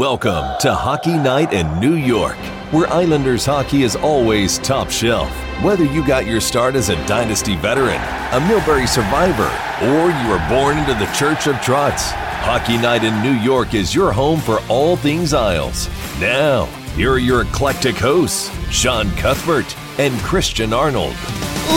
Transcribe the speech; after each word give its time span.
Welcome 0.00 0.58
to 0.60 0.74
Hockey 0.74 1.18
Night 1.18 1.52
in 1.52 1.78
New 1.78 1.94
York, 1.94 2.38
where 2.72 2.90
Islanders 2.90 3.44
hockey 3.44 3.82
is 3.82 3.96
always 3.96 4.56
top 4.60 4.88
shelf. 4.88 5.30
Whether 5.62 5.84
you 5.84 6.02
got 6.06 6.24
your 6.24 6.40
start 6.40 6.74
as 6.74 6.88
a 6.88 6.96
Dynasty 7.06 7.54
veteran, 7.54 8.00
a 8.32 8.40
Milbury 8.48 8.88
survivor, 8.88 9.52
or 9.84 10.10
you 10.10 10.28
were 10.30 10.42
born 10.48 10.78
into 10.78 10.94
the 10.94 11.12
Church 11.12 11.46
of 11.46 11.56
Trotz, 11.56 12.12
Hockey 12.40 12.78
Night 12.78 13.04
in 13.04 13.22
New 13.22 13.38
York 13.42 13.74
is 13.74 13.94
your 13.94 14.10
home 14.10 14.40
for 14.40 14.60
all 14.70 14.96
things 14.96 15.34
Isles. 15.34 15.90
Now, 16.18 16.64
here 16.96 17.12
are 17.12 17.18
your 17.18 17.42
eclectic 17.42 17.96
hosts, 17.96 18.48
Sean 18.72 19.10
Cuthbert 19.16 19.76
and 19.98 20.18
Christian 20.20 20.72
Arnold. 20.72 21.14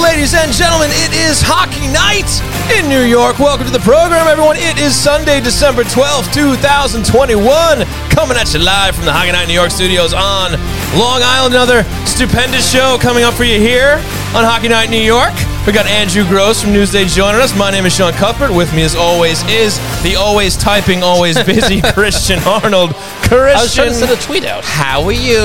Ladies 0.01 0.33
and 0.33 0.51
gentlemen, 0.51 0.89
it 0.91 1.13
is 1.13 1.39
hockey 1.43 1.85
night 1.93 2.25
in 2.73 2.89
New 2.89 3.03
York. 3.03 3.37
Welcome 3.37 3.67
to 3.67 3.71
the 3.71 3.83
program, 3.85 4.27
everyone. 4.27 4.57
It 4.57 4.79
is 4.79 4.95
Sunday, 4.95 5.39
December 5.39 5.83
12th, 5.83 6.33
2021. 6.33 7.85
Coming 8.13 8.37
at 8.37 8.53
you 8.53 8.59
live 8.59 8.95
from 8.95 9.05
the 9.05 9.11
Hockey 9.11 9.31
Night 9.31 9.47
New 9.47 9.53
York 9.53 9.71
studios 9.71 10.13
on 10.13 10.51
Long 10.97 11.19
Island. 11.23 11.55
Another 11.55 11.83
stupendous 12.05 12.63
show 12.71 12.97
coming 13.01 13.23
up 13.23 13.33
for 13.33 13.43
you 13.43 13.59
here 13.59 13.95
on 14.37 14.45
Hockey 14.47 14.69
Night 14.69 14.89
New 14.89 15.01
York. 15.01 15.33
We 15.67 15.73
got 15.73 15.87
Andrew 15.87 16.23
Gross 16.27 16.61
from 16.61 16.71
Newsday 16.71 17.03
joining 17.13 17.41
us. 17.41 17.57
My 17.57 17.71
name 17.71 17.85
is 17.85 17.95
Sean 17.95 18.13
Cuthbert. 18.13 18.53
With 18.53 18.73
me, 18.75 18.83
as 18.83 18.95
always, 18.95 19.43
is 19.49 19.77
the 20.03 20.15
always 20.15 20.55
typing, 20.55 21.03
always 21.03 21.41
busy 21.43 21.81
Christian 21.93 22.39
Arnold. 22.47 22.93
Christian, 23.27 23.57
I 23.57 23.61
was 23.61 23.73
trying 23.75 23.89
to 23.89 23.95
send 23.95 24.11
a 24.11 24.21
tweet 24.21 24.45
out. 24.45 24.63
how 24.63 25.03
are 25.03 25.11
you? 25.11 25.41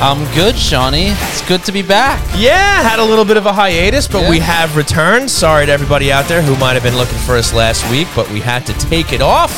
I'm 0.00 0.22
good, 0.34 0.56
Shawnee. 0.56 1.08
It's 1.12 1.46
good 1.48 1.64
to 1.64 1.72
be 1.72 1.82
back. 1.82 2.22
Yeah, 2.36 2.82
had 2.88 3.00
a 3.00 3.04
little 3.04 3.24
bit 3.24 3.36
of 3.36 3.44
a 3.46 3.52
hiatus, 3.52 4.06
but 4.08 4.22
Yeah. 4.22 4.30
we 4.30 4.38
have 4.38 4.76
returned. 4.76 5.30
Sorry 5.30 5.66
to 5.66 5.72
everybody 5.72 6.10
out 6.12 6.26
there 6.26 6.40
who 6.42 6.56
might 6.56 6.74
have 6.74 6.82
been 6.84 6.96
looking 6.96 7.18
for 7.18 7.36
us 7.36 7.52
last 7.52 7.88
week, 7.90 8.08
but 8.14 8.30
we 8.30 8.40
had 8.40 8.64
to 8.66 8.72
take 8.74 9.12
it 9.12 9.20
off. 9.20 9.52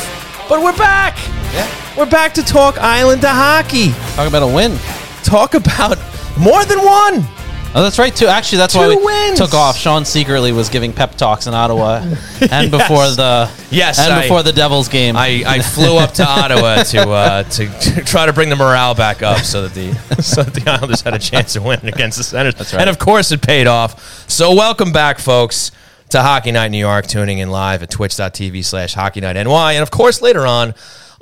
But 0.49 0.61
we're 0.63 0.75
back. 0.77 1.17
Yeah. 1.53 1.67
We're 1.97 2.09
back 2.09 2.33
to 2.35 2.43
talk 2.43 2.77
Islander 2.77 3.27
hockey. 3.27 3.89
Talk 4.15 4.27
about 4.27 4.43
a 4.43 4.47
win. 4.47 4.77
Talk 5.23 5.53
about 5.55 5.97
more 6.39 6.63
than 6.65 6.79
one. 6.79 7.25
Oh, 7.73 7.81
that's 7.83 7.99
right, 7.99 8.13
too. 8.15 8.27
Actually, 8.27 8.57
that's 8.59 8.75
why 8.75 8.83
Two 8.93 8.97
we 8.99 9.05
wins. 9.05 9.37
took 9.37 9.53
off. 9.53 9.77
Sean 9.77 10.03
secretly 10.03 10.51
was 10.51 10.67
giving 10.69 10.91
pep 10.93 11.15
talks 11.15 11.47
in 11.47 11.53
Ottawa, 11.53 12.01
and 12.51 12.69
before 12.71 13.09
the 13.11 13.49
Yes, 13.69 13.99
and 13.99 14.11
I- 14.11 14.21
before 14.23 14.41
the 14.43 14.51
Devils 14.53 14.87
game. 14.89 15.15
I, 15.15 15.43
I 15.45 15.61
flew 15.61 15.97
up 15.97 16.13
to 16.15 16.25
Ottawa 16.27 16.83
to, 16.83 17.09
uh, 17.09 17.43
to 17.43 17.67
to 17.67 18.03
try 18.03 18.25
to 18.25 18.33
bring 18.33 18.49
the 18.49 18.55
morale 18.57 18.95
back 18.95 19.21
up 19.21 19.39
so 19.39 19.67
that 19.67 19.73
the 19.73 19.93
so 20.21 20.43
that 20.43 20.53
the 20.53 20.69
Islanders 20.69 21.01
had 21.01 21.13
a 21.13 21.19
chance 21.19 21.53
to 21.53 21.61
win 21.61 21.79
against 21.83 22.17
the 22.17 22.23
Senators. 22.23 22.55
That's 22.55 22.73
right. 22.73 22.81
And 22.81 22.89
of 22.89 22.99
course, 22.99 23.31
it 23.31 23.41
paid 23.41 23.67
off. 23.67 24.29
So 24.29 24.53
welcome 24.53 24.91
back, 24.91 25.19
folks, 25.19 25.71
to 26.09 26.21
Hockey 26.21 26.51
Night 26.51 26.69
New 26.71 26.77
York. 26.77 27.07
Tuning 27.07 27.37
in 27.39 27.51
live 27.51 27.83
at 27.83 27.89
Twitch.tv 27.89 28.65
slash 28.65 28.93
Hockey 28.95 29.21
Night 29.21 29.41
NY, 29.41 29.73
and 29.73 29.83
of 29.83 29.91
course 29.91 30.21
later 30.21 30.45
on. 30.47 30.73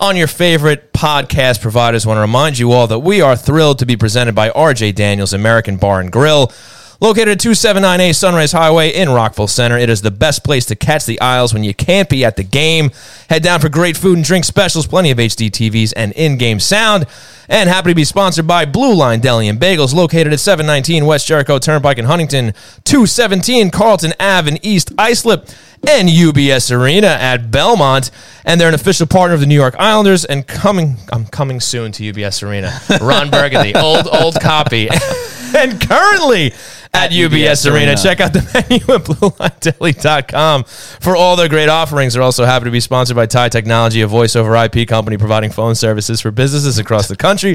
On 0.02 0.16
your 0.16 0.28
favorite 0.28 0.94
podcast 0.94 1.60
providers, 1.60 2.06
want 2.06 2.16
to 2.20 2.22
remind 2.22 2.58
you 2.58 2.72
all 2.72 2.88
that 2.88 3.00
we 3.00 3.20
are 3.20 3.36
thrilled 3.36 3.80
to 3.80 3.86
be 3.86 3.98
presented 3.98 4.34
by 4.34 4.50
RJ 4.50 4.96
Daniels 4.96 5.34
American 5.34 5.76
Bar 5.76 6.00
and 6.00 6.10
Grill. 6.10 6.54
Located 7.02 7.28
at 7.28 7.40
279A 7.40 8.16
Sunrise 8.16 8.54
Highway 8.54 8.92
in 8.92 9.10
Rockville 9.10 9.48
Center, 9.48 9.78
it 9.78 9.90
is 9.90 10.02
the 10.02 10.12
best 10.12 10.46
place 10.46 10.66
to 10.68 10.76
catch 10.78 11.06
the 11.06 11.20
Isles 11.20 11.54
when 11.54 11.66
you 11.66 11.74
can't 11.74 12.08
be 12.10 12.24
at 12.24 12.38
the 12.38 12.44
game. 12.44 12.92
Head 13.30 13.44
down 13.44 13.60
for 13.60 13.68
great 13.68 13.98
food 13.98 14.16
and 14.16 14.26
drink 14.26 14.46
specials, 14.46 14.88
plenty 14.88 15.12
of 15.12 15.18
HD 15.18 15.50
TVs, 15.50 15.92
and 15.98 16.14
in 16.14 16.38
game 16.38 16.62
sound. 16.62 17.06
And 17.50 17.70
happy 17.70 17.90
to 17.92 17.96
be 17.96 18.06
sponsored 18.06 18.48
by 18.48 18.66
Blue 18.66 18.94
Line 18.94 19.20
Deli 19.20 19.48
and 19.50 19.60
Bagels, 19.60 19.94
located 19.94 20.32
at 20.32 20.40
719 20.40 21.06
West 21.06 21.28
Jericho 21.28 21.58
Turnpike 21.58 21.98
in 21.98 22.06
Huntington, 22.06 22.54
217 22.86 23.70
Carlton 23.72 24.14
Ave 24.20 24.52
in 24.52 24.66
East 24.66 24.92
Islip, 24.98 25.48
and 25.88 26.10
UBS 26.10 26.76
Arena 26.76 27.08
at 27.08 27.52
Belmont. 27.52 28.12
And 28.46 28.60
they're 28.60 28.68
an 28.68 28.74
official 28.74 29.08
partner 29.08 29.36
of 29.36 29.42
the 29.42 29.46
New 29.46 29.56
York 29.56 29.76
Islanders. 29.78 30.26
And 30.26 30.46
coming, 30.48 30.98
I'm 31.12 31.26
coming 31.26 31.60
soon 31.60 31.92
to 31.94 32.04
UBS 32.04 32.42
Arena. 32.48 32.80
Ron 33.02 33.30
Burgundy, 33.30 33.76
old 33.76 34.08
old 34.08 34.40
copy, 34.40 34.90
and 35.56 35.80
currently 35.82 36.54
at, 36.94 37.12
UBS, 37.12 37.30
UBS 37.30 37.66
Arena. 37.66 37.78
Arena. 37.92 38.02
Check 38.02 38.20
out 38.20 38.34
the 38.34 38.42
menu 38.70 38.84
at 38.96 39.04
BlueLineDeli.com 39.04 40.64
for 40.64 41.16
all 41.16 41.36
their 41.36 41.48
great 41.48 41.70
offerings. 41.70 42.14
They're 42.14 42.24
also 42.24 42.46
happy 42.46 42.66
to 42.66 42.72
be 42.72 42.80
sponsored 42.80 43.16
by 43.16 43.28
Tie 43.28 43.50
Technology, 43.50 44.02
a 44.02 44.08
voice 44.08 44.36
over 44.36 44.56
IP 44.56 44.88
company 44.88 45.18
providing 45.18 45.52
phone 45.52 45.76
services 45.76 46.20
for 46.20 46.32
businesses 46.32 46.80
across 46.80 47.08
the 47.08 47.16
country. 47.16 47.52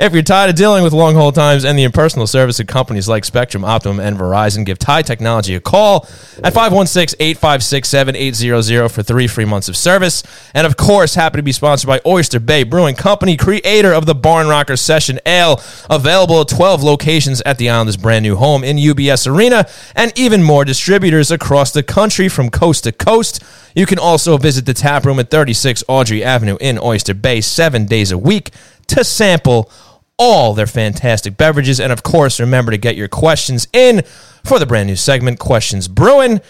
If 0.00 0.14
you're 0.14 0.22
tired 0.22 0.48
of 0.50 0.56
dealing 0.56 0.84
with 0.84 0.94
long 0.94 1.14
hold 1.14 1.34
times 1.34 1.64
and 1.64 1.78
the 1.78 1.84
impersonal 1.84 2.26
service 2.26 2.58
of 2.60 2.66
companies 2.66 3.08
like 3.08 3.26
Spectrum, 3.26 3.62
Optimum, 3.64 4.00
and 4.00 4.18
Verizon, 4.18 4.64
give 4.64 4.78
Tie 4.78 5.02
Technology 5.02 5.54
a 5.54 5.60
call 5.60 6.08
at 6.42 6.54
516-856-7800 6.54 8.90
for 8.90 9.02
three 9.02 9.26
free 9.26 9.44
months 9.44 9.68
of 9.68 9.76
service. 9.76 10.22
And 10.54 10.66
of 10.66 10.78
course, 10.78 11.14
happy 11.14 11.36
to 11.36 11.42
be 11.42 11.52
sponsored 11.52 11.88
by 11.88 12.00
Oyster 12.06 12.40
Bay 12.40 12.62
Brewing 12.62 12.96
Company, 12.96 13.36
creator 13.36 13.92
of 13.92 14.06
the 14.06 14.14
Barn 14.14 14.48
Rocker 14.48 14.76
Session 14.76 15.20
Ale, 15.26 15.60
available 15.90 16.40
at 16.40 16.48
12 16.48 16.82
locations 16.82 17.42
at 17.42 17.58
the 17.58 17.68
Islanders' 17.68 17.98
brand 17.98 18.22
new 18.22 18.36
home 18.36 18.64
in 18.64 18.77
UBS 18.78 19.26
Arena, 19.26 19.66
and 19.94 20.12
even 20.16 20.42
more 20.42 20.64
distributors 20.64 21.30
across 21.30 21.72
the 21.72 21.82
country 21.82 22.28
from 22.28 22.50
coast 22.50 22.84
to 22.84 22.92
coast. 22.92 23.42
You 23.74 23.86
can 23.86 23.98
also 23.98 24.36
visit 24.38 24.66
the 24.66 24.74
tap 24.74 25.04
room 25.04 25.18
at 25.20 25.30
36 25.30 25.84
Audrey 25.88 26.24
Avenue 26.24 26.56
in 26.60 26.78
Oyster 26.82 27.14
Bay 27.14 27.40
seven 27.40 27.86
days 27.86 28.10
a 28.10 28.18
week 28.18 28.50
to 28.88 29.04
sample 29.04 29.70
all 30.18 30.52
their 30.54 30.66
fantastic 30.66 31.36
beverages. 31.36 31.78
And 31.78 31.92
of 31.92 32.02
course, 32.02 32.40
remember 32.40 32.72
to 32.72 32.78
get 32.78 32.96
your 32.96 33.08
questions 33.08 33.68
in 33.72 34.02
for 34.44 34.58
the 34.58 34.66
brand 34.66 34.88
new 34.88 34.96
segment, 34.96 35.38
Questions 35.38 35.86
Brewing. 35.88 36.40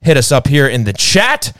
Hit 0.00 0.16
us 0.16 0.32
up 0.32 0.46
here 0.48 0.66
in 0.66 0.84
the 0.84 0.92
chat. 0.94 1.52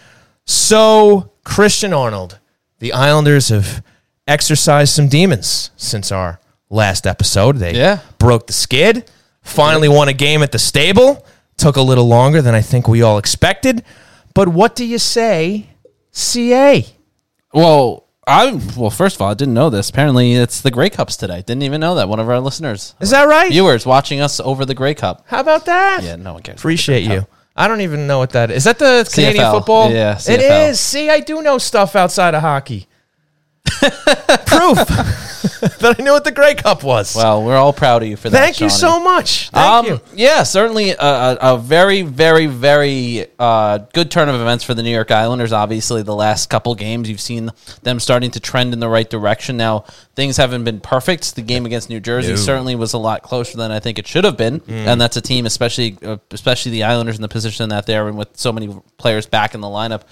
So, 0.47 1.32
Christian 1.44 1.92
Arnold, 1.92 2.38
the 2.78 2.92
Islanders 2.92 3.48
have 3.50 3.82
exercised 4.26 4.94
some 4.94 5.09
demons 5.09 5.70
since 5.76 6.10
our 6.10 6.41
last 6.70 7.06
episode. 7.06 7.59
They 7.59 7.75
Yeah. 7.75 7.98
broke 8.19 8.47
the 8.47 8.53
skid, 8.53 9.04
finally 9.43 9.89
won 9.89 10.09
a 10.09 10.12
game 10.12 10.43
at 10.43 10.53
the 10.53 10.59
stable. 10.59 11.27
Took 11.56 11.77
a 11.77 11.83
little 11.83 12.06
longer 12.09 12.41
than 12.41 12.55
I 12.55 12.62
think 12.62 12.89
we 12.89 13.03
all 13.03 13.19
expected. 13.19 13.84
But 14.34 14.49
what 14.49 14.75
do 14.75 14.84
you 14.84 14.99
say, 14.99 15.69
CA? 16.12 16.87
well, 17.53 18.06
I 18.27 18.61
well, 18.77 18.91
first 18.91 19.17
of 19.17 19.23
all, 19.23 19.31
I 19.31 19.34
didn't 19.34 19.55
know 19.55 19.71
this. 19.71 19.91
Apparently, 19.91 20.34
it's 20.34 20.61
the 20.61 20.71
Grey 20.71 20.89
Cups 20.89 21.17
today. 21.17 21.43
Didn't 21.43 21.62
even 21.65 21.81
know 21.81 21.97
that. 21.97 22.09
One 22.09 22.21
of 22.21 22.28
our 22.28 22.39
listeners, 22.39 22.95
Is 23.01 23.11
that 23.11 23.25
right? 23.27 23.51
viewers, 23.51 23.84
watching 23.84 24.21
us 24.21 24.39
over 24.41 24.65
the 24.65 24.75
Grey 24.75 24.95
Cup. 24.95 25.25
How 25.27 25.41
about 25.41 25.65
that? 25.67 26.03
Yeah, 26.05 26.17
no 26.17 26.34
one 26.34 26.43
cares. 26.43 26.61
Appreciate 26.61 27.03
you. 27.05 27.27
I 27.57 27.67
don't 27.67 27.81
even 27.81 28.07
know 28.07 28.19
what 28.19 28.31
that 28.31 28.51
is. 28.53 28.59
Is 28.59 28.65
that 28.65 28.78
the 28.78 29.09
Canadian 29.12 29.45
CFL. 29.45 29.51
football? 29.53 29.91
Yeah, 29.91 30.12
It 30.12 30.19
CFL. 30.41 30.69
is. 30.71 30.81
See, 30.81 31.11
I 31.11 31.21
do 31.21 31.43
know 31.43 31.59
stuff 31.59 31.97
outside 31.97 32.34
of 32.34 32.43
hockey. 32.43 32.87
Proof 34.46 34.76
that 35.78 35.96
I 35.98 36.02
knew 36.02 36.12
what 36.12 36.24
the 36.24 36.32
Grey 36.32 36.54
Cup 36.54 36.82
was. 36.82 37.14
Well, 37.16 37.42
we're 37.42 37.56
all 37.56 37.72
proud 37.72 38.02
of 38.02 38.08
you 38.08 38.16
for 38.16 38.28
that. 38.28 38.38
Thank 38.38 38.60
you 38.60 38.68
Shawnee. 38.68 38.80
so 38.80 39.00
much. 39.00 39.50
Thank 39.50 39.66
um, 39.66 39.86
you. 39.86 40.00
Yeah, 40.14 40.42
certainly 40.42 40.91
a, 40.91 40.98
a, 40.98 41.38
a 41.41 41.58
very, 41.58 42.02
very, 42.02 42.46
very 42.46 43.26
uh, 43.38 43.78
good 43.94 44.10
turn 44.10 44.28
of 44.28 44.34
events 44.34 44.64
for 44.64 44.74
the 44.74 44.82
New 44.82 44.91
York 44.91 45.10
Islanders. 45.10 45.52
Obviously, 45.52 46.02
the 46.02 46.14
last 46.14 46.50
couple 46.50 46.74
games, 46.74 47.08
you've 47.08 47.20
seen 47.20 47.50
them 47.82 48.00
starting 48.00 48.30
to 48.32 48.41
trend 48.41 48.72
in 48.74 48.80
the 48.80 48.88
right 48.88 49.08
direction. 49.08 49.56
Now, 49.56 49.84
things 50.14 50.36
haven't 50.36 50.64
been 50.64 50.80
perfect. 50.80 51.34
The 51.36 51.42
game 51.42 51.64
against 51.64 51.88
New 51.88 52.00
Jersey 52.00 52.30
No. 52.32 52.36
certainly 52.36 52.74
was 52.74 52.92
a 52.92 52.98
lot 52.98 53.22
closer 53.22 53.56
than 53.56 53.70
I 53.70 53.80
think 53.80 53.98
it 53.98 54.06
should 54.06 54.24
have 54.24 54.36
been, 54.36 54.60
and 54.68 55.00
that's 55.00 55.16
a 55.16 55.22
team, 55.22 55.47
especially 55.47 55.97
uh, 56.02 56.18
especially 56.30 56.72
the 56.72 56.84
Islanders 56.84 57.16
in 57.16 57.22
the 57.22 57.28
position 57.28 57.68
that 57.70 57.86
they're 57.86 58.08
in 58.08 58.16
with 58.16 58.36
so 58.36 58.52
many 58.52 58.74
players 58.98 59.26
back 59.26 59.54
in 59.54 59.60
the 59.60 59.68
lineup, 59.68 60.02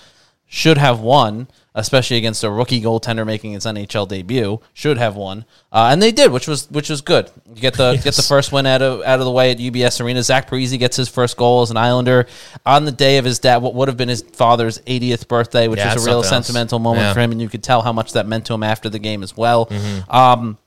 should 0.46 0.78
have 0.78 1.00
won. 1.00 1.48
Especially 1.78 2.16
against 2.16 2.43
a 2.43 2.50
rookie 2.50 2.81
goaltender 2.83 3.25
making 3.25 3.53
his 3.53 3.65
NHL 3.65 4.09
debut, 4.09 4.61
should 4.75 4.99
have 4.99 5.15
won, 5.15 5.44
uh, 5.72 5.89
and 5.93 6.03
they 6.03 6.11
did, 6.11 6.33
which 6.33 6.49
was 6.49 6.69
which 6.71 6.91
was 6.91 7.00
good. 7.00 7.31
You 7.55 7.61
get 7.61 7.75
the 7.75 7.93
get 8.04 8.15
the 8.15 8.22
first 8.22 8.51
win 8.51 8.66
out 8.66 8.83
of 8.83 9.01
out 9.03 9.21
of 9.21 9.25
the 9.25 9.30
way 9.30 9.53
at 9.53 9.59
UBS 9.59 10.01
Arena. 10.04 10.22
Zach 10.22 10.51
Parise 10.51 10.77
gets 10.78 10.97
his 10.97 11.09
first 11.09 11.36
goal 11.36 11.63
as 11.63 11.71
an 11.71 11.77
Islander 11.77 12.27
on 12.66 12.84
the 12.84 12.91
day 12.92 13.19
of 13.19 13.25
his 13.25 13.39
dad, 13.39 13.59
what 13.59 13.75
would 13.75 13.86
have 13.89 13.97
been 13.97 14.09
his 14.09 14.22
father's 14.22 14.78
80th 14.80 15.28
birthday, 15.28 15.69
which 15.69 15.78
Yeah, 15.78 15.95
was 15.95 16.04
a 16.04 16.07
real 16.07 16.22
something 16.22 16.36
else. 16.36 16.47
sentimental 16.47 16.78
moment 16.80 17.04
Yeah. 17.04 17.13
for 17.15 17.21
him, 17.21 17.30
and 17.33 17.41
you 17.41 17.48
could 17.48 17.63
tell 17.63 17.83
how 17.83 17.92
much 17.92 18.13
that 18.15 18.27
meant 18.27 18.45
to 18.47 18.54
him 18.54 18.63
after 18.65 18.89
the 18.89 18.98
game 18.98 19.22
as 19.22 19.36
well. 19.36 19.66
Mm-hmm. 19.66 20.10
Um, 20.15 20.59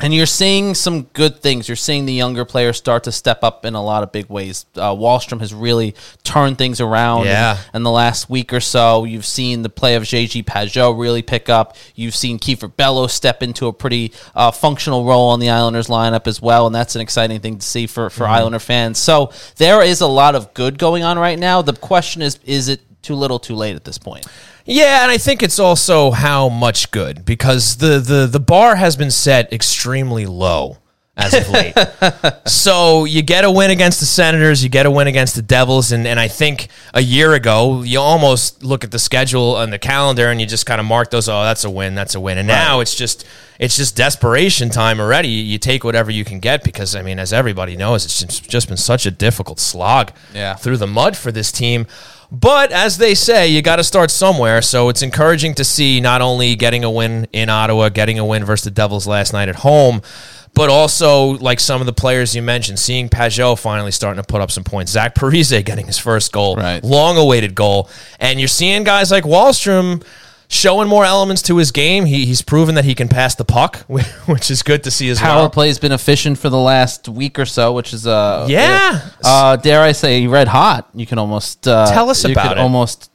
and 0.00 0.12
you're 0.12 0.26
seeing 0.26 0.74
some 0.74 1.02
good 1.02 1.40
things. 1.40 1.68
You're 1.68 1.76
seeing 1.76 2.04
the 2.04 2.12
younger 2.12 2.44
players 2.44 2.76
start 2.76 3.04
to 3.04 3.12
step 3.12 3.44
up 3.44 3.64
in 3.64 3.74
a 3.74 3.82
lot 3.82 4.02
of 4.02 4.10
big 4.10 4.28
ways. 4.28 4.66
Uh, 4.74 4.90
Wahlstrom 4.90 5.38
has 5.38 5.54
really 5.54 5.94
turned 6.24 6.58
things 6.58 6.80
around. 6.80 7.26
Yeah. 7.26 7.58
In, 7.72 7.76
in 7.76 7.82
the 7.84 7.92
last 7.92 8.28
week 8.28 8.52
or 8.52 8.58
so, 8.58 9.04
you've 9.04 9.24
seen 9.24 9.62
the 9.62 9.68
play 9.68 9.94
of 9.94 10.02
JG 10.02 10.44
Pageau 10.44 10.98
really 10.98 11.22
pick 11.22 11.48
up. 11.48 11.76
You've 11.94 12.16
seen 12.16 12.40
Kieffer 12.40 12.74
Bellow 12.74 13.06
step 13.06 13.40
into 13.40 13.68
a 13.68 13.72
pretty 13.72 14.12
uh, 14.34 14.50
functional 14.50 15.04
role 15.04 15.28
on 15.28 15.38
the 15.38 15.50
Islanders 15.50 15.86
lineup 15.86 16.26
as 16.26 16.42
well, 16.42 16.66
and 16.66 16.74
that's 16.74 16.96
an 16.96 17.00
exciting 17.00 17.38
thing 17.38 17.58
to 17.58 17.66
see 17.66 17.86
for, 17.86 18.10
for 18.10 18.26
Islander 18.26 18.58
fans. 18.58 18.98
So 18.98 19.30
there 19.58 19.80
is 19.80 20.00
a 20.00 20.08
lot 20.08 20.34
of 20.34 20.52
good 20.54 20.76
going 20.76 21.04
on 21.04 21.20
right 21.20 21.38
now. 21.38 21.62
The 21.62 21.72
question 21.72 22.20
is, 22.20 22.40
is 22.44 22.68
it 22.68 22.80
too 23.02 23.14
little, 23.14 23.38
too 23.38 23.54
late 23.54 23.76
at 23.76 23.84
this 23.84 23.98
point? 23.98 24.26
Yeah, 24.66 25.02
and 25.02 25.10
I 25.10 25.18
think 25.18 25.42
it's 25.42 25.58
also 25.58 26.10
how 26.10 26.48
much 26.48 26.90
good 26.90 27.24
because 27.24 27.76
the 27.76 27.98
the 27.98 28.26
the 28.26 28.40
bar 28.40 28.76
has 28.76 28.96
been 28.96 29.10
set 29.10 29.52
extremely 29.52 30.24
low 30.26 30.78
as 31.16 31.34
of 31.34 31.48
late. 31.50 31.74
so 32.48 33.04
you 33.04 33.22
get 33.22 33.44
a 33.44 33.50
win 33.50 33.70
against 33.70 34.00
the 34.00 34.06
Senators, 34.06 34.64
you 34.64 34.68
get 34.70 34.86
a 34.86 34.90
win 34.90 35.06
against 35.06 35.36
the 35.36 35.42
Devils, 35.42 35.92
and, 35.92 36.06
and 36.06 36.18
I 36.18 36.28
think 36.28 36.68
a 36.92 37.00
year 37.02 37.34
ago 37.34 37.82
you 37.82 38.00
almost 38.00 38.64
look 38.64 38.82
at 38.84 38.90
the 38.90 38.98
schedule 38.98 39.58
and 39.58 39.72
the 39.72 39.78
calendar 39.78 40.28
and 40.28 40.40
you 40.40 40.46
just 40.46 40.66
kind 40.66 40.80
of 40.80 40.86
mark 40.86 41.10
those. 41.10 41.28
Oh, 41.28 41.42
that's 41.44 41.64
a 41.64 41.70
win, 41.70 41.94
that's 41.94 42.14
a 42.14 42.20
win. 42.20 42.38
And 42.38 42.48
now 42.48 42.80
it's 42.80 42.94
just 42.94 43.24
it's 43.60 43.76
just 43.76 43.96
desperation 43.96 44.70
time 44.70 44.98
already. 44.98 45.28
You 45.28 45.58
take 45.58 45.84
whatever 45.84 46.10
you 46.10 46.24
can 46.24 46.40
get 46.40 46.64
because 46.64 46.96
I 46.96 47.02
mean, 47.02 47.18
as 47.18 47.32
everybody 47.32 47.76
knows, 47.76 48.04
it's 48.06 48.20
just, 48.20 48.48
just 48.50 48.68
been 48.68 48.76
such 48.76 49.06
a 49.06 49.10
difficult 49.10 49.60
slog 49.60 50.10
Yeah. 50.34 50.54
through 50.54 50.78
the 50.78 50.88
mud 50.88 51.16
for 51.16 51.30
this 51.30 51.52
team. 51.52 51.86
But 52.40 52.72
as 52.72 52.98
they 52.98 53.14
say, 53.14 53.46
you 53.48 53.62
got 53.62 53.76
to 53.76 53.84
start 53.84 54.10
somewhere. 54.10 54.60
So 54.60 54.88
it's 54.88 55.02
encouraging 55.02 55.54
to 55.54 55.64
see 55.64 56.00
not 56.00 56.20
only 56.20 56.56
getting 56.56 56.82
a 56.82 56.90
win 56.90 57.28
in 57.32 57.48
Ottawa, 57.48 57.90
getting 57.90 58.18
a 58.18 58.24
win 58.24 58.44
versus 58.44 58.64
the 58.64 58.70
Devils 58.72 59.06
last 59.06 59.32
night 59.32 59.48
at 59.48 59.54
home, 59.56 60.02
but 60.52 60.68
also 60.68 61.38
like 61.38 61.60
some 61.60 61.80
of 61.80 61.86
the 61.86 61.92
players 61.92 62.34
you 62.34 62.42
mentioned, 62.42 62.78
seeing 62.80 63.08
Pageau 63.08 63.56
finally 63.58 63.92
starting 63.92 64.20
to 64.22 64.26
put 64.26 64.40
up 64.40 64.50
some 64.50 64.64
points. 64.64 64.90
Zach 64.92 65.14
Parise 65.14 65.64
getting 65.64 65.86
his 65.86 65.98
first 65.98 66.32
goal, 66.32 66.56
Right. 66.56 66.82
long 66.82 67.16
awaited 67.16 67.54
goal. 67.54 67.88
And 68.18 68.40
you're 68.40 68.48
seeing 68.48 68.82
guys 68.82 69.10
like 69.12 69.22
Wallstrom 69.24 70.02
showing 70.48 70.88
more 70.88 71.04
elements 71.04 71.42
to 71.42 71.56
his 71.56 71.70
game. 71.72 72.04
He, 72.06 72.26
he's 72.26 72.42
proven 72.42 72.74
that 72.76 72.84
he 72.84 72.94
can 72.94 73.08
pass 73.08 73.34
the 73.34 73.44
puck, 73.44 73.78
which 74.26 74.50
is 74.50 74.62
good 74.62 74.84
to 74.84 74.90
see 74.90 75.08
as 75.10 75.18
Power 75.18 75.42
well. 75.42 75.50
play's 75.50 75.78
been 75.78 75.92
efficient 75.92 76.38
for 76.38 76.48
the 76.50 76.58
last 76.58 77.08
week 77.08 77.38
or 77.38 77.46
so, 77.46 77.72
which 77.72 77.92
is 77.92 78.06
uh 78.06 78.46
Yeah. 78.48 79.00
uh 79.24 79.56
dare 79.56 79.80
I 79.82 79.92
say 79.92 80.26
red 80.26 80.48
hot. 80.48 80.88
You 80.94 81.06
can 81.06 81.18
almost 81.18 81.66
uh, 81.68 81.92
Tell 81.92 82.10
us 82.10 82.24
you 82.24 82.32
about 82.32 82.52
it. 82.56 82.60
Almost. 82.60 83.10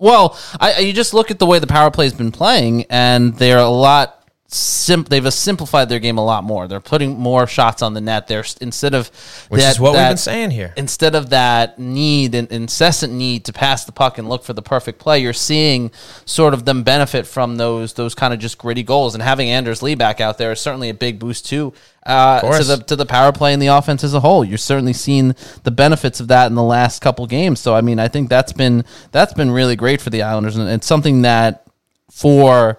Well, 0.00 0.38
I, 0.60 0.74
I- 0.74 0.78
you 0.80 0.92
just 0.92 1.12
look 1.14 1.30
at 1.30 1.38
the 1.38 1.46
way 1.46 1.58
the 1.58 1.66
power 1.66 1.90
play's 1.90 2.12
been 2.14 2.30
playing, 2.32 2.84
and 2.88 3.34
they're 3.36 3.58
a 3.58 3.68
lot. 3.68 4.17
Sim- 4.50 5.04
they've 5.04 5.30
simplified 5.30 5.90
their 5.90 5.98
game 5.98 6.16
a 6.16 6.24
lot 6.24 6.42
more. 6.42 6.66
They're 6.68 6.80
putting 6.80 7.18
more 7.18 7.46
shots 7.46 7.82
on 7.82 7.92
the 7.92 8.00
net. 8.00 8.28
They're 8.28 8.46
instead 8.62 8.94
of 8.94 9.08
Which 9.50 9.60
that- 9.60 9.72
is 9.72 9.78
what 9.80 9.92
we've 9.92 10.00
been 10.00 10.16
saying 10.16 10.52
here. 10.52 10.72
instead 10.74 11.14
of 11.14 11.28
that 11.30 11.78
need 11.78 12.34
and 12.34 12.50
incessant 12.50 13.12
need 13.12 13.44
to 13.44 13.52
pass 13.52 13.84
the 13.84 13.92
puck 13.92 14.16
and 14.16 14.26
look 14.26 14.42
for 14.44 14.54
the 14.54 14.62
perfect 14.62 15.00
play, 15.00 15.18
you're 15.18 15.34
seeing 15.34 15.90
sort 16.24 16.54
of 16.54 16.64
them 16.64 16.82
benefit 16.82 17.26
from 17.26 17.56
those 17.58 17.92
those 17.92 18.14
kind 18.14 18.32
of 18.32 18.40
just 18.40 18.56
gritty 18.56 18.82
goals. 18.82 19.12
And 19.12 19.22
having 19.22 19.50
Anders 19.50 19.82
Lee 19.82 19.94
back 19.94 20.18
out 20.18 20.38
there 20.38 20.52
is 20.52 20.60
certainly 20.62 20.88
a 20.88 20.94
big 20.94 21.18
boost 21.18 21.44
too 21.44 21.74
uh, 22.06 22.40
to 22.40 22.64
the 22.64 22.78
to 22.84 22.96
the 22.96 23.04
power 23.04 23.32
play 23.32 23.52
and 23.52 23.60
the 23.60 23.66
offense 23.66 24.02
as 24.02 24.14
a 24.14 24.20
whole. 24.20 24.42
You're 24.46 24.56
certainly 24.56 24.94
seeing 24.94 25.34
the 25.64 25.70
benefits 25.70 26.20
of 26.20 26.28
that 26.28 26.46
in 26.46 26.54
the 26.54 26.62
last 26.62 27.02
couple 27.02 27.26
games. 27.26 27.60
So 27.60 27.74
I 27.74 27.82
mean, 27.82 27.98
I 27.98 28.08
think 28.08 28.30
that's 28.30 28.54
been 28.54 28.86
that's 29.12 29.34
been 29.34 29.50
really 29.50 29.76
great 29.76 30.00
for 30.00 30.08
the 30.08 30.22
Islanders, 30.22 30.56
and 30.56 30.70
it's 30.70 30.86
something 30.86 31.20
that 31.20 31.66
for 32.10 32.78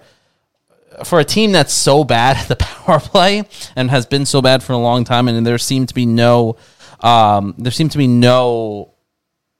for 1.04 1.20
a 1.20 1.24
team 1.24 1.52
that's 1.52 1.72
so 1.72 2.04
bad 2.04 2.36
at 2.36 2.48
the 2.48 2.56
power 2.64 3.00
play 3.00 3.44
and 3.76 3.90
has 3.90 4.06
been 4.06 4.26
so 4.26 4.42
bad 4.42 4.62
for 4.62 4.72
a 4.72 4.78
long 4.78 5.04
time, 5.04 5.28
and 5.28 5.46
there 5.46 5.58
seemed 5.58 5.88
to 5.88 5.94
be 5.94 6.06
no, 6.06 6.56
um, 7.00 7.54
there 7.58 7.72
seemed 7.72 7.92
to 7.92 7.98
be 7.98 8.06
no 8.06 8.94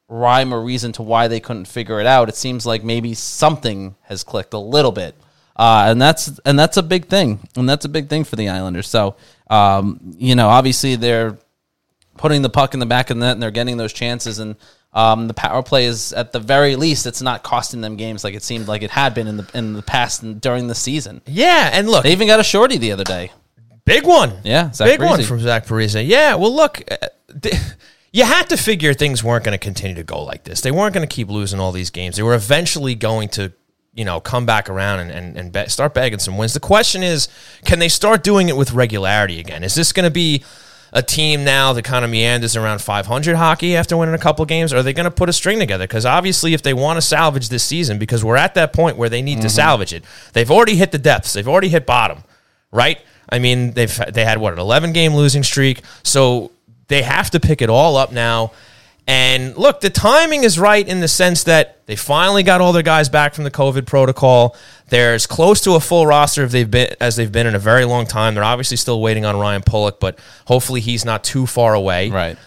rhyme 0.08 0.52
or 0.52 0.60
reason 0.60 0.92
to 0.92 1.02
why 1.02 1.28
they 1.28 1.40
couldn't 1.40 1.66
figure 1.66 2.00
it 2.00 2.06
out. 2.06 2.28
It 2.28 2.36
seems 2.36 2.66
like 2.66 2.82
maybe 2.82 3.14
something 3.14 3.94
has 4.02 4.24
clicked 4.24 4.54
a 4.54 4.58
little 4.58 4.92
bit, 4.92 5.14
uh, 5.56 5.84
and 5.88 6.00
that's 6.00 6.38
and 6.44 6.58
that's 6.58 6.76
a 6.76 6.82
big 6.82 7.06
thing, 7.06 7.40
and 7.56 7.68
that's 7.68 7.84
a 7.84 7.88
big 7.88 8.08
thing 8.08 8.24
for 8.24 8.36
the 8.36 8.48
Islanders. 8.48 8.88
So, 8.88 9.16
um, 9.48 10.14
you 10.18 10.34
know, 10.34 10.48
obviously 10.48 10.96
they're 10.96 11.38
putting 12.16 12.42
the 12.42 12.50
puck 12.50 12.74
in 12.74 12.80
the 12.80 12.86
back 12.86 13.10
of 13.10 13.16
the 13.16 13.24
net 13.24 13.32
and 13.32 13.42
they're 13.42 13.50
getting 13.50 13.76
those 13.76 13.92
chances 13.92 14.38
and. 14.38 14.56
Um, 14.92 15.28
the 15.28 15.34
power 15.34 15.62
play 15.62 15.84
is 15.84 16.12
at 16.12 16.32
the 16.32 16.40
very 16.40 16.74
least 16.74 17.06
it's 17.06 17.22
not 17.22 17.44
costing 17.44 17.80
them 17.80 17.96
games 17.96 18.24
like 18.24 18.34
it 18.34 18.42
seemed 18.42 18.66
like 18.66 18.82
it 18.82 18.90
had 18.90 19.14
been 19.14 19.28
in 19.28 19.36
the 19.36 19.48
in 19.54 19.74
the 19.74 19.82
past 19.82 20.22
and 20.24 20.40
during 20.40 20.66
the 20.66 20.74
season. 20.74 21.20
Yeah, 21.26 21.70
and 21.72 21.88
look, 21.88 22.02
They 22.02 22.12
even 22.12 22.26
got 22.26 22.40
a 22.40 22.44
shorty 22.44 22.76
the 22.76 22.90
other 22.92 23.04
day. 23.04 23.30
Big 23.84 24.04
one. 24.04 24.38
Yeah, 24.44 24.72
Zach 24.72 24.88
big 24.88 25.00
one 25.00 25.22
from 25.22 25.40
Zach 25.40 25.66
Parise. 25.66 26.04
Yeah, 26.06 26.34
well, 26.34 26.54
look, 26.54 26.82
uh, 26.90 27.06
th- 27.40 27.54
you 28.12 28.24
had 28.24 28.48
to 28.48 28.56
figure 28.56 28.92
things 28.92 29.22
weren't 29.22 29.44
going 29.44 29.56
to 29.56 29.64
continue 29.64 29.96
to 29.96 30.02
go 30.02 30.22
like 30.22 30.44
this. 30.44 30.60
They 30.60 30.72
weren't 30.72 30.94
going 30.94 31.06
to 31.06 31.12
keep 31.12 31.28
losing 31.28 31.60
all 31.60 31.72
these 31.72 31.90
games. 31.90 32.16
They 32.16 32.22
were 32.24 32.34
eventually 32.34 32.94
going 32.96 33.28
to, 33.30 33.52
you 33.94 34.04
know, 34.04 34.20
come 34.20 34.44
back 34.44 34.68
around 34.68 35.00
and, 35.00 35.10
and, 35.10 35.36
and 35.36 35.52
bet, 35.52 35.70
start 35.70 35.94
bagging 35.94 36.18
some 36.18 36.36
wins. 36.36 36.52
The 36.54 36.60
question 36.60 37.02
is, 37.02 37.28
can 37.64 37.78
they 37.78 37.88
start 37.88 38.22
doing 38.24 38.48
it 38.48 38.56
with 38.56 38.72
regularity 38.72 39.38
again? 39.38 39.62
Is 39.62 39.74
this 39.74 39.92
going 39.92 40.04
to 40.04 40.10
be 40.10 40.42
a 40.92 41.02
team 41.02 41.44
now 41.44 41.72
that 41.72 41.84
kind 41.84 42.04
of 42.04 42.10
meanders 42.10 42.56
around 42.56 42.80
500 42.80 43.36
hockey 43.36 43.76
after 43.76 43.96
winning 43.96 44.14
a 44.14 44.18
couple 44.18 44.44
games? 44.44 44.72
Are 44.72 44.82
they 44.82 44.92
going 44.92 45.04
to 45.04 45.10
put 45.10 45.28
a 45.28 45.32
string 45.32 45.58
together? 45.58 45.84
Because 45.84 46.06
obviously, 46.06 46.54
if 46.54 46.62
they 46.62 46.74
want 46.74 46.96
to 46.96 47.02
salvage 47.02 47.48
this 47.48 47.64
season, 47.64 47.98
because 47.98 48.24
we're 48.24 48.36
at 48.36 48.54
that 48.54 48.72
point 48.72 48.96
where 48.96 49.08
they 49.08 49.22
need 49.22 49.36
to 49.36 49.48
mm-hmm. 49.48 49.48
salvage 49.48 49.92
it, 49.92 50.04
they've 50.32 50.50
already 50.50 50.76
hit 50.76 50.92
the 50.92 50.98
depths, 50.98 51.32
they've 51.32 51.48
already 51.48 51.68
hit 51.68 51.86
bottom, 51.86 52.24
right? 52.72 52.98
I 53.28 53.38
mean, 53.38 53.72
they've 53.72 54.00
they 54.12 54.24
had 54.24 54.38
what 54.38 54.52
an 54.52 54.58
11 54.58 54.92
game 54.92 55.14
losing 55.14 55.42
streak, 55.42 55.82
so 56.02 56.50
they 56.88 57.02
have 57.02 57.30
to 57.30 57.40
pick 57.40 57.62
it 57.62 57.70
all 57.70 57.96
up 57.96 58.12
now. 58.12 58.52
And 59.10 59.56
look, 59.56 59.80
the 59.80 59.90
timing 59.90 60.44
is 60.44 60.56
right 60.56 60.86
in 60.86 61.00
the 61.00 61.08
sense 61.08 61.42
that 61.44 61.84
they 61.86 61.96
finally 61.96 62.44
got 62.44 62.60
all 62.60 62.72
their 62.72 62.84
guys 62.84 63.08
back 63.08 63.34
from 63.34 63.42
the 63.42 63.50
COVID 63.50 63.84
protocol. 63.84 64.54
They're 64.86 65.14
as 65.14 65.26
close 65.26 65.60
to 65.62 65.72
a 65.72 65.80
full 65.80 66.06
roster 66.06 66.44
if 66.44 66.52
they've 66.52 66.70
been 66.70 66.94
as 67.00 67.16
they've 67.16 67.32
been 67.32 67.48
in 67.48 67.56
a 67.56 67.58
very 67.58 67.84
long 67.84 68.06
time. 68.06 68.36
They're 68.36 68.44
obviously 68.44 68.76
still 68.76 69.00
waiting 69.00 69.24
on 69.24 69.36
Ryan 69.36 69.62
Pulock, 69.62 69.98
but 69.98 70.16
hopefully 70.44 70.80
he's 70.80 71.04
not 71.04 71.24
too 71.24 71.46
far 71.46 71.74
away. 71.74 72.08
Right. 72.10 72.38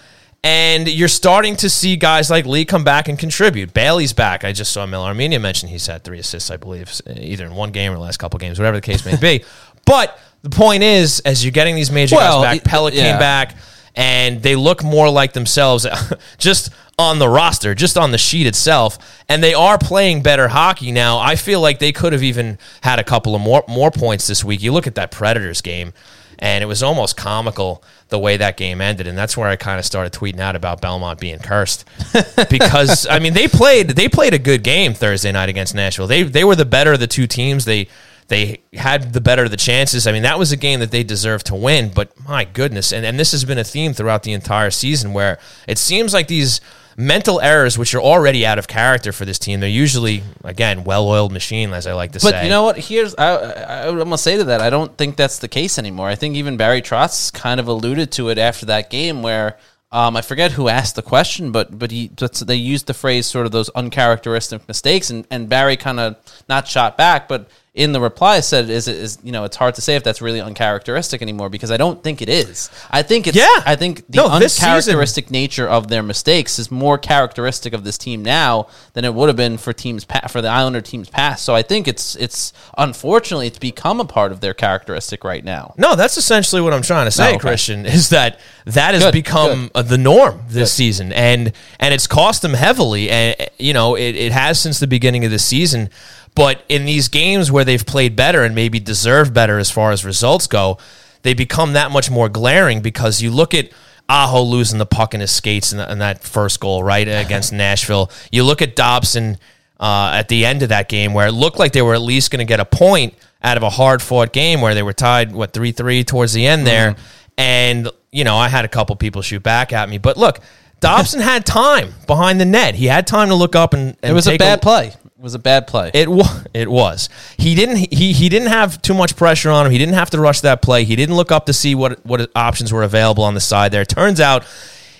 And 0.41 0.87
you're 0.87 1.09
starting 1.09 1.57
to 1.57 1.69
see 1.69 1.97
guys 1.97 2.29
like 2.29 2.45
Lee 2.45 2.63
come 2.63 2.85
back 2.85 3.09
and 3.09 3.19
contribute. 3.19 3.73
Bailey's 3.73 4.13
back. 4.13 4.45
I 4.45 4.53
just 4.53 4.71
saw 4.71 4.85
Mel 4.85 5.03
Armenia 5.03 5.41
mention 5.41 5.67
he's 5.67 5.87
had 5.87 6.05
three 6.05 6.19
assists, 6.19 6.49
I 6.49 6.55
believe, 6.55 6.89
either 7.13 7.45
in 7.45 7.55
one 7.55 7.71
game 7.71 7.91
or 7.91 7.95
the 7.95 8.01
last 8.01 8.17
couple 8.17 8.39
games, 8.39 8.57
whatever 8.57 8.77
the 8.77 8.81
case 8.81 9.05
may 9.05 9.17
be. 9.17 9.43
But 9.85 10.17
the 10.43 10.49
point 10.49 10.81
is, 10.81 11.19
as 11.21 11.43
you're 11.43 11.51
getting 11.51 11.75
these 11.75 11.91
major 11.91 12.15
Well, 12.15 12.41
guys 12.41 12.59
back, 12.59 12.63
Pella 12.63 12.89
yeah. 12.93 13.11
came 13.11 13.19
back, 13.19 13.57
and 13.95 14.41
they 14.41 14.55
look 14.55 14.83
more 14.83 15.09
like 15.09 15.33
themselves 15.33 15.85
just 16.37 16.71
on 16.97 17.19
the 17.19 17.29
roster, 17.29 17.73
just 17.73 17.97
on 17.97 18.11
the 18.11 18.17
sheet 18.17 18.47
itself. 18.47 19.23
And 19.27 19.43
they 19.43 19.53
are 19.53 19.77
playing 19.77 20.21
better 20.21 20.47
hockey 20.47 20.91
now. 20.91 21.19
I 21.19 21.35
feel 21.35 21.59
like 21.59 21.79
they 21.79 21.91
could 21.91 22.13
have 22.13 22.23
even 22.23 22.57
had 22.81 22.99
a 22.99 23.03
couple 23.03 23.35
of 23.35 23.41
more 23.41 23.63
more 23.67 23.91
points 23.91 24.27
this 24.27 24.43
week. 24.43 24.61
You 24.61 24.71
look 24.71 24.87
at 24.87 24.95
that 24.95 25.11
Predators 25.11 25.61
game, 25.61 25.93
and 26.39 26.63
it 26.63 26.67
was 26.67 26.83
almost 26.83 27.17
comical 27.17 27.83
the 28.09 28.19
way 28.19 28.37
that 28.37 28.57
game 28.57 28.81
ended. 28.81 29.07
And 29.07 29.17
that's 29.17 29.35
where 29.35 29.47
I 29.47 29.55
kind 29.55 29.79
of 29.79 29.85
started 29.85 30.13
tweeting 30.13 30.39
out 30.39 30.55
about 30.55 30.81
Belmont 30.81 31.19
being 31.19 31.39
cursed 31.39 31.85
because 32.49 33.07
I 33.07 33.19
mean 33.19 33.33
they 33.33 33.47
played 33.47 33.89
they 33.89 34.07
played 34.07 34.33
a 34.33 34.39
good 34.39 34.63
game 34.63 34.93
Thursday 34.93 35.31
night 35.31 35.49
against 35.49 35.73
Nashville. 35.75 36.07
They 36.07 36.23
they 36.23 36.43
were 36.43 36.55
the 36.55 36.65
better 36.65 36.93
of 36.93 36.99
the 36.99 37.07
two 37.07 37.27
teams. 37.27 37.65
They 37.65 37.87
they 38.27 38.61
had 38.73 39.13
the 39.13 39.21
better 39.21 39.43
of 39.43 39.51
the 39.51 39.57
chances. 39.57 40.07
I 40.07 40.11
mean, 40.11 40.23
that 40.23 40.39
was 40.39 40.51
a 40.51 40.57
game 40.57 40.79
that 40.79 40.91
they 40.91 41.03
deserved 41.03 41.47
to 41.47 41.55
win, 41.55 41.91
but 41.93 42.11
my 42.27 42.45
goodness. 42.45 42.91
And, 42.91 43.05
and 43.05 43.19
this 43.19 43.31
has 43.31 43.45
been 43.45 43.57
a 43.57 43.63
theme 43.63 43.93
throughout 43.93 44.23
the 44.23 44.33
entire 44.33 44.71
season 44.71 45.13
where 45.13 45.39
it 45.67 45.77
seems 45.77 46.13
like 46.13 46.27
these 46.27 46.61
mental 46.97 47.41
errors, 47.41 47.77
which 47.77 47.95
are 47.95 48.01
already 48.01 48.45
out 48.45 48.59
of 48.59 48.67
character 48.67 49.11
for 49.11 49.25
this 49.25 49.39
team, 49.39 49.59
they're 49.59 49.69
usually, 49.69 50.23
again, 50.43 50.83
well 50.83 51.07
oiled 51.07 51.31
machine, 51.31 51.73
as 51.73 51.87
I 51.87 51.93
like 51.93 52.11
to 52.11 52.19
But 52.19 52.21
say. 52.21 52.31
But 52.31 52.43
you 52.43 52.49
know 52.49 52.63
what? 52.63 52.77
Here's 52.77 53.15
I, 53.15 53.35
I, 53.35 53.87
I'm 53.87 53.97
gonna 53.97 54.17
say 54.17 54.37
to 54.37 54.43
that. 54.45 54.61
I 54.61 54.69
don't 54.69 54.95
think 54.97 55.15
that's 55.15 55.39
the 55.39 55.47
case 55.47 55.77
anymore. 55.79 56.07
I 56.07 56.15
think 56.15 56.35
even 56.35 56.57
Barry 56.57 56.81
Trotz 56.81 57.33
kind 57.33 57.59
of 57.59 57.67
alluded 57.67 58.11
to 58.13 58.29
it 58.29 58.37
after 58.37 58.65
that 58.67 58.89
game 58.89 59.21
where. 59.21 59.57
Um, 59.91 60.17
I 60.17 60.23
forget 60.23 60.53
who 60.53 60.69
asked 60.69 60.95
the 60.95 61.03
question, 61.03 61.51
but 61.51 61.77
but 61.77 61.91
he 61.91 62.09
they 62.47 62.55
used 62.55 62.87
the 62.87 62.95
phrase 62.95 63.27
sort 63.27 63.45
of 63.45 63.51
those 63.51 63.69
uncharacteristic 63.75 64.67
mistakes, 64.67 65.11
and, 65.11 65.27
and 65.29 65.47
Barry 65.47 65.77
kind 65.77 65.99
of 65.99 66.15
not 66.49 66.67
shot 66.67 66.97
back, 66.97 67.27
but 67.27 67.47
in 67.75 67.91
the 67.91 67.99
reply 67.99 68.39
said, 68.39 68.69
"Is 68.69 68.87
it 68.87 68.95
is 68.97 69.17
you 69.23 69.31
know 69.31 69.45
it's 69.45 69.57
hard 69.57 69.73
to 69.75 69.81
say 69.81 69.95
if 69.95 70.03
that's 70.03 70.21
really 70.21 70.39
uncharacteristic 70.39 71.23
anymore 71.23 71.49
because 71.49 71.71
I 71.71 71.77
don't 71.77 72.03
think 72.03 72.21
it 72.21 72.29
is. 72.29 72.69
I 72.91 73.01
think 73.01 73.25
it's 73.25 73.35
Yeah. 73.35 73.47
I 73.65 73.75
think 73.75 74.03
the 74.07 74.17
No, 74.17 74.27
uncharacteristic 74.29 75.31
nature 75.31 75.67
of 75.67 75.87
their 75.87 76.03
mistakes 76.03 76.59
is 76.59 76.69
more 76.69 76.99
characteristic 76.99 77.73
of 77.73 77.83
this 77.83 77.97
team 77.97 78.21
now 78.21 78.67
than 78.93 79.05
it 79.05 79.15
would 79.15 79.27
have 79.27 79.35
been 79.35 79.57
for 79.57 79.73
teams 79.73 80.05
pa- 80.05 80.27
for 80.27 80.39
the 80.39 80.49
Islander 80.49 80.81
teams 80.81 81.09
past. 81.09 81.43
So 81.45 81.55
I 81.55 81.63
think 81.63 81.87
it's 81.87 82.15
it's 82.17 82.53
unfortunately 82.77 83.47
it's 83.47 83.57
become 83.57 83.99
a 83.99 84.05
part 84.05 84.31
of 84.31 84.39
their 84.39 84.53
characteristic 84.53 85.23
right 85.23 85.43
now. 85.43 85.73
No, 85.75 85.95
that's 85.95 86.15
essentially 86.15 86.61
what 86.61 86.73
I'm 86.73 86.83
trying 86.83 87.05
to 87.07 87.11
say, 87.11 87.25
Oh, 87.25 87.29
okay. 87.29 87.39
Christian, 87.39 87.87
is 87.87 88.09
that 88.09 88.39
that 88.65 88.93
has 88.93 89.03
Good, 89.05 89.13
become 89.13 89.71
uh, 89.73 89.81
the 89.81 89.97
norm 89.97 90.41
this 90.47 90.71
season, 90.71 91.11
and 91.11 91.51
and 91.79 91.91
it's 91.93 92.05
cost 92.05 92.43
them 92.43 92.53
heavily, 92.53 93.09
and 93.09 93.35
you 93.57 93.73
know 93.73 93.95
it, 93.95 94.15
it 94.15 94.31
has 94.31 94.59
since 94.59 94.79
the 94.79 94.85
beginning 94.87 95.25
of 95.25 95.31
the 95.31 95.39
season. 95.39 95.89
But 96.35 96.63
in 96.67 96.85
these 96.85 97.09
games 97.09 97.51
where 97.51 97.63
they've 97.63 97.85
played 97.85 98.15
better 98.15 98.43
and 98.43 98.55
maybe 98.55 98.79
deserved 98.79 99.33
better 99.33 99.59
as 99.59 99.69
far 99.69 99.91
as 99.91 100.03
results 100.03 100.47
go, 100.47 100.77
they 101.21 101.33
become 101.33 101.73
that 101.73 101.91
much 101.91 102.09
more 102.09 102.29
glaring 102.29 102.81
because 102.81 103.21
you 103.21 103.31
look 103.31 103.53
at 103.53 103.69
Aho 104.09 104.41
losing 104.41 104.79
the 104.79 104.85
puck 104.85 105.13
in 105.13 105.21
his 105.21 105.31
skates 105.31 105.71
in, 105.71 105.79
in 105.79 105.99
that 105.99 106.23
first 106.23 106.59
goal, 106.59 106.83
right, 106.83 107.07
against 107.25 107.53
Nashville. 107.53 108.11
You 108.31 108.43
look 108.43 108.61
at 108.61 108.75
Dobson 108.75 109.37
uh, 109.79 110.11
at 110.13 110.27
the 110.27 110.45
end 110.45 110.63
of 110.63 110.69
that 110.69 110.89
game 110.89 111.13
where 111.13 111.27
it 111.27 111.31
looked 111.31 111.59
like 111.59 111.71
they 111.71 111.81
were 111.81 111.93
at 111.93 112.01
least 112.01 112.31
going 112.31 112.45
to 112.45 112.49
get 112.49 112.59
a 112.59 112.65
point 112.65 113.13
out 113.43 113.57
of 113.57 113.63
a 113.63 113.69
hard 113.69 114.01
fought 114.01 114.31
game 114.31 114.61
where 114.61 114.73
they 114.73 114.83
were 114.83 114.93
tied, 114.93 115.33
what, 115.33 115.53
3 115.53 115.71
3 115.71 116.03
towards 116.03 116.33
the 116.33 116.45
end 116.47 116.65
there. 116.65 116.95
And, 117.37 117.89
you 118.11 118.23
know, 118.23 118.35
I 118.37 118.47
had 118.47 118.65
a 118.65 118.67
couple 118.67 118.95
people 118.95 119.21
shoot 119.21 119.43
back 119.43 119.73
at 119.73 119.89
me. 119.89 119.97
But 119.97 120.17
look, 120.17 120.39
Dobson 120.79 121.21
had 121.21 121.45
time 121.45 121.93
behind 122.07 122.39
the 122.39 122.45
net. 122.45 122.75
He 122.75 122.85
had 122.85 123.07
time 123.07 123.29
to 123.29 123.35
look 123.35 123.55
up 123.55 123.73
and, 123.73 123.97
and 124.01 124.11
It 124.11 124.13
was 124.13 124.27
a 124.27 124.37
bad 124.37 124.61
play. 124.61 124.93
Was 125.23 125.33
a 125.33 125.39
bad 125.39 125.67
play. 125.67 125.89
It 125.93 126.11
was. 126.11 126.45
It 126.53 126.69
was. 126.69 127.09
He 127.37 127.55
didn't. 127.55 127.77
He 127.77 128.11
he 128.11 128.29
didn't 128.29 128.49
have 128.49 128.81
too 128.81 128.93
much 128.93 129.15
pressure 129.15 129.49
on 129.49 129.65
him. 129.65 129.71
He 129.71 129.77
didn't 129.77 129.95
have 129.95 130.09
to 130.11 130.19
rush 130.19 130.41
that 130.41 130.61
play. 130.61 130.83
He 130.83 130.95
didn't 130.95 131.15
look 131.15 131.31
up 131.31 131.45
to 131.47 131.53
see 131.53 131.73
what 131.73 132.05
what 132.05 132.29
options 132.35 132.71
were 132.73 132.83
available 132.83 133.23
on 133.23 133.33
the 133.33 133.39
side 133.39 133.71
there. 133.71 133.85
Turns 133.85 134.19
out. 134.19 134.45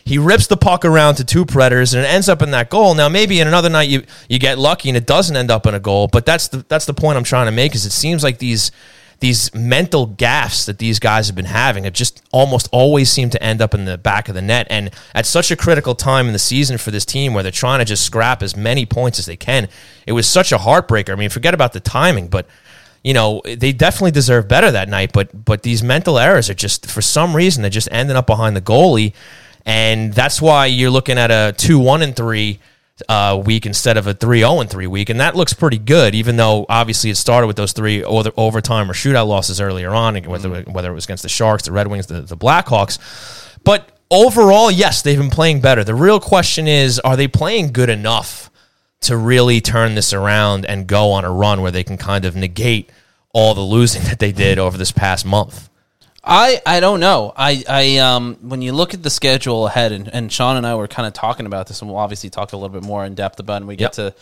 He 0.05 0.17
rips 0.17 0.47
the 0.47 0.57
puck 0.57 0.83
around 0.83 1.15
to 1.15 1.23
two 1.23 1.45
predators 1.45 1.93
and 1.93 2.03
it 2.03 2.07
ends 2.07 2.27
up 2.27 2.41
in 2.41 2.51
that 2.51 2.69
goal. 2.69 2.93
Now 2.93 3.07
maybe 3.07 3.39
in 3.39 3.47
another 3.47 3.69
night 3.69 3.87
you 3.87 4.03
you 4.27 4.37
get 4.37 4.57
lucky 4.59 4.89
and 4.89 4.97
it 4.97 5.05
doesn't 5.05 5.33
end 5.33 5.49
up 5.49 5.65
in 5.65 5.73
a 5.73 5.79
goal, 5.79 6.09
but 6.09 6.25
that's 6.25 6.49
the 6.49 6.65
that's 6.67 6.85
the 6.85 6.93
point 6.93 7.17
I'm 7.17 7.23
trying 7.23 7.45
to 7.45 7.53
make 7.53 7.73
is 7.73 7.85
it 7.85 7.91
seems 7.91 8.21
like 8.21 8.37
these 8.37 8.69
these 9.23 9.55
mental 9.55 10.05
gaffes 10.05 10.65
that 10.65 10.79
these 10.79 10.99
guys 10.99 11.27
have 11.27 11.35
been 11.35 11.45
having 11.45 11.85
have 11.85 11.93
just 11.93 12.21
almost 12.33 12.67
always 12.73 13.09
seem 13.09 13.29
to 13.29 13.41
end 13.41 13.61
up 13.61 13.73
in 13.73 13.85
the 13.85 13.97
back 13.97 14.27
of 14.27 14.35
the 14.35 14.41
net. 14.41 14.67
And 14.69 14.91
at 15.15 15.25
such 15.25 15.49
a 15.49 15.55
critical 15.55 15.95
time 15.95 16.27
in 16.27 16.33
the 16.33 16.39
season 16.39 16.77
for 16.77 16.91
this 16.91 17.05
team 17.05 17.33
where 17.33 17.41
they're 17.41 17.49
trying 17.49 17.79
to 17.79 17.85
just 17.85 18.05
scrap 18.05 18.43
as 18.43 18.57
many 18.57 18.85
points 18.85 19.19
as 19.19 19.25
they 19.25 19.37
can, 19.37 19.69
it 20.05 20.11
was 20.11 20.27
such 20.27 20.51
a 20.51 20.57
heartbreaker. 20.57 21.13
I 21.13 21.15
mean, 21.15 21.29
forget 21.29 21.53
about 21.53 21.71
the 21.71 21.79
timing, 21.79 22.27
but 22.27 22.47
you 23.01 23.13
know, 23.13 23.41
they 23.45 23.71
definitely 23.71 24.11
deserve 24.11 24.49
better 24.49 24.69
that 24.71 24.89
night, 24.89 25.13
but 25.13 25.45
but 25.45 25.63
these 25.63 25.81
mental 25.81 26.19
errors 26.19 26.49
are 26.49 26.53
just 26.53 26.91
for 26.91 27.01
some 27.01 27.33
reason 27.33 27.61
they're 27.61 27.71
just 27.71 27.87
ending 27.93 28.17
up 28.17 28.27
behind 28.27 28.57
the 28.57 28.61
goalie. 28.61 29.13
And 29.65 30.11
that's 30.11 30.41
why 30.41 30.65
you're 30.65 30.91
looking 30.91 31.17
at 31.17 31.31
a 31.31 31.53
two 31.57 31.79
one 31.79 32.01
and 32.01 32.13
three 32.13 32.59
uh, 33.09 33.41
week 33.43 33.65
instead 33.65 33.97
of 33.97 34.07
a 34.07 34.13
3 34.13 34.39
0 34.39 34.63
3 34.63 34.87
week. 34.87 35.09
And 35.09 35.19
that 35.19 35.35
looks 35.35 35.53
pretty 35.53 35.77
good, 35.77 36.13
even 36.15 36.37
though 36.37 36.65
obviously 36.69 37.09
it 37.09 37.17
started 37.17 37.47
with 37.47 37.55
those 37.55 37.73
three 37.73 38.03
over, 38.03 38.31
overtime 38.37 38.89
or 38.89 38.93
shootout 38.93 39.27
losses 39.27 39.59
earlier 39.59 39.91
on, 39.91 40.15
whether, 40.23 40.61
whether 40.63 40.91
it 40.91 40.95
was 40.95 41.05
against 41.05 41.23
the 41.23 41.29
Sharks, 41.29 41.63
the 41.63 41.71
Red 41.71 41.87
Wings, 41.87 42.07
the, 42.07 42.21
the 42.21 42.37
Blackhawks. 42.37 42.99
But 43.63 43.89
overall, 44.11 44.69
yes, 44.69 45.01
they've 45.01 45.17
been 45.17 45.29
playing 45.29 45.61
better. 45.61 45.83
The 45.83 45.95
real 45.95 46.19
question 46.19 46.67
is 46.67 46.99
are 46.99 47.17
they 47.17 47.27
playing 47.27 47.73
good 47.73 47.89
enough 47.89 48.51
to 49.01 49.17
really 49.17 49.59
turn 49.59 49.95
this 49.95 50.13
around 50.13 50.65
and 50.65 50.87
go 50.87 51.11
on 51.11 51.25
a 51.25 51.31
run 51.31 51.61
where 51.61 51.71
they 51.71 51.83
can 51.83 51.97
kind 51.97 52.25
of 52.25 52.35
negate 52.35 52.89
all 53.33 53.53
the 53.53 53.61
losing 53.61 54.03
that 54.05 54.19
they 54.19 54.31
did 54.31 54.59
over 54.59 54.77
this 54.77 54.91
past 54.91 55.25
month? 55.25 55.69
I, 56.23 56.61
I 56.65 56.79
don't 56.79 56.99
know. 56.99 57.33
I, 57.35 57.63
I 57.67 57.97
um 57.97 58.37
when 58.41 58.61
you 58.61 58.71
look 58.71 58.93
at 58.93 59.03
the 59.03 59.09
schedule 59.09 59.67
ahead, 59.67 59.91
and, 59.91 60.07
and 60.07 60.31
Sean 60.31 60.55
and 60.55 60.65
I 60.65 60.75
were 60.75 60.87
kind 60.87 61.05
of 61.05 61.13
talking 61.13 61.45
about 61.45 61.67
this, 61.67 61.81
and 61.81 61.89
we'll 61.89 61.99
obviously 61.99 62.29
talk 62.29 62.53
a 62.53 62.57
little 62.57 62.69
bit 62.69 62.83
more 62.83 63.03
in 63.05 63.13
depth 63.13 63.39
about 63.39 63.61
it 63.61 63.65
when 63.65 63.67
we 63.67 63.75
get 63.75 63.93
to 63.93 64.15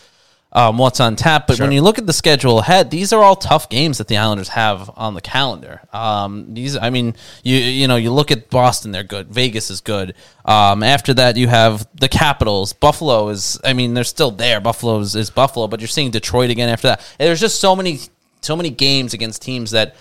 um, 0.53 0.77
what's 0.77 0.99
on 0.99 1.15
tap. 1.15 1.47
But 1.47 1.59
when 1.59 1.71
you 1.71 1.81
look 1.81 1.97
at 1.97 2.07
the 2.07 2.13
schedule 2.13 2.59
ahead, 2.59 2.89
these 2.91 3.13
are 3.13 3.23
all 3.23 3.35
tough 3.35 3.69
games 3.69 3.99
that 3.99 4.07
the 4.07 4.17
Islanders 4.17 4.49
have 4.49 4.89
on 4.97 5.13
the 5.13 5.21
calendar. 5.21 5.81
Um, 5.93 6.53
these, 6.53 6.75
I 6.75 6.89
mean, 6.89 7.15
you 7.43 7.55
you 7.57 7.87
know, 7.87 7.95
you 7.95 8.11
look 8.11 8.31
at 8.31 8.49
Boston, 8.49 8.91
they're 8.91 9.03
good. 9.03 9.27
Vegas 9.27 9.69
is 9.69 9.81
good. 9.81 10.15
Um, 10.43 10.83
after 10.83 11.13
that, 11.13 11.37
you 11.37 11.47
have 11.47 11.87
the 11.95 12.09
Capitals. 12.09 12.73
Buffalo 12.73 13.29
is, 13.29 13.59
I 13.63 13.73
mean, 13.73 13.93
they're 13.93 14.03
still 14.03 14.31
there. 14.31 14.59
Buffalo 14.59 14.99
is, 14.99 15.15
is 15.15 15.29
Buffalo, 15.29 15.67
but 15.67 15.79
you're 15.79 15.87
seeing 15.87 16.11
Detroit 16.11 16.49
again 16.49 16.69
after 16.69 16.89
that. 16.89 16.99
And 17.19 17.27
there's 17.27 17.39
just 17.39 17.61
so 17.61 17.75
many 17.75 17.99
so 18.41 18.55
many 18.55 18.71
games 18.71 19.13
against 19.13 19.43
teams 19.43 19.69
that 19.71 19.95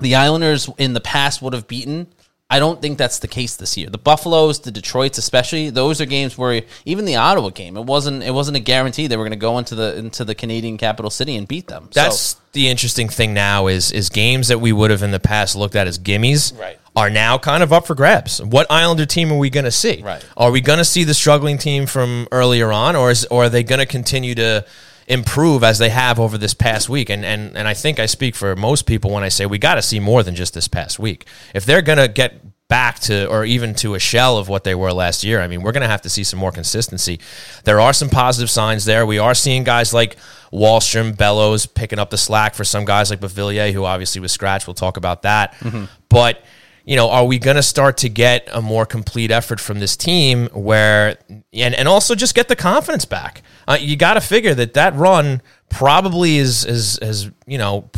the 0.00 0.14
Islanders 0.16 0.68
in 0.78 0.92
the 0.94 1.00
past 1.00 1.42
would 1.42 1.52
have 1.52 1.66
beaten. 1.68 2.06
I 2.48 2.60
don't 2.60 2.80
think 2.80 2.96
that's 2.96 3.18
the 3.18 3.26
case 3.26 3.56
this 3.56 3.76
year. 3.76 3.90
The 3.90 3.98
Buffaloes, 3.98 4.60
the 4.60 4.70
Detroits, 4.70 5.18
especially, 5.18 5.68
those 5.70 6.00
are 6.00 6.06
games 6.06 6.38
where 6.38 6.62
even 6.84 7.04
the 7.04 7.16
Ottawa 7.16 7.48
game, 7.50 7.76
it 7.76 7.84
wasn't 7.84 8.22
it 8.22 8.30
wasn't 8.32 8.56
a 8.56 8.60
guarantee 8.60 9.08
they 9.08 9.16
were 9.16 9.24
going 9.24 9.32
to 9.32 9.36
go 9.36 9.58
into 9.58 9.74
the 9.74 9.96
into 9.98 10.24
the 10.24 10.34
Canadian 10.34 10.78
capital 10.78 11.10
city 11.10 11.34
and 11.34 11.48
beat 11.48 11.66
them. 11.66 11.88
So- 11.90 12.00
That's 12.02 12.36
the 12.52 12.68
interesting 12.68 13.08
thing 13.08 13.34
now 13.34 13.66
is 13.66 13.90
is 13.90 14.08
games 14.10 14.46
that 14.48 14.60
we 14.60 14.72
would 14.72 14.92
have 14.92 15.02
in 15.02 15.10
the 15.10 15.18
past 15.18 15.56
looked 15.56 15.74
at 15.74 15.88
as 15.88 15.98
gimmies 15.98 16.56
Right. 16.58 16.78
are 16.94 17.10
now 17.10 17.36
kind 17.36 17.64
of 17.64 17.72
up 17.72 17.84
for 17.84 17.96
grabs. 17.96 18.40
What 18.40 18.68
Islander 18.70 19.06
team 19.06 19.32
are 19.32 19.38
we 19.38 19.50
going 19.50 19.64
to 19.64 19.72
see? 19.72 20.00
Right. 20.02 20.24
Are 20.36 20.52
we 20.52 20.60
going 20.60 20.78
to 20.78 20.84
see 20.84 21.02
the 21.02 21.14
struggling 21.14 21.58
team 21.58 21.86
from 21.86 22.28
earlier 22.30 22.70
on, 22.70 22.94
or 22.94 23.10
is 23.10 23.24
or 23.24 23.46
are 23.46 23.48
they 23.48 23.64
going 23.64 23.80
to 23.80 23.86
continue 23.86 24.36
to 24.36 24.64
improve 25.08 25.62
as 25.62 25.78
they 25.78 25.90
have 25.90 26.18
over 26.18 26.38
this 26.38 26.54
past 26.54 26.88
week? 26.88 27.10
And 27.10 27.24
and 27.24 27.56
and 27.56 27.68
I 27.68 27.74
think 27.74 27.98
I 27.98 28.06
speak 28.06 28.34
for 28.34 28.54
most 28.56 28.86
people 28.86 29.10
when 29.10 29.24
I 29.24 29.28
say 29.28 29.46
we 29.46 29.58
got 29.58 29.76
to 29.76 29.82
see 29.82 30.00
more 30.00 30.22
than 30.22 30.34
just 30.34 30.54
this 30.54 30.68
past 30.68 30.98
week. 30.98 31.26
If 31.54 31.64
they're 31.64 31.82
going 31.82 31.98
to 31.98 32.08
get 32.08 32.40
back 32.68 32.98
to 32.98 33.26
or 33.28 33.44
even 33.44 33.74
to 33.76 33.94
a 33.94 33.98
shell 33.98 34.38
of 34.38 34.48
what 34.48 34.64
they 34.64 34.74
were 34.74 34.92
last 34.92 35.22
year. 35.22 35.40
I 35.40 35.46
mean, 35.46 35.62
we're 35.62 35.72
going 35.72 35.82
to 35.82 35.88
have 35.88 36.02
to 36.02 36.08
see 36.08 36.24
some 36.24 36.40
more 36.40 36.50
consistency. 36.50 37.20
There 37.64 37.80
are 37.80 37.92
some 37.92 38.08
positive 38.08 38.50
signs 38.50 38.84
there. 38.84 39.06
We 39.06 39.18
are 39.18 39.34
seeing 39.34 39.62
guys 39.62 39.94
like 39.94 40.16
Wahlstrom, 40.52 41.16
Bellows 41.16 41.66
picking 41.66 41.98
up 41.98 42.10
the 42.10 42.18
slack 42.18 42.54
for 42.54 42.64
some 42.64 42.84
guys 42.84 43.10
like 43.10 43.20
Beauvillier, 43.20 43.72
who 43.72 43.84
obviously 43.84 44.20
was 44.20 44.32
scratched. 44.32 44.66
We'll 44.66 44.74
talk 44.74 44.96
about 44.96 45.22
that. 45.22 45.54
Mm-hmm. 45.54 45.84
But 46.08 46.42
you 46.86 46.94
know, 46.94 47.10
are 47.10 47.24
we 47.24 47.40
going 47.40 47.56
to 47.56 47.64
start 47.64 47.96
to 47.98 48.08
get 48.08 48.48
a 48.52 48.62
more 48.62 48.86
complete 48.86 49.32
effort 49.32 49.58
from 49.58 49.80
this 49.80 49.96
team 49.96 50.46
where, 50.52 51.18
and, 51.52 51.74
and 51.74 51.88
also 51.88 52.14
just 52.14 52.36
get 52.36 52.46
the 52.46 52.54
confidence 52.54 53.04
back? 53.04 53.42
Uh, 53.66 53.76
you 53.78 53.96
got 53.96 54.14
to 54.14 54.20
figure 54.20 54.54
that 54.54 54.74
that 54.74 54.94
run 54.94 55.42
probably 55.68 56.36
is, 56.36 56.64
is, 56.64 56.96
is, 56.98 57.28
you 57.44 57.58
know, 57.58 57.90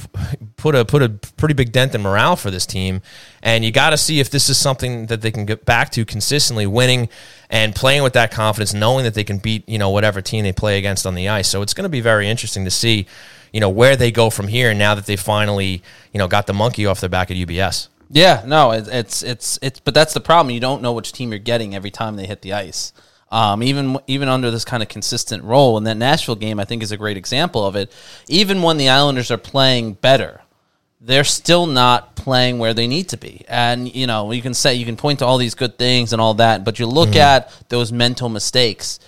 put 0.57 0.75
a, 0.75 0.87
put 0.87 1.03
a 1.03 1.11
pretty 1.11 1.53
big 1.53 1.71
dent 1.71 1.95
in 1.95 2.01
morale 2.01 2.35
for 2.35 2.51
this 2.51 2.65
team. 2.65 3.03
And 3.43 3.63
you 3.63 3.73
got 3.73 3.91
to 3.91 3.99
see 3.99 4.21
if 4.21 4.31
this 4.31 4.49
is 4.49 4.57
something 4.57 5.07
that 5.07 5.21
they 5.21 5.33
can 5.33 5.45
get 5.45 5.67
back 5.67 5.91
to 5.91 6.07
consistently 6.07 6.67
winning 6.67 7.11
and 7.51 7.75
playing 7.75 8.03
with 8.03 8.15
that 8.15 8.31
confidence, 8.31 8.73
knowing 8.73 9.05
that 9.05 9.13
they 9.13 9.25
can 9.25 9.37
beat, 9.37 9.69
you 9.69 9.77
know, 9.77 9.91
whatever 9.91 10.23
team 10.23 10.45
they 10.45 10.53
play 10.53 10.79
against 10.79 11.05
on 11.05 11.15
the 11.15 11.29
ice. 11.29 11.47
So 11.47 11.61
it's 11.61 11.75
going 11.75 11.85
to 11.85 11.91
be 11.91 12.01
very 12.01 12.27
interesting 12.27 12.65
to 12.65 12.71
see, 12.71 13.07
you 13.53 13.61
know, 13.61 13.69
where 13.69 13.97
they 13.97 14.11
go 14.11 14.31
from 14.31 14.49
here 14.49 14.73
now 14.73 14.95
that 14.95 15.05
they 15.05 15.17
finally, 15.17 15.83
you 16.15 16.19
know, 16.19 16.27
got 16.27 16.47
the 16.47 16.55
monkey 16.55 16.87
off 16.87 17.01
their 17.01 17.11
back 17.11 17.31
at 17.31 17.37
UBS. 17.37 17.89
Yeah, 18.11 18.43
no, 18.47 18.73
it, 18.73 18.89
it's 18.89 19.23
it's 19.23 19.59
it's 19.61 19.81
but 19.81 19.95
that's 19.95 20.15
the 20.15 20.21
problem. 20.21 20.55
You 20.55 20.61
don't 20.61 20.83
know 20.83 20.93
which 20.93 21.13
team 21.13 21.31
you're 21.31 21.39
getting 21.39 21.75
every 21.75 21.91
time 21.91 22.17
they 22.17 22.27
hit 22.27 22.43
the 22.43 22.55
ice. 22.55 22.93
Um, 23.31 23.63
even 23.63 23.99
even 24.07 24.29
under 24.29 24.51
this 24.51 24.65
kind 24.65 24.83
of 24.83 24.89
consistent 24.89 25.45
role, 25.45 25.77
and 25.77 25.87
that 25.87 25.99
Nashville 25.99 26.37
game 26.37 26.59
I 26.59 26.65
think 26.65 26.83
is 26.83 26.93
a 26.93 26.97
great 26.97 27.19
example 27.19 27.67
of 27.67 27.77
it. 27.77 27.93
Even 28.27 28.63
when 28.63 28.79
the 28.79 28.89
Islanders 28.89 29.31
are 29.31 29.37
playing 29.37 29.95
better, 29.95 30.41
they're 31.01 31.25
still 31.25 31.67
not 31.67 32.17
playing 32.17 32.59
where 32.59 32.73
they 32.73 32.87
need 32.87 33.11
to 33.11 33.19
be. 33.19 33.45
And 33.47 33.95
you 33.95 34.07
know, 34.07 34.33
you 34.33 34.41
can 34.41 34.55
say 34.55 34.75
you 34.75 34.87
can 34.87 34.97
point 34.97 35.19
to 35.19 35.27
all 35.27 35.37
these 35.37 35.55
good 35.55 35.77
things 35.77 36.15
and 36.15 36.23
all 36.23 36.35
that, 36.35 36.65
but 36.65 36.79
you 36.79 36.87
look 36.87 37.15
at 37.15 37.53
those 37.69 37.93
mental 37.93 38.31
mistakes. 38.31 38.99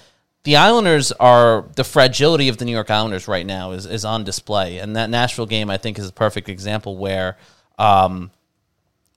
The 0.45 0.57
Islanders 0.57 1.13
are 1.13 1.67
the 1.77 1.85
fragility 1.85 2.49
of 2.49 2.59
the 2.59 2.67
New 2.67 2.73
York 2.73 2.91
Islanders 2.91 3.27
right 3.27 3.47
now 3.47 3.73
is 3.73 3.87
is 3.87 4.05
on 4.05 4.25
display, 4.25 4.77
and 4.77 4.97
that 4.97 5.09
Nashville 5.09 5.47
game 5.47 5.71
I 5.71 5.79
think 5.79 5.99
is 5.99 6.09
a 6.09 6.13
perfect 6.13 6.51
example 6.51 6.99
where. 6.99 7.39
Um, 7.79 8.31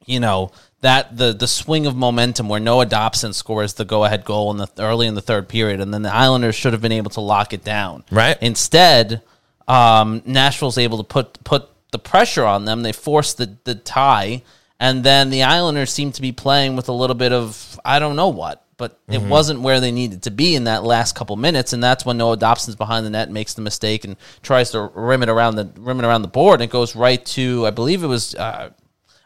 you 0.06 0.20
know 0.20 0.52
that 0.84 1.16
the 1.18 1.34
the 1.34 1.48
swing 1.48 1.86
of 1.86 1.96
momentum 1.96 2.50
where 2.50 2.60
Noah 2.60 2.86
Dobson 2.86 3.34
scores 3.34 3.74
the 3.74 3.86
go 3.86 4.04
ahead 4.04 4.26
goal 4.26 4.52
in 4.52 4.58
the 4.58 4.68
early 4.78 5.08
in 5.08 5.16
the 5.16 5.22
third 5.22 5.48
period, 5.48 5.80
and 5.80 5.94
then 5.94 6.02
the 6.02 6.14
Islanders 6.14 6.56
should 6.56 6.74
have 6.74 6.82
been 6.82 6.92
able 6.92 7.12
to 7.12 7.22
lock 7.22 7.54
it 7.54 7.64
down. 7.64 8.04
Right. 8.12 8.38
Instead, 8.42 9.22
um, 9.68 10.22
Nashville's 10.26 10.78
able 10.78 10.98
to 10.98 11.04
put 11.04 11.44
put 11.44 11.70
the 11.92 12.00
pressure 12.00 12.44
on 12.44 12.66
them. 12.66 12.84
They 12.84 12.92
force 12.92 13.34
the 13.34 13.56
the 13.64 13.76
tie, 13.76 14.44
and 14.80 15.04
then 15.04 15.30
the 15.30 15.44
Islanders 15.44 15.92
seem 15.92 16.12
to 16.12 16.22
be 16.22 16.34
playing 16.34 16.76
with 16.76 16.90
a 16.90 16.94
little 16.94 17.16
bit 17.16 17.32
of 17.32 17.80
I 17.86 18.00
don't 18.00 18.16
know 18.16 18.30
what. 18.30 18.60
But 18.76 19.00
it 19.08 19.22
wasn't 19.22 19.62
where 19.62 19.80
they 19.80 19.92
needed 19.92 20.24
to 20.24 20.32
be 20.32 20.56
in 20.56 20.66
that 20.66 20.84
last 20.84 21.16
couple 21.16 21.38
minutes, 21.38 21.72
and 21.72 21.82
that's 21.82 22.06
when 22.06 22.18
Noah 22.18 22.36
Dobson's 22.36 22.76
behind 22.76 23.06
the 23.06 23.12
net, 23.12 23.30
makes 23.30 23.54
the 23.54 23.62
mistake, 23.62 24.04
and 24.04 24.18
tries 24.42 24.72
to 24.72 24.92
rim 24.94 25.24
it 25.24 25.30
around 25.30 25.56
the 25.56 25.70
rim 25.80 26.00
it 26.00 26.06
around 26.06 26.24
the 26.24 26.28
board, 26.28 26.60
and 26.60 26.70
it 26.70 26.72
goes 26.72 26.94
right 26.94 27.24
to 27.28 27.66
I 27.66 27.70
believe 27.70 28.04
it 28.04 28.08
was 28.08 28.36
uh, 28.36 28.72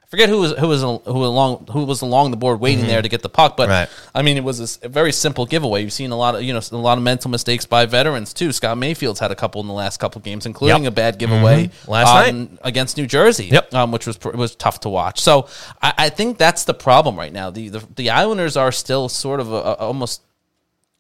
forget 0.09 0.29
who 0.29 0.39
was 0.39 0.53
who 0.53 0.67
was 0.67 0.81
who 0.81 1.25
along 1.25 1.67
who 1.71 1.83
was 1.83 2.01
along 2.01 2.31
the 2.31 2.37
board 2.37 2.59
waiting 2.59 2.87
there 2.87 3.01
to 3.01 3.09
get 3.09 3.21
the 3.21 3.29
puck, 3.29 3.57
but 3.57 3.67
Right. 3.69 3.89
I 4.15 4.21
mean 4.21 4.37
it 4.37 4.43
was 4.43 4.79
a 4.81 4.87
very 4.89 5.11
simple 5.11 5.45
giveaway. 5.45 5.83
You've 5.83 5.93
seen 5.93 6.11
a 6.11 6.15
lot 6.17 6.35
of 6.35 6.43
you 6.43 6.53
know 6.53 6.61
a 6.71 6.77
lot 6.77 6.97
of 6.97 7.03
mental 7.03 7.29
mistakes 7.29 7.65
by 7.65 7.85
veterans 7.85 8.33
too. 8.33 8.51
Scott 8.51 8.77
Mayfield's 8.77 9.19
had 9.19 9.31
a 9.31 9.35
couple 9.35 9.61
in 9.61 9.67
the 9.67 9.73
last 9.73 9.97
couple 9.97 10.21
games, 10.21 10.45
including 10.45 10.83
Yep. 10.83 10.91
a 10.91 10.95
bad 10.95 11.19
giveaway 11.19 11.69
Last 11.87 12.29
um, 12.29 12.57
against 12.61 12.97
New 12.97 13.05
Jersey, 13.07 13.47
Yep. 13.47 13.73
um, 13.73 13.91
which 13.91 14.07
was 14.07 14.17
was 14.23 14.55
tough 14.55 14.79
to 14.81 14.89
watch. 14.89 15.19
So 15.19 15.47
I, 15.81 15.93
I 15.97 16.09
think 16.09 16.37
that's 16.37 16.63
the 16.63 16.73
problem 16.73 17.17
right 17.17 17.33
now. 17.33 17.49
The 17.49 17.69
the, 17.69 17.83
the 17.95 18.09
Islanders 18.11 18.55
are 18.55 18.71
still 18.71 19.09
sort 19.09 19.39
of 19.39 19.51
a, 19.51 19.55
a, 19.55 19.73
almost 19.75 20.21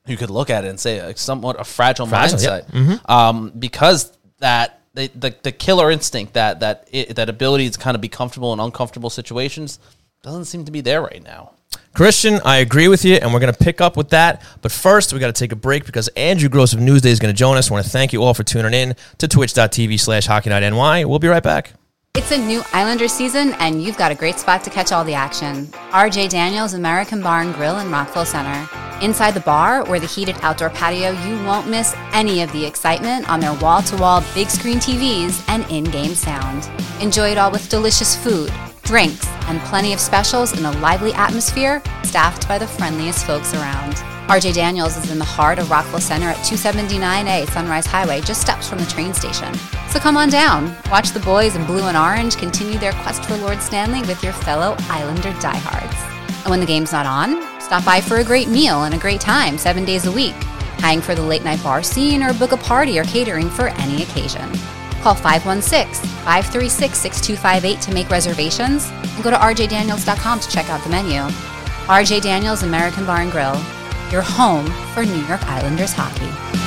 you 0.05 0.17
could 0.17 0.29
look 0.29 0.49
at 0.49 0.63
it 0.65 0.69
and 0.69 0.79
say 0.79 0.99
a, 0.99 1.15
somewhat 1.17 1.59
a 1.59 1.63
fragile, 1.63 2.07
Fragile, 2.07 2.39
mindset 2.39 2.65
yep. 2.73 3.09
um, 3.09 3.51
because 3.57 4.17
that 4.39 4.76
they, 4.97 5.07
the 5.09 5.35
the 5.43 5.51
killer 5.51 5.91
instinct 5.91 6.33
that 6.33 6.59
that 6.59 6.87
i 6.93 7.05
that 7.13 7.29
ability 7.29 7.69
to 7.69 7.79
kind 7.79 7.95
of 7.95 8.01
be 8.01 8.09
comfortable 8.09 8.51
in 8.51 8.59
uncomfortable 8.59 9.09
situations 9.09 9.79
doesn't 10.23 10.45
seem 10.45 10.65
to 10.65 10.71
be 10.71 10.81
there 10.81 11.01
right 11.01 11.23
now. 11.23 11.51
Christian, 11.93 12.39
I 12.43 12.57
agree 12.57 12.87
with 12.87 13.05
you, 13.05 13.15
and 13.15 13.33
we're 13.33 13.39
going 13.39 13.53
to 13.53 13.63
pick 13.63 13.81
up 13.81 13.97
with 13.97 14.09
that. 14.09 14.41
But 14.61 14.71
first, 14.71 15.13
we 15.13 15.19
got 15.19 15.33
to 15.33 15.39
take 15.39 15.51
a 15.51 15.55
break 15.55 15.85
because 15.85 16.07
Andrew 16.09 16.49
Gross 16.49 16.73
of 16.73 16.79
Newsday 16.79 17.07
is 17.07 17.19
going 17.19 17.33
to 17.33 17.37
join 17.37 17.57
us. 17.57 17.69
I 17.69 17.73
want 17.73 17.85
to 17.85 17.89
thank 17.89 18.13
you 18.13 18.23
all 18.23 18.33
for 18.33 18.43
tuning 18.43 18.73
in 18.73 18.95
to 19.19 19.27
twitch.tv 19.27 19.99
slash 19.99 20.25
hockey 20.27 20.49
night 20.49 20.67
NY. 20.67 21.05
We'll 21.05 21.19
be 21.19 21.27
right 21.27 21.43
back. 21.43 21.73
It's 22.17 22.31
a 22.31 22.37
new 22.37 22.63
Islander 22.73 23.07
season, 23.07 23.53
and 23.59 23.83
you've 23.83 23.95
got 23.95 24.11
a 24.11 24.15
great 24.15 24.39
spot 24.39 24.63
to 24.63 24.71
catch 24.71 24.91
all 24.91 25.03
the 25.03 25.13
action. 25.13 25.67
RJ 25.91 26.29
Daniels 26.29 26.73
American 26.73 27.21
Bar 27.21 27.41
and 27.41 27.53
Grill 27.53 27.77
in 27.77 27.91
Rockville 27.91 28.25
Center. 28.25 28.67
Inside 29.03 29.35
the 29.35 29.41
bar 29.41 29.87
or 29.87 29.99
the 29.99 30.07
heated 30.07 30.35
outdoor 30.41 30.71
patio, 30.71 31.11
you 31.11 31.35
won't 31.45 31.69
miss 31.69 31.93
any 32.13 32.41
of 32.41 32.51
the 32.53 32.65
excitement 32.65 33.29
on 33.29 33.39
their 33.39 33.53
wall 33.53 33.83
to 33.83 33.97
wall 33.97 34.23
big 34.33 34.49
screen 34.49 34.79
TVs 34.79 35.47
and 35.47 35.63
in 35.69 35.83
game 35.83 36.15
sound. 36.15 36.67
Enjoy 36.99 37.29
it 37.29 37.37
all 37.37 37.51
with 37.51 37.69
delicious 37.69 38.15
food, 38.15 38.51
drinks, 38.81 39.27
and 39.45 39.59
plenty 39.69 39.93
of 39.93 39.99
specials 39.99 40.57
in 40.57 40.65
a 40.65 40.71
lively 40.79 41.13
atmosphere 41.13 41.83
staffed 42.01 42.47
by 42.47 42.57
the 42.57 42.65
friendliest 42.65 43.27
folks 43.27 43.53
around. 43.53 44.16
RJ 44.27 44.55
Daniels 44.55 44.97
is 44.97 45.09
in 45.09 45.19
the 45.19 45.25
heart 45.25 45.57
of 45.57 45.71
Rockville 45.71 46.01
Center 46.01 46.27
at 46.27 46.35
279A 46.37 47.49
Sunrise 47.49 47.85
Highway, 47.85 48.19
just 48.19 48.41
steps 48.41 48.67
from 48.67 48.77
the 48.77 48.85
train 48.85 49.13
station. 49.13 49.53
So 49.89 49.99
come 49.99 50.17
on 50.17 50.27
down, 50.27 50.75
watch 50.91 51.11
the 51.11 51.21
boys 51.21 51.55
in 51.55 51.65
blue 51.65 51.83
and 51.83 51.95
orange 51.95 52.35
continue 52.35 52.77
their 52.77 52.91
quest 52.91 53.23
for 53.23 53.37
Lord 53.37 53.61
Stanley 53.61 54.01
with 54.01 54.21
your 54.21 54.33
fellow 54.33 54.75
Islander 54.89 55.31
diehards. 55.39 55.95
And 56.41 56.49
when 56.49 56.59
the 56.59 56.65
game's 56.65 56.91
not 56.91 57.05
on, 57.05 57.41
stop 57.61 57.85
by 57.85 58.01
for 58.01 58.17
a 58.17 58.23
great 58.23 58.49
meal 58.49 58.83
and 58.83 58.93
a 58.93 58.97
great 58.97 59.21
time 59.21 59.57
seven 59.57 59.85
days 59.85 60.07
a 60.07 60.11
week. 60.11 60.35
Hang 60.79 60.99
for 60.99 61.15
the 61.15 61.21
late 61.21 61.45
night 61.45 61.63
bar 61.63 61.81
scene 61.81 62.21
or 62.21 62.33
book 62.33 62.51
a 62.51 62.57
party 62.57 62.99
or 62.99 63.05
catering 63.05 63.49
for 63.49 63.69
any 63.79 64.03
occasion. 64.03 64.51
Call 65.03 65.15
516 65.15 66.05
536 66.25 66.99
6258 66.99 67.81
to 67.81 67.93
make 67.93 68.09
reservations 68.09 68.89
and 68.89 69.23
go 69.23 69.29
to 69.29 69.37
rjdaniels.com 69.37 70.41
to 70.41 70.49
check 70.49 70.69
out 70.69 70.83
the 70.83 70.89
menu. 70.89 71.21
RJ 71.87 72.21
Daniels 72.23 72.63
American 72.63 73.05
Bar 73.05 73.21
and 73.21 73.31
Grill, 73.31 73.55
your 74.11 74.21
home 74.21 74.65
for 74.93 75.05
New 75.05 75.25
York 75.27 75.43
Islanders 75.47 75.93
hockey. 75.93 76.66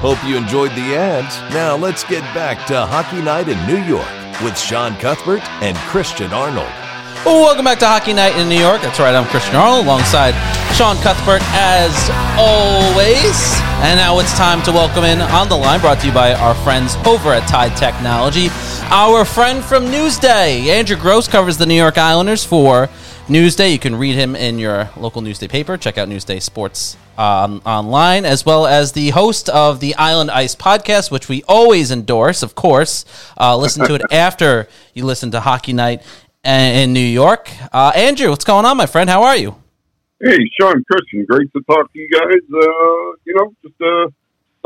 Hope 0.00 0.22
you 0.24 0.36
enjoyed 0.36 0.70
the 0.78 0.94
ads. 0.94 1.40
Now 1.52 1.74
let's 1.74 2.04
get 2.04 2.22
back 2.32 2.68
to 2.68 2.86
Hockey 2.86 3.20
Night 3.20 3.48
in 3.48 3.58
New 3.66 3.82
York 3.82 4.06
with 4.44 4.56
Sean 4.56 4.94
Cuthbert 4.94 5.42
and 5.60 5.76
Christian 5.90 6.32
Arnold. 6.32 6.70
Welcome 7.26 7.64
back 7.64 7.80
to 7.80 7.86
Hockey 7.88 8.12
Night 8.12 8.38
in 8.38 8.48
New 8.48 8.60
York. 8.60 8.80
That's 8.80 9.00
right, 9.00 9.12
I'm 9.12 9.26
Christian 9.26 9.56
Arnold 9.56 9.86
alongside 9.86 10.34
Sean 10.76 10.94
Cuthbert 11.02 11.42
as 11.50 11.90
always. 12.38 13.34
And 13.82 13.98
now 13.98 14.20
it's 14.20 14.32
time 14.38 14.62
to 14.62 14.70
welcome 14.70 15.02
in 15.02 15.20
on 15.20 15.48
the 15.48 15.56
line, 15.56 15.80
brought 15.80 15.98
to 16.02 16.06
you 16.06 16.12
by 16.12 16.32
our 16.32 16.54
friends 16.62 16.94
over 17.04 17.32
at 17.32 17.48
Tie 17.48 17.74
Technology. 17.74 18.50
Our 18.94 19.24
friend 19.24 19.64
from 19.64 19.86
Newsday, 19.86 20.68
Andrew 20.68 20.96
Gross, 20.96 21.26
covers 21.26 21.58
the 21.58 21.66
New 21.66 21.74
York 21.74 21.98
Islanders 21.98 22.44
for 22.44 22.88
Newsday. 23.28 23.72
You 23.72 23.78
can 23.78 23.94
read 23.94 24.14
him 24.14 24.34
in 24.34 24.58
your 24.58 24.90
local 24.96 25.22
Newsday 25.22 25.48
paper. 25.48 25.76
Check 25.76 25.98
out 25.98 26.08
Newsday 26.08 26.40
Sports 26.40 26.96
um, 27.18 27.60
online, 27.64 28.24
as 28.24 28.46
well 28.46 28.66
as 28.66 28.92
the 28.92 29.10
host 29.10 29.48
of 29.50 29.80
the 29.80 29.94
Island 29.96 30.30
Ice 30.30 30.54
podcast, 30.56 31.10
which 31.10 31.28
we 31.28 31.42
always 31.46 31.90
endorse, 31.90 32.42
of 32.42 32.54
course. 32.54 33.04
Uh, 33.38 33.56
listen 33.56 33.86
to 33.86 33.94
it 33.94 34.02
after 34.10 34.68
you 34.94 35.04
listen 35.04 35.30
to 35.32 35.40
Hockey 35.40 35.72
Night 35.72 36.02
in 36.42 36.92
New 36.92 37.00
York. 37.00 37.50
Uh, 37.72 37.92
Andrew, 37.94 38.30
what's 38.30 38.44
going 38.44 38.64
on, 38.64 38.76
my 38.76 38.86
friend? 38.86 39.10
How 39.10 39.22
are 39.24 39.36
you? 39.36 39.56
Hey, 40.20 40.38
Sean 40.58 40.82
Christian, 40.90 41.24
great 41.26 41.52
to 41.52 41.62
talk 41.68 41.92
to 41.92 41.98
you 41.98 42.08
guys. 42.08 42.42
Uh, 42.52 43.16
you 43.24 43.34
know, 43.34 43.54
just 43.62 43.80
a 43.80 44.12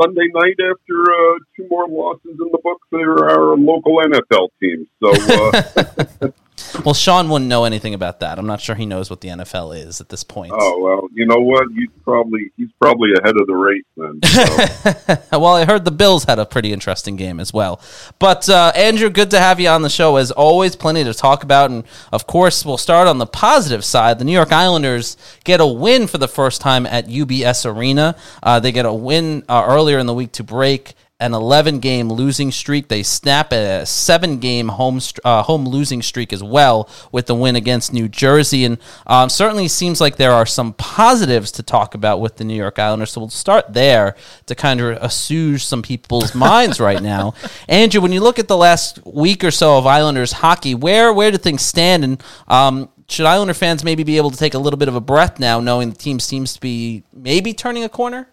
Sunday 0.01 0.27
night 0.33 0.55
after 0.59 1.01
uh, 1.03 1.37
two 1.55 1.67
more 1.69 1.87
losses 1.87 2.31
in 2.31 2.49
the 2.51 2.59
book 2.63 2.79
for 2.89 3.29
our 3.29 3.55
local 3.57 3.97
NFL 3.97 4.49
team. 4.59 4.87
So, 5.03 5.11
uh, 5.11 6.31
Well, 6.83 6.93
Sean 6.93 7.29
wouldn't 7.29 7.49
know 7.49 7.65
anything 7.65 7.93
about 7.93 8.19
that. 8.21 8.39
I'm 8.39 8.47
not 8.47 8.59
sure 8.59 8.75
he 8.75 8.85
knows 8.85 9.09
what 9.09 9.21
the 9.21 9.29
NFL 9.29 9.77
is 9.77 10.01
at 10.01 10.09
this 10.09 10.23
point. 10.23 10.51
oh 10.55 10.79
well, 10.79 11.07
you 11.13 11.25
know 11.25 11.39
what? 11.39 11.65
He's 11.75 11.89
probably 12.03 12.51
he's 12.57 12.71
probably 12.81 13.11
ahead 13.13 13.35
of 13.39 13.47
the 13.47 13.53
race 13.53 13.83
then. 13.95 14.19
So. 14.23 15.21
well, 15.39 15.55
I 15.55 15.65
heard 15.65 15.85
the 15.85 15.91
Bills 15.91 16.23
had 16.25 16.39
a 16.39 16.45
pretty 16.45 16.73
interesting 16.73 17.15
game 17.15 17.39
as 17.39 17.53
well. 17.53 17.79
But 18.19 18.49
uh, 18.49 18.71
Andrew, 18.75 19.09
good 19.09 19.31
to 19.31 19.39
have 19.39 19.59
you 19.59 19.69
on 19.69 19.81
the 19.81 19.89
show 19.89 20.17
as 20.17 20.31
always. 20.31 20.75
Plenty 20.75 21.03
to 21.03 21.13
talk 21.13 21.43
about, 21.43 21.69
and 21.71 21.83
of 22.11 22.27
course, 22.27 22.65
we'll 22.65 22.77
start 22.77 23.07
on 23.07 23.17
the 23.17 23.27
positive 23.27 23.85
side. 23.85 24.19
The 24.19 24.25
New 24.25 24.33
York 24.33 24.51
Islanders 24.51 25.17
get 25.43 25.61
a 25.61 25.67
win 25.67 26.07
for 26.07 26.17
the 26.17 26.27
first 26.27 26.61
time 26.61 26.85
at 26.85 27.07
UBS 27.07 27.65
Arena. 27.65 28.15
Uh, 28.41 28.59
they 28.59 28.71
get 28.71 28.85
a 28.85 28.93
win 28.93 29.43
uh, 29.47 29.65
earlier 29.67 29.99
in 29.99 30.05
the 30.05 30.13
week 30.13 30.31
to 30.33 30.43
break 30.43 30.93
an 31.23 31.33
11 31.33 31.79
game 31.79 32.09
losing 32.09 32.51
streak. 32.51 32.89
They 32.89 33.01
snap 33.01 33.53
a 33.53 33.85
seven 33.85 34.39
game 34.39 34.67
home 34.67 34.99
uh, 35.23 35.43
home 35.43 35.65
losing 35.65 36.01
streak 36.01 36.33
as 36.33 36.43
well 36.43 36.89
with 37.13 37.27
the 37.27 37.35
win 37.35 37.55
against 37.55 37.93
New 37.93 38.09
Jersey. 38.09 38.65
And 38.65 38.77
um, 39.07 39.29
certainly 39.29 39.69
seems 39.69 40.01
like 40.01 40.17
there 40.17 40.33
are 40.33 40.45
some 40.45 40.73
positives 40.73 41.51
to 41.53 41.63
talk 41.63 41.95
about 41.95 42.19
with 42.19 42.35
the 42.35 42.43
New 42.43 42.55
York 42.55 42.77
Islanders. 42.77 43.11
So 43.11 43.21
we'll 43.21 43.29
start 43.29 43.73
there 43.73 44.17
to 44.47 44.55
kind 44.55 44.81
of 44.81 44.97
assuage 45.01 45.63
some 45.63 45.81
people's 45.81 46.35
minds 46.47 46.81
right 46.81 47.01
now. 47.01 47.35
Andrew, 47.69 48.01
when 48.01 48.11
you 48.11 48.19
look 48.19 48.37
at 48.37 48.49
the 48.49 48.57
last 48.57 48.99
week 49.05 49.45
or 49.45 49.51
so 49.51 49.77
of 49.77 49.87
Islanders 49.87 50.33
hockey, 50.33 50.75
where 50.75 51.13
where 51.13 51.31
do 51.31 51.37
things 51.37 51.61
stand? 51.61 52.03
And 52.03 52.23
um, 52.49 52.89
should 53.07 53.25
Islander 53.25 53.53
fans 53.53 53.85
maybe 53.85 54.03
be 54.03 54.17
able 54.17 54.31
to 54.31 54.37
take 54.37 54.55
a 54.55 54.59
little 54.59 54.77
bit 54.77 54.89
of 54.89 54.95
a 54.95 55.01
breath 55.01 55.39
now, 55.39 55.61
knowing 55.61 55.89
the 55.89 55.95
team 55.95 56.19
seems 56.19 56.53
to 56.55 56.59
be 56.59 57.03
maybe 57.13 57.53
turning 57.53 57.85
a 57.85 57.89
corner? 57.89 58.27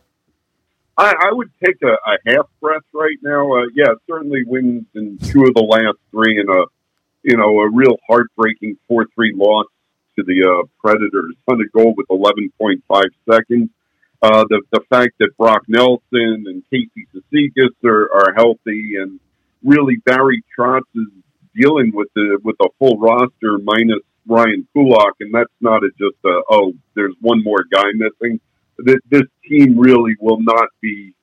I, 1.00 1.14
I 1.28 1.32
would 1.32 1.50
take 1.64 1.76
a, 1.82 1.92
a 1.92 2.18
half 2.26 2.46
breath 2.60 2.82
right 2.92 3.16
now. 3.22 3.54
Uh, 3.54 3.66
yeah, 3.74 3.94
certainly 4.06 4.42
wins 4.44 4.84
in 4.94 5.16
two 5.16 5.44
of 5.44 5.54
the 5.54 5.62
last 5.62 5.96
three, 6.10 6.38
and 6.38 6.50
a 6.50 6.66
you 7.22 7.38
know 7.38 7.60
a 7.60 7.70
real 7.70 7.96
heartbreaking 8.06 8.76
four 8.86 9.06
three 9.14 9.32
loss 9.34 9.64
to 10.16 10.22
the 10.22 10.44
uh, 10.44 10.66
Predators 10.78 11.36
on 11.48 11.58
goal 11.74 11.94
with 11.96 12.06
eleven 12.10 12.52
point 12.60 12.84
five 12.86 13.08
seconds. 13.30 13.70
Uh, 14.20 14.44
the 14.50 14.60
the 14.72 14.82
fact 14.90 15.12
that 15.20 15.30
Brock 15.38 15.62
Nelson 15.68 16.44
and 16.46 16.62
Casey 16.70 17.08
Cizikas 17.14 17.72
are, 17.82 18.12
are 18.14 18.34
healthy, 18.36 18.96
and 19.00 19.18
really 19.64 19.96
Barry 20.04 20.44
Trotz 20.54 20.82
is 20.94 21.08
dealing 21.54 21.92
with 21.94 22.08
the 22.14 22.38
with 22.44 22.56
a 22.60 22.68
full 22.78 22.98
roster 22.98 23.56
minus 23.56 24.02
Ryan 24.26 24.68
Pulock, 24.74 25.14
and 25.20 25.32
that's 25.32 25.48
not 25.62 25.82
a, 25.82 25.88
just 25.98 26.18
a 26.26 26.42
oh 26.50 26.74
there's 26.94 27.14
one 27.22 27.42
more 27.42 27.64
guy 27.72 27.86
missing 27.94 28.38
this, 28.84 28.96
this 29.10 29.22
team 29.48 29.78
really 29.78 30.14
will 30.20 30.40
not 30.40 30.68
be 30.80 31.14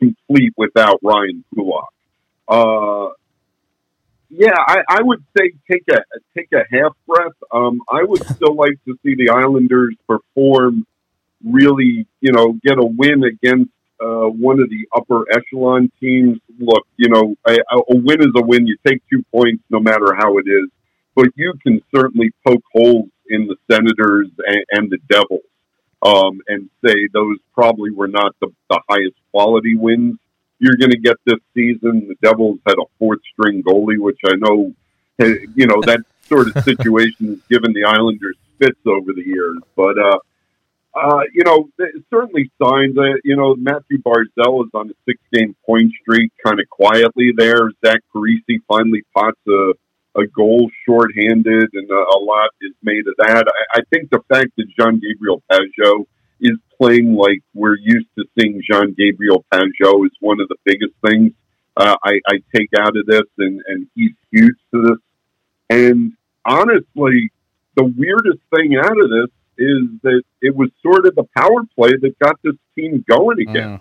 complete 0.00 0.52
without 0.56 0.98
Ryan 1.02 1.44
Pulock. 1.54 1.92
Uh, 2.48 3.12
yeah, 4.30 4.54
I, 4.56 4.78
I 4.88 5.02
would 5.02 5.22
say 5.36 5.52
take 5.70 5.84
a 5.90 5.98
take 6.36 6.48
a 6.52 6.64
half 6.70 6.96
breath. 7.06 7.32
Um, 7.52 7.80
I 7.90 8.02
would 8.04 8.24
still 8.36 8.54
like 8.54 8.78
to 8.86 8.98
see 9.02 9.14
the 9.14 9.30
Islanders 9.30 9.94
perform 10.08 10.86
really, 11.44 12.06
you 12.20 12.32
know, 12.32 12.58
get 12.64 12.78
a 12.78 12.84
win 12.84 13.24
against 13.24 13.70
uh, 14.00 14.28
one 14.28 14.60
of 14.60 14.70
the 14.70 14.86
upper 14.94 15.24
echelon 15.32 15.90
teams. 16.00 16.38
Look, 16.58 16.86
you 16.96 17.08
know, 17.08 17.34
a, 17.46 17.56
a 17.72 17.96
win 17.96 18.20
is 18.20 18.32
a 18.36 18.42
win. 18.42 18.66
You 18.66 18.76
take 18.86 19.02
two 19.10 19.24
points 19.32 19.62
no 19.70 19.80
matter 19.80 20.14
how 20.16 20.38
it 20.38 20.46
is, 20.46 20.68
but 21.14 21.26
you 21.34 21.54
can 21.62 21.80
certainly 21.94 22.30
poke 22.46 22.64
holes 22.72 23.08
in 23.28 23.46
the 23.46 23.56
Senators 23.70 24.28
and, 24.46 24.64
and 24.70 24.90
the 24.90 24.98
Devils 25.08 25.49
um, 26.02 26.40
and 26.48 26.70
say 26.84 27.08
those 27.12 27.36
probably 27.54 27.90
were 27.90 28.08
not 28.08 28.34
the, 28.40 28.48
the 28.68 28.80
highest 28.88 29.16
quality 29.32 29.76
wins 29.76 30.18
you're 30.60 30.76
going 30.76 30.90
to 30.90 30.98
get 30.98 31.16
this 31.24 31.40
season. 31.54 32.06
The 32.06 32.16
Devils 32.22 32.58
had 32.66 32.74
a 32.74 32.84
fourth 32.98 33.20
string 33.32 33.62
goalie, 33.62 33.98
which 33.98 34.20
I 34.24 34.36
know, 34.36 34.72
you 35.18 35.66
know, 35.66 35.80
that 35.86 36.00
sort 36.28 36.54
of 36.54 36.62
situation 36.62 37.28
has 37.28 37.40
given 37.48 37.72
the 37.72 37.84
Islanders 37.84 38.36
fits 38.58 38.78
over 38.86 39.12
the 39.12 39.24
years. 39.24 39.58
But, 39.74 39.98
uh, 39.98 40.18
uh, 40.94 41.20
you 41.32 41.44
know, 41.44 41.68
certainly 42.10 42.50
signs 42.62 42.94
that, 42.94 43.20
you 43.24 43.36
know, 43.36 43.56
Mathew 43.56 43.98
Barzal 44.02 44.64
is 44.64 44.70
on 44.74 44.90
a 44.90 44.94
six 45.06 45.18
game 45.32 45.56
point 45.64 45.92
streak 46.02 46.30
kind 46.44 46.60
of 46.60 46.68
quietly 46.68 47.32
there. 47.34 47.70
Zach 47.84 48.00
Parise 48.14 48.60
finally 48.68 49.02
pots 49.16 49.40
a, 49.48 49.72
a 50.16 50.26
goal 50.26 50.70
shorthanded, 50.86 51.68
and 51.72 51.90
a, 51.90 51.94
a 51.94 52.18
lot 52.18 52.50
is 52.60 52.72
made 52.82 53.06
of 53.06 53.14
that. 53.18 53.44
I, 53.46 53.78
I 53.78 53.80
think 53.92 54.10
the 54.10 54.22
fact 54.28 54.50
that 54.56 54.66
Jean 54.78 55.00
Gabriel 55.00 55.42
Pageau 55.50 56.06
is 56.40 56.58
playing 56.78 57.14
like 57.14 57.40
we're 57.54 57.76
used 57.78 58.08
to 58.18 58.24
seeing 58.38 58.62
Jean 58.68 58.94
Gabriel 58.96 59.44
Pageau 59.52 60.04
is 60.06 60.12
one 60.20 60.40
of 60.40 60.48
the 60.48 60.56
biggest 60.64 60.94
things 61.06 61.32
uh, 61.76 61.96
I, 62.02 62.20
I 62.26 62.34
take 62.54 62.70
out 62.78 62.96
of 62.96 63.06
this, 63.06 63.22
and, 63.38 63.62
and 63.66 63.86
he's 63.94 64.12
huge 64.30 64.56
to 64.74 64.82
this. 64.82 64.98
And 65.70 66.12
honestly, 66.44 67.30
the 67.76 67.84
weirdest 67.84 68.40
thing 68.54 68.76
out 68.76 69.00
of 69.00 69.10
this 69.10 69.30
is 69.58 69.82
that 70.02 70.22
it 70.40 70.56
was 70.56 70.70
sort 70.82 71.06
of 71.06 71.14
the 71.14 71.24
power 71.36 71.62
play 71.76 71.92
that 72.00 72.18
got 72.18 72.36
this 72.42 72.56
team 72.74 73.04
going 73.08 73.40
again. 73.40 73.78
Mm. 73.78 73.80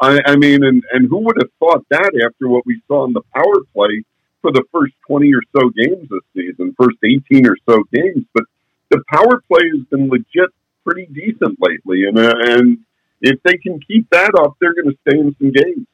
I, 0.00 0.20
I 0.32 0.36
mean, 0.36 0.64
and, 0.64 0.82
and 0.92 1.08
who 1.08 1.18
would 1.18 1.36
have 1.40 1.50
thought 1.60 1.86
that 1.90 2.12
after 2.26 2.48
what 2.48 2.66
we 2.66 2.82
saw 2.88 3.04
in 3.04 3.12
the 3.12 3.22
power 3.34 3.60
play 3.72 4.02
for 4.42 4.52
the 4.52 4.64
first 4.70 4.92
20 5.06 5.32
or 5.32 5.42
so 5.56 5.70
games 5.70 6.08
this 6.10 6.20
season, 6.34 6.74
first 6.78 6.98
18 7.02 7.46
or 7.46 7.56
so 7.68 7.82
games? 7.92 8.26
But 8.34 8.44
the 8.90 9.02
power 9.08 9.42
play 9.48 9.62
has 9.74 9.86
been 9.86 10.10
legit 10.10 10.50
pretty 10.84 11.06
decent 11.06 11.58
lately. 11.60 12.04
And, 12.04 12.18
uh, 12.18 12.34
and 12.38 12.78
if 13.22 13.42
they 13.44 13.56
can 13.56 13.80
keep 13.80 14.10
that 14.10 14.34
up, 14.34 14.56
they're 14.60 14.74
going 14.74 14.90
to 14.90 14.98
stay 15.08 15.18
in 15.18 15.34
some 15.38 15.52
games. 15.52 15.86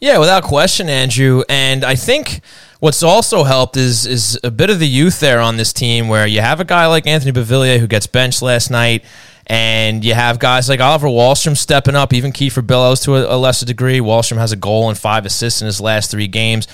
Yeah, 0.00 0.18
without 0.18 0.44
question, 0.44 0.88
Andrew. 0.88 1.42
And 1.48 1.84
I 1.84 1.96
think 1.96 2.40
what's 2.78 3.02
also 3.02 3.42
helped 3.42 3.76
is 3.76 4.06
is 4.06 4.38
a 4.44 4.50
bit 4.50 4.70
of 4.70 4.78
the 4.78 4.86
youth 4.86 5.18
there 5.18 5.40
on 5.40 5.56
this 5.56 5.72
team, 5.72 6.06
where 6.06 6.26
you 6.26 6.40
have 6.40 6.60
a 6.60 6.64
guy 6.64 6.86
like 6.86 7.06
Anthony 7.06 7.32
Beauvillier 7.32 7.80
who 7.80 7.88
gets 7.88 8.06
benched 8.06 8.40
last 8.40 8.70
night, 8.70 9.04
and 9.48 10.04
you 10.04 10.14
have 10.14 10.38
guys 10.38 10.68
like 10.68 10.78
Oliver 10.78 11.08
Wahlstrom 11.08 11.56
stepping 11.56 11.96
up, 11.96 12.12
even 12.12 12.32
Kieffer 12.32 12.64
Bellows 12.64 13.00
to 13.00 13.16
a, 13.16 13.34
a 13.34 13.36
lesser 13.36 13.66
degree. 13.66 13.98
Wahlstrom 13.98 14.36
has 14.36 14.52
a 14.52 14.56
goal 14.56 14.88
and 14.88 14.96
five 14.96 15.26
assists 15.26 15.62
in 15.62 15.66
his 15.66 15.80
last 15.80 16.12
three 16.12 16.28
games. 16.28 16.68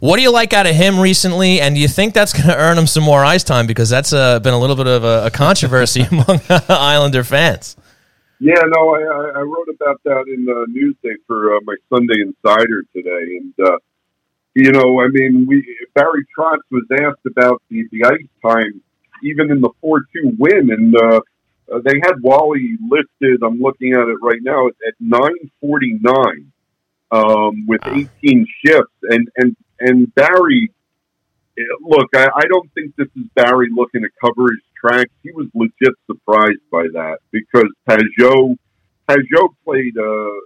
What 0.00 0.16
do 0.16 0.22
you 0.22 0.30
like 0.30 0.52
out 0.52 0.66
of 0.66 0.74
him 0.74 1.00
recently, 1.00 1.60
and 1.60 1.74
do 1.74 1.80
you 1.80 1.88
think 1.88 2.12
that's 2.12 2.32
going 2.32 2.46
to 2.48 2.56
earn 2.56 2.76
him 2.78 2.86
some 2.86 3.02
more 3.02 3.24
ice 3.24 3.44
time? 3.44 3.66
Because 3.66 3.88
that's 3.88 4.12
uh, 4.12 4.40
been 4.40 4.54
a 4.54 4.58
little 4.58 4.76
bit 4.76 4.86
of 4.86 5.04
a, 5.04 5.26
a 5.26 5.30
controversy 5.30 6.02
among 6.10 6.40
Islander 6.68 7.24
fans. 7.24 7.76
Yeah, 8.38 8.60
no, 8.66 8.94
I, 8.94 9.38
I 9.38 9.40
wrote 9.40 9.68
about 9.68 10.02
that 10.04 10.24
in 10.28 10.44
the 10.44 10.66
Newsday 10.68 11.14
for 11.26 11.56
uh, 11.56 11.60
my 11.64 11.74
Sunday 11.88 12.20
Insider 12.20 12.82
today, 12.94 13.38
and 13.38 13.54
uh, 13.66 13.78
you 14.54 14.72
know, 14.72 15.00
I 15.00 15.08
mean, 15.08 15.46
we 15.46 15.64
Barry 15.94 16.26
Trotz 16.36 16.58
was 16.70 16.84
asked 16.92 17.24
about 17.26 17.62
the 17.70 17.84
the 17.92 18.04
ice 18.04 18.28
time, 18.42 18.82
even 19.22 19.50
in 19.50 19.62
the 19.62 19.70
four 19.80 20.00
two 20.12 20.36
win, 20.38 20.70
and 20.70 20.94
uh, 20.94 21.20
uh, 21.72 21.80
they 21.82 21.98
had 22.02 22.20
Wally 22.20 22.76
listed. 22.86 23.42
I'm 23.42 23.58
looking 23.58 23.94
at 23.94 24.06
it 24.06 24.18
right 24.20 24.42
now 24.42 24.66
at 24.66 24.94
nine 25.00 25.50
forty 25.62 25.98
nine, 25.98 26.52
um, 27.10 27.66
with 27.66 27.80
eighteen 27.86 28.46
shifts, 28.62 28.92
and 29.02 29.28
and 29.36 29.56
and 29.80 30.14
Barry. 30.14 30.72
Look, 31.80 32.10
I, 32.14 32.28
I 32.34 32.42
don't 32.48 32.70
think 32.74 32.94
this 32.96 33.08
is 33.16 33.24
Barry 33.34 33.68
looking 33.74 34.02
to 34.02 34.08
cover 34.20 34.50
his 34.52 34.60
tracks. 34.78 35.10
He 35.22 35.30
was 35.32 35.46
legit 35.54 35.94
surprised 36.06 36.60
by 36.70 36.82
that 36.92 37.18
because 37.30 37.70
Pageau, 37.88 38.56
Pageau 39.08 39.48
played 39.64 39.96
uh, 39.96 40.40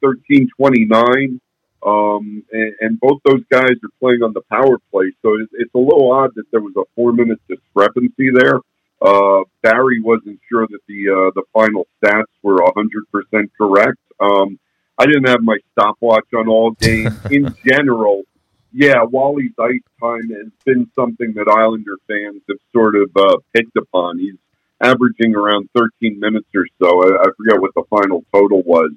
thirteen 0.00 0.48
twenty 0.56 0.84
nine, 0.84 1.40
um, 1.84 2.44
and, 2.52 2.74
and, 2.80 3.00
both 3.00 3.20
those 3.24 3.42
guys 3.50 3.70
are 3.70 3.90
playing 3.98 4.22
on 4.22 4.32
the 4.32 4.42
power 4.52 4.78
play. 4.92 5.12
So 5.22 5.34
it's, 5.40 5.50
it's 5.54 5.74
a 5.74 5.78
little 5.78 6.12
odd 6.12 6.30
that 6.36 6.44
there 6.52 6.60
was 6.60 6.74
a 6.76 6.84
four 6.94 7.12
minute 7.12 7.40
discrepancy 7.48 8.30
there. 8.32 8.60
Uh, 9.02 9.44
Barry 9.62 10.00
wasn't 10.00 10.38
sure 10.48 10.66
that 10.68 10.80
the 10.86 11.08
uh, 11.08 11.30
the 11.34 11.42
final 11.52 11.86
stats 11.98 12.30
were 12.42 12.60
hundred 12.76 13.04
percent 13.10 13.50
correct. 13.58 13.98
Um, 14.20 14.58
I 14.98 15.06
didn't 15.06 15.28
have 15.28 15.40
my 15.40 15.56
stopwatch 15.72 16.26
on 16.36 16.46
all 16.48 16.72
games 16.72 17.14
in 17.30 17.54
general 17.66 18.22
yeah, 18.72 19.02
Wally's 19.02 19.52
ice 19.58 19.80
time 20.00 20.28
has 20.30 20.50
been 20.64 20.90
something 20.94 21.32
that 21.34 21.48
Islander 21.48 21.96
fans 22.06 22.42
have 22.48 22.58
sort 22.72 22.96
of 22.96 23.10
uh, 23.16 23.36
picked 23.54 23.76
upon. 23.76 24.18
He's 24.18 24.36
averaging 24.80 25.34
around 25.34 25.68
13 25.76 26.18
minutes 26.18 26.48
or 26.54 26.66
so. 26.80 27.02
I, 27.02 27.22
I 27.22 27.26
forget 27.36 27.60
what 27.60 27.74
the 27.74 27.84
final 27.90 28.24
total 28.32 28.62
was. 28.62 28.92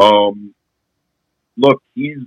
Um, 0.00 0.54
look, 1.56 1.82
he's 1.94 2.18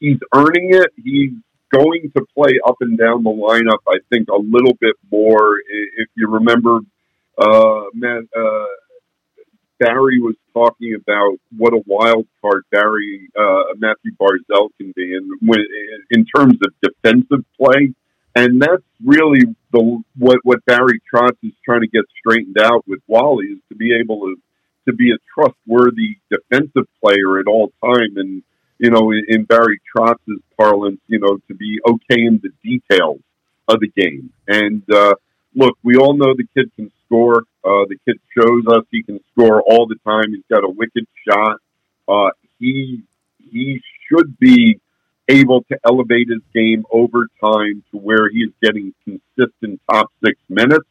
he's 0.00 0.18
earning 0.34 0.74
it. 0.74 0.90
He's 0.96 1.32
going 1.72 2.10
to 2.14 2.26
play 2.36 2.58
up 2.66 2.76
and 2.80 2.98
down 2.98 3.22
the 3.22 3.30
lineup. 3.30 3.78
I 3.88 3.98
think 4.10 4.28
a 4.28 4.36
little 4.36 4.74
bit 4.80 4.96
more. 5.10 5.56
If 5.96 6.08
you 6.14 6.28
remember, 6.28 6.80
uh, 7.38 7.84
Matt, 7.94 8.24
uh, 8.36 8.66
Barry 9.82 10.20
was 10.20 10.36
talking 10.54 10.94
about 10.94 11.38
what 11.56 11.72
a 11.72 11.82
wild 11.86 12.26
card 12.40 12.62
Barry 12.70 13.28
uh, 13.38 13.74
Mathew 13.78 14.12
Barzal 14.20 14.68
can 14.78 14.92
be, 14.94 15.14
and 15.16 15.28
when, 15.40 15.58
in 16.10 16.24
terms 16.24 16.56
of 16.64 16.72
defensive 16.80 17.44
play, 17.60 17.92
and 18.36 18.62
that's 18.62 18.82
really 19.04 19.40
the 19.72 20.02
what 20.16 20.38
what 20.44 20.64
Barry 20.64 21.00
Trotz 21.12 21.36
is 21.42 21.52
trying 21.64 21.80
to 21.80 21.88
get 21.88 22.04
straightened 22.18 22.58
out 22.60 22.86
with 22.86 23.00
Wally 23.08 23.46
is 23.46 23.58
to 23.70 23.74
be 23.74 23.96
able 23.98 24.20
to 24.20 24.36
to 24.86 24.92
be 24.92 25.12
a 25.12 25.18
trustworthy 25.34 26.18
defensive 26.30 26.86
player 27.02 27.40
at 27.40 27.46
all 27.46 27.72
time, 27.84 28.16
and 28.16 28.42
you 28.78 28.90
know, 28.90 29.10
in, 29.10 29.24
in 29.28 29.44
Barry 29.44 29.80
Trotz's 29.94 30.42
parlance, 30.56 31.00
you 31.08 31.18
know, 31.18 31.38
to 31.48 31.54
be 31.54 31.80
okay 31.86 32.22
in 32.24 32.40
the 32.42 32.50
details 32.62 33.20
of 33.68 33.80
the 33.80 33.88
game. 33.88 34.32
And 34.46 34.82
uh, 34.92 35.14
look, 35.54 35.76
we 35.82 35.96
all 35.96 36.14
know 36.14 36.34
the 36.34 36.46
kid 36.56 36.70
can 36.76 36.90
score. 37.06 37.44
Uh, 37.64 37.86
the 37.88 37.96
kid 38.06 38.18
shows 38.36 38.64
us 38.68 38.84
he 38.90 39.02
can 39.02 39.20
score 39.32 39.62
all 39.62 39.86
the 39.86 39.96
time. 40.04 40.32
He's 40.32 40.44
got 40.50 40.64
a 40.64 40.68
wicked 40.68 41.06
shot. 41.28 41.58
Uh, 42.08 42.30
he 42.58 43.02
he 43.50 43.80
should 44.08 44.38
be 44.38 44.80
able 45.28 45.62
to 45.64 45.78
elevate 45.84 46.28
his 46.28 46.42
game 46.54 46.84
over 46.90 47.28
time 47.40 47.82
to 47.90 47.98
where 47.98 48.28
he's 48.28 48.50
getting 48.62 48.92
consistent 49.04 49.80
top 49.90 50.10
six 50.24 50.38
minutes. 50.48 50.86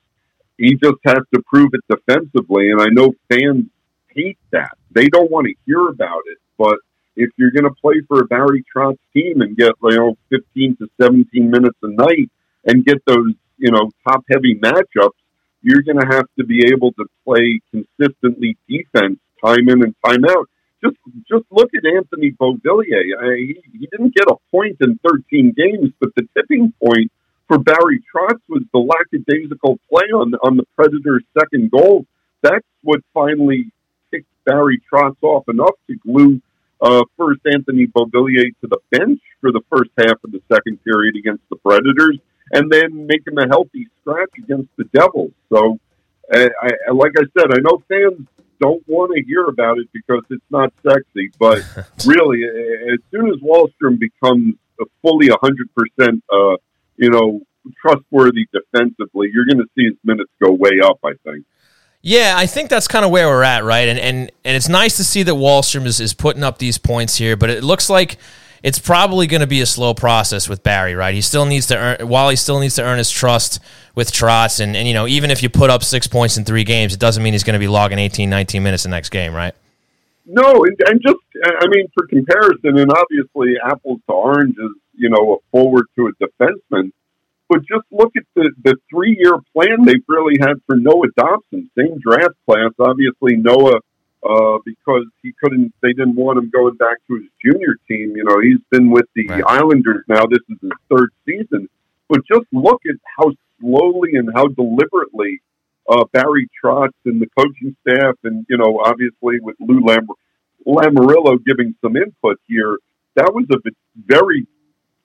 He 0.58 0.76
just 0.76 0.98
has 1.06 1.24
to 1.34 1.42
prove 1.48 1.72
it 1.74 1.82
defensively, 1.90 2.72
and 2.72 2.82
I 2.82 2.88
know 2.88 3.14
fans 3.30 3.66
hate 4.08 4.38
that. 4.52 4.78
They 4.92 5.08
don't 5.08 5.32
want 5.32 5.48
to 5.48 5.54
hear 5.66 5.88
about 5.88 6.22
it, 6.28 6.38
but 6.58 6.78
if 7.16 7.30
you're 7.38 7.52
going 7.52 7.66
to 7.66 7.82
play 7.82 8.02
for 8.08 8.22
a 8.22 8.26
Barry 8.26 8.64
Trotz 8.74 8.98
team 9.14 9.42
and 9.42 9.58
get 9.58 9.74
you 9.84 9.98
know 9.98 10.18
15 10.30 10.78
to 10.78 10.90
17 11.02 11.50
minutes 11.50 11.78
a 11.82 11.90
night 11.90 12.30
and 12.66 12.86
get 12.86 13.04
those 13.06 13.34
you 13.62 13.72
know 13.72 13.90
top 14.04 14.26
heavy 14.30 14.56
matchups, 14.56 15.18
you're 15.62 15.84
going 15.84 16.00
to 16.00 16.08
have 16.08 16.26
to 16.38 16.44
be 16.46 16.68
able 16.74 16.92
to 16.94 17.06
play 17.24 17.62
consistently 17.72 18.58
defense 18.68 19.20
time 19.44 19.70
in 19.70 19.84
and 19.84 19.96
time 20.06 20.26
out. 20.26 20.50
Just 20.84 20.98
just 21.30 21.46
look 21.52 21.70
at 21.76 21.86
Anthony 21.86 22.32
Beauvillier. 22.32 23.04
I, 23.22 23.36
he, 23.38 23.62
he 23.72 23.88
didn't 23.92 24.16
get 24.16 24.26
a 24.28 24.36
point 24.52 24.78
in 24.82 25.00
13 25.08 25.54
games, 25.56 25.94
but 26.00 26.10
the 26.16 26.28
tipping 26.36 26.74
point 26.84 27.12
for 27.48 27.60
Barry 27.60 28.02
Trotz 28.10 28.40
was 28.50 28.64
the 28.74 28.80
lackadaisical 28.80 29.80
play 29.90 30.08
on 30.14 30.34
on 30.44 30.58
the 30.58 30.66
Predators' 30.76 31.24
second 31.40 31.70
goal. 31.70 32.06
That's 32.42 32.66
what 32.82 33.02
finally 33.14 33.72
kicked 34.12 34.26
Barry 34.46 34.82
Trotz 34.92 35.22
off 35.22 35.48
enough 35.48 35.76
to 35.88 35.96
glue 35.98 36.42
uh, 36.82 37.04
first 37.16 37.42
Anthony 37.46 37.86
Beauvillier 37.86 38.50
to 38.62 38.68
the 38.68 38.80
bench 38.90 39.20
for 39.40 39.52
the 39.52 39.62
first 39.70 39.92
half 39.98 40.18
of 40.24 40.32
the 40.32 40.42
second 40.52 40.84
period 40.84 41.16
against 41.16 41.44
the 41.50 41.56
Predators, 41.58 42.18
and 42.52 42.72
then 42.72 43.08
make 43.08 43.26
him 43.26 43.38
a 43.38 43.48
healthy 43.48 43.88
scratch 44.02 44.32
against 44.38 44.70
the 44.78 44.84
Devils. 44.86 45.32
So, 45.50 45.80
I, 46.34 46.50
I, 46.62 46.92
like 46.92 47.14
I 47.18 47.24
said, 47.38 47.52
I 47.54 47.60
know 47.60 47.84
fans 47.88 48.28
don't 48.60 48.84
want 48.88 49.12
to 49.16 49.24
hear 49.24 49.46
about 49.46 49.80
it 49.80 49.90
because 49.92 50.24
it's 50.30 50.44
not 50.50 50.72
sexy, 50.84 51.32
but 51.40 51.64
really, 52.06 52.44
as 52.94 53.00
soon 53.12 53.30
as 53.30 53.40
Wahlstrom 53.42 54.00
becomes 54.00 54.56
a 54.80 54.86
fully 55.02 55.28
100%, 55.28 56.22
uh, 56.32 56.58
you 56.98 57.10
know, 57.10 57.42
trustworthy 57.82 58.48
defensively, 58.52 59.30
you're 59.34 59.46
going 59.46 59.58
to 59.58 59.70
see 59.76 59.86
his 59.86 59.98
minutes 60.04 60.32
go 60.42 60.52
way 60.52 60.80
up, 60.84 61.00
I 61.04 61.14
think. 61.24 61.46
Yeah, 62.04 62.34
I 62.36 62.48
think 62.48 62.70
that's 62.70 62.88
kind 62.88 63.06
of 63.06 63.12
where 63.12 63.28
we're 63.28 63.44
at, 63.44 63.64
right? 63.64 63.88
And 63.88 64.00
and 64.00 64.32
and 64.44 64.58
it's 64.58 64.68
nice 64.68 64.98
to 64.98 65.04
see 65.04 65.22
that 65.22 65.34
Wahlstrom 65.34 65.86
is, 65.86 66.00
is 66.00 66.16
putting 66.16 66.44
up 66.44 66.58
these 66.58 66.80
points 66.80 67.18
here, 67.18 67.38
but 67.38 67.52
it 67.52 67.64
looks 67.64 67.92
like 67.92 68.18
it's 68.64 68.80
probably 68.80 69.28
going 69.28 69.42
to 69.42 69.48
be 69.48 69.62
a 69.62 69.66
slow 69.66 69.94
process 69.94 70.48
with 70.48 70.62
Barry, 70.64 70.96
right? 70.96 71.14
He 71.14 71.22
still 71.22 71.46
needs 71.46 71.68
to 71.68 71.78
earn, 71.78 72.08
while 72.08 72.30
he 72.30 72.36
still 72.36 72.60
needs 72.60 72.76
to 72.76 72.84
earn 72.84 72.98
his 72.98 73.10
trust 73.10 73.60
with 73.96 74.12
Trotz. 74.12 74.60
And, 74.60 74.76
and, 74.76 74.88
you 74.88 74.94
know, 74.94 75.08
even 75.08 75.32
if 75.32 75.42
you 75.42 75.50
put 75.50 75.70
up 75.70 75.84
six 75.84 76.08
points 76.08 76.38
in 76.38 76.46
three 76.46 76.64
games, 76.64 76.94
it 76.94 77.00
doesn't 77.00 77.24
mean 77.24 77.34
he's 77.34 77.44
going 77.44 77.56
to 77.56 77.60
be 77.60 77.68
logging 77.68 77.98
18, 77.98 78.30
19 78.30 78.62
minutes 78.62 78.84
the 78.84 78.90
next 78.90 79.10
game, 79.10 79.34
right? 79.34 79.56
No, 80.26 80.64
and, 80.64 80.78
and 80.86 81.02
just, 81.02 81.20
I 81.44 81.68
mean, 81.68 81.88
for 81.96 82.06
comparison, 82.08 82.78
and 82.78 82.92
obviously 82.92 83.56
apples 83.66 84.00
to 84.08 84.14
oranges, 84.14 84.76
you 84.94 85.10
know, 85.10 85.34
a 85.34 85.38
forward 85.52 85.86
to 85.98 86.08
a 86.08 86.24
defenseman, 86.24 86.92
but 87.50 87.62
just 87.62 87.86
look 87.92 88.12
at 88.16 88.24
the, 88.36 88.52
the 88.64 88.76
three 88.90 89.18
year 89.20 89.38
plan 89.54 89.84
they've 89.84 90.06
really 90.08 90.38
had 90.40 90.62
for 90.68 90.76
Noah 90.76 91.08
Dobson. 91.18 91.70
Same 91.78 92.00
draft 92.00 92.36
class. 92.46 92.72
Obviously, 92.80 93.36
Noah 93.36 93.82
uh, 94.28 94.60
because 94.66 95.06
he 95.24 95.34
couldn't. 95.42 95.74
They 95.82 95.94
didn't 95.94 96.16
want 96.16 96.38
him 96.38 96.50
going 96.50 96.76
back 96.76 96.98
to 97.08 97.16
his 97.16 97.26
junior 97.44 97.76
team. 97.88 98.16
You 98.16 98.24
know, 98.24 98.40
he's 98.40 98.62
been 98.70 98.92
with 98.92 99.06
the 99.16 99.28
right. 99.28 99.44
Islanders 99.48 100.04
now. 100.08 100.26
This 100.26 100.42
is 100.50 100.58
his 100.62 100.72
third 100.90 101.10
season. 101.26 101.68
But 102.10 102.26
just 102.28 102.46
look 102.52 102.82
at 102.88 102.96
how 103.18 103.32
slowly 103.60 104.16
and 104.16 104.30
how 104.34 104.48
deliberately 104.48 105.42
uh, 105.90 106.04
Barry 106.12 106.50
Trotz 106.64 106.92
and 107.06 107.22
the 107.22 107.28
coaching 107.38 107.76
staff, 107.82 108.16
and 108.24 108.46
you 108.50 108.58
know, 108.58 108.82
obviously 108.84 109.40
with 109.40 109.56
Lou 109.60 109.82
Lam- 109.86 110.08
Lamoriello 110.68 111.44
giving 111.46 111.76
some 111.82 111.96
input 111.96 112.40
here, 112.48 112.78
that 113.16 113.34
was 113.34 113.46
a 113.52 113.70
very 114.06 114.46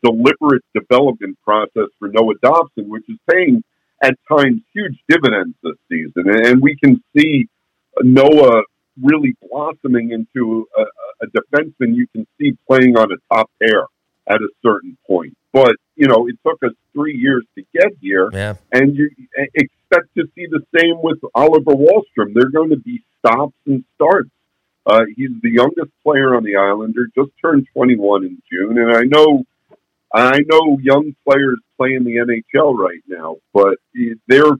deliberate 0.02 0.62
development 0.74 1.38
process 1.44 1.88
for 1.98 2.09
Noah 2.09 2.35
Dobson, 2.42 2.88
which 2.88 3.05
is 3.09 3.16
paying 3.31 3.62
at 4.02 4.14
times 4.31 4.61
huge 4.74 4.98
dividends 5.09 5.55
this 5.62 5.76
season. 5.88 6.24
And 6.26 6.61
we 6.61 6.76
can 6.76 7.02
see 7.16 7.48
Noah 8.02 8.62
really 9.02 9.35
blossoming 9.50 10.11
into 10.11 10.66
a, 10.76 10.82
a 11.24 11.26
defenseman 11.28 11.94
you 11.94 12.06
can 12.14 12.26
see 12.38 12.56
playing 12.66 12.96
on 12.96 13.09
a 13.12 13.35
top 13.35 13.50
pair 13.62 13.85
at 14.28 14.37
a 14.40 14.48
certain 14.64 14.96
point. 15.06 15.37
But 15.52 15.76
you 15.94 16.06
know, 16.09 16.26
it 16.28 16.37
took 16.46 16.62
us 16.62 16.72
three 16.92 17.16
years 17.16 17.44
to 17.56 17.64
get 17.72 17.92
here, 18.00 18.28
Yeah. 18.32 18.54
and 18.72 18.94
you 18.96 19.11
expect 19.54 20.09
to 20.16 20.24
see 20.35 20.46
the 20.50 20.61
same 20.78 20.96
with 21.02 21.18
Oliver 21.35 21.72
Wahlstrom. 21.72 22.35
They're 22.35 22.50
going 22.50 22.70
to 22.70 22.78
be 22.78 23.02
stops 23.18 23.54
and 23.66 23.85
starts. 23.94 24.30
Uh, 24.85 25.04
he's 25.16 25.30
the 25.42 25.50
youngest 25.50 25.90
player 26.04 26.37
on 26.37 26.44
the 26.44 26.56
Islander, 26.56 27.09
just 27.14 27.30
turned 27.42 27.66
21 27.72 28.24
in 28.24 28.42
June, 28.52 28.78
and 28.78 28.92
I 28.94 29.02
know, 29.02 29.42
I 30.14 30.38
know 30.46 30.78
young 30.80 31.12
players 31.28 31.59
play 31.76 31.94
in 31.94 32.04
the 32.04 32.16
NHL 32.16 32.76
right 32.78 33.02
now, 33.09 33.37
but 33.52 33.78
they're 34.28 34.52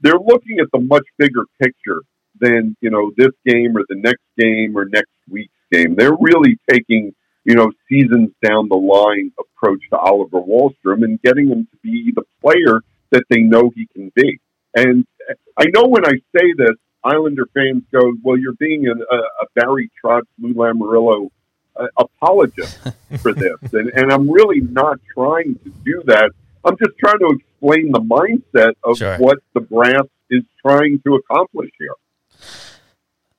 they're 0.00 0.18
looking 0.18 0.58
at 0.60 0.68
the 0.72 0.80
much 0.80 1.04
bigger 1.18 1.44
picture 1.60 2.00
than 2.40 2.76
you 2.80 2.90
know 2.90 3.12
this 3.16 3.32
game 3.46 3.76
or 3.76 3.82
the 3.88 3.96
next 3.96 4.22
game 4.38 4.76
or 4.76 4.84
next 4.86 5.10
week's 5.30 5.52
game. 5.72 5.94
They're 5.96 6.16
really 6.18 6.58
taking 6.70 7.14
you 7.44 7.54
know 7.54 7.70
seasons 7.88 8.30
down 8.44 8.68
the 8.68 8.76
line 8.76 9.32
approach 9.38 9.80
to 9.90 9.98
Oliver 9.98 10.40
Wahlstrom 10.40 11.04
and 11.04 11.20
getting 11.22 11.48
him 11.48 11.66
to 11.70 11.76
be 11.82 12.12
the 12.14 12.22
player 12.42 12.80
that 13.10 13.24
they 13.30 13.40
know 13.40 13.70
he 13.74 13.86
can 13.94 14.10
be. 14.14 14.40
And 14.74 15.06
I 15.58 15.66
know 15.74 15.84
when 15.86 16.04
I 16.04 16.12
say 16.36 16.52
this, 16.56 16.76
Islander 17.04 17.46
fans 17.54 17.82
go, 17.92 18.00
"Well, 18.22 18.36
you're 18.36 18.54
being 18.54 18.88
a, 18.88 18.92
a 18.92 19.46
Barry 19.54 19.90
Trotz, 20.04 20.22
Lou 20.40 20.52
Lamoriello 20.54 21.28
uh, 21.76 21.86
apologist 21.98 22.78
for 23.20 23.32
this," 23.32 23.72
and, 23.72 23.90
and 23.94 24.12
I'm 24.12 24.28
really 24.30 24.60
not 24.60 24.98
trying 25.14 25.54
to 25.64 25.70
do 25.84 26.02
that. 26.06 26.30
I'm 26.64 26.76
just 26.78 26.96
trying 26.98 27.18
to 27.18 27.36
explain 27.38 27.92
the 27.92 28.00
mindset 28.00 28.72
of 28.82 28.96
Sure. 28.96 29.16
what 29.18 29.38
the 29.52 29.60
brass 29.60 30.06
is 30.30 30.42
trying 30.66 30.98
to 31.06 31.14
accomplish 31.16 31.70
here. 31.78 31.94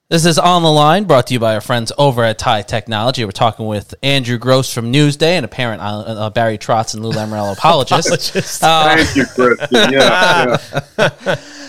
This 0.07 0.23
is 0.23 0.37
On 0.37 0.61
the 0.61 0.71
Line, 0.71 1.05
brought 1.05 1.25
to 1.27 1.33
you 1.33 1.39
by 1.39 1.55
our 1.55 1.61
friends 1.61 1.91
over 1.97 2.23
at 2.23 2.37
Tie 2.37 2.61
Technology. 2.61 3.25
We're 3.25 3.31
talking 3.31 3.65
with 3.65 3.95
Andrew 4.03 4.37
Gross 4.37 4.71
from 4.71 4.93
Newsday 4.93 5.31
and 5.31 5.43
a 5.43 5.47
parent 5.47 5.81
uh, 5.81 6.29
Barry 6.29 6.59
Trotz 6.59 6.93
and 6.93 7.03
Lou 7.03 7.11
Lamoriello 7.11 7.53
apologist. 7.53 8.61
Uh, 8.61 8.97
Thank 9.03 9.15
you, 9.15 9.25
Chris. 9.25 9.67
Yeah, 9.71 10.57
yeah. 10.99 11.35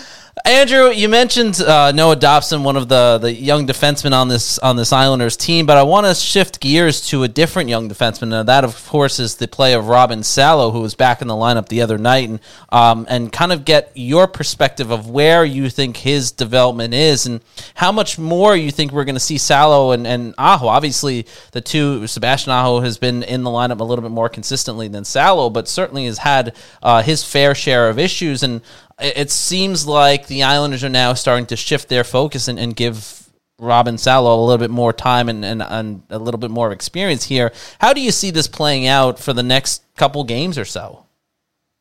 Andrew, 0.47 0.91
you 0.91 1.09
mentioned 1.09 1.59
uh, 1.59 1.91
Noah 1.91 2.15
Dobson, 2.15 2.63
one 2.63 2.77
of 2.77 2.87
the, 2.87 3.17
the 3.17 3.33
young 3.33 3.67
defensemen 3.67 4.13
on 4.13 4.29
this 4.29 4.57
on 4.59 4.77
this 4.77 4.93
Islanders 4.93 5.35
team, 5.35 5.65
but 5.65 5.75
I 5.75 5.83
want 5.83 6.07
to 6.07 6.15
shift 6.15 6.61
gears 6.61 7.05
to 7.07 7.23
a 7.23 7.27
different 7.27 7.67
young 7.67 7.89
defenseman. 7.89 8.31
And 8.31 8.47
that, 8.47 8.63
of 8.63 8.87
course, 8.87 9.19
is 9.19 9.35
the 9.35 9.49
play 9.49 9.73
of 9.73 9.89
Robin 9.89 10.23
Salo, 10.23 10.71
who 10.71 10.79
was 10.79 10.95
back 10.95 11.21
in 11.21 11.27
the 11.27 11.33
lineup 11.33 11.67
the 11.67 11.81
other 11.81 11.97
night, 11.97 12.29
and 12.29 12.39
um, 12.69 13.05
and 13.09 13.29
kind 13.29 13.51
of 13.51 13.65
get 13.65 13.91
your 13.93 14.25
perspective 14.25 14.89
of 14.89 15.09
where 15.09 15.43
you 15.43 15.69
think 15.69 15.97
his 15.97 16.31
development 16.31 16.93
is, 16.93 17.25
and 17.25 17.41
how 17.75 17.91
much 17.91 18.17
more 18.17 18.55
you 18.55 18.71
think 18.71 18.93
we're 18.93 19.03
going 19.03 19.15
to 19.15 19.19
see 19.19 19.37
Salo 19.37 19.91
and, 19.91 20.07
and 20.07 20.33
Aho. 20.37 20.67
Obviously, 20.67 21.25
the 21.51 21.59
two 21.59 22.07
Sebastian 22.07 22.53
Aho 22.53 22.79
has 22.79 22.97
been 22.97 23.21
in 23.21 23.43
the 23.43 23.49
lineup 23.49 23.81
a 23.81 23.83
little 23.83 24.01
bit 24.01 24.11
more 24.11 24.29
consistently 24.29 24.87
than 24.87 25.03
Salo, 25.03 25.49
but 25.49 25.67
certainly 25.67 26.05
has 26.05 26.19
had 26.19 26.55
uh, 26.81 27.01
his 27.01 27.21
fair 27.25 27.53
share 27.53 27.89
of 27.89 27.99
issues 27.99 28.43
and 28.43 28.61
it 28.99 29.31
seems 29.31 29.85
like 29.85 30.27
the 30.27 30.43
Islanders 30.43 30.83
are 30.83 30.89
now 30.89 31.13
starting 31.13 31.45
to 31.47 31.55
shift 31.55 31.89
their 31.89 32.03
focus 32.03 32.47
and, 32.47 32.59
and 32.59 32.75
give 32.75 33.29
Robin 33.59 33.97
Salo 33.97 34.39
a 34.39 34.43
little 34.43 34.57
bit 34.57 34.71
more 34.71 34.93
time 34.93 35.29
and, 35.29 35.43
and, 35.43 35.61
and 35.61 36.03
a 36.09 36.19
little 36.19 36.39
bit 36.39 36.51
more 36.51 36.71
experience 36.71 37.25
here. 37.25 37.51
How 37.79 37.93
do 37.93 38.01
you 38.01 38.11
see 38.11 38.31
this 38.31 38.47
playing 38.47 38.87
out 38.87 39.19
for 39.19 39.33
the 39.33 39.43
next 39.43 39.83
couple 39.95 40.23
games 40.23 40.57
or 40.57 40.65
so? 40.65 41.05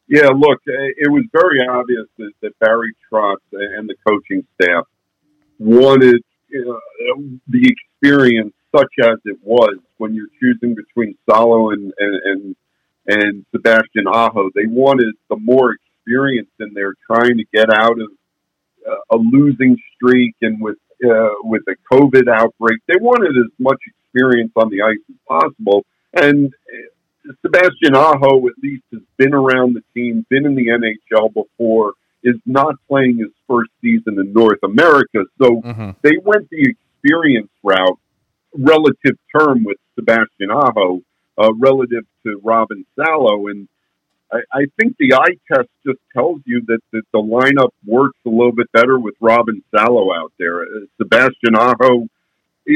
Yeah, 0.09 0.29
look, 0.29 0.61
uh, 0.69 0.93
it 0.97 1.11
was 1.11 1.25
very 1.33 1.67
obvious 1.67 2.07
that, 2.19 2.31
that 2.41 2.59
Barry 2.61 2.95
Trotz 3.11 3.37
and 3.53 3.89
the 3.89 3.97
coaching 4.07 4.47
staff 4.55 4.85
wanted 5.59 6.23
the 6.49 7.75
experience, 7.75 8.55
such 8.75 8.93
as 9.03 9.17
it 9.25 9.39
was 9.43 9.77
when 9.99 10.15
you're 10.15 10.29
choosing 10.41 10.75
between 10.75 11.17
Salo 11.29 11.71
and 11.71 11.93
and 11.99 12.21
and, 12.25 12.57
and 13.07 13.47
Sebastian 13.51 14.07
Aho. 14.07 14.51
They 14.55 14.67
wanted 14.67 15.15
the 15.29 15.37
more 15.37 15.77
experience 16.07 16.51
in 16.61 16.73
there, 16.75 16.95
trying 17.07 17.37
to 17.39 17.45
get 17.53 17.67
out 17.73 17.99
of 18.01 18.09
uh, 18.89 19.17
a 19.17 19.17
losing 19.17 19.77
streak 19.95 20.35
and 20.43 20.61
with 20.61 20.77
uh, 21.05 21.35
with 21.43 21.63
a 21.69 21.77
COVID 21.93 22.29
outbreak. 22.29 22.81
They 22.87 22.97
wanted 23.01 23.37
as 23.37 23.51
much 23.59 23.79
experience 23.87 24.53
on 24.57 24.71
the 24.71 24.83
ice 24.83 24.99
as 25.09 25.17
possible, 25.29 25.85
and. 26.13 26.47
uh, 26.47 26.77
Sebastian 27.45 27.97
Aho 27.97 28.47
at 28.47 28.55
least 28.63 28.85
has 28.93 29.03
been 29.17 29.35
around 29.35 29.75
the 29.75 29.83
team, 29.95 30.25
been 30.31 30.47
in 30.47 30.55
the 30.55 30.69
NHL 30.69 31.35
before, 31.35 31.95
is 32.23 32.37
not 32.47 32.75
playing 32.89 33.19
his 33.19 33.33
first 33.49 33.71
season 33.81 34.19
in 34.21 34.33
North 34.33 34.59
America. 34.63 35.25
So 35.41 35.61
they 36.03 36.19
went 36.23 36.49
the 36.51 36.75
experience 37.03 37.51
route, 37.63 37.99
relative 38.55 39.17
term 39.37 39.65
with 39.65 39.77
Sebastian 39.95 40.51
Aho, 40.51 41.01
uh, 41.39 41.53
relative 41.55 42.05
to 42.25 42.41
Robin 42.43 42.85
Salo. 42.97 43.47
And 43.49 43.69
I, 44.33 44.39
I 44.53 44.67
think 44.79 44.97
the 44.99 45.15
eye 45.15 45.37
test 45.53 45.69
just 45.85 45.99
tells 46.15 46.41
you 46.45 46.63
that, 46.67 46.81
that 46.93 47.03
the 47.13 47.19
lineup 47.19 47.71
works 47.85 48.19
a 48.27 48.31
little 48.31 48.53
bit 48.53 48.71
better 48.73 48.99
with 48.99 49.15
Robin 49.21 49.63
Salo 49.75 50.13
out 50.13 50.33
there. 50.39 50.63
Uh, 50.63 50.87
Sebastian 50.99 51.55
Aho, 51.57 52.09
eh, 52.69 52.73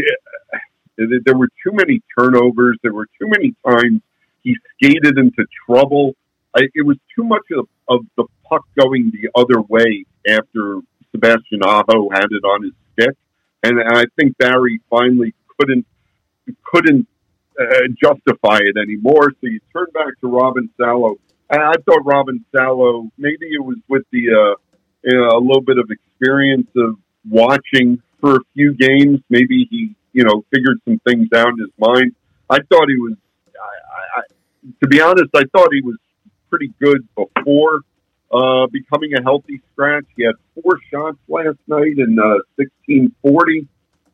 there 0.96 1.08
there 1.24 1.36
were 1.36 1.48
too 1.64 1.72
many 1.72 2.02
turnovers. 2.18 2.78
There 2.82 2.92
were 2.92 3.08
too 3.18 3.28
many 3.28 3.54
times 3.66 4.00
he 4.42 4.56
skated 4.74 5.18
into 5.18 5.44
trouble. 5.66 6.14
I, 6.54 6.62
it 6.74 6.86
was 6.86 6.96
too 7.16 7.24
much 7.24 7.44
of, 7.56 7.68
of 7.88 8.00
the 8.16 8.24
puck 8.48 8.64
going 8.78 9.12
the 9.12 9.30
other 9.34 9.60
way 9.60 10.04
after 10.28 10.80
Sebastian 11.12 11.62
Aho 11.64 12.10
had 12.12 12.26
it 12.30 12.44
on 12.44 12.62
his 12.64 12.72
stick, 12.92 13.16
and 13.62 13.80
I 13.80 14.04
think 14.16 14.38
Barry 14.38 14.80
finally 14.88 15.34
couldn't 15.58 15.86
couldn't 16.64 17.08
uh, 17.60 17.88
justify 18.02 18.58
it 18.60 18.76
anymore. 18.76 19.32
So 19.40 19.46
you 19.46 19.60
turn 19.72 19.86
back 19.92 20.18
to 20.20 20.28
Robin 20.28 20.70
Salo. 20.76 21.16
And 21.50 21.60
I 21.62 21.72
thought 21.84 22.02
Robin 22.04 22.44
Salo, 22.54 23.10
maybe 23.18 23.46
it 23.46 23.62
was 23.62 23.76
with 23.88 24.04
the 24.12 24.28
uh, 24.30 24.54
you 25.02 25.18
know, 25.18 25.36
a 25.36 25.40
little 25.40 25.62
bit 25.62 25.78
of 25.78 25.90
experience 25.90 26.68
of 26.76 26.96
watching 27.28 28.00
for 28.20 28.36
a 28.36 28.40
few 28.54 28.74
games. 28.74 29.20
Maybe 29.28 29.66
he 29.70 29.94
you 30.12 30.24
know 30.24 30.44
figured 30.52 30.80
some 30.84 31.00
things 31.06 31.28
out 31.34 31.48
in 31.48 31.58
his 31.58 31.70
mind. 31.78 32.14
I 32.48 32.58
thought 32.70 32.88
he 32.88 32.96
was. 32.96 33.14
I, 33.56 34.20
I, 34.20 34.22
to 34.82 34.88
be 34.88 35.00
honest, 35.00 35.30
I 35.34 35.42
thought 35.52 35.68
he 35.72 35.82
was 35.82 35.96
pretty 36.48 36.72
good 36.80 37.06
before 37.16 37.80
uh, 38.32 38.66
becoming 38.68 39.14
a 39.14 39.22
healthy 39.22 39.60
scratch. 39.72 40.04
He 40.16 40.24
had 40.24 40.34
four 40.54 40.78
shots 40.90 41.18
last 41.28 41.58
night 41.66 41.98
in 41.98 42.18
uh, 42.18 42.38
sixteen 42.56 43.14
forty. 43.22 43.66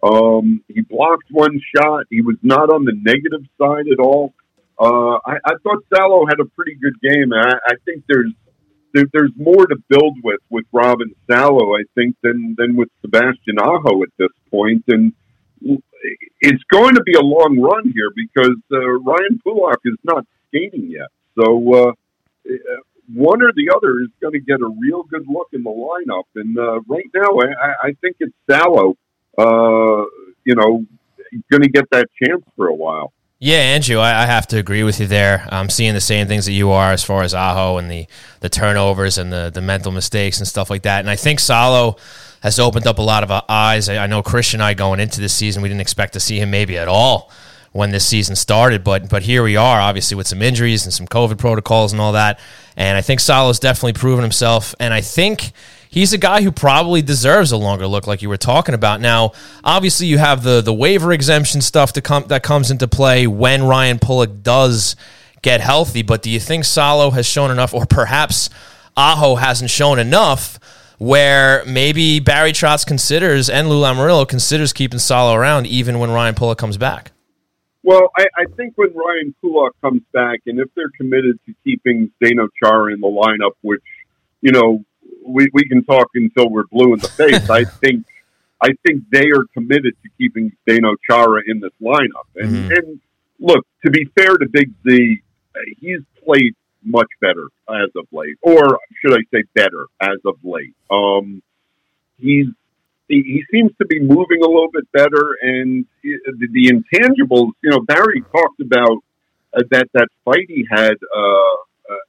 Um, 0.02 0.62
he 0.68 0.82
blocked 0.82 1.30
one 1.30 1.60
shot. 1.74 2.04
He 2.10 2.22
was 2.22 2.36
not 2.42 2.70
on 2.70 2.84
the 2.84 2.92
negative 2.94 3.46
side 3.58 3.88
at 3.92 3.98
all. 3.98 4.32
Uh, 4.78 5.18
I, 5.24 5.36
I 5.44 5.52
thought 5.62 5.84
Salo 5.94 6.26
had 6.26 6.40
a 6.40 6.44
pretty 6.44 6.74
good 6.74 7.00
game. 7.00 7.32
I, 7.32 7.54
I 7.66 7.74
think 7.84 8.04
there's 8.08 8.32
there, 8.92 9.04
there's 9.12 9.32
more 9.36 9.66
to 9.66 9.76
build 9.88 10.18
with 10.22 10.40
with 10.50 10.66
Robin 10.72 11.14
Salo. 11.30 11.74
I 11.76 11.82
think 11.94 12.16
than 12.22 12.54
than 12.58 12.76
with 12.76 12.88
Sebastian 13.00 13.58
Aho 13.58 14.02
at 14.02 14.10
this 14.18 14.32
point, 14.50 14.84
and 14.88 15.12
it's 16.40 16.62
going 16.70 16.94
to 16.94 17.02
be 17.02 17.14
a 17.14 17.20
long 17.20 17.58
run 17.58 17.90
here 17.94 18.10
because 18.14 18.56
uh, 18.72 18.78
Ryan 18.78 19.40
Pulock 19.44 19.78
is 19.84 19.96
not 20.04 20.26
skating 20.48 20.90
yet. 20.90 21.08
So 21.38 21.88
uh, 21.88 21.92
one 23.12 23.42
or 23.42 23.52
the 23.54 23.72
other 23.74 24.00
is 24.00 24.08
going 24.20 24.32
to 24.32 24.40
get 24.40 24.60
a 24.60 24.68
real 24.78 25.02
good 25.04 25.26
look 25.28 25.48
in 25.52 25.62
the 25.62 25.70
lineup. 25.70 26.24
And 26.34 26.58
uh, 26.58 26.80
right 26.88 27.06
now, 27.14 27.38
I, 27.40 27.88
I 27.88 27.96
think 28.00 28.16
it's 28.20 28.34
Salo, 28.50 28.96
uh, 29.38 30.04
you 30.44 30.54
know, 30.54 30.84
going 31.50 31.62
to 31.62 31.68
get 31.68 31.84
that 31.90 32.08
chance 32.22 32.42
for 32.56 32.68
a 32.68 32.74
while. 32.74 33.12
Yeah, 33.38 33.58
Andrew, 33.58 33.98
I, 33.98 34.22
I 34.22 34.26
have 34.26 34.46
to 34.48 34.58
agree 34.58 34.82
with 34.82 34.98
you 34.98 35.06
there. 35.06 35.46
I'm 35.52 35.68
seeing 35.68 35.92
the 35.92 36.00
same 36.00 36.26
things 36.26 36.46
that 36.46 36.52
you 36.52 36.70
are 36.70 36.90
as 36.92 37.04
far 37.04 37.22
as 37.22 37.34
Aho 37.34 37.76
and 37.76 37.90
the, 37.90 38.06
the 38.40 38.48
turnovers 38.48 39.18
and 39.18 39.30
the, 39.30 39.50
the 39.52 39.60
mental 39.60 39.92
mistakes 39.92 40.38
and 40.38 40.48
stuff 40.48 40.70
like 40.70 40.82
that. 40.82 41.00
And 41.00 41.10
I 41.10 41.16
think 41.16 41.40
Salo 41.40 41.96
has 42.40 42.58
opened 42.58 42.86
up 42.86 42.98
a 42.98 43.02
lot 43.02 43.22
of 43.22 43.30
uh, 43.30 43.42
eyes. 43.46 43.90
I, 43.90 44.04
I 44.04 44.06
know 44.06 44.22
Christian 44.22 44.60
and 44.60 44.66
I 44.66 44.72
going 44.72 45.00
into 45.00 45.20
this 45.20 45.34
season, 45.34 45.62
we 45.62 45.68
didn't 45.68 45.82
expect 45.82 46.14
to 46.14 46.20
see 46.20 46.40
him 46.40 46.50
maybe 46.50 46.78
at 46.78 46.88
all 46.88 47.30
when 47.72 47.90
this 47.90 48.06
season 48.06 48.36
started, 48.36 48.82
but 48.82 49.10
but 49.10 49.22
here 49.22 49.42
we 49.42 49.54
are, 49.54 49.80
obviously 49.80 50.16
with 50.16 50.26
some 50.26 50.40
injuries 50.40 50.86
and 50.86 50.94
some 50.94 51.06
COVID 51.06 51.36
protocols 51.36 51.92
and 51.92 52.00
all 52.00 52.12
that. 52.12 52.40
And 52.74 52.96
I 52.96 53.02
think 53.02 53.20
Salo's 53.20 53.58
definitely 53.58 53.92
proven 53.92 54.22
himself. 54.22 54.74
And 54.80 54.94
I 54.94 55.02
think 55.02 55.52
he's 55.88 56.12
a 56.12 56.18
guy 56.18 56.42
who 56.42 56.52
probably 56.52 57.02
deserves 57.02 57.52
a 57.52 57.56
longer 57.56 57.86
look, 57.86 58.06
like 58.06 58.22
you 58.22 58.28
were 58.28 58.36
talking 58.36 58.74
about. 58.74 59.00
Now, 59.00 59.32
obviously, 59.64 60.06
you 60.06 60.18
have 60.18 60.42
the 60.42 60.60
the 60.60 60.74
waiver 60.74 61.12
exemption 61.12 61.60
stuff 61.60 61.92
to 61.94 62.02
come 62.02 62.24
that 62.28 62.42
comes 62.42 62.70
into 62.70 62.88
play 62.88 63.26
when 63.26 63.64
Ryan 63.64 63.98
Pulock 63.98 64.42
does 64.42 64.96
get 65.42 65.60
healthy. 65.60 66.02
But 66.02 66.22
do 66.22 66.30
you 66.30 66.40
think 66.40 66.64
Salo 66.64 67.10
has 67.10 67.26
shown 67.26 67.50
enough, 67.50 67.74
or 67.74 67.86
perhaps 67.86 68.50
Aho 68.96 69.36
hasn't 69.36 69.70
shown 69.70 69.98
enough? 69.98 70.58
Where 70.98 71.62
maybe 71.66 72.20
Barry 72.20 72.52
Trotz 72.52 72.86
considers 72.86 73.50
and 73.50 73.68
Lou 73.68 73.82
Lamoriello 73.82 74.26
considers 74.26 74.72
keeping 74.72 74.98
Salo 74.98 75.34
around 75.34 75.66
even 75.66 75.98
when 75.98 76.10
Ryan 76.10 76.34
Pulock 76.34 76.56
comes 76.56 76.78
back. 76.78 77.12
Well, 77.86 78.10
I, 78.16 78.24
I 78.36 78.44
think 78.56 78.72
when 78.76 78.92
Ryan 78.94 79.32
Pulock 79.40 79.76
comes 79.80 80.02
back, 80.12 80.40
and 80.46 80.58
if 80.58 80.68
they're 80.74 80.90
committed 80.96 81.38
to 81.46 81.54
keeping 81.62 82.10
Zdeno 82.20 82.48
Chara 82.60 82.92
in 82.92 83.00
the 83.00 83.06
lineup, 83.06 83.52
which 83.60 83.84
you 84.40 84.50
know 84.50 84.84
we 85.26 85.48
we 85.52 85.68
can 85.68 85.84
talk 85.84 86.08
until 86.14 86.48
we're 86.48 86.66
blue 86.70 86.94
in 86.94 87.00
the 87.00 87.08
face, 87.08 87.48
I 87.50 87.64
think 87.82 88.04
I 88.62 88.68
think 88.86 89.02
they 89.10 89.26
are 89.30 89.44
committed 89.52 89.94
to 90.02 90.08
keeping 90.18 90.52
Dano 90.66 90.94
Chara 91.08 91.42
in 91.46 91.60
this 91.60 91.72
lineup. 91.82 92.26
And, 92.36 92.70
Mhm. 92.70 92.78
and 92.78 93.00
look, 93.38 93.66
to 93.84 93.90
be 93.90 94.06
fair 94.16 94.36
to 94.38 94.46
Big 94.48 94.70
Z, 94.88 95.20
uh, 95.54 95.58
he's 95.78 96.00
played 96.24 96.54
much 96.82 97.08
better 97.20 97.48
as 97.68 97.90
of 97.96 98.06
late, 98.12 98.36
or 98.42 98.78
should 99.00 99.12
I 99.12 99.22
say 99.34 99.42
better 99.54 99.86
as 100.00 100.18
of 100.24 100.36
late. 100.44 100.74
Um, 100.90 101.42
he's 102.18 102.46
he, 103.08 103.22
he 103.22 103.44
seems 103.52 103.70
to 103.78 103.86
be 103.86 104.00
moving 104.00 104.42
a 104.42 104.46
little 104.48 104.70
bit 104.72 104.90
better, 104.92 105.36
and 105.40 105.84
the, 106.02 106.18
the 106.50 106.68
intangibles. 106.72 107.50
You 107.62 107.70
know, 107.70 107.80
Barry 107.80 108.22
talked 108.32 108.60
about 108.60 108.98
uh, 109.56 109.62
that 109.70 109.88
that 109.94 110.08
fight 110.24 110.46
he 110.48 110.66
had 110.70 110.94
uh, 111.16 111.20
uh, 111.22 111.54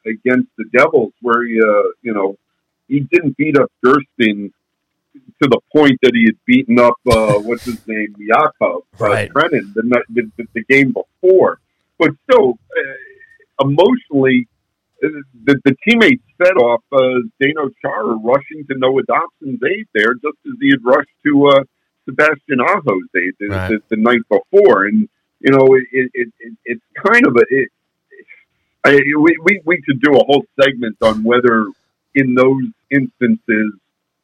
against 0.08 0.48
the 0.58 0.66
Devils, 0.76 1.14
where 1.22 1.46
he, 1.46 1.60
uh, 1.62 1.90
you 2.02 2.14
know, 2.14 2.36
he 2.88 3.02
didn't 3.02 3.38
beat 3.38 3.58
up 3.58 3.72
Gerstein 3.84 4.52
to 5.42 5.48
the 5.50 5.60
point 5.76 5.98
that 6.04 6.12
he 6.14 6.26
had 6.26 6.36
beaten 6.46 6.80
up 6.80 6.96
uh, 7.12 7.34
what's 7.40 7.64
his 7.66 7.86
name, 7.88 8.16
Yakov 8.18 8.84
uh, 9.00 9.04
Right. 9.06 9.32
Trenin, 9.32 9.74
the, 9.74 9.84
night- 9.84 10.06
the, 10.10 10.30
the 10.54 10.64
game 10.66 10.94
before. 10.94 11.60
But 12.00 12.12
still, 12.30 12.60
uh, 12.78 13.66
emotionally, 13.68 14.48
uh, 15.04 15.08
the, 15.46 15.60
the 15.66 15.76
teammates 15.88 16.24
fed 16.38 16.54
off 16.58 16.82
uh, 16.92 17.22
Zdeno 17.42 17.72
Chara 17.82 18.16
rushing 18.16 18.66
to 18.68 18.78
Noah 18.78 19.02
Dobson's 19.04 19.60
aid 19.64 19.88
there, 19.94 20.14
just 20.14 20.38
as 20.46 20.54
he 20.62 20.70
had 20.70 20.84
rushed 20.84 21.10
to 21.26 21.48
uh, 21.48 21.64
Sebastian 22.06 22.60
Aho's 22.62 23.10
aid 23.16 23.34
the, 23.40 23.48
Right. 23.48 23.70
the, 23.70 23.82
the 23.90 23.98
night 23.98 24.22
before. 24.30 24.86
And 24.86 25.10
you 25.40 25.52
know, 25.52 25.66
it, 25.76 25.84
it, 25.92 26.12
it, 26.14 26.28
it 26.40 26.54
it's 26.66 26.84
kind 27.06 27.26
of 27.28 27.36
a. 27.36 27.44
It, 27.50 27.70
I, 28.84 28.92
we, 29.20 29.38
we 29.44 29.62
we 29.66 29.82
could 29.82 30.00
do 30.02 30.14
a 30.14 30.24
whole 30.24 30.46
segment 30.62 30.98
on 31.02 31.24
whether 31.24 31.66
in 32.16 32.36
those 32.36 32.64
instances 32.92 33.74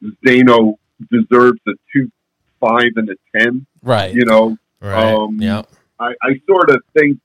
Zdeno 0.04 0.76
deserves 1.12 1.60
a 1.68 1.72
two, 1.94 2.12
five, 2.60 2.92
and 2.96 3.10
a 3.10 3.16
ten. 3.38 3.66
Right. 3.82 4.14
You 4.14 4.26
know, 4.26 4.58
Right. 4.82 5.14
Um, 5.16 5.40
yeah. 5.40 5.62
I, 5.98 6.14
I 6.22 6.42
sort 6.46 6.70
of 6.70 6.82
think 6.98 7.18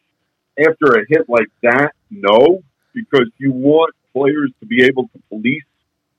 after 0.58 0.92
a 0.94 1.04
hit 1.08 1.28
like 1.28 1.48
that, 1.64 1.90
no, 2.08 2.62
because 2.94 3.28
you 3.38 3.50
want 3.50 3.94
players 4.12 4.52
to 4.60 4.66
be 4.66 4.84
able 4.84 5.08
to 5.08 5.22
police 5.28 5.64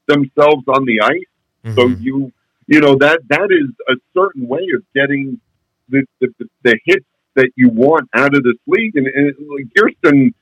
themselves 0.07 0.63
on 0.67 0.83
the 0.85 0.99
ice. 1.01 1.75
So 1.75 1.87
Mhm. 1.89 2.01
you, 2.01 2.31
you 2.67 2.81
know, 2.81 2.95
that 2.95 3.21
that 3.29 3.49
is 3.51 3.69
a 3.87 3.95
certain 4.13 4.47
way 4.47 4.67
of 4.75 4.83
getting 4.93 5.39
the 5.87 6.03
the, 6.19 6.27
the, 6.39 6.45
the 6.63 6.79
hits 6.85 7.05
that 7.35 7.51
you 7.55 7.69
want 7.69 8.09
out 8.13 8.35
of 8.35 8.43
this 8.43 8.57
league. 8.67 8.95
And, 8.97 9.07
and 9.07 9.33
like, 9.49 9.67
Kirsten 9.77 10.33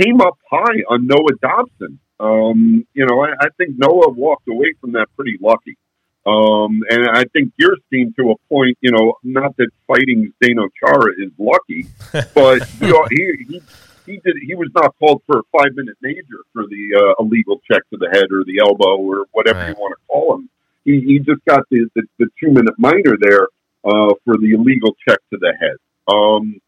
came 0.00 0.20
up 0.22 0.38
high 0.50 0.82
on 0.88 1.06
Noah 1.06 1.36
Dobson. 1.42 1.98
Um, 2.18 2.86
you 2.94 3.06
know, 3.06 3.20
I, 3.20 3.32
I 3.40 3.48
think 3.58 3.76
Noah 3.76 4.10
walked 4.10 4.48
away 4.48 4.74
from 4.80 4.92
that 4.92 5.08
pretty 5.16 5.36
lucky. 5.40 5.76
Um, 6.24 6.80
and 6.90 7.08
I 7.08 7.24
think 7.32 7.52
Gearstein, 7.60 8.14
to 8.16 8.32
a 8.32 8.36
point, 8.48 8.76
you 8.80 8.90
know, 8.90 9.14
not 9.22 9.56
that 9.58 9.68
fighting 9.86 10.32
Zdeno 10.42 10.68
Chara 10.80 11.12
is 11.18 11.30
lucky, 11.38 11.86
but 12.34 12.68
you 12.80 12.88
know, 12.92 13.06
he, 13.10 13.44
he 13.48 13.62
he 14.06 14.12
did 14.24 14.34
he 14.44 14.54
was 14.56 14.68
not 14.74 14.94
called 14.98 15.22
for 15.26 15.38
a 15.38 15.42
five 15.56 15.74
minute 15.76 15.96
major 16.02 16.40
for 16.52 16.64
the 16.66 17.14
uh, 17.18 17.22
illegal 17.22 17.60
check 17.70 17.82
to 17.90 17.96
the 17.96 18.08
head 18.12 18.26
or 18.32 18.42
the 18.44 18.58
elbow 18.60 18.96
or 18.96 19.26
whatever 19.32 19.60
Right. 19.60 19.68
you 19.68 19.74
want 19.74 19.92
to 19.92 20.06
call 20.08 20.34
him. 20.36 20.48
He, 20.84 21.00
he 21.00 21.18
just 21.18 21.44
got 21.44 21.62
the, 21.70 21.88
the, 21.94 22.02
the 22.18 22.26
two 22.40 22.50
minute 22.50 22.74
minor 22.78 23.16
there 23.20 23.48
uh, 23.84 24.14
for 24.24 24.36
the 24.38 24.52
illegal 24.54 24.96
check 25.06 25.18
to 25.32 25.38
the 25.38 25.52
head. 25.60 25.76
Um, 26.08 26.60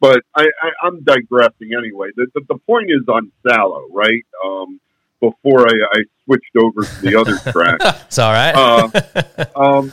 but 0.00 0.22
I, 0.34 0.42
I, 0.62 0.70
I'm 0.86 1.02
digressing 1.02 1.70
anyway. 1.76 2.08
The, 2.16 2.26
the, 2.34 2.40
the 2.48 2.58
point 2.58 2.90
is 2.90 3.06
on 3.08 3.30
Salo, 3.46 3.86
right? 3.92 4.24
Um, 4.44 4.80
before 5.20 5.66
I, 5.68 5.72
I 5.92 6.00
switched 6.24 6.56
over 6.56 6.82
to 6.82 7.00
the 7.02 7.16
other 7.16 7.36
track. 7.52 7.80
It's 8.06 8.18
all 8.18 8.32
right. 8.32 8.54
Uh, 8.54 9.44
um, 9.56 9.92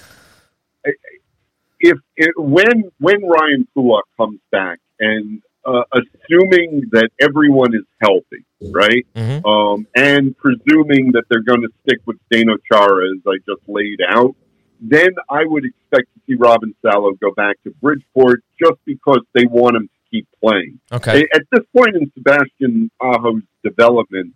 if 1.79 1.97
it, 2.15 2.31
when 2.37 2.83
when 2.99 3.21
Ryan 3.27 3.67
Pulock 3.75 4.03
comes 4.17 4.39
back, 4.51 4.79
and 4.99 5.41
uh, 5.65 5.83
assuming 5.93 6.83
that 6.91 7.09
everyone 7.21 7.75
is 7.75 7.83
healthy, 8.01 8.45
right, 8.73 9.05
Mhm. 9.15 9.45
um, 9.45 9.87
and 9.95 10.35
presuming 10.37 11.11
that 11.11 11.23
they're 11.29 11.43
going 11.43 11.61
to 11.61 11.69
stick 11.83 11.99
with 12.05 12.17
Zdeno 12.31 12.55
Chara 12.71 13.05
as 13.11 13.21
I 13.27 13.37
just 13.45 13.61
laid 13.67 13.99
out, 14.07 14.35
then 14.79 15.09
I 15.29 15.43
would 15.45 15.65
expect 15.65 16.07
to 16.15 16.21
see 16.25 16.35
Robin 16.35 16.73
Salo 16.81 17.11
go 17.21 17.31
back 17.35 17.57
to 17.65 17.71
Bridgeport 17.81 18.43
just 18.59 18.79
because 18.85 19.21
they 19.33 19.45
want 19.45 19.75
him 19.75 19.83
to 19.87 20.09
keep 20.09 20.27
playing. 20.41 20.79
Okay. 20.91 21.27
At 21.33 21.43
this 21.51 21.65
point 21.75 21.95
in 21.95 22.11
Sebastian 22.15 22.89
Aho's 23.01 23.43
development, 23.63 24.33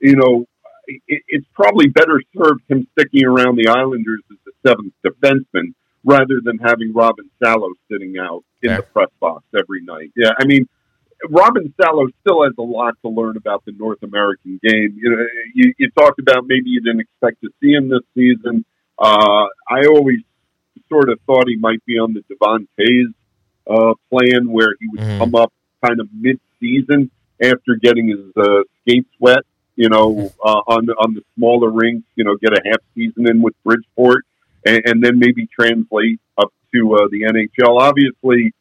you 0.00 0.16
know, 0.16 0.46
it, 0.86 1.22
it's 1.28 1.46
probably 1.54 1.88
better 1.88 2.20
served 2.36 2.62
him 2.68 2.86
sticking 2.98 3.24
around 3.26 3.56
the 3.56 3.68
Islanders 3.68 4.22
as 4.30 4.38
the 4.46 4.52
seventh 4.66 4.92
defenseman 5.04 5.74
rather 6.04 6.40
than 6.42 6.58
having 6.58 6.92
Robin 6.94 7.28
Salo 7.42 7.68
sitting 7.90 8.16
out 8.18 8.44
in 8.62 8.70
Fair. 8.70 8.76
the 8.78 8.82
press 8.84 9.10
box 9.20 9.44
every 9.54 9.82
night. 9.82 10.10
Yeah, 10.16 10.30
I 10.40 10.46
mean, 10.46 10.66
Robin 11.28 11.74
Salo 11.80 12.06
still 12.20 12.44
has 12.44 12.52
a 12.58 12.62
lot 12.62 12.94
to 13.02 13.08
learn 13.10 13.36
about 13.36 13.64
the 13.66 13.72
North 13.72 14.02
American 14.02 14.60
game. 14.62 14.96
You 14.96 15.10
know, 15.10 15.24
you, 15.54 15.74
you 15.78 15.90
talked 15.98 16.20
about 16.20 16.44
maybe 16.46 16.70
you 16.70 16.80
didn't 16.80 17.00
expect 17.00 17.40
to 17.42 17.50
see 17.60 17.72
him 17.72 17.88
this 17.90 18.00
season. 18.14 18.64
Uh, 18.98 19.46
I 19.68 19.86
always 19.90 20.20
sort 20.88 21.10
of 21.10 21.18
thought 21.26 21.44
he 21.48 21.56
might 21.56 21.84
be 21.84 21.98
on 21.98 22.14
the 22.14 22.22
Devon 22.28 22.66
Toews 22.80 23.12
uh, 23.68 23.94
plan 24.10 24.50
where 24.50 24.74
he 24.80 24.86
would 24.92 25.00
Mhm. 25.00 25.18
come 25.18 25.34
up 25.34 25.52
kind 25.84 26.00
of 26.00 26.08
mid-season 26.18 27.10
after 27.42 27.76
getting 27.82 28.08
his 28.08 28.20
uh, 28.36 28.62
skates 28.80 29.10
wet. 29.20 29.40
You 29.78 29.88
know, 29.88 30.32
uh, 30.44 30.62
on 30.66 30.86
the, 30.86 30.92
on 30.94 31.14
the 31.14 31.22
smaller 31.36 31.70
rinks. 31.70 32.08
You 32.16 32.24
know, 32.24 32.36
get 32.36 32.52
a 32.52 32.60
half 32.66 32.80
season 32.96 33.28
in 33.28 33.40
with 33.40 33.54
Bridgeport, 33.64 34.24
and, 34.66 34.82
and 34.84 35.04
then 35.04 35.20
maybe 35.20 35.46
translate 35.46 36.18
up 36.36 36.52
to 36.74 36.94
uh, 36.96 37.08
the 37.12 37.22
NHL. 37.22 37.80
Obviously, 37.80 38.52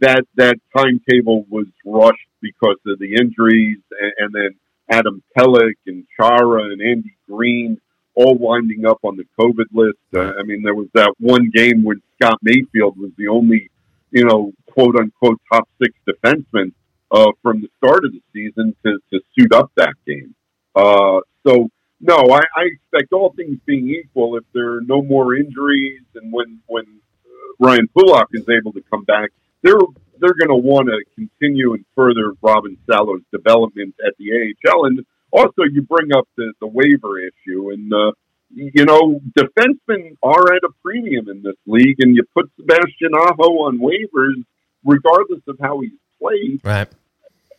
that 0.00 0.24
that 0.34 0.56
timetable 0.76 1.46
was 1.48 1.66
rushed 1.84 2.18
because 2.40 2.78
of 2.88 2.98
the 2.98 3.14
injuries, 3.14 3.78
and, 4.00 4.12
and 4.18 4.34
then 4.34 4.50
Adam 4.90 5.22
Pelech 5.38 5.78
and 5.86 6.04
Chara 6.18 6.64
and 6.64 6.82
Andy 6.82 7.16
Greene 7.30 7.80
all 8.14 8.34
winding 8.34 8.84
up 8.84 8.98
on 9.04 9.16
the 9.16 9.24
COVID 9.38 9.66
list. 9.72 9.98
Uh, 10.12 10.32
I 10.38 10.42
mean, 10.42 10.62
there 10.62 10.74
was 10.74 10.88
that 10.94 11.14
one 11.18 11.50
game 11.54 11.82
when 11.84 12.02
Scott 12.16 12.38
Mayfield 12.42 12.98
was 12.98 13.10
the 13.16 13.28
only, 13.28 13.70
you 14.10 14.24
know, 14.24 14.52
quote 14.66 14.96
unquote 14.96 15.40
top 15.52 15.68
six 15.80 15.94
defenseman 16.06 16.72
uh, 17.12 17.32
from 17.42 17.60
the 17.60 17.68
start 17.76 18.04
of 18.04 18.12
the 18.12 18.22
season 18.32 18.74
to, 18.84 18.98
to 19.12 19.20
suit 19.38 19.52
up 19.52 19.70
that 19.76 19.94
game. 20.06 20.34
Uh, 20.74 21.20
so, 21.46 21.68
no, 22.00 22.16
I, 22.16 22.40
I 22.56 22.64
expect 22.64 23.12
all 23.12 23.32
things 23.36 23.58
being 23.66 23.88
equal, 23.90 24.36
if 24.36 24.44
there 24.54 24.76
are 24.76 24.80
no 24.80 25.02
more 25.02 25.36
injuries 25.36 26.02
and 26.14 26.32
when 26.32 26.60
when 26.66 26.84
uh, 26.84 27.66
Ryan 27.66 27.88
Pulock 27.88 28.28
is 28.32 28.48
able 28.48 28.72
to 28.72 28.82
come 28.90 29.04
back, 29.04 29.30
they're 29.62 29.78
they're 30.18 30.34
going 30.34 30.48
to 30.48 30.54
want 30.56 30.88
to 30.88 30.98
continue 31.14 31.74
and 31.74 31.84
further 31.94 32.32
Robin 32.40 32.76
Salo's 32.88 33.22
development 33.32 33.94
at 34.06 34.14
the 34.18 34.54
AHL. 34.70 34.86
And 34.86 35.04
also, 35.32 35.62
you 35.70 35.82
bring 35.82 36.12
up 36.12 36.28
the, 36.36 36.52
the 36.60 36.66
waiver 36.66 37.18
issue, 37.18 37.70
and 37.70 37.92
uh, 37.92 38.12
you 38.54 38.84
know, 38.84 39.20
defensemen 39.38 40.16
are 40.22 40.54
at 40.54 40.62
a 40.62 40.70
premium 40.82 41.28
in 41.28 41.42
this 41.42 41.56
league, 41.66 41.96
and 42.00 42.14
you 42.14 42.22
put 42.34 42.50
Sebastian 42.56 43.14
Aho 43.14 43.66
on 43.66 43.78
waivers, 43.78 44.44
regardless 44.84 45.40
of 45.48 45.58
how 45.60 45.80
he's 45.80 45.92
played. 46.20 46.60
Right. 46.62 46.88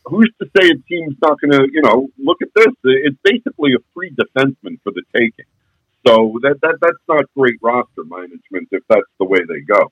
Who's 0.06 0.32
to 0.42 0.50
say 0.58 0.70
a 0.70 0.76
team's 0.90 1.16
not 1.22 1.40
going 1.40 1.52
to, 1.52 1.68
you 1.72 1.82
know, 1.82 2.10
look 2.18 2.38
at 2.42 2.50
this? 2.56 2.74
It's 2.84 3.18
basically 3.24 3.74
a 3.74 3.84
free 3.94 4.12
defenseman 4.12 4.80
for 4.84 4.92
the 4.92 5.04
taking. 5.16 5.46
So 6.06 6.38
that, 6.42 6.60
that 6.62 6.78
that's 6.82 7.04
not 7.08 7.26
great 7.38 7.56
roster 7.62 8.04
management 8.04 8.68
if 8.72 8.84
that's 8.90 9.02
the 9.20 9.26
way 9.26 9.40
they 9.48 9.62
go. 9.62 9.92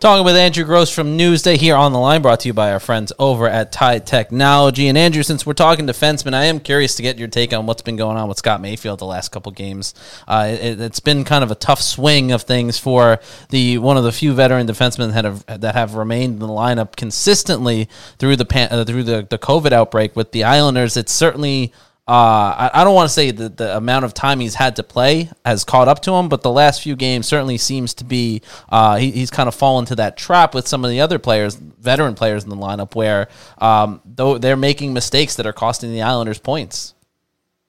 Talking 0.00 0.24
with 0.24 0.36
Andrew 0.36 0.64
Gross 0.64 0.90
from 0.90 1.16
Newsday 1.16 1.56
here 1.56 1.76
on 1.76 1.92
the 1.92 1.98
line, 1.98 2.20
brought 2.20 2.40
to 2.40 2.48
you 2.48 2.52
by 2.52 2.72
our 2.72 2.80
friends 2.80 3.12
over 3.18 3.48
at 3.48 3.72
Tie 3.72 4.00
Technology. 4.00 4.88
And 4.88 4.98
Andrew, 4.98 5.22
since 5.22 5.46
we're 5.46 5.54
talking 5.54 5.86
defensemen, 5.86 6.34
I 6.34 6.44
am 6.44 6.60
curious 6.60 6.94
to 6.96 7.02
get 7.02 7.18
your 7.18 7.28
take 7.28 7.52
on 7.52 7.66
what's 7.66 7.82
been 7.82 7.96
going 7.96 8.16
on 8.16 8.28
with 8.28 8.38
Scott 8.38 8.60
Mayfield 8.60 8.98
the 8.98 9.06
last 9.06 9.30
couple 9.30 9.50
games. 9.52 9.94
Uh, 10.28 10.56
it, 10.60 10.80
it's 10.80 11.00
been 11.00 11.24
kind 11.24 11.42
of 11.42 11.50
a 11.50 11.54
tough 11.54 11.80
swing 11.80 12.32
of 12.32 12.42
things 12.42 12.78
for 12.78 13.18
the 13.48 13.78
one 13.78 13.96
of 13.96 14.04
the 14.04 14.12
few 14.12 14.34
veteran 14.34 14.66
defensemen 14.66 15.14
that 15.14 15.24
have 15.24 15.46
that 15.60 15.74
have 15.74 15.94
remained 15.94 16.34
in 16.34 16.38
the 16.40 16.48
lineup 16.48 16.96
consistently 16.96 17.88
through 18.18 18.36
the 18.36 18.44
pan, 18.44 18.68
uh, 18.70 18.84
through 18.84 19.04
the, 19.04 19.26
the 19.30 19.38
COVID 19.38 19.72
outbreak 19.72 20.14
with 20.14 20.32
the 20.32 20.44
Islanders. 20.44 20.96
It's 20.96 21.12
certainly 21.12 21.72
uh, 22.06 22.10
I, 22.10 22.70
I 22.74 22.84
don't 22.84 22.94
want 22.94 23.08
to 23.08 23.12
say 23.14 23.30
that 23.30 23.56
the 23.56 23.76
amount 23.76 24.04
of 24.04 24.12
time 24.12 24.40
he's 24.40 24.56
had 24.56 24.76
to 24.76 24.82
play 24.82 25.30
has 25.44 25.64
caught 25.64 25.88
up 25.88 26.00
to 26.02 26.12
him, 26.12 26.28
but 26.28 26.42
the 26.42 26.50
last 26.50 26.82
few 26.82 26.96
games 26.96 27.26
certainly 27.26 27.56
seems 27.56 27.94
to 27.94 28.04
be 28.04 28.42
uh, 28.68 28.96
he, 28.96 29.10
he's 29.10 29.30
kind 29.30 29.48
of 29.48 29.54
fallen 29.54 29.86
to 29.86 29.96
that 29.96 30.18
trap 30.18 30.54
with 30.54 30.68
some 30.68 30.84
of 30.84 30.90
the 30.90 31.00
other 31.00 31.18
players, 31.18 31.54
veteran 31.54 32.14
players 32.14 32.44
in 32.44 32.50
the 32.50 32.56
lineup, 32.56 32.94
where 32.94 33.28
um, 33.56 34.02
though 34.04 34.36
they're 34.36 34.54
making 34.56 34.92
mistakes 34.92 35.36
that 35.36 35.46
are 35.46 35.52
costing 35.54 35.92
the 35.92 36.02
Islanders 36.02 36.38
points. 36.38 36.94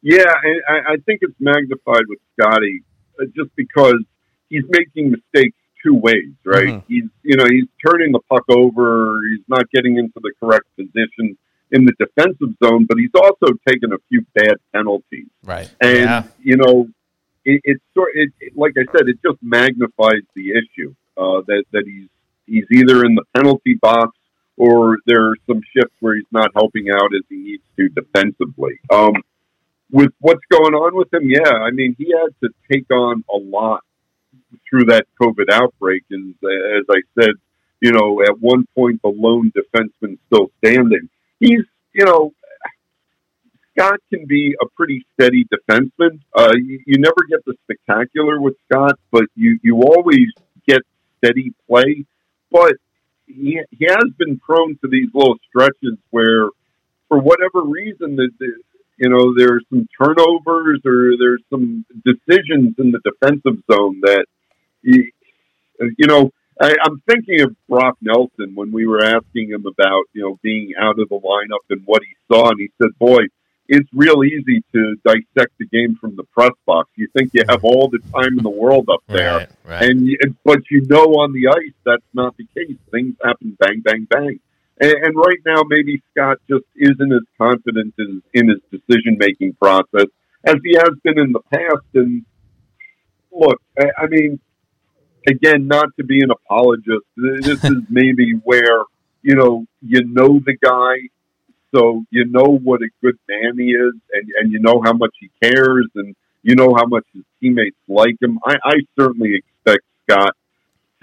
Yeah, 0.02 0.26
I, 0.68 0.94
I 0.94 0.98
think 1.06 1.20
it's 1.22 1.40
magnified 1.40 2.04
with 2.10 2.20
Scotty 2.38 2.84
uh, 3.20 3.26
just 3.36 3.56
because 3.56 4.04
he's 4.50 4.66
making 4.68 5.12
mistakes 5.12 5.56
two 5.82 5.96
ways, 5.96 6.34
right? 6.44 6.68
Mhm. 6.68 6.84
He's 6.90 7.06
you 7.24 7.38
know 7.38 7.46
he's 7.46 7.68
turning 7.86 8.12
the 8.12 8.20
puck 8.30 8.44
over, 8.50 9.18
he's 9.32 9.46
not 9.48 9.64
getting 9.72 9.98
into 9.98 10.20
the 10.22 10.34
correct 10.42 10.66
position 10.76 11.38
in 11.72 11.86
the 11.86 11.94
defensive 12.00 12.56
zone, 12.64 12.86
but 12.86 12.98
he's 12.98 13.14
also 13.16 13.54
taken 13.68 13.92
a 13.94 13.98
few 14.10 14.26
bad 14.34 14.56
penalties. 14.74 15.28
Right. 15.44 15.70
And 15.82 15.98
Yeah. 16.00 16.24
you 16.42 16.58
know, 16.58 16.88
it, 17.44 17.62
it's 17.64 17.84
sort 17.94 18.12
it, 18.16 18.32
it, 18.40 18.58
like 18.58 18.74
I 18.78 18.86
said, 18.92 19.08
it 19.08 19.18
just 19.26 19.42
magnifies 19.42 20.24
the 20.36 20.52
issue 20.52 20.94
uh, 21.18 21.42
that 21.48 21.64
that 21.72 21.84
he's 21.86 22.10
he's 22.46 22.66
either 22.72 23.04
in 23.06 23.16
the 23.16 23.24
penalty 23.36 23.76
box 23.76 24.18
or 24.58 24.98
there 25.06 25.30
are 25.30 25.36
some 25.48 25.62
shifts 25.76 25.96
where 26.00 26.16
he's 26.16 26.32
not 26.32 26.50
helping 26.56 26.90
out 26.90 27.10
as 27.16 27.24
he 27.30 27.36
needs 27.38 27.64
to 27.78 27.90
defensively. 27.90 28.80
Um, 28.92 29.14
with 29.92 30.12
what's 30.20 30.44
going 30.50 30.74
on 30.74 30.96
with 30.96 31.14
him, 31.14 31.30
yeah, 31.30 31.52
I 31.52 31.72
mean, 31.72 31.96
he 31.98 32.12
had 32.12 32.34
to 32.42 32.54
take 32.72 32.90
on 32.92 33.24
a 33.30 33.38
lot 33.38 33.84
through 34.70 34.86
that 34.86 35.06
COVID 35.22 35.52
outbreak. 35.52 36.04
And 36.10 36.36
as 36.44 36.86
I 36.90 37.02
said, 37.20 37.32
you 37.82 37.92
know, 37.92 38.22
at 38.22 38.40
one 38.40 38.66
point, 38.76 39.02
the 39.04 39.10
lone 39.10 39.52
defenseman 39.52 40.18
still 40.28 40.50
standing. 40.64 41.10
He's, 41.40 41.64
you 41.94 42.06
know, 42.06 42.32
Scott 43.72 44.00
can 44.12 44.26
be 44.26 44.56
a 44.62 44.66
pretty 44.76 45.06
steady 45.14 45.46
defenseman. 45.46 46.20
Uh, 46.34 46.54
you, 46.56 46.80
you 46.86 46.98
never 46.98 47.26
get 47.30 47.44
the 47.46 47.56
spectacular 47.64 48.40
with 48.40 48.56
Scott, 48.70 48.98
but 49.12 49.26
you, 49.36 49.60
you 49.64 49.82
always 49.82 50.28
get 50.68 50.82
steady 51.18 51.54
play. 51.68 52.06
But 52.52 52.74
he, 53.28 53.60
he 53.72 53.86
has 53.90 54.06
been 54.18 54.40
prone 54.40 54.78
to 54.82 54.88
these 54.88 55.10
little 55.14 55.36
stretches 55.50 55.98
where, 56.12 56.50
for 57.10 57.20
whatever 57.20 57.64
reason, 57.64 58.16
the, 58.16 58.30
the, 58.40 58.54
you 58.98 59.10
know, 59.10 59.34
there's 59.38 59.66
some 59.70 59.88
turnovers 60.02 60.80
or 60.86 61.18
there's 61.20 61.44
some 61.50 61.86
decisions 62.06 62.76
in 62.78 62.92
the 62.92 63.00
defensive 63.04 63.62
zone 63.70 64.00
that, 64.04 64.26
you, 64.82 65.12
you 65.98 66.08
know, 66.08 66.32
I, 66.62 66.76
I'm 66.84 67.02
thinking 67.08 67.42
of 67.42 67.56
Brock 67.68 67.98
Nelson 68.02 68.54
when 68.56 68.72
we 68.72 68.88
were 68.88 69.04
asking 69.04 69.50
him 69.50 69.66
about, 69.66 70.04
you 70.14 70.22
know, 70.22 70.40
being 70.42 70.72
out 70.80 71.00
of 71.00 71.10
the 71.10 71.20
lineup 71.20 71.66
and 71.70 71.82
what 71.86 72.02
he 72.04 72.16
saw. 72.32 72.50
And 72.50 72.60
he 72.60 72.72
said, 72.82 72.92
boy, 72.98 73.24
it's 73.68 73.90
real 73.94 74.24
easy 74.24 74.64
to 74.74 74.96
dissect 75.04 75.54
the 75.60 75.66
game 75.66 75.98
from 76.00 76.16
the 76.16 76.24
press 76.24 76.52
box. 76.66 76.90
You 76.96 77.08
think 77.18 77.32
you 77.34 77.44
have 77.50 77.64
all 77.64 77.90
the 77.90 78.00
time 78.14 78.38
in 78.38 78.44
the 78.44 78.50
world 78.50 78.90
up 78.90 79.02
there, 79.08 79.38
Right, 79.38 79.50
right. 79.66 79.90
and 79.90 80.08
you, 80.08 80.18
but 80.44 80.60
you 80.70 80.86
know 80.88 81.06
on 81.16 81.34
the 81.34 81.48
ice 81.50 81.74
that's 81.86 82.06
not 82.14 82.38
the 82.38 82.46
case. 82.56 82.78
Things 82.92 83.16
happen 83.24 83.58
bang, 83.60 83.82
bang, 83.84 84.08
bang. 84.10 84.40
And, 84.80 84.92
and 84.92 85.16
right 85.16 85.40
now, 85.46 85.64
maybe 85.68 86.02
Scott 86.12 86.38
just 86.50 86.66
isn't 86.76 87.12
as 87.12 87.22
confident 87.38 87.96
in, 87.98 88.22
in 88.34 88.50
his 88.50 88.60
decision 88.72 89.18
making 89.18 89.54
process 89.54 90.08
as 90.46 90.56
he 90.64 90.76
has 90.76 90.92
been 91.04 91.18
in 91.18 91.32
the 91.32 91.42
past. 91.52 91.86
And 91.96 92.24
look, 93.32 93.62
I, 93.80 93.86
I 93.98 94.08
mean, 94.08 94.40
again, 95.28 95.68
not 95.68 95.88
to 95.98 96.04
be 96.04 96.22
an 96.22 96.32
apologist, 96.32 97.06
this 97.16 97.64
is 97.64 97.84
maybe 97.90 98.34
where 98.44 98.84
you 99.22 99.36
know 99.36 99.66
you 99.82 100.04
know 100.06 100.40
the 100.46 100.56
guy 100.62 101.10
so 101.76 102.06
you 102.10 102.26
know 102.26 102.58
what 102.64 102.82
a 102.82 102.90
good 103.02 103.18
man 103.28 103.58
he 103.58 103.72
is, 103.72 103.94
and 104.14 104.30
and 104.40 104.52
you 104.52 104.60
know 104.60 104.82
how 104.84 104.94
much 104.94 105.14
he 105.20 105.30
cares, 105.44 105.88
and 105.96 106.16
you 106.42 106.56
know 106.56 106.74
how 106.76 106.86
much 106.86 107.06
his 107.14 107.24
teammates 107.42 107.76
like 107.88 108.16
him. 108.22 108.40
I, 108.46 108.56
I 108.64 108.74
certainly 108.98 109.36
expect 109.36 109.84
Scott 110.04 110.36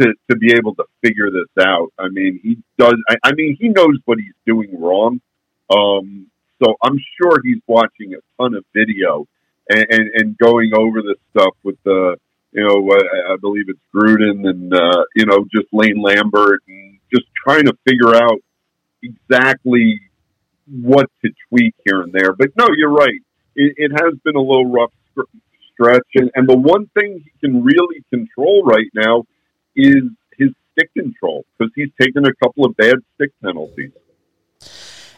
to 0.00 0.14
to 0.30 0.36
be 0.36 0.52
able 0.52 0.74
to 0.76 0.84
figure 1.02 1.30
this 1.30 1.64
out. 1.64 1.92
I 1.98 2.08
mean, 2.08 2.40
he 2.42 2.58
does. 2.78 2.94
I, 3.08 3.16
I 3.22 3.32
mean, 3.34 3.56
he 3.60 3.68
knows 3.68 3.98
what 4.06 4.18
he's 4.18 4.34
doing 4.46 4.80
wrong. 4.80 5.20
Um, 5.74 6.28
so 6.62 6.74
I'm 6.82 6.98
sure 7.20 7.40
he's 7.42 7.60
watching 7.66 8.14
a 8.14 8.42
ton 8.42 8.54
of 8.54 8.64
video 8.74 9.26
and, 9.68 9.86
and, 9.90 10.10
and 10.14 10.38
going 10.38 10.72
over 10.76 11.02
this 11.02 11.16
stuff 11.34 11.54
with 11.64 11.76
the, 11.84 12.16
you 12.52 12.62
know, 12.62 12.90
I, 12.92 13.32
I 13.32 13.36
believe 13.36 13.66
it's 13.68 13.80
Gruden 13.94 14.48
and 14.48 14.74
uh, 14.74 15.04
you 15.16 15.26
know 15.26 15.44
just 15.54 15.68
Lane 15.72 16.00
Lambert 16.00 16.62
and 16.68 16.98
just 17.12 17.26
trying 17.44 17.64
to 17.66 17.76
figure 17.88 18.14
out 18.14 18.40
exactly 19.02 20.00
what 20.70 21.10
to 21.24 21.30
tweak 21.48 21.74
here 21.84 22.02
and 22.02 22.12
there. 22.12 22.32
But 22.32 22.50
no, 22.56 22.68
you're 22.76 22.92
right. 22.92 23.20
It, 23.54 23.74
it 23.76 23.90
has 23.92 24.14
been 24.24 24.36
a 24.36 24.40
little 24.40 24.70
rough 24.70 24.92
stretch, 25.72 26.06
and, 26.14 26.30
and 26.34 26.48
the 26.48 26.56
one 26.56 26.86
thing 26.94 27.22
he 27.24 27.32
can 27.40 27.62
really 27.64 28.04
control 28.10 28.62
right 28.64 28.90
now 28.94 29.24
is 29.74 30.04
his 30.36 30.50
stick 30.72 30.92
control 30.94 31.44
because 31.58 31.72
he's 31.74 31.90
taken 32.00 32.26
a 32.26 32.34
couple 32.34 32.64
of 32.64 32.76
bad 32.76 32.96
stick 33.14 33.30
penalties. 33.42 33.92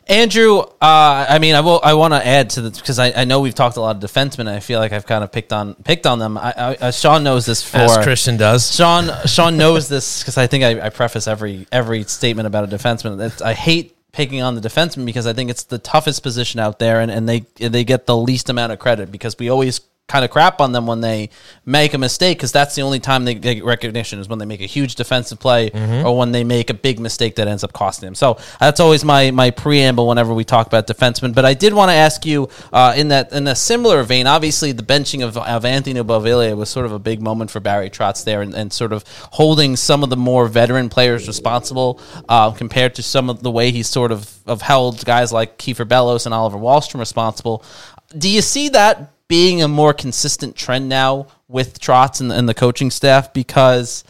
Andrew, 0.07 0.59
uh, 0.59 0.69
I 0.81 1.39
mean, 1.39 1.55
I 1.55 1.61
will. 1.61 1.81
I 1.83 1.95
want 1.95 2.13
to 2.13 2.27
add 2.27 2.51
to 2.51 2.61
the 2.61 2.71
because 2.71 2.99
I, 2.99 3.13
I 3.13 3.25
know 3.25 3.41
we've 3.41 3.55
talked 3.55 3.79
a 3.79 3.81
lot 3.81 3.97
of 3.97 4.11
defensemen. 4.11 4.41
And 4.41 4.51
I 4.51 4.61
feel 4.61 4.79
like 4.79 4.93
I've 4.93 5.07
kind 5.07 5.25
of 5.25 5.33
picked 5.33 5.53
on 5.53 5.75
picked 5.77 6.07
on 6.07 6.19
them. 6.19 6.37
I, 6.37 6.53
I, 6.57 6.75
uh, 6.77 6.91
Sean 6.91 7.25
knows 7.25 7.47
this 7.47 7.63
for 7.63 7.79
As 7.79 7.97
Christian 7.99 8.37
does. 8.37 8.75
Sean 8.75 9.11
Sean 9.27 9.57
knows 9.57 9.89
this 9.89 10.21
because 10.21 10.37
I 10.37 10.47
think 10.47 10.63
I, 10.63 10.87
I 10.87 10.89
preface 10.91 11.27
every 11.27 11.67
every 11.73 12.03
statement 12.03 12.47
about 12.47 12.71
a 12.71 12.77
defenseman. 12.77 13.17
That 13.17 13.41
I 13.41 13.55
hate 13.55 13.97
picking 14.13 14.43
on 14.43 14.55
the 14.55 14.61
defenseman 14.61 15.07
because 15.07 15.27
I 15.27 15.33
think 15.33 15.51
it's 15.51 15.65
the 15.65 15.79
toughest 15.79 16.23
position 16.23 16.61
out 16.61 16.79
there, 16.79 17.01
and, 17.01 17.11
and 17.11 17.27
they 17.27 17.41
they 17.57 17.85
get 17.85 18.05
the 18.05 18.17
least 18.17 18.51
amount 18.51 18.73
of 18.73 18.79
credit 18.79 19.11
because 19.11 19.39
we 19.39 19.49
always 19.49 19.81
kind 20.07 20.23
of 20.25 20.31
crap 20.31 20.61
on 20.61 20.73
them 20.73 20.87
when 20.87 21.01
they 21.01 21.31
make 21.65 21.95
a 21.95 21.99
mistake 21.99 22.37
because 22.37 22.53
that's 22.53 22.75
the 22.75 22.83
only 22.83 23.01
time 23.01 23.25
they 23.25 23.35
get 23.35 23.65
recognition 23.65 24.19
is 24.19 24.29
when 24.29 24.39
they 24.39 24.45
make 24.45 24.61
a 24.61 24.67
huge 24.67 24.97
defensive 24.97 25.41
play 25.41 25.71
or 26.05 26.17
when 26.17 26.31
they 26.31 26.45
make 26.45 26.69
a 26.69 26.75
big 26.75 27.01
mistake 27.01 27.37
that 27.37 27.49
ends 27.49 27.65
up 27.65 27.73
costing 27.73 28.07
them. 28.07 28.15
So 28.15 28.39
that's 28.61 28.81
always 28.81 29.03
my 29.03 29.31
my 29.31 29.51
preamble 29.51 30.07
whenever 30.07 30.35
we 30.35 30.45
talk 30.45 30.67
about 30.67 30.87
defensemen. 30.87 31.35
But 31.35 31.47
I 31.47 31.55
did 31.55 31.73
want 31.73 31.89
to 31.89 31.95
ask 31.95 32.27
you 32.27 32.51
uh, 32.71 32.93
in 32.95 33.09
that 33.09 33.33
in 33.33 33.47
a 33.47 33.57
similar 33.57 34.03
vein. 34.03 34.27
Obviously, 34.27 34.73
the 34.73 34.83
benching 34.83 35.25
of, 35.25 35.39
of 35.39 35.65
Anthony 35.65 36.01
Beauvillier 36.01 36.55
was 36.55 36.69
sort 36.69 36.85
of 36.85 36.93
a 36.93 36.99
big 36.99 37.23
moment 37.23 37.51
for 37.51 37.61
Barry 37.61 37.89
Trotz 37.89 38.25
there, 38.25 38.43
and, 38.43 38.55
and 38.55 38.73
sort 38.73 38.93
of 38.93 39.05
holding 39.33 39.75
some 39.75 40.03
of 40.03 40.11
the 40.11 40.19
more 40.19 40.49
veteran 40.49 40.91
players 40.91 41.27
responsible 41.27 41.99
uh, 42.29 42.51
compared 42.51 42.95
to 42.97 43.03
some 43.03 43.31
of 43.31 43.43
the 43.43 43.51
way 43.51 43.71
he 43.71 43.83
sort 43.83 44.13
of, 44.13 44.39
of 44.47 44.61
held 44.61 45.03
guys 45.07 45.33
like 45.33 45.57
Kieffer 45.57 45.89
Bellows 45.89 46.27
and 46.27 46.35
Oliver 46.35 46.59
Wahlstrom 46.59 47.01
responsible. 47.01 47.65
Do 48.17 48.29
you 48.29 48.43
see 48.43 48.69
that 48.69 49.15
being 49.35 49.63
a 49.63 49.67
more 49.67 49.93
consistent 49.93 50.55
trend 50.55 50.89
now 50.89 51.27
with 51.49 51.81
Trotz 51.81 52.21
and, 52.21 52.31
and 52.31 52.49
the 52.49 52.55
coaching 52.55 52.89
staff? 52.89 53.33
Because, 53.33 54.05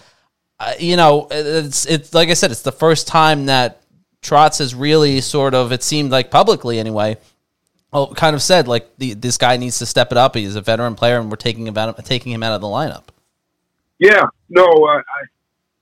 uh, 0.60 0.74
you 0.78 0.96
know, 0.98 1.28
it's, 1.30 1.86
it's 1.86 2.12
like 2.12 2.28
I 2.28 2.34
said, 2.34 2.50
it's 2.50 2.60
the 2.60 2.70
first 2.72 3.08
time 3.08 3.46
that 3.46 3.80
Trotz 4.20 4.58
has 4.58 4.74
really 4.74 5.22
sort 5.22 5.54
of, 5.54 5.72
it 5.72 5.82
seemed 5.82 6.10
like 6.10 6.30
publicly 6.30 6.78
anyway, 6.78 7.16
well, 7.90 8.12
kind 8.12 8.36
of 8.36 8.42
said 8.42 8.68
like 8.68 8.98
the, 8.98 9.14
this 9.14 9.38
guy 9.38 9.56
needs 9.56 9.78
to 9.78 9.86
step 9.86 10.12
it 10.12 10.18
up. 10.18 10.34
He's 10.34 10.56
a 10.56 10.60
veteran 10.60 10.94
player, 10.94 11.18
and 11.18 11.30
we're 11.30 11.36
taking 11.36 11.66
him 11.66 11.78
out, 11.78 12.04
taking 12.04 12.30
him 12.30 12.42
out 12.42 12.52
of 12.52 12.60
the 12.60 12.66
lineup. 12.66 13.04
Yeah, 13.98 14.26
no, 14.50 14.64
I, 14.64 14.98
I 14.98 15.20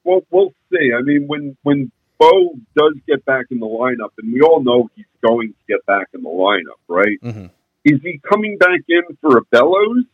well, 0.04 0.20
we'll 0.30 0.54
see. 0.70 0.92
I 0.96 1.02
mean, 1.02 1.26
when 1.26 1.56
when 1.62 1.90
Bo 2.18 2.54
does 2.76 2.94
get 3.08 3.24
back 3.24 3.46
in 3.50 3.58
the 3.58 3.66
lineup, 3.66 4.10
and 4.18 4.32
we 4.32 4.40
all 4.42 4.62
know 4.62 4.88
he's 4.94 5.06
going 5.26 5.48
to 5.48 5.58
get 5.66 5.84
back 5.86 6.08
in 6.14 6.22
the 6.22 6.28
lineup, 6.28 6.78
right? 6.86 7.18
Mhm. 7.24 7.50
Is 7.84 8.00
he 8.02 8.20
coming 8.28 8.58
back 8.58 8.80
in 8.88 9.02
for 9.20 9.38
a 9.38 9.42
Bellows, 9.50 10.04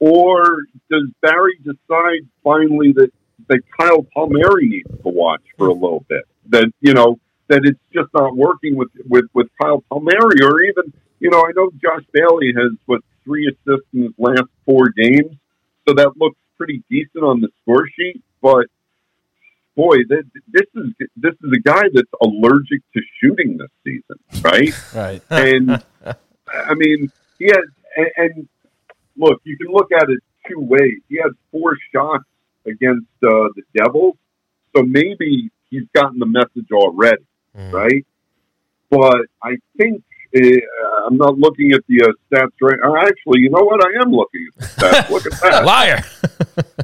or 0.00 0.62
does 0.90 1.08
Barry 1.22 1.58
decide 1.62 2.28
finally 2.42 2.92
that 2.92 3.10
that 3.48 3.60
Kyle 3.78 4.06
Palmieri 4.14 4.68
needs 4.68 4.90
to 5.02 5.08
watch 5.08 5.42
for 5.56 5.68
a 5.68 5.72
little 5.72 6.04
bit? 6.08 6.24
That 6.48 6.72
you 6.80 6.94
know 6.94 7.18
that 7.48 7.60
it's 7.64 7.78
just 7.92 8.08
not 8.14 8.36
working 8.36 8.76
with 8.76 8.88
with 9.08 9.26
with 9.32 9.48
Kyle 9.60 9.82
Palmieri, 9.90 10.42
or 10.42 10.60
even 10.62 10.92
you 11.20 11.30
know 11.30 11.40
I 11.40 11.52
know 11.54 11.70
Josh 11.82 12.04
Bailey 12.12 12.52
has 12.56 12.72
what 12.86 13.02
three 13.24 13.46
assists 13.48 13.88
in 13.92 14.02
his 14.02 14.12
last 14.18 14.48
four 14.66 14.88
games, 14.96 15.36
so 15.86 15.94
that 15.94 16.16
looks 16.16 16.36
pretty 16.56 16.82
decent 16.90 17.24
on 17.24 17.40
the 17.40 17.48
score 17.62 17.88
sheet, 17.96 18.22
but 18.42 18.66
boy, 19.76 19.96
this 20.08 20.66
is 20.74 20.92
this 21.16 21.34
is 21.42 21.52
a 21.52 21.60
guy 21.60 21.82
that's 21.92 22.10
allergic 22.22 22.80
to 22.94 23.00
shooting 23.20 23.58
this 23.58 23.70
season, 23.84 24.42
right? 24.42 24.72
Right. 24.94 25.22
and 25.30 25.82
I 26.52 26.74
mean, 26.74 27.10
he 27.38 27.46
had 27.46 27.62
and, 27.96 28.10
and 28.16 28.48
look, 29.16 29.40
you 29.44 29.56
can 29.56 29.68
look 29.72 29.90
at 29.92 30.08
it 30.08 30.20
two 30.48 30.60
ways. 30.60 31.00
He 31.08 31.16
had 31.16 31.32
four 31.50 31.76
shots 31.92 32.24
against 32.66 33.06
uh, 33.22 33.48
the 33.54 33.62
Devils, 33.74 34.16
so 34.76 34.82
maybe 34.82 35.50
he's 35.70 35.84
gotten 35.94 36.18
the 36.18 36.26
message 36.26 36.70
already, 36.72 37.24
right? 37.70 38.06
But 38.90 39.26
I 39.42 39.56
think. 39.78 40.02
Uh, 40.36 40.40
I'm 41.06 41.16
not 41.16 41.38
looking 41.38 41.70
at 41.70 41.82
the 41.86 42.02
uh, 42.02 42.08
stats 42.28 42.50
right. 42.60 42.76
Uh, 42.84 42.96
actually, 43.06 43.38
you 43.42 43.50
know 43.50 43.62
what? 43.62 43.80
I 43.86 44.02
am 44.02 44.10
looking 44.10 44.48
at 44.48 44.58
the 44.58 44.66
stats. 44.66 45.10
Look 45.10 45.26
at 45.26 45.32
that. 45.42 45.64
Liar. 45.64 46.02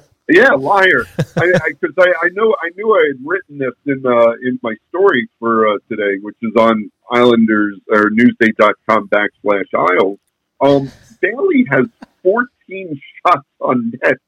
Yeah, 0.30 0.52
liar. 0.52 1.04
Because 1.16 1.60
I, 1.62 1.72
because 1.80 1.94
I, 1.98 2.26
I, 2.26 2.28
know 2.32 2.54
I 2.62 2.70
knew 2.76 2.94
I 2.94 3.04
had 3.08 3.24
written 3.24 3.58
this 3.58 3.74
in 3.86 4.04
uh, 4.06 4.32
in 4.42 4.58
my 4.62 4.74
story 4.88 5.28
for 5.38 5.68
uh, 5.68 5.78
today, 5.88 6.18
which 6.22 6.36
is 6.42 6.52
on 6.56 6.90
Islanders 7.10 7.78
or 7.90 8.10
Newsday.com 8.10 9.08
backslash 9.08 9.64
Isles. 9.74 10.18
Um, 10.60 10.90
Bailey 11.20 11.66
has 11.70 11.86
14 12.22 13.00
shots 13.26 13.46
on 13.60 13.92
net 14.02 14.18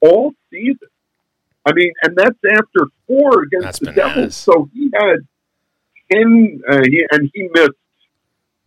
all 0.00 0.32
season. 0.50 0.88
I 1.66 1.72
mean, 1.72 1.92
and 2.02 2.16
that's 2.16 2.38
after 2.50 2.86
four 3.06 3.42
against 3.42 3.64
That's 3.64 3.78
the. 3.80 3.92
Devils. 3.92 4.36
So 4.36 4.70
he 4.72 4.90
had 4.94 5.26
ten, 6.10 6.62
uh, 6.68 6.82
he, 6.84 7.04
and 7.10 7.30
he 7.34 7.48
missed. 7.52 7.70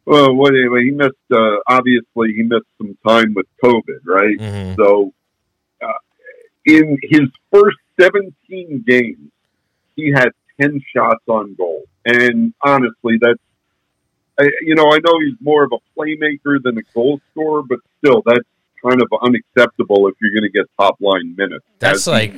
Well, 0.05 0.35
what 0.35 0.53
anyway? 0.53 0.83
He 0.85 0.91
missed. 0.91 1.13
Uh, 1.31 1.57
obviously, 1.67 2.33
he 2.35 2.43
missed 2.43 2.67
some 2.77 2.97
time 3.07 3.33
with 3.33 3.47
COVID, 3.63 4.01
right? 4.05 4.37
Mhm. 4.37 4.75
So, 4.75 5.13
in 6.65 6.97
his 7.03 7.21
first 7.51 7.77
17 7.99 8.83
games, 8.87 9.31
he 9.95 10.11
had 10.11 10.29
10 10.59 10.81
shots 10.95 11.23
on 11.27 11.55
goal. 11.55 11.83
And 12.05 12.53
honestly, 12.61 13.17
that's, 13.21 13.39
I, 14.39 14.49
you 14.61 14.75
know, 14.75 14.85
I 14.91 14.97
know 15.05 15.19
he's 15.19 15.35
more 15.41 15.63
of 15.63 15.71
a 15.73 15.77
playmaker 15.99 16.61
than 16.63 16.77
a 16.77 16.81
goal 16.93 17.19
scorer, 17.31 17.61
but 17.63 17.79
still, 17.99 18.23
that's 18.25 18.39
kind 18.83 19.01
of 19.01 19.07
unacceptable 19.21 20.07
if 20.07 20.15
you're 20.19 20.31
going 20.31 20.43
to 20.43 20.49
get 20.49 20.65
top 20.77 20.97
line 20.99 21.35
minutes. 21.37 21.63
That's 21.79 22.05
like 22.07 22.33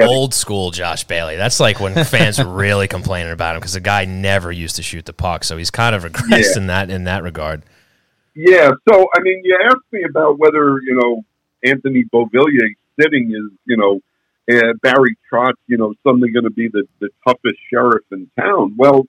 old 0.00 0.32
school 0.34 0.70
Josh 0.70 1.04
Bailey. 1.04 1.36
That's 1.36 1.58
like 1.58 1.80
when 1.80 1.94
fans 2.04 2.38
were 2.38 2.44
really 2.52 2.86
complaining 2.86 3.32
about 3.32 3.56
him 3.56 3.60
because 3.60 3.72
the 3.72 3.80
guy 3.80 4.04
never 4.04 4.52
used 4.52 4.76
to 4.76 4.82
shoot 4.82 5.06
the 5.06 5.12
puck. 5.12 5.42
So 5.42 5.56
he's 5.56 5.70
kind 5.72 5.94
of 5.96 6.04
regressed 6.04 6.54
Yeah. 6.54 6.60
in 6.60 6.66
that 6.68 6.90
in 6.90 7.04
that 7.04 7.22
regard. 7.24 7.64
Yeah, 8.34 8.70
so 8.88 9.08
I 9.16 9.20
mean, 9.22 9.40
you 9.42 9.58
asked 9.64 9.90
me 9.90 10.04
about 10.08 10.38
whether 10.38 10.78
you 10.82 10.94
know 11.02 11.24
Anthony 11.64 12.04
Beauvillier 12.12 12.68
sitting 13.00 13.30
is 13.30 13.58
you 13.64 13.76
know 13.76 14.00
uh, 14.50 14.72
Barry 14.82 15.16
Trotz, 15.30 15.52
you 15.66 15.76
know, 15.76 15.94
suddenly 16.02 16.30
going 16.30 16.44
to 16.44 16.50
be 16.50 16.68
the, 16.68 16.84
the 17.00 17.10
toughest 17.26 17.58
sheriff 17.70 18.04
in 18.10 18.30
town. 18.38 18.74
Well, 18.76 19.06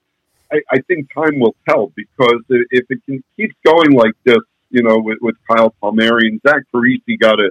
I, 0.52 0.60
I 0.70 0.80
think 0.80 1.12
time 1.14 1.38
will 1.38 1.54
tell 1.68 1.92
because 1.96 2.42
if 2.48 2.86
it 2.90 2.98
can, 3.06 3.22
keeps 3.36 3.54
going 3.64 3.92
like 3.92 4.12
this, 4.24 4.42
you 4.70 4.82
know, 4.82 4.98
with, 4.98 5.18
with 5.20 5.36
Kyle 5.50 5.74
Palmieri 5.80 6.28
and 6.28 6.40
Zach 6.46 6.62
Parise 6.74 7.18
got 7.18 7.40
a 7.40 7.50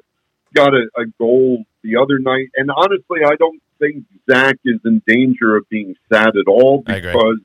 got 0.54 0.74
a, 0.74 0.88
a 0.98 1.06
goal 1.20 1.64
the 1.84 1.98
other 1.98 2.20
night, 2.20 2.50
and 2.56 2.72
honestly, 2.72 3.20
I 3.26 3.36
don't 3.36 3.62
think 3.78 4.04
Zach 4.30 4.56
is 4.66 4.80
in 4.84 5.02
danger 5.06 5.56
of 5.56 5.70
being 5.70 5.96
sad 6.12 6.30
at 6.30 6.48
all 6.48 6.82
because 6.82 7.40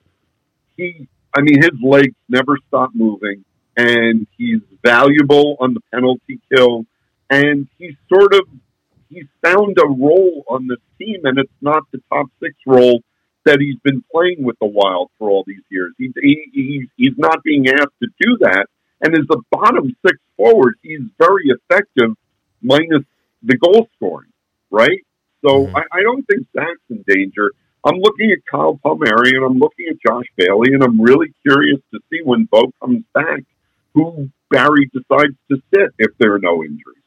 he, 0.76 1.06
I 1.36 1.42
mean, 1.42 1.60
his 1.60 1.72
legs 1.82 2.14
never 2.28 2.56
stop 2.68 2.90
moving, 2.94 3.44
and 3.76 4.26
he's 4.38 4.60
valuable 4.82 5.56
on 5.60 5.74
the 5.74 5.80
penalty 5.92 6.40
kill, 6.52 6.86
and 7.28 7.68
he's 7.78 7.94
sort 8.08 8.34
of 8.34 8.42
he's 9.14 9.28
found 9.42 9.76
a 9.78 9.86
role 9.86 10.44
on 10.48 10.66
this 10.66 10.78
team, 10.98 11.20
and 11.24 11.38
it's 11.38 11.52
not 11.60 11.82
the 11.92 12.00
top 12.12 12.26
six 12.42 12.54
role 12.66 13.00
that 13.44 13.60
he's 13.60 13.78
been 13.84 14.02
playing 14.12 14.42
with 14.42 14.56
the 14.60 14.66
Wild 14.66 15.10
for 15.18 15.30
all 15.30 15.44
these 15.46 15.62
years. 15.70 15.92
He's 15.98 16.12
he, 16.20 16.50
he's 16.52 16.88
he's 16.96 17.18
not 17.18 17.42
being 17.42 17.68
asked 17.68 17.98
to 18.02 18.08
do 18.20 18.38
that, 18.40 18.66
and 19.02 19.14
as 19.14 19.26
a 19.30 19.38
bottom 19.50 19.94
six 20.06 20.18
forward, 20.36 20.74
he's 20.82 21.02
very 21.18 21.46
effective, 21.48 22.10
minus 22.62 23.04
the 23.42 23.56
goal 23.58 23.88
scoring, 23.96 24.30
right? 24.70 25.00
So 25.46 25.66
Mhm. 25.66 25.76
I, 25.76 25.98
I 25.98 26.02
don't 26.02 26.24
think 26.26 26.46
Zach's 26.56 26.80
in 26.90 27.04
danger. 27.06 27.52
I'm 27.84 27.98
looking 27.98 28.30
at 28.32 28.38
Kyle 28.50 28.80
Palmieri 28.82 29.36
and 29.36 29.44
I'm 29.44 29.58
looking 29.58 29.86
at 29.90 29.96
Josh 30.06 30.24
Bailey, 30.36 30.72
and 30.72 30.82
I'm 30.82 30.98
really 31.00 31.34
curious 31.46 31.80
to 31.92 32.00
see 32.10 32.20
when 32.24 32.44
Bo 32.50 32.72
comes 32.80 33.04
back 33.14 33.44
who 33.92 34.30
Barry 34.50 34.90
decides 34.92 35.36
to 35.50 35.56
sit 35.72 35.90
if 35.98 36.10
there 36.18 36.32
are 36.34 36.38
no 36.38 36.64
injuries. 36.64 37.03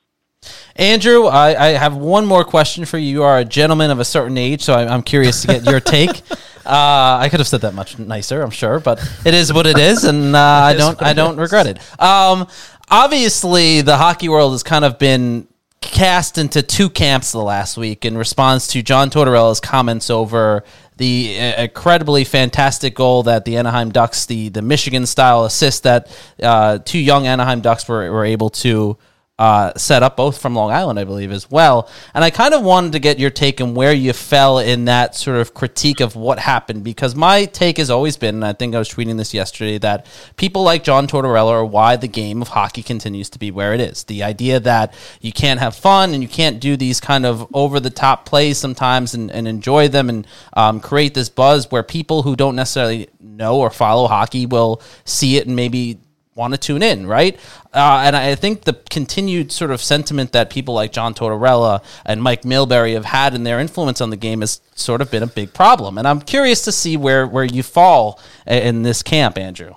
Andrew, 0.77 1.25
I, 1.25 1.65
I 1.65 1.67
have 1.69 1.95
one 1.95 2.25
more 2.25 2.43
question 2.43 2.85
for 2.85 2.97
you. 2.97 3.09
You 3.09 3.23
are 3.23 3.39
a 3.39 3.45
gentleman 3.45 3.89
of 3.89 3.99
a 3.99 4.05
certain 4.05 4.37
age, 4.37 4.61
so 4.61 4.73
I, 4.73 4.87
I'm 4.87 5.01
curious 5.01 5.41
to 5.41 5.47
get 5.47 5.65
your 5.65 5.79
take. 5.79 6.21
Uh, 6.67 7.19
I 7.21 7.29
could 7.29 7.39
have 7.39 7.47
said 7.47 7.61
that 7.61 7.73
much 7.73 7.97
nicer, 7.97 8.41
I'm 8.41 8.49
sure, 8.49 8.81
but 8.81 8.99
it 9.25 9.33
is 9.33 9.53
what 9.53 9.65
it 9.65 9.77
is, 9.77 10.03
and 10.03 10.35
uh, 10.35 10.39
I 10.65 10.73
don't 10.73 11.01
I 11.01 11.13
don't 11.13 11.37
regret 11.37 11.65
it. 11.65 11.77
Um, 11.97 12.45
obviously, 12.91 13.79
the 13.79 13.95
hockey 13.95 14.27
world 14.27 14.51
has 14.51 14.63
kind 14.63 14.83
of 14.83 14.99
been 14.99 15.47
cast 15.79 16.37
into 16.37 16.61
two 16.61 16.89
camps 16.89 17.31
the 17.31 17.41
last 17.41 17.77
week 17.77 18.03
in 18.03 18.17
response 18.17 18.67
to 18.67 18.81
John 18.81 19.09
Tortorella's 19.09 19.61
comments 19.61 20.09
over 20.09 20.65
the 20.97 21.39
uh, 21.39 21.63
incredibly 21.63 22.25
fantastic 22.25 22.95
goal 22.95 23.23
that 23.23 23.45
the 23.45 23.55
Anaheim 23.55 23.89
Ducks, 23.89 24.25
the 24.25 24.49
the 24.49 24.61
Michigan 24.61 25.05
style 25.05 25.45
assist 25.45 25.83
that 25.83 26.13
uh, 26.43 26.79
two 26.79 26.99
young 26.99 27.27
Anaheim 27.27 27.61
Ducks 27.61 27.87
were, 27.87 28.11
were 28.11 28.25
able 28.25 28.49
to 28.49 28.97
uh, 29.39 29.71
set 29.77 30.01
up, 30.01 30.17
both 30.17 30.41
from 30.41 30.55
Long 30.55 30.71
Island, 30.71 30.97
I 30.97 31.03
believe, 31.03 31.31
as 31.31 31.49
well. 31.49 31.89
And 32.13 32.23
I 32.23 32.31
kind 32.31 32.55
of 32.55 32.63
wanted 32.63 32.93
to 32.93 32.99
get 32.99 33.19
your 33.19 33.29
take 33.29 33.61
on 33.61 33.75
where 33.75 33.93
you 33.93 34.11
fell 34.13 34.57
in 34.57 34.85
that 34.85 35.15
sort 35.15 35.37
of 35.37 35.53
critique 35.53 35.99
of 35.99 36.15
what 36.15 36.39
happened, 36.39 36.83
because 36.83 37.13
my 37.15 37.45
take 37.45 37.77
has 37.77 37.91
always 37.91 38.17
been, 38.17 38.35
and 38.35 38.45
I 38.45 38.53
think 38.53 38.73
I 38.73 38.79
was 38.79 38.89
tweeting 38.89 39.17
this 39.17 39.33
yesterday, 39.33 39.77
that 39.79 40.07
people 40.37 40.63
like 40.63 40.83
John 40.83 41.07
Tortorella 41.07 41.51
are 41.51 41.65
why 41.65 41.97
the 41.97 42.07
game 42.07 42.41
of 42.41 42.47
hockey 42.47 42.81
continues 42.81 43.29
to 43.31 43.39
be 43.39 43.51
where 43.51 43.73
it 43.73 43.79
is. 43.79 44.05
The 44.05 44.23
idea 44.23 44.59
that 44.61 44.93
you 45.21 45.31
can't 45.31 45.59
have 45.59 45.75
fun 45.75 46.13
and 46.13 46.23
you 46.23 46.29
can't 46.29 46.59
do 46.59 46.75
these 46.75 46.99
kind 46.99 47.25
of 47.25 47.47
over 47.53 47.79
the 47.79 47.91
top 47.91 48.25
plays 48.25 48.57
sometimes 48.57 49.13
and, 49.13 49.31
and 49.31 49.47
enjoy 49.47 49.87
them 49.87 50.09
and 50.09 50.25
um, 50.53 50.79
create 50.79 51.13
this 51.13 51.29
buzz 51.29 51.69
where 51.69 51.83
people 51.83 52.23
who 52.23 52.35
don't 52.35 52.55
necessarily 52.55 53.07
know 53.19 53.59
or 53.59 53.69
follow 53.69 54.07
hockey 54.07 54.47
will 54.47 54.81
see 55.05 55.37
it 55.37 55.45
and 55.45 55.55
maybe 55.55 55.99
want 56.37 56.53
to 56.53 56.57
tune 56.57 56.83
in, 56.83 57.05
right? 57.07 57.35
Uh, 57.73 58.03
and 58.05 58.15
I 58.15 58.35
think 58.35 58.61
the 58.63 58.73
continued 58.89 59.51
sort 59.51 59.71
of 59.71 59.81
sentiment 59.81 60.31
that 60.31 60.49
people 60.49 60.73
like 60.73 60.91
John 60.93 61.13
Tortorella 61.13 61.83
and 62.05 62.21
Mike 62.21 62.43
Milbury 62.43 62.93
have 62.93 63.05
had 63.05 63.33
in 63.33 63.43
their 63.43 63.59
influence 63.59 63.99
on 63.99 64.11
the 64.11 64.15
game 64.17 64.39
has 64.41 64.61
sort 64.75 65.01
of 65.01 65.11
been 65.11 65.23
a 65.23 65.27
big 65.27 65.53
problem. 65.53 65.97
And 65.97 66.07
I'm 66.07 66.21
curious 66.21 66.61
to 66.65 66.71
see 66.71 66.95
where, 66.95 67.27
where 67.27 67.43
you 67.43 67.63
fall 67.63 68.19
in 68.45 68.83
this 68.83 69.03
camp, 69.03 69.37
Andrew. 69.37 69.73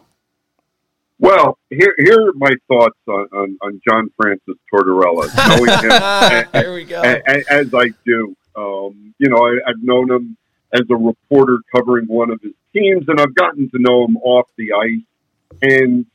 Well, 1.18 1.58
here 1.68 1.94
here 1.98 2.28
are 2.28 2.32
my 2.34 2.50
thoughts 2.66 2.96
on, 3.06 3.26
on, 3.32 3.58
on 3.62 3.80
John 3.86 4.08
Francis 4.16 4.56
Tortorella. 4.72 5.28
Knowing 5.48 5.78
him 5.84 5.90
a- 5.90 6.46
a- 6.58 6.62
Here 6.62 6.74
we 6.74 6.84
go. 6.84 7.02
a- 7.02 7.20
a- 7.26 7.52
as 7.52 7.74
I 7.74 7.88
do, 8.06 8.34
um, 8.56 9.14
you 9.18 9.28
know, 9.28 9.36
I, 9.36 9.58
I've 9.68 9.82
known 9.82 10.10
him 10.10 10.36
as 10.72 10.82
a 10.90 10.96
reporter 10.96 11.58
covering 11.74 12.06
one 12.06 12.30
of 12.30 12.40
his 12.40 12.52
teams, 12.72 13.04
and 13.08 13.20
I've 13.20 13.34
gotten 13.34 13.68
to 13.70 13.78
know 13.78 14.04
him 14.06 14.16
off 14.18 14.48
the 14.56 14.72
ice. 14.72 15.60
And 15.60 16.06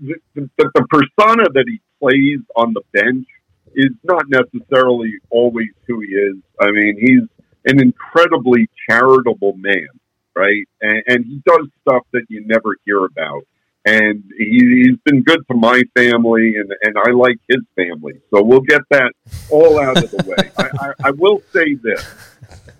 the, 0.00 0.14
the, 0.34 0.48
the 0.56 0.86
persona 0.88 1.44
that 1.54 1.64
he 1.66 1.80
plays 2.00 2.40
on 2.56 2.74
the 2.74 2.82
bench 2.92 3.26
is 3.74 3.90
not 4.04 4.24
necessarily 4.28 5.14
always 5.30 5.68
who 5.86 6.00
he 6.00 6.08
is. 6.08 6.36
I 6.60 6.70
mean, 6.70 6.96
he's 6.98 7.28
an 7.66 7.80
incredibly 7.80 8.68
charitable 8.88 9.54
man, 9.56 9.88
right? 10.36 10.66
And, 10.80 11.02
and 11.06 11.24
he 11.24 11.42
does 11.46 11.66
stuff 11.80 12.02
that 12.12 12.24
you 12.28 12.44
never 12.46 12.76
hear 12.84 13.04
about. 13.04 13.42
And 13.86 14.24
he, 14.38 14.82
he's 14.84 14.98
been 15.04 15.22
good 15.22 15.40
to 15.50 15.56
my 15.56 15.82
family, 15.94 16.56
and, 16.56 16.72
and 16.82 16.96
I 16.96 17.10
like 17.10 17.36
his 17.48 17.60
family. 17.76 18.14
So 18.32 18.42
we'll 18.42 18.60
get 18.60 18.80
that 18.90 19.12
all 19.50 19.78
out 19.78 20.02
of 20.02 20.10
the 20.10 20.24
way. 20.24 20.50
I, 20.58 20.70
I, 20.80 21.08
I 21.08 21.10
will 21.10 21.42
say 21.52 21.74
this. 21.74 22.02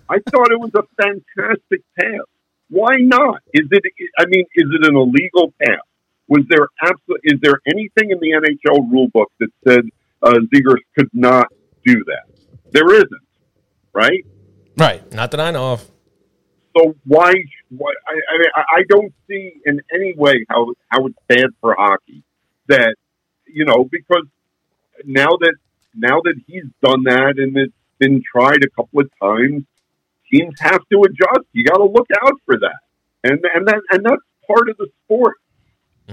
I 0.09 0.17
thought 0.31 0.51
it 0.51 0.59
was 0.59 0.71
a 0.75 0.83
fantastic 1.01 1.81
pass. 1.99 2.25
Why 2.69 2.95
not? 2.97 3.41
Is 3.53 3.67
it? 3.69 3.83
I 4.17 4.25
mean, 4.25 4.45
is 4.55 4.65
it 4.71 4.87
an 4.87 4.95
illegal 4.95 5.53
pass? 5.61 5.81
Was 6.27 6.43
there 6.49 6.67
absolutely? 6.81 7.33
Is 7.33 7.39
there 7.41 7.59
anything 7.67 8.11
in 8.11 8.19
the 8.19 8.31
NHL 8.31 8.89
rulebook 8.91 9.27
that 9.39 9.49
said 9.67 9.81
uh, 10.21 10.39
Zegras 10.53 10.79
could 10.97 11.09
not 11.13 11.47
do 11.85 12.03
that? 12.05 12.23
There 12.71 12.93
isn't, 12.93 13.11
right? 13.93 14.25
Right. 14.77 15.11
Not 15.13 15.31
that 15.31 15.39
I 15.39 15.51
know 15.51 15.73
of. 15.73 15.91
So 16.75 16.95
why? 17.05 17.33
why 17.69 17.93
I, 18.07 18.11
I, 18.11 18.37
mean, 18.37 18.49
I- 18.55 18.79
I 18.79 18.83
don't 18.89 19.13
see 19.29 19.53
in 19.65 19.81
any 19.93 20.13
way 20.15 20.45
how 20.49 20.73
how 20.89 21.05
it's 21.05 21.17
bad 21.27 21.47
for 21.61 21.75
hockey 21.77 22.23
that 22.67 22.95
you 23.47 23.65
know 23.65 23.85
because 23.89 24.25
now 25.05 25.29
that 25.39 25.55
now 25.93 26.19
that 26.23 26.35
he's 26.47 26.65
done 26.83 27.03
that 27.03 27.35
and 27.37 27.55
it's 27.55 27.73
been 27.99 28.21
tried 28.29 28.63
a 28.63 28.69
couple 28.75 28.99
of 29.01 29.09
times, 29.21 29.63
teams 30.31 30.55
have 30.59 30.81
to 30.91 31.03
adjust. 31.03 31.47
You 31.53 31.63
got 31.63 31.77
to 31.77 31.85
look 31.85 32.07
out 32.23 32.33
for 32.45 32.57
that, 32.59 32.79
and 33.23 33.39
and 33.53 33.67
that 33.67 33.81
and 33.91 34.05
that's 34.05 34.21
part 34.47 34.69
of 34.69 34.77
the 34.77 34.87
sport. 35.05 35.35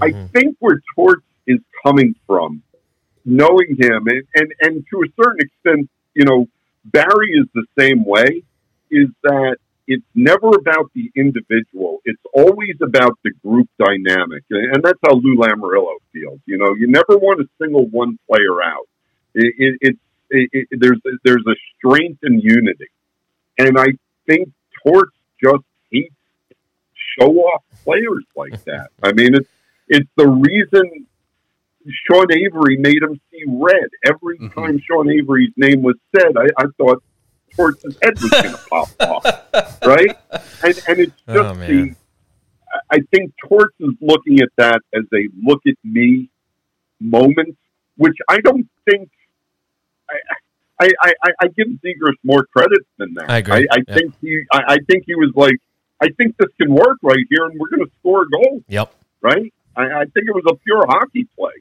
I 0.01 0.11
Mhm. 0.11 0.31
think 0.31 0.55
where 0.59 0.81
Torts 0.95 1.25
is 1.47 1.59
coming 1.85 2.15
from, 2.25 2.61
knowing 3.25 3.75
him, 3.77 4.07
and, 4.07 4.23
and 4.35 4.53
and 4.61 4.85
to 4.91 5.03
a 5.03 5.23
certain 5.23 5.39
extent, 5.41 5.89
you 6.13 6.25
know, 6.25 6.47
Barry 6.85 7.31
is 7.31 7.47
the 7.53 7.65
same 7.77 8.03
way. 8.03 8.43
Is 8.91 9.07
that 9.23 9.57
it's 9.87 10.05
never 10.15 10.49
about 10.49 10.91
the 10.93 11.11
individual. 11.15 12.01
It's 12.05 12.21
always 12.33 12.75
about 12.81 13.17
the 13.23 13.31
group 13.43 13.69
dynamic, 13.77 14.43
and 14.49 14.75
and 14.75 14.83
that's 14.83 14.99
how 15.05 15.13
Lou 15.15 15.35
Lamoriello 15.35 15.97
feels. 16.11 16.39
You 16.45 16.57
know, 16.57 16.73
you 16.75 16.87
never 16.87 17.17
want 17.17 17.39
to 17.39 17.49
single 17.61 17.87
one 17.87 18.17
player 18.29 18.61
out. 18.63 18.87
It, 19.33 19.53
it, 19.57 19.77
it's 19.81 19.99
it, 20.29 20.49
it, 20.53 20.79
there's 20.79 20.99
there's 21.23 21.45
a 21.47 21.55
strength 21.77 22.19
in 22.23 22.39
unity, 22.39 22.87
and 23.57 23.77
I 23.77 23.87
think 24.27 24.49
Torts 24.85 25.15
just 25.43 25.63
hates 25.91 26.13
show 27.19 27.31
off 27.31 27.63
players 27.83 28.25
like 28.35 28.63
that. 28.65 28.89
I 29.01 29.11
mean, 29.13 29.35
it's 29.35 29.49
it's 29.87 30.09
the 30.15 30.27
reason 30.27 31.05
Sean 32.09 32.31
Avery 32.31 32.77
made 32.77 33.01
him 33.03 33.19
see 33.31 33.43
red 33.47 33.89
every 34.05 34.37
Mhm. 34.39 34.53
time 34.53 34.79
Sean 34.89 35.09
Avery's 35.09 35.51
name 35.57 35.81
was 35.81 35.95
said. 36.15 36.31
I, 36.37 36.47
I 36.57 36.65
thought 36.77 37.03
Torts' 37.55 37.83
head 38.01 38.13
was 38.21 38.31
going 38.31 38.51
to 38.51 38.59
pop 38.69 38.89
off, 39.01 39.25
right? 39.85 40.17
And 40.63 40.81
and 40.87 40.99
it's 40.99 41.21
just 41.27 41.37
Oh, 41.37 41.53
the. 41.55 41.95
I 42.91 42.99
think 43.11 43.33
Torts 43.47 43.75
is 43.79 43.91
looking 44.01 44.39
at 44.41 44.49
that 44.57 44.81
as 44.95 45.03
a 45.13 45.27
look 45.45 45.61
at 45.67 45.75
me 45.83 46.29
moment, 46.99 47.55
which 47.97 48.15
I 48.29 48.39
don't 48.39 48.67
think. 48.89 49.09
I, 50.09 50.15
I, 51.01 51.13
I, 51.23 51.31
I- 51.41 51.47
give 51.49 51.67
Zegras 51.83 52.15
more 52.23 52.45
credit 52.55 52.79
than 52.97 53.13
that. 53.15 53.29
I 53.29 53.37
agree. 53.37 53.67
I, 53.69 53.75
I 53.75 53.83
Yeah. 53.87 53.93
think 53.95 54.13
he. 54.21 54.41
I, 54.51 54.61
I 54.69 54.77
think 54.89 55.03
he 55.05 55.15
was 55.15 55.31
like, 55.35 55.55
I 56.01 56.07
think 56.17 56.35
this 56.37 56.49
can 56.59 56.73
work 56.73 56.97
right 57.03 57.25
here, 57.29 57.45
and 57.45 57.59
we're 57.59 57.69
going 57.69 57.85
to 57.85 57.91
score 57.99 58.23
a 58.23 58.29
goal 58.29 58.63
Yep. 58.67 58.93
right? 59.21 59.53
I, 59.75 59.81
I 59.81 60.05
think 60.05 60.27
it 60.27 60.35
was 60.35 60.45
a 60.49 60.55
pure 60.55 60.85
hockey 60.87 61.27
play. 61.37 61.53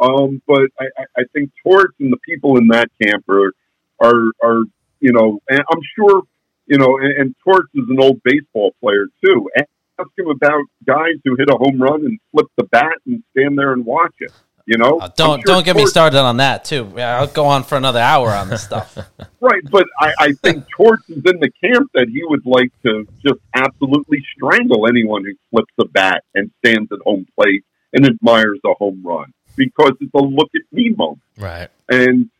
Um, 0.00 0.42
but 0.46 0.68
I, 0.80 1.04
I, 1.16 1.22
think 1.32 1.52
Torts 1.62 1.94
and 2.00 2.12
the 2.12 2.16
people 2.16 2.58
in 2.58 2.68
that 2.68 2.88
camp 3.00 3.28
are, 3.28 3.52
are, 4.00 4.32
are 4.42 4.64
you 4.98 5.12
know, 5.12 5.40
and 5.48 5.60
I'm 5.60 5.80
sure, 5.96 6.22
you 6.66 6.78
know, 6.78 6.98
and, 6.98 7.12
and 7.12 7.34
Torts 7.44 7.68
is 7.74 7.84
an 7.88 8.00
old 8.00 8.20
baseball 8.24 8.74
player 8.80 9.06
too. 9.24 9.48
Ask 9.56 10.08
him 10.18 10.28
about 10.28 10.62
guys 10.84 11.14
who 11.24 11.36
hit 11.36 11.48
a 11.50 11.56
home 11.56 11.80
run 11.80 12.04
and 12.04 12.18
flip 12.32 12.46
the 12.56 12.64
bat 12.64 12.94
and 13.06 13.22
stand 13.30 13.56
there 13.56 13.72
and 13.72 13.86
watch 13.86 14.14
it. 14.18 14.32
You 14.66 14.78
know, 14.78 14.98
Uh, 14.98 15.08
don't 15.16 15.40
sure 15.40 15.54
don't 15.54 15.64
get 15.64 15.76
me 15.76 15.86
started 15.86 16.20
on 16.20 16.36
that 16.36 16.64
too. 16.64 16.98
I'll 16.98 17.26
go 17.26 17.46
on 17.46 17.64
for 17.64 17.76
another 17.76 18.00
hour 18.00 18.30
on 18.30 18.48
this 18.48 18.62
stuff. 18.62 18.96
Right, 19.40 19.62
but 19.72 19.86
I, 19.98 20.12
I 20.20 20.32
think 20.34 20.66
Torts 20.76 21.10
is 21.10 21.16
in 21.16 21.40
the 21.40 21.50
camp 21.64 21.90
that 21.94 22.06
he 22.08 22.22
would 22.22 22.46
like 22.46 22.70
to 22.84 23.04
just 23.26 23.40
absolutely 23.56 24.24
strangle 24.36 24.86
anyone 24.86 25.24
who 25.24 25.32
flips 25.50 25.72
a 25.80 25.84
bat 25.86 26.22
and 26.36 26.52
stands 26.64 26.92
at 26.92 27.00
home 27.04 27.26
plate 27.34 27.64
and 27.92 28.06
admires 28.06 28.60
a 28.64 28.72
home 28.74 29.02
run 29.04 29.32
because 29.56 29.94
it's 30.00 30.14
a 30.14 30.18
look 30.22 30.50
at 30.54 30.62
me 30.70 30.90
moment. 30.90 31.22
Right. 31.36 31.68
And 31.88 32.30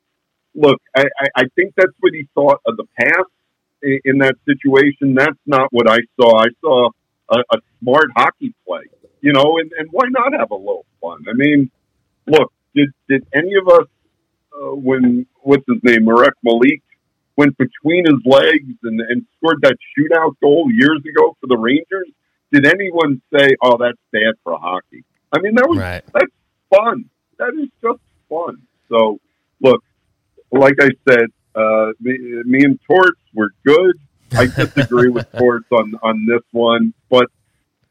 look, 0.54 0.80
I, 0.96 1.06
I, 1.18 1.26
I 1.36 1.44
think 1.56 1.74
that's 1.76 1.92
what 1.98 2.12
he 2.14 2.28
thought 2.34 2.60
of 2.66 2.76
the 2.76 2.86
past 2.96 3.30
in, 3.82 3.98
in 4.04 4.18
that 4.18 4.36
situation. 4.46 5.14
That's 5.14 5.38
not 5.44 5.68
what 5.72 5.90
I 5.90 5.98
saw. 6.14 6.38
I 6.38 6.48
saw 6.60 6.90
a, 7.30 7.38
a 7.38 7.58
smart 7.80 8.10
hockey 8.14 8.54
play, 8.64 8.84
you 9.20 9.32
know, 9.32 9.58
and, 9.58 9.72
and 9.76 9.88
why 9.90 10.04
not 10.08 10.32
have 10.38 10.52
a 10.52 10.56
little 10.56 10.86
fun? 11.00 11.24
I 11.28 11.32
mean, 11.34 11.70
look, 12.26 12.52
did, 12.74 12.90
did 13.08 13.26
any 13.34 13.54
of 13.54 13.68
us, 13.68 13.86
uh, 14.54 14.74
when, 14.74 15.26
what's 15.40 15.64
his 15.68 15.82
name, 15.82 16.04
Marek 16.04 16.34
Malik, 16.42 16.82
went 17.36 17.56
between 17.56 18.04
his 18.06 18.20
legs 18.24 18.74
and, 18.82 19.00
and 19.00 19.24
scored 19.36 19.58
that 19.62 19.76
shootout 19.96 20.34
goal 20.42 20.68
years 20.70 21.00
ago 21.00 21.36
for 21.40 21.46
the 21.46 21.56
Rangers? 21.56 22.10
Did 22.52 22.66
anyone 22.66 23.22
say, 23.34 23.56
oh, 23.62 23.78
that's 23.78 23.98
bad 24.12 24.34
for 24.44 24.58
hockey? 24.58 25.04
I 25.32 25.40
mean, 25.40 25.54
that 25.54 25.66
was 25.68 25.78
Right. 25.78 26.04
that's 26.12 26.32
fun. 26.70 27.06
That 27.38 27.54
is 27.60 27.68
just 27.82 28.00
fun. 28.28 28.62
So, 28.90 29.18
look, 29.60 29.82
like 30.50 30.74
I 30.80 30.90
said, 31.08 31.26
uh, 31.54 31.92
me, 32.00 32.18
me 32.44 32.64
and 32.64 32.78
Torts 32.86 33.20
were 33.34 33.50
good. 33.64 33.96
I 34.34 34.46
disagree 34.46 35.08
with 35.08 35.30
Torts 35.38 35.66
on 35.72 35.94
on 36.02 36.26
this 36.26 36.42
one, 36.52 36.92
but 37.10 37.26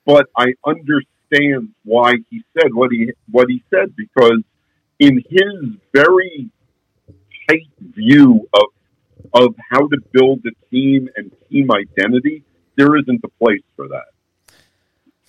but 0.05 0.27
I 0.37 0.53
understand 0.65 1.07
why 1.83 2.13
he 2.29 2.43
said 2.57 2.73
what 2.73 2.91
he 2.91 3.11
what 3.29 3.47
he 3.49 3.63
said 3.69 3.95
because 3.95 4.41
in 4.99 5.23
his 5.29 5.77
very 5.93 6.49
tight 7.49 7.67
view 7.79 8.47
of 8.53 8.65
of 9.33 9.55
how 9.69 9.87
to 9.87 9.97
build 10.11 10.41
a 10.45 10.69
team 10.69 11.07
and 11.15 11.31
team 11.49 11.69
identity, 11.71 12.43
there 12.75 12.97
isn't 12.97 13.21
a 13.23 13.43
place 13.43 13.63
for 13.75 13.87
that. 13.87 14.05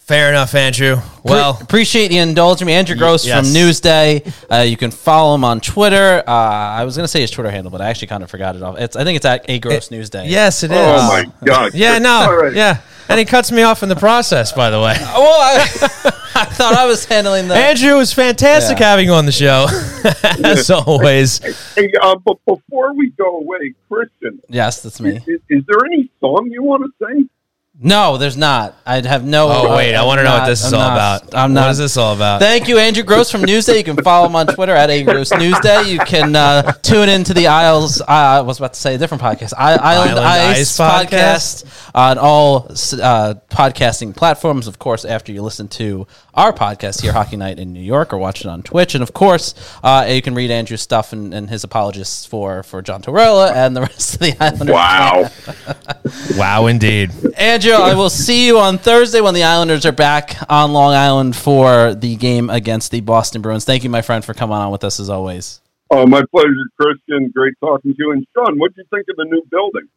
Fair 0.05 0.29
enough, 0.31 0.55
Andrew. 0.55 0.97
Well, 1.23 1.57
appreciate 1.61 2.11
you 2.11 2.21
indulging 2.21 2.67
me, 2.67 2.73
Andrew 2.73 2.97
Gross 2.97 3.25
yes. 3.25 3.47
from 3.47 3.55
Newsday. 3.55 4.35
Uh, 4.51 4.63
you 4.63 4.77
can 4.77 4.91
follow 4.91 5.35
him 5.35 5.45
on 5.45 5.61
Twitter. 5.61 6.23
Uh, 6.27 6.31
I 6.33 6.85
was 6.85 6.97
going 6.97 7.05
to 7.05 7.09
say 7.09 7.21
his 7.21 7.31
Twitter 7.31 7.51
handle, 7.51 7.71
but 7.71 7.81
I 7.81 7.89
actually 7.89 8.09
kind 8.09 8.23
of 8.25 8.29
forgot 8.31 8.57
it 8.57 8.63
off. 8.63 8.79
It's 8.79 8.97
I 8.97 9.05
think 9.05 9.17
it's 9.17 9.25
at 9.25 9.49
a 9.49 9.61
Gross 9.61 9.89
Newsday. 9.91 10.29
yes, 10.29 10.65
it 10.65 10.73
is. 10.73 10.77
Oh 10.77 11.07
my 11.09 11.25
God! 11.45 11.73
Yeah, 11.75 11.99
no, 11.99 12.11
All 12.11 12.37
right. 12.37 12.53
yeah, 12.53 12.81
and 13.09 13.19
he 13.21 13.25
cuts 13.25 13.53
me 13.53 13.63
off 13.63 13.85
in 13.85 13.89
the 13.89 13.97
process. 13.97 14.53
By 14.53 14.71
the 14.71 14.81
way, 14.81 14.97
Well, 15.01 15.41
I, 15.41 15.61
I 16.35 16.45
thought 16.47 16.75
I 16.75 16.85
was 16.85 17.05
handling 17.05 17.47
the. 17.47 17.55
Andrew, 17.55 17.93
it 17.95 17.99
was 17.99 18.13
fantastic 18.13 18.81
Yeah. 18.81 18.91
having 18.91 19.07
you 19.07 19.15
on 19.15 19.25
the 19.25 19.33
show, 19.33 19.67
as 20.45 20.69
always. 20.69 21.39
Hey, 21.77 21.91
uh, 22.03 22.17
but 22.17 22.39
before 22.45 22.93
we 22.95 23.11
go 23.11 23.39
away, 23.39 23.73
Christian, 23.89 24.41
yes, 24.49 24.83
that's 24.83 25.01
me. 25.01 25.19
is, 25.29 25.41
is 25.49 25.63
there 25.69 25.85
any 25.87 26.11
song 26.21 26.49
you 26.51 26.65
want 26.65 26.83
to 26.85 27.07
sing? 27.07 27.31
No, 27.81 28.17
there's 28.19 28.37
not. 28.37 28.77
I'd 28.85 29.07
have 29.07 29.25
no. 29.25 29.49
Oh 29.49 29.77
wait, 29.77 29.95
I 29.95 30.03
I'm 30.03 30.07
want 30.07 30.19
to 30.19 30.25
know 30.25 30.35
what 30.35 30.47
this 30.47 30.63
is 30.65 30.73
I'm 30.73 30.79
all 30.81 30.89
not- 30.89 31.23
about. 31.25 31.35
I'm 31.35 31.53
not. 31.55 31.63
What 31.63 31.71
is 31.71 31.79
this 31.79 31.97
all 31.97 32.15
about? 32.15 32.39
Thank 32.41 32.69
you, 32.69 32.79
Andrew 32.79 33.03
Gross 33.03 33.31
from 33.33 33.41
Newsday. 33.43 33.79
You 33.79 33.83
can 33.83 33.97
follow 34.05 34.27
him 34.29 34.37
on 34.37 34.47
Twitter 34.47 34.75
at 34.75 34.91
A 34.91 35.03
Gross 35.03 35.31
Newsday. 35.31 35.91
You 35.91 35.99
can 36.01 36.37
uh, 36.37 36.73
tune 36.83 37.09
into 37.09 37.33
the 37.35 37.47
Isles. 37.49 38.01
Uh, 38.03 38.05
I 38.09 38.41
was 38.43 38.59
about 38.59 38.75
to 38.75 38.81
say 38.81 38.95
a 38.95 38.99
different 38.99 39.23
podcast. 39.23 39.55
I, 39.57 39.73
Island, 39.77 40.11
Island 40.11 40.27
Ice, 40.27 40.79
Ice 40.79 40.79
podcast 40.79 41.91
on 41.95 42.19
all 42.19 42.67
uh, 42.69 43.35
podcasting 43.51 44.15
platforms. 44.15 44.67
Of 44.69 44.79
course, 44.79 45.05
after 45.07 45.33
you 45.33 45.43
listen 45.43 45.67
to 45.69 46.07
our 46.35 46.53
podcast 46.53 47.01
here, 47.01 47.13
Hockey 47.13 47.37
Night 47.37 47.59
in 47.59 47.73
New 47.73 47.81
York, 47.83 48.13
or 48.13 48.19
watch 48.19 48.43
it 48.43 48.47
on 48.47 48.63
Twitch, 48.63 48.95
and 48.95 49.03
of 49.03 49.13
course, 49.15 49.55
uh, 49.83 50.07
you 50.09 50.21
can 50.23 50.35
read 50.35 50.51
Andrew's 50.51 50.83
stuff 50.83 51.13
and, 51.15 51.33
and 51.35 51.49
his 51.49 51.65
apologists 51.65 52.27
for 52.27 52.63
for 52.63 52.81
John 52.83 53.03
Torella 53.03 53.53
and 53.55 53.75
the 53.75 53.81
rest 53.81 54.15
of 54.15 54.21
the 54.21 54.37
Islanders. 54.39 54.69
Wow. 54.75 55.31
wow, 56.37 56.67
indeed. 56.67 57.11
Andrew, 57.37 57.62
I 57.71 57.95
will 57.95 58.11
see 58.11 58.47
you 58.47 58.59
on 58.59 58.79
Thursday 58.79 59.21
when 59.21 59.35
the 59.35 59.45
Islanders 59.45 59.87
are 59.87 59.93
back 59.93 60.37
on 60.51 60.73
Long 60.73 60.95
Island 60.95 61.37
for 61.37 61.95
the 61.95 62.17
game 62.17 62.51
against 62.51 62.91
the 62.91 63.01
Boston 63.01 63.43
Bruins. 63.43 63.65
Thank 63.65 63.85
you, 63.85 63.91
my 63.91 64.03
friend, 64.03 64.25
for 64.25 64.35
coming 64.35 64.57
on 64.57 64.73
with 64.73 64.83
us 64.85 64.99
as 64.99 65.09
always. 65.09 65.61
Oh, 65.91 66.07
my 66.07 66.23
pleasure, 66.31 66.49
Christian. 66.81 67.31
Great 67.35 67.55
talking 67.61 67.93
to 67.93 67.97
you. 67.99 68.13
And 68.13 68.27
Sean, 68.35 68.59
what 68.59 68.75
do 68.75 68.81
you 68.83 68.87
think 68.91 69.07
of 69.11 69.17
the 69.17 69.25
new 69.25 69.43
building? 69.51 69.89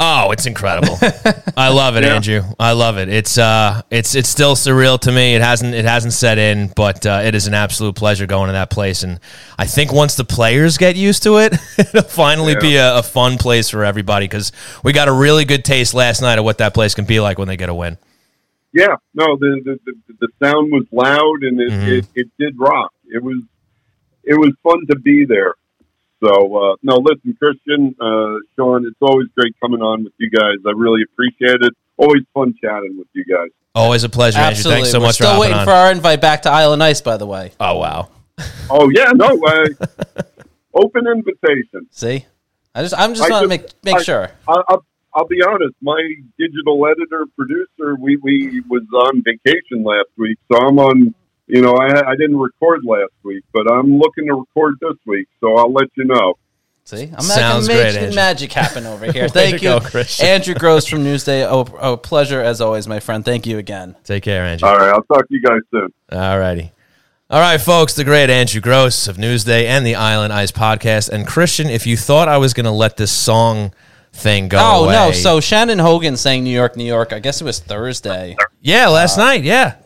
Oh, 0.00 0.32
it's 0.32 0.44
incredible. 0.46 0.98
I 1.56 1.68
love 1.68 1.96
it, 1.96 2.02
Yeah. 2.02 2.16
Andrew. 2.16 2.42
I 2.58 2.72
love 2.72 2.98
it. 2.98 3.08
It's 3.08 3.38
uh 3.38 3.82
it's 3.90 4.16
it's 4.16 4.28
still 4.28 4.56
surreal 4.56 4.98
to 5.00 5.12
me. 5.12 5.36
It 5.36 5.40
hasn't 5.42 5.72
it 5.72 5.84
hasn't 5.84 6.14
set 6.14 6.36
in, 6.36 6.72
but 6.74 7.06
uh, 7.06 7.20
it 7.24 7.36
is 7.36 7.46
an 7.46 7.54
absolute 7.54 7.94
pleasure 7.94 8.26
going 8.26 8.48
to 8.48 8.54
that 8.54 8.70
place 8.70 9.04
and 9.04 9.20
I 9.56 9.66
think 9.66 9.92
once 9.92 10.16
the 10.16 10.24
players 10.24 10.78
get 10.78 10.96
used 10.96 11.22
to 11.22 11.36
it, 11.38 11.54
it'll 11.78 12.02
finally 12.02 12.54
Yeah. 12.54 12.58
be 12.60 12.76
a, 12.76 12.96
a 12.98 13.02
fun 13.04 13.38
place 13.38 13.70
for 13.70 13.84
everybody 13.84 14.26
cuz 14.26 14.50
we 14.82 14.92
got 14.92 15.06
a 15.06 15.12
really 15.12 15.44
good 15.44 15.64
taste 15.64 15.94
last 15.94 16.20
night 16.20 16.40
of 16.40 16.44
what 16.44 16.58
that 16.58 16.74
place 16.74 16.94
can 16.96 17.04
be 17.04 17.20
like 17.20 17.38
when 17.38 17.46
they 17.46 17.56
get 17.56 17.68
a 17.68 17.74
win. 17.74 17.96
Yeah, 18.72 18.96
no, 19.14 19.36
the 19.36 19.60
the, 19.64 19.78
the, 19.86 20.14
the 20.26 20.28
sound 20.44 20.72
was 20.72 20.86
loud 20.90 21.44
and 21.44 21.60
it, 21.60 21.70
Mhm. 21.70 21.98
it, 21.98 22.06
it 22.16 22.26
did 22.36 22.58
rock. 22.58 22.92
It 23.06 23.22
was 23.22 23.36
it 24.24 24.34
was 24.34 24.50
fun 24.64 24.84
to 24.90 24.96
be 24.98 25.24
there. 25.24 25.54
So 26.24 26.56
uh, 26.56 26.76
no, 26.82 26.96
listen, 26.96 27.36
Christian, 27.40 27.94
uh, 28.00 28.36
Sean, 28.56 28.86
it's 28.86 28.96
always 29.00 29.28
great 29.36 29.54
coming 29.60 29.82
on 29.82 30.04
with 30.04 30.12
you 30.18 30.30
guys. 30.30 30.56
I 30.66 30.70
really 30.74 31.02
appreciate 31.02 31.60
it. 31.60 31.72
Always 31.96 32.22
fun 32.32 32.54
chatting 32.62 32.96
with 32.98 33.08
you 33.12 33.24
guys. 33.24 33.50
Always 33.74 34.04
a 34.04 34.08
pleasure, 34.08 34.38
Andrew. 34.38 34.50
Absolutely. 34.52 34.76
Thanks 34.82 34.90
so 34.92 34.98
We're 35.00 35.06
much 35.06 35.16
for 35.18 35.24
still 35.24 35.28
hopping 35.30 35.40
waiting 35.40 35.56
on. 35.58 35.64
for 35.66 35.72
our 35.72 35.90
invite 35.92 36.20
back 36.20 36.42
to 36.42 36.50
Isle 36.50 36.72
of 36.72 36.80
Ice, 36.80 37.00
by 37.00 37.16
the 37.16 37.26
way. 37.26 37.52
oh 37.60 37.78
wow. 37.78 38.08
Oh 38.70 38.90
yeah, 38.94 39.12
no, 39.14 39.34
way. 39.34 39.64
open 40.74 41.06
invitation. 41.06 41.86
See? 41.90 42.26
I 42.74 42.82
just 42.82 42.94
I'm 42.98 43.14
just 43.14 43.28
I 43.28 43.30
want 43.30 43.44
to 43.44 43.48
make 43.48 43.66
make 43.84 43.96
I- 43.96 44.02
sure. 44.02 44.30
I'll, 44.48 44.64
I'll, 44.68 44.84
I'll 45.14 45.26
be 45.28 45.40
honest. 45.46 45.74
My 45.80 46.00
digital 46.38 46.84
editor 46.86 47.26
producer, 47.36 47.94
we, 48.00 48.16
we 48.16 48.62
was 48.68 48.82
on 48.92 49.22
vacation 49.22 49.84
last 49.84 50.08
week, 50.18 50.38
so 50.50 50.58
I'm 50.58 50.78
on. 50.80 51.14
You 51.46 51.60
know, 51.60 51.74
I, 51.74 51.86
I 52.10 52.16
didn't 52.16 52.38
record 52.38 52.80
last 52.84 53.12
week, 53.22 53.44
but 53.52 53.70
I'm 53.70 53.98
looking 53.98 54.26
to 54.28 54.34
record 54.34 54.76
this 54.80 54.96
week, 55.06 55.28
so 55.40 55.56
I'll 55.56 55.72
let 55.72 55.88
you 55.96 56.04
know. 56.04 56.34
See? 56.86 57.10
I'm 57.14 57.20
Sounds 57.22 57.66
making 57.68 57.82
great, 57.82 57.84
magic, 57.94 58.02
Andrew. 58.02 58.14
magic 58.14 58.52
happen 58.52 58.86
over 58.86 59.10
here. 59.12 59.28
Thank 59.30 59.62
you. 59.62 59.80
go, 59.80 60.02
Andrew 60.22 60.54
Gross 60.54 60.86
from 60.86 61.00
Newsday. 61.04 61.46
Oh, 61.48 61.66
oh, 61.80 61.96
pleasure 61.96 62.40
as 62.42 62.60
always, 62.60 62.86
my 62.86 63.00
friend. 63.00 63.24
Thank 63.24 63.46
you 63.46 63.58
again. 63.58 63.96
Take 64.04 64.22
care, 64.22 64.44
Andrew. 64.44 64.68
All 64.68 64.76
right, 64.76 64.90
I'll 64.90 65.02
talk 65.04 65.26
to 65.28 65.34
you 65.34 65.40
guys 65.42 65.60
soon. 65.70 65.88
All 66.12 66.38
righty. 66.38 66.72
All 67.30 67.40
right, 67.40 67.58
folks, 67.60 67.94
the 67.94 68.04
great 68.04 68.28
Andrew 68.28 68.60
Gross 68.60 69.08
of 69.08 69.16
Newsday 69.16 69.64
and 69.64 69.84
the 69.86 69.94
Island 69.94 70.32
Ice 70.32 70.52
podcast. 70.52 71.08
And 71.08 71.26
Christian, 71.26 71.68
if 71.68 71.86
you 71.86 71.96
thought 71.96 72.28
I 72.28 72.36
was 72.36 72.52
going 72.52 72.64
to 72.66 72.70
let 72.70 72.98
this 72.98 73.10
song 73.12 73.72
thing 74.12 74.48
go 74.48 74.58
Oh 74.60 74.84
away. 74.84 74.92
no! 74.92 75.10
So 75.12 75.40
Shannon 75.40 75.78
Hogan 75.78 76.16
sang 76.18 76.44
New 76.44 76.50
York, 76.54 76.76
New 76.76 76.84
York. 76.84 77.12
I 77.14 77.18
guess 77.18 77.40
it 77.40 77.44
was 77.44 77.60
Thursday, 77.60 78.36
yeah, 78.60 78.88
last 78.88 79.18
Uh, 79.18 79.24
night, 79.24 79.42
yeah. 79.42 79.76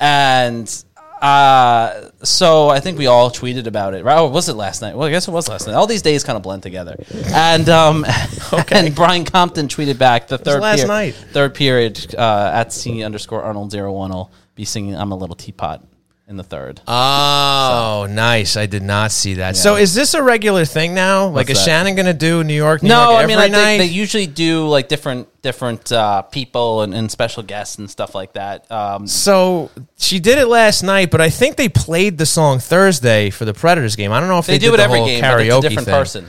And 0.00 0.84
uh, 1.20 2.10
so 2.22 2.68
I 2.68 2.80
think 2.80 2.98
we 2.98 3.06
all 3.06 3.30
tweeted 3.30 3.66
about 3.66 3.94
it. 3.94 4.04
Right? 4.04 4.18
Oh, 4.18 4.28
was 4.28 4.48
it 4.48 4.54
last 4.54 4.82
night? 4.82 4.96
Well, 4.96 5.08
I 5.08 5.10
guess 5.10 5.26
it 5.26 5.30
was 5.30 5.48
last 5.48 5.66
night. 5.66 5.74
All 5.74 5.86
these 5.86 6.02
days 6.02 6.24
kind 6.24 6.36
of 6.36 6.42
blend 6.42 6.62
together. 6.62 6.96
And 7.28 7.68
um, 7.68 8.04
and 8.70 8.94
Brian 8.94 9.24
Compton 9.24 9.68
tweeted 9.68 9.98
back 9.98 10.28
the 10.28 10.38
third 10.38 10.60
last 10.60 10.78
period, 10.78 10.88
night. 10.88 11.14
Third 11.32 11.54
period 11.54 12.14
uh, 12.16 12.50
at 12.52 12.72
C 12.72 13.02
underscore 13.02 13.42
Arnold 13.42 13.70
zero 13.70 13.92
one 13.92 14.10
will 14.10 14.30
be 14.54 14.64
singing 14.64 14.94
"I'm 14.94 15.12
a 15.12 15.16
Little 15.16 15.36
Teapot" 15.36 15.82
in 16.28 16.36
the 16.36 16.42
third. 16.42 16.80
Oh, 16.88 18.06
nice. 18.10 18.56
I 18.56 18.66
did 18.66 18.82
not 18.82 19.12
see 19.12 19.34
that. 19.34 19.56
So 19.56 19.76
is 19.76 19.94
this 19.94 20.14
a 20.14 20.22
regular 20.22 20.64
thing 20.64 20.94
now? 20.94 21.28
like, 21.28 21.50
is 21.50 21.58
that? 21.58 21.64
Shannon 21.64 21.94
going 21.94 22.06
to 22.06 22.14
do 22.14 22.42
New 22.42 22.54
York, 22.54 22.82
New 22.82 22.88
no, 22.88 23.12
York 23.12 23.24
I 23.24 23.26
mean 23.26 23.38
I 23.38 23.48
night? 23.48 23.78
think 23.78 23.82
they 23.82 23.94
usually 23.94 24.26
do 24.26 24.66
like 24.66 24.88
different 24.88 25.28
different 25.42 25.92
uh, 25.92 26.22
people 26.22 26.82
and, 26.82 26.92
and 26.92 27.10
special 27.10 27.44
guests 27.44 27.78
and 27.78 27.88
stuff 27.88 28.14
like 28.14 28.32
that. 28.32 28.68
Um, 28.72 29.06
so 29.06 29.70
she 29.96 30.18
did 30.18 30.38
it 30.38 30.46
last 30.48 30.82
night, 30.82 31.12
but 31.12 31.20
I 31.20 31.30
think 31.30 31.56
they 31.56 31.68
played 31.68 32.18
the 32.18 32.26
song 32.26 32.58
Thursday 32.58 33.30
for 33.30 33.44
the 33.44 33.54
Predators 33.54 33.94
game. 33.94 34.10
I 34.12 34.18
don't 34.18 34.28
know 34.28 34.38
if 34.38 34.46
they, 34.46 34.54
they 34.54 34.58
do 34.58 34.66
did 34.72 34.74
it 34.74 34.76
the 34.78 34.82
every 34.82 35.04
game, 35.04 35.22
karaoke 35.22 35.36
but 35.36 35.46
it's 35.46 35.56
a 35.56 35.68
different 35.68 35.86
thing. 35.86 35.94
person. 35.94 36.26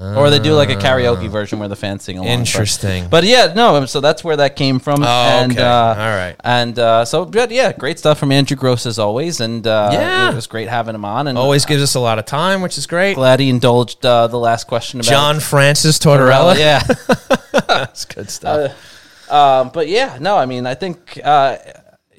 Or 0.00 0.30
they 0.30 0.38
do 0.38 0.54
like 0.54 0.70
a 0.70 0.76
karaoke 0.76 1.28
version 1.28 1.58
where 1.58 1.68
the 1.68 1.76
fans 1.76 2.04
sing 2.04 2.16
along. 2.16 2.28
Interesting. 2.28 3.08
But, 3.08 3.24
yeah, 3.24 3.52
no. 3.54 3.84
So 3.84 4.00
that's 4.00 4.24
where 4.24 4.36
that 4.36 4.56
came 4.56 4.78
from. 4.78 5.02
Oh, 5.02 5.06
and, 5.06 5.52
okay. 5.52 5.60
Uh, 5.62 5.66
All 5.88 5.94
right. 5.94 6.36
And 6.42 6.78
uh, 6.78 7.04
so, 7.04 7.26
but 7.26 7.50
yeah, 7.50 7.72
great 7.72 7.98
stuff 7.98 8.18
from 8.18 8.32
Andrew 8.32 8.56
Gross 8.56 8.86
as 8.86 8.98
always. 8.98 9.40
And 9.40 9.66
uh, 9.66 9.90
Yeah. 9.92 10.30
it 10.32 10.34
was 10.34 10.46
great 10.46 10.68
having 10.68 10.94
him 10.94 11.04
on. 11.04 11.28
And 11.28 11.36
Always 11.36 11.66
gives 11.66 11.82
us 11.82 11.94
a 11.94 12.00
lot 12.00 12.18
of 12.18 12.24
time, 12.24 12.62
which 12.62 12.78
is 12.78 12.86
great. 12.86 13.14
glad 13.14 13.40
he 13.40 13.50
indulged 13.50 14.04
uh, 14.06 14.26
the 14.26 14.38
last 14.38 14.66
question 14.66 15.00
about 15.00 15.10
John 15.10 15.40
Francis 15.40 15.98
Tortorella. 15.98 16.56
Yeah. 16.58 16.82
That's 17.66 18.04
good 18.06 18.30
stuff. 18.30 19.30
Um, 19.30 19.70
but 19.72 19.86
yeah, 19.86 20.16
no, 20.20 20.36
I 20.36 20.46
mean, 20.46 20.66
I 20.66 20.74
think, 20.74 21.20
uh, 21.22 21.56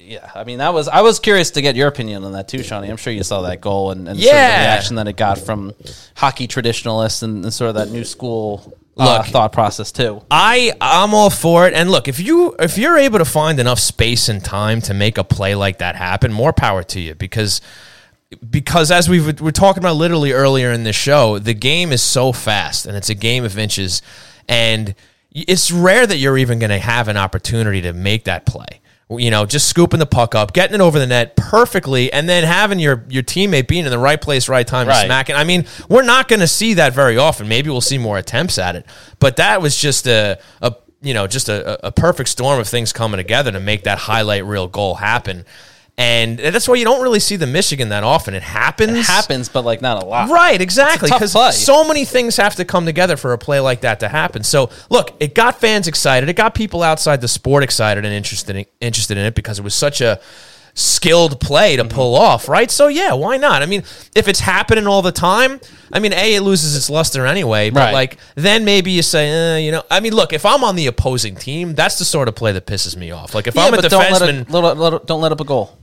yeah, 0.04 0.30
I 0.34 0.44
mean, 0.44 0.58
that 0.58 0.74
was, 0.74 0.88
I 0.88 1.02
was 1.02 1.18
curious 1.18 1.52
to 1.52 1.62
get 1.62 1.76
your 1.76 1.88
opinion 1.88 2.24
on 2.24 2.32
that 2.32 2.48
too, 2.48 2.62
Shawnee. 2.62 2.88
I'm 2.88 2.96
sure 2.96 3.12
you 3.12 3.22
saw 3.22 3.42
that 3.42 3.60
goal 3.60 3.90
and, 3.90 4.08
and 4.08 4.18
sort 4.18 4.34
of 4.34 4.40
the 4.40 4.60
reaction 4.60 4.96
that 4.96 5.08
it 5.08 5.16
got 5.16 5.38
from 5.38 5.72
hockey 6.16 6.46
traditionalists 6.46 7.22
and, 7.22 7.44
and 7.44 7.52
sort 7.52 7.68
of 7.68 7.74
that 7.76 7.90
new 7.90 8.04
school 8.04 8.76
uh, 8.98 9.18
Look. 9.18 9.26
thought 9.26 9.52
process 9.52 9.90
too. 9.90 10.22
I 10.30 10.72
I'm 10.80 11.14
all 11.14 11.30
for 11.30 11.66
it. 11.66 11.72
And 11.72 11.90
look, 11.90 12.08
if 12.08 12.20
you 12.20 12.54
if 12.58 12.76
you're 12.76 12.98
able 12.98 13.18
to 13.20 13.24
find 13.24 13.58
enough 13.58 13.78
space 13.78 14.28
and 14.28 14.44
time 14.44 14.82
to 14.82 14.94
make 14.94 15.16
a 15.16 15.24
play 15.24 15.54
like 15.54 15.78
that 15.78 15.96
happen, 15.96 16.30
more 16.30 16.52
power 16.52 16.82
to 16.84 17.00
you 17.00 17.14
because 17.14 17.62
because 18.50 18.90
as 18.90 19.08
we 19.08 19.20
were 19.32 19.52
talking 19.52 19.82
about 19.82 19.96
literally 19.96 20.32
earlier 20.32 20.72
in 20.72 20.84
the 20.84 20.92
show, 20.92 21.38
the 21.38 21.54
game 21.54 21.90
is 21.90 22.02
so 22.02 22.32
fast 22.32 22.84
and 22.84 22.96
it's 22.96 23.08
a 23.08 23.14
game 23.14 23.44
of 23.44 23.58
inches, 23.58 24.02
and 24.46 24.94
it's 25.30 25.70
rare 25.70 26.06
that 26.06 26.18
you're 26.18 26.36
even 26.36 26.58
going 26.58 26.70
to 26.70 26.78
have 26.78 27.08
an 27.08 27.16
opportunity 27.16 27.80
to 27.82 27.94
make 27.94 28.24
that 28.24 28.44
play. 28.44 28.81
You 29.18 29.30
know, 29.30 29.46
just 29.46 29.68
scooping 29.68 29.98
the 30.00 30.06
puck 30.06 30.34
up, 30.34 30.52
getting 30.52 30.74
it 30.74 30.80
over 30.80 30.98
the 30.98 31.06
net 31.06 31.36
perfectly, 31.36 32.12
and 32.12 32.28
then 32.28 32.44
having 32.44 32.78
your 32.78 33.04
your 33.08 33.22
teammate 33.22 33.68
being 33.68 33.84
in 33.84 33.90
the 33.90 33.98
right 33.98 34.20
place, 34.20 34.48
right 34.48 34.66
time, 34.66 34.86
Right. 34.88 35.00
to 35.02 35.06
smack 35.06 35.30
it. 35.30 35.34
I 35.34 35.44
mean, 35.44 35.66
we're 35.88 36.02
not 36.02 36.28
going 36.28 36.40
to 36.40 36.46
see 36.48 36.74
that 36.74 36.92
very 36.92 37.16
often. 37.18 37.48
Maybe 37.48 37.70
we'll 37.70 37.80
see 37.80 37.98
more 37.98 38.18
attempts 38.18 38.58
at 38.58 38.76
it, 38.76 38.86
but 39.18 39.36
that 39.36 39.60
was 39.62 39.76
just 39.76 40.06
a 40.06 40.38
a 40.60 40.74
you 41.02 41.14
know 41.14 41.26
just 41.26 41.48
a, 41.48 41.86
a 41.86 41.90
perfect 41.92 42.28
storm 42.28 42.60
of 42.60 42.68
things 42.68 42.92
coming 42.92 43.18
together 43.18 43.50
to 43.52 43.60
make 43.60 43.84
that 43.84 43.98
highlight 43.98 44.44
reel 44.44 44.68
goal 44.68 44.94
happen. 44.96 45.44
And 45.98 46.38
that's 46.38 46.66
why 46.66 46.76
you 46.76 46.84
don't 46.84 47.02
really 47.02 47.20
see 47.20 47.36
the 47.36 47.46
Michigan 47.46 47.90
that 47.90 48.02
often. 48.02 48.32
It 48.34 48.42
happens. 48.42 48.96
It 48.98 49.04
happens, 49.06 49.48
but 49.50 49.64
like 49.64 49.82
not 49.82 50.02
a 50.02 50.06
lot. 50.06 50.30
Right, 50.30 50.60
exactly. 50.60 51.10
Because 51.12 51.32
so 51.56 51.84
many 51.86 52.04
things 52.06 52.36
have 52.38 52.54
to 52.56 52.64
come 52.64 52.86
together 52.86 53.16
for 53.18 53.34
a 53.34 53.38
play 53.38 53.60
like 53.60 53.82
that 53.82 54.00
to 54.00 54.08
happen. 54.08 54.42
So, 54.42 54.70
look, 54.88 55.14
it 55.20 55.34
got 55.34 55.60
fans 55.60 55.86
excited. 55.88 56.28
It 56.30 56.34
got 56.36 56.54
people 56.54 56.82
outside 56.82 57.20
the 57.20 57.28
sport 57.28 57.62
excited 57.62 58.04
and 58.06 58.14
interested 58.14 58.56
in, 58.56 58.64
interested 58.80 59.18
in 59.18 59.26
it 59.26 59.34
because 59.34 59.58
it 59.58 59.62
was 59.62 59.74
such 59.74 60.00
a 60.00 60.18
skilled 60.74 61.38
play 61.38 61.76
Mm-hmm. 61.76 61.88
to 61.88 61.94
pull 61.94 62.14
off, 62.14 62.48
right? 62.48 62.70
So, 62.70 62.88
yeah, 62.88 63.12
why 63.12 63.36
not? 63.36 63.60
I 63.62 63.66
mean, 63.66 63.82
if 64.16 64.26
it's 64.28 64.40
happening 64.40 64.86
all 64.86 65.02
the 65.02 65.12
time, 65.12 65.60
I 65.92 65.98
mean, 65.98 66.14
A, 66.14 66.34
it 66.36 66.40
loses 66.40 66.74
its 66.74 66.88
luster 66.88 67.26
anyway. 67.26 67.68
But, 67.68 67.80
Right. 67.80 67.92
like, 67.92 68.16
then 68.34 68.64
maybe 68.64 68.90
you 68.92 69.02
say, 69.02 69.28
eh, 69.28 69.56
you 69.58 69.70
know, 69.70 69.82
I 69.90 70.00
mean, 70.00 70.14
look, 70.14 70.32
if 70.32 70.46
I'm 70.46 70.64
on 70.64 70.74
the 70.76 70.86
opposing 70.86 71.36
team, 71.36 71.74
that's 71.74 71.98
the 71.98 72.06
sort 72.06 72.28
of 72.28 72.34
play 72.34 72.52
that 72.52 72.66
pisses 72.66 72.96
me 72.96 73.10
off. 73.10 73.34
Like, 73.34 73.46
if 73.46 73.54
Yeah, 73.54 73.66
I'm 73.66 73.74
a 73.74 73.76
but 73.82 73.90
don't 73.90 74.00
let, 74.10 74.22
defenseman. 74.22 74.40
it, 74.40 74.50
let, 74.50 74.64
it- 74.64 74.78
let 74.78 74.92
it- 74.94 75.06
don't 75.06 75.20
let 75.20 75.32
up 75.32 75.40
a 75.42 75.44
goal. 75.44 75.78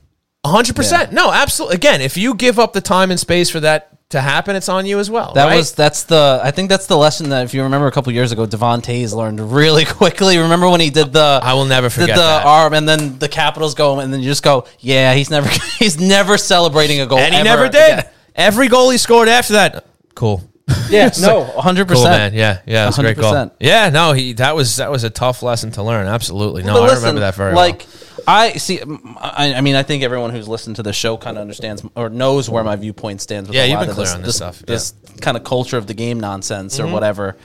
Hundred 0.45 0.75
percent. 0.75 1.11
No, 1.11 1.31
absolutely. 1.31 1.75
Again, 1.75 2.01
if 2.01 2.15
you 2.17 2.33
give 2.33 2.59
up 2.59 2.73
the 2.73 2.81
time 2.81 3.11
and 3.11 3.19
space 3.19 3.49
for 3.49 3.59
that 3.59 3.89
to 4.09 4.21
happen, 4.21 4.55
it's 4.55 4.69
on 4.69 4.85
you 4.85 4.97
as 4.97 5.09
well. 5.09 5.33
That 5.33 5.45
right? 5.47 5.57
was 5.57 5.73
that's 5.73 6.03
the 6.03 6.39
I 6.41 6.51
think 6.51 6.69
that's 6.69 6.87
the 6.87 6.97
lesson 6.97 7.29
that 7.29 7.43
if 7.43 7.53
you 7.53 7.61
remember 7.63 7.87
a 7.87 7.91
couple 7.91 8.11
years 8.13 8.31
ago, 8.31 8.45
Devon 8.45 8.81
Toews 8.81 9.13
learned 9.13 9.51
really 9.53 9.83
quickly. 9.99 10.37
Remember 10.37 10.69
when 10.69 10.79
he 10.79 10.89
did 10.89 11.11
the 11.11 11.41
I 11.43 11.53
will 11.53 11.65
never 11.65 11.89
forget 11.89 12.15
the 12.15 12.21
that. 12.21 12.45
arm 12.45 12.73
and 12.73 12.87
then 12.87 13.19
the 13.19 13.27
Capitals 13.27 13.75
go 13.75 13.99
and 13.99 14.13
then 14.13 14.21
you 14.21 14.27
just 14.27 14.41
go, 14.41 14.65
yeah, 14.79 15.13
he's 15.13 15.29
never 15.29 15.49
he's 15.77 15.99
never 15.99 16.37
celebrating 16.37 17.01
a 17.01 17.05
goal, 17.05 17.19
and 17.19 17.33
he 17.33 17.39
ever 17.41 17.45
never 17.49 17.69
did. 17.69 17.99
again. 17.99 18.11
Every 18.33 18.69
goal 18.69 18.89
he 18.91 18.97
scored 18.97 19.27
after 19.27 19.53
that, 19.53 19.85
cool. 20.15 20.41
Yeah, 20.89 21.09
no, 21.19 21.39
like, 21.55 21.55
hundred 21.55 21.87
Cool 21.89 22.03
man, 22.03 22.31
percent. 22.31 22.35
yeah, 22.35 22.59
yeah, 22.65 22.85
that's 22.85 22.97
a 22.97 23.01
great 23.01 23.17
goal. 23.17 23.51
Yeah, 23.59 23.89
no, 23.89 24.13
he 24.13 24.33
that 24.33 24.55
was 24.55 24.77
that 24.77 24.89
was 24.89 25.03
a 25.03 25.09
tough 25.09 25.43
lesson 25.43 25.71
to 25.71 25.83
learn. 25.83 26.07
Absolutely, 26.07 26.63
no, 26.63 26.73
But 26.75 26.91
I 26.91 26.95
remember 26.95 27.21
that 27.21 27.35
very 27.35 27.53
like 27.53 27.79
well. 27.79 28.08
I 28.27 28.53
see. 28.53 28.79
I 28.81 29.61
mean, 29.61 29.75
I 29.75 29.83
think 29.83 30.03
everyone 30.03 30.31
who's 30.31 30.47
listened 30.47 30.75
to 30.77 30.83
the 30.83 30.93
show 30.93 31.17
kind 31.17 31.37
of 31.37 31.41
understands 31.41 31.83
or 31.95 32.09
knows 32.09 32.49
where 32.49 32.63
my 32.63 32.75
viewpoint 32.75 33.21
stands. 33.21 33.49
With 33.49 33.55
Yeah, 33.55 33.63
a 33.63 33.65
you've 33.67 33.75
lot 33.75 33.81
been 33.81 33.89
of 33.89 33.95
clear 33.95 34.05
this, 34.05 34.15
on 34.15 34.21
this 34.21 34.35
stuff, 34.37 34.59
This 34.59 34.93
kind 35.21 35.35
of 35.37 35.43
culture 35.43 35.77
of 35.77 35.87
the 35.87 35.93
game 35.93 36.19
nonsense 36.19 36.77
Mm-hmm. 36.77 36.89
or 36.89 36.93
whatever. 36.93 37.37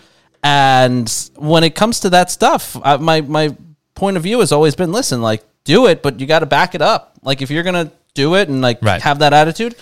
And 0.43 1.09
when 1.37 1.65
it 1.65 1.75
comes 1.75 2.01
to 2.01 2.11
that 2.11 2.31
stuff, 2.31 2.77
I, 2.85 2.97
my 2.99 3.21
my 3.23 3.57
point 3.95 4.17
of 4.17 4.23
view 4.23 4.41
has 4.41 4.53
always 4.53 4.75
been: 4.75 4.93
listen, 4.93 5.23
like 5.23 5.43
do 5.65 5.87
it, 5.87 6.03
but 6.03 6.21
you 6.21 6.27
got 6.27 6.41
to 6.41 6.47
back 6.47 6.75
it 6.75 6.83
up. 6.83 7.15
Like 7.23 7.41
if 7.41 7.51
you're 7.51 7.63
gonna 7.63 7.91
do 8.15 8.35
it 8.35 8.49
and 8.49 8.61
like 8.61 8.79
Right. 8.83 9.01
have 9.03 9.21
that 9.21 9.33
attitude. 9.33 9.75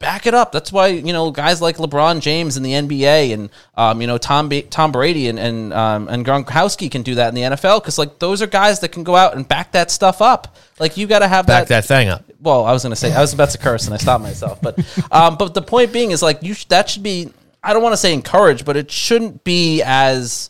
Back 0.00 0.26
it 0.26 0.32
up. 0.32 0.50
That's 0.50 0.72
why 0.72 0.88
you 0.88 1.12
know 1.12 1.30
guys 1.30 1.60
like 1.60 1.76
LeBron 1.76 2.20
James 2.22 2.56
in 2.56 2.62
the 2.62 2.72
NBA 2.72 3.34
and 3.34 3.50
um, 3.76 4.00
you 4.00 4.06
know 4.06 4.16
Tom 4.18 4.48
B- 4.48 4.62
Tom 4.62 4.92
Brady 4.92 5.28
and 5.28 5.38
and 5.38 5.72
um, 5.74 6.08
and 6.08 6.24
Gronkowski 6.24 6.90
can 6.90 7.02
do 7.02 7.14
that 7.16 7.28
in 7.28 7.34
the 7.34 7.42
NFL 7.42 7.82
because 7.82 7.98
like 7.98 8.18
those 8.18 8.40
are 8.40 8.46
guys 8.46 8.80
that 8.80 8.92
can 8.92 9.04
go 9.04 9.14
out 9.14 9.36
and 9.36 9.46
back 9.46 9.72
that 9.72 9.90
stuff 9.90 10.22
up. 10.22 10.56
Like 10.78 10.96
you 10.96 11.06
got 11.06 11.18
to 11.18 11.28
have 11.28 11.46
that 11.46 11.68
Back 11.68 11.68
that 11.68 11.84
thing 11.84 12.08
up. 12.08 12.24
well, 12.40 12.64
I 12.64 12.72
was 12.72 12.82
going 12.82 12.92
to 12.92 12.96
say 12.96 13.12
I 13.12 13.20
was 13.20 13.34
about 13.34 13.50
to 13.50 13.58
curse 13.58 13.84
and 13.84 13.92
I 13.92 13.98
stopped 13.98 14.22
myself, 14.22 14.60
but 14.62 14.78
um, 15.12 15.36
but 15.36 15.52
the 15.52 15.62
point 15.62 15.92
being 15.92 16.12
is 16.12 16.22
like 16.22 16.42
you 16.42 16.54
sh- 16.54 16.64
that 16.66 16.88
should 16.88 17.02
be 17.02 17.30
I 17.62 17.74
don't 17.74 17.82
want 17.82 17.92
to 17.92 17.98
say 17.98 18.14
encouraged, 18.14 18.64
but 18.64 18.78
it 18.78 18.90
shouldn't 18.90 19.44
be 19.44 19.82
as 19.82 20.48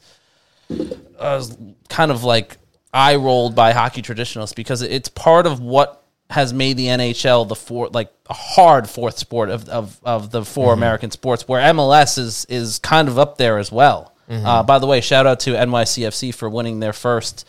as 1.19 1.59
kind 1.89 2.13
of 2.13 2.23
like 2.23 2.57
eye 2.95 3.17
rolled 3.17 3.55
by 3.55 3.73
hockey 3.73 4.03
traditionalists 4.03 4.55
because 4.55 4.83
it's 4.83 5.09
part 5.09 5.47
of 5.47 5.61
what 5.61 6.00
has 6.31 6.53
made 6.53 6.77
the 6.77 6.87
NHL 6.87 7.47
the 7.49 7.57
four 7.57 7.89
like 7.89 8.13
a 8.29 8.35
hard 8.35 8.89
fourth 8.89 9.19
sport 9.19 9.51
of 9.51 9.69
of, 9.69 10.01
of 10.05 10.31
the 10.31 10.45
4 10.45 10.73
American 10.73 11.11
sports 11.11 11.47
where 11.49 11.61
MLS 11.75 12.17
is 12.19 12.47
is 12.49 12.79
kind 12.79 13.09
of 13.09 13.19
up 13.19 13.37
there 13.37 13.59
as 13.59 13.71
well. 13.73 14.15
Uh, 14.47 14.63
by 14.63 14.79
the 14.79 14.87
way, 14.87 15.01
shout 15.01 15.27
out 15.27 15.41
to 15.41 15.51
NYCFC 15.55 16.33
for 16.33 16.49
winning 16.49 16.79
their 16.79 16.93
first 16.93 17.49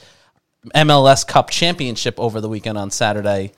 MLS 0.76 1.26
Cup 1.28 1.52
championship 1.52 2.20
over 2.20 2.42
the 2.42 2.50
weekend 2.50 2.78
on 2.78 2.90
Saturday 2.90 3.52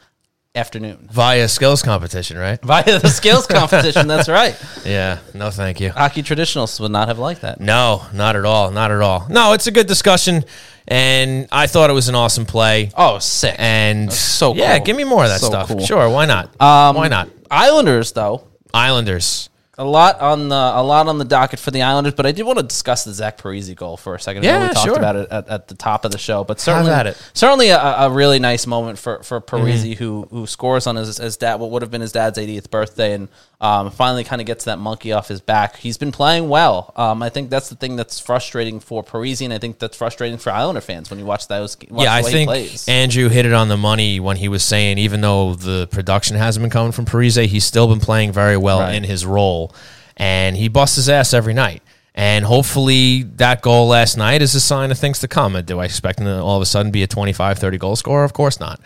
afternoon 0.63 1.07
Via 1.11 1.47
skills 1.47 1.81
competition, 1.81 2.37
right? 2.37 2.61
via 2.63 2.99
the 2.99 3.09
skills 3.09 3.47
competition. 3.47 4.07
That's 4.07 4.29
right. 4.41 4.55
Yeah, 4.85 5.17
no, 5.33 5.49
thank 5.49 5.79
you. 5.79 5.89
Hockey 5.89 6.21
traditionalists 6.21 6.79
would 6.79 6.91
not 6.91 7.07
have 7.07 7.17
liked 7.17 7.41
that. 7.41 7.59
No, 7.59 8.05
not 8.13 8.35
at 8.35 8.45
all, 8.45 8.69
not 8.71 8.91
at 8.91 9.01
all. 9.01 9.25
No, 9.29 9.53
it's 9.53 9.65
a 9.67 9.71
good 9.71 9.87
discussion, 9.87 10.45
and 10.87 11.47
I 11.51 11.65
thought 11.67 11.89
it 11.89 11.93
was 11.93 12.07
an 12.07 12.15
awesome 12.15 12.45
play. 12.45 12.91
Oh, 12.95 13.17
sick! 13.19 13.55
And 13.57 14.13
so 14.13 14.53
yeah, 14.53 14.77
cool. 14.77 14.85
give 14.85 14.95
me 14.97 15.03
more 15.05 15.23
of 15.23 15.29
that 15.29 15.41
So 15.41 15.47
stuff. 15.47 15.69
cool. 15.69 15.79
Sure, 15.79 16.07
why 16.09 16.25
not? 16.25 16.49
Um, 16.61 16.95
why 16.97 17.07
not? 17.07 17.29
Islanders 17.49 18.11
though, 18.11 18.47
Islanders. 18.73 19.49
A 19.75 19.83
lot 19.83 20.19
on 20.19 20.49
the 20.49 20.55
a 20.55 20.83
lot 20.83 21.07
on 21.07 21.17
the 21.17 21.25
docket 21.25 21.59
for 21.59 21.71
the 21.71 21.81
Islanders, 21.81 22.13
but 22.13 22.27
I 22.27 22.31
did 22.31 22.43
want 22.43 22.59
to 22.59 22.63
discuss 22.63 23.05
the 23.05 23.11
Zach 23.11 23.39
Parise 23.39 23.75
goal 23.75 23.97
for 23.97 24.13
a 24.13 24.19
second. 24.19 24.43
Yeah, 24.43 24.67
we 24.67 24.73
talked 24.73 24.85
sure. 24.85 24.95
about 24.95 25.15
it 25.15 25.27
at, 25.31 25.47
at 25.47 25.67
the 25.67 25.73
top 25.73 26.05
of 26.05 26.11
the 26.11 26.19
show, 26.19 26.43
but 26.43 26.59
certainly, 26.59 27.13
certainly 27.33 27.69
a, 27.69 27.79
a 27.79 28.09
really 28.11 28.37
nice 28.37 28.67
moment 28.67 28.99
for 28.99 29.23
for 29.23 29.41
Parise 29.41 29.83
Mm-hmm. 29.83 29.93
who 29.93 30.27
who 30.29 30.45
scores 30.45 30.85
on 30.85 30.95
his, 30.95 31.17
his 31.17 31.37
dad 31.37 31.55
what 31.55 31.71
would 31.71 31.81
have 31.81 31.89
been 31.89 32.01
his 32.01 32.11
dad's 32.11 32.37
80th 32.37 32.69
birthday 32.69 33.13
and 33.13 33.29
um, 33.63 33.89
finally 33.91 34.25
kind 34.25 34.41
of 34.41 34.45
gets 34.45 34.65
that 34.65 34.77
monkey 34.77 35.13
off 35.13 35.29
his 35.29 35.39
back. 35.39 35.77
He's 35.77 35.97
been 35.97 36.11
playing 36.11 36.49
well. 36.49 36.91
Um, 36.97 37.23
I 37.23 37.29
think 37.29 37.49
that's 37.49 37.69
the 37.69 37.75
thing 37.75 37.95
that's 37.95 38.19
frustrating 38.19 38.81
for 38.81 39.03
Parisian. 39.03 39.53
I 39.53 39.57
think 39.57 39.79
that's 39.79 39.95
frustrating 39.95 40.37
for 40.37 40.51
Islander 40.51 40.81
fans 40.81 41.09
when 41.09 41.17
you 41.17 41.25
watch 41.25 41.47
those. 41.47 41.77
Watch 41.89 42.03
yeah, 42.03 42.13
I 42.13 42.23
think. 42.23 42.51
Andrew 42.89 43.29
hit 43.29 43.45
it 43.45 43.53
on 43.53 43.69
the 43.69 43.77
money 43.77 44.19
when 44.19 44.35
he 44.35 44.49
was 44.49 44.63
saying 44.63 44.97
even 44.97 45.21
though 45.21 45.55
the 45.55 45.87
production 45.87 46.35
hasn't 46.35 46.61
been 46.61 46.69
coming 46.71 46.91
from 46.91 47.05
Parise, 47.05 47.45
he's 47.45 47.63
still 47.63 47.87
been 47.87 48.01
playing 48.01 48.33
very 48.33 48.57
well 48.57 48.81
Right. 48.81 48.95
in 48.95 49.03
his 49.05 49.25
role, 49.25 49.73
and 50.17 50.57
he 50.57 50.67
busts 50.67 50.97
his 50.97 51.07
ass 51.07 51.33
every 51.33 51.53
night. 51.53 51.81
And 52.15 52.43
hopefully 52.43 53.23
that 53.37 53.61
goal 53.61 53.87
last 53.87 54.17
night 54.17 54.41
is 54.41 54.53
a 54.55 54.59
sign 54.59 54.91
of 54.91 54.99
things 54.99 55.19
to 55.21 55.29
come. 55.29 55.59
Do 55.63 55.79
I 55.79 55.85
expect 55.85 56.19
him 56.19 56.25
to 56.25 56.41
all 56.41 56.57
of 56.57 56.61
a 56.61 56.65
sudden 56.65 56.91
be 56.91 57.01
a 57.01 57.07
25, 57.07 57.57
30 57.59 57.77
goal 57.77 57.95
scorer? 57.95 58.25
Of 58.25 58.33
course 58.33 58.59
not. 58.59 58.81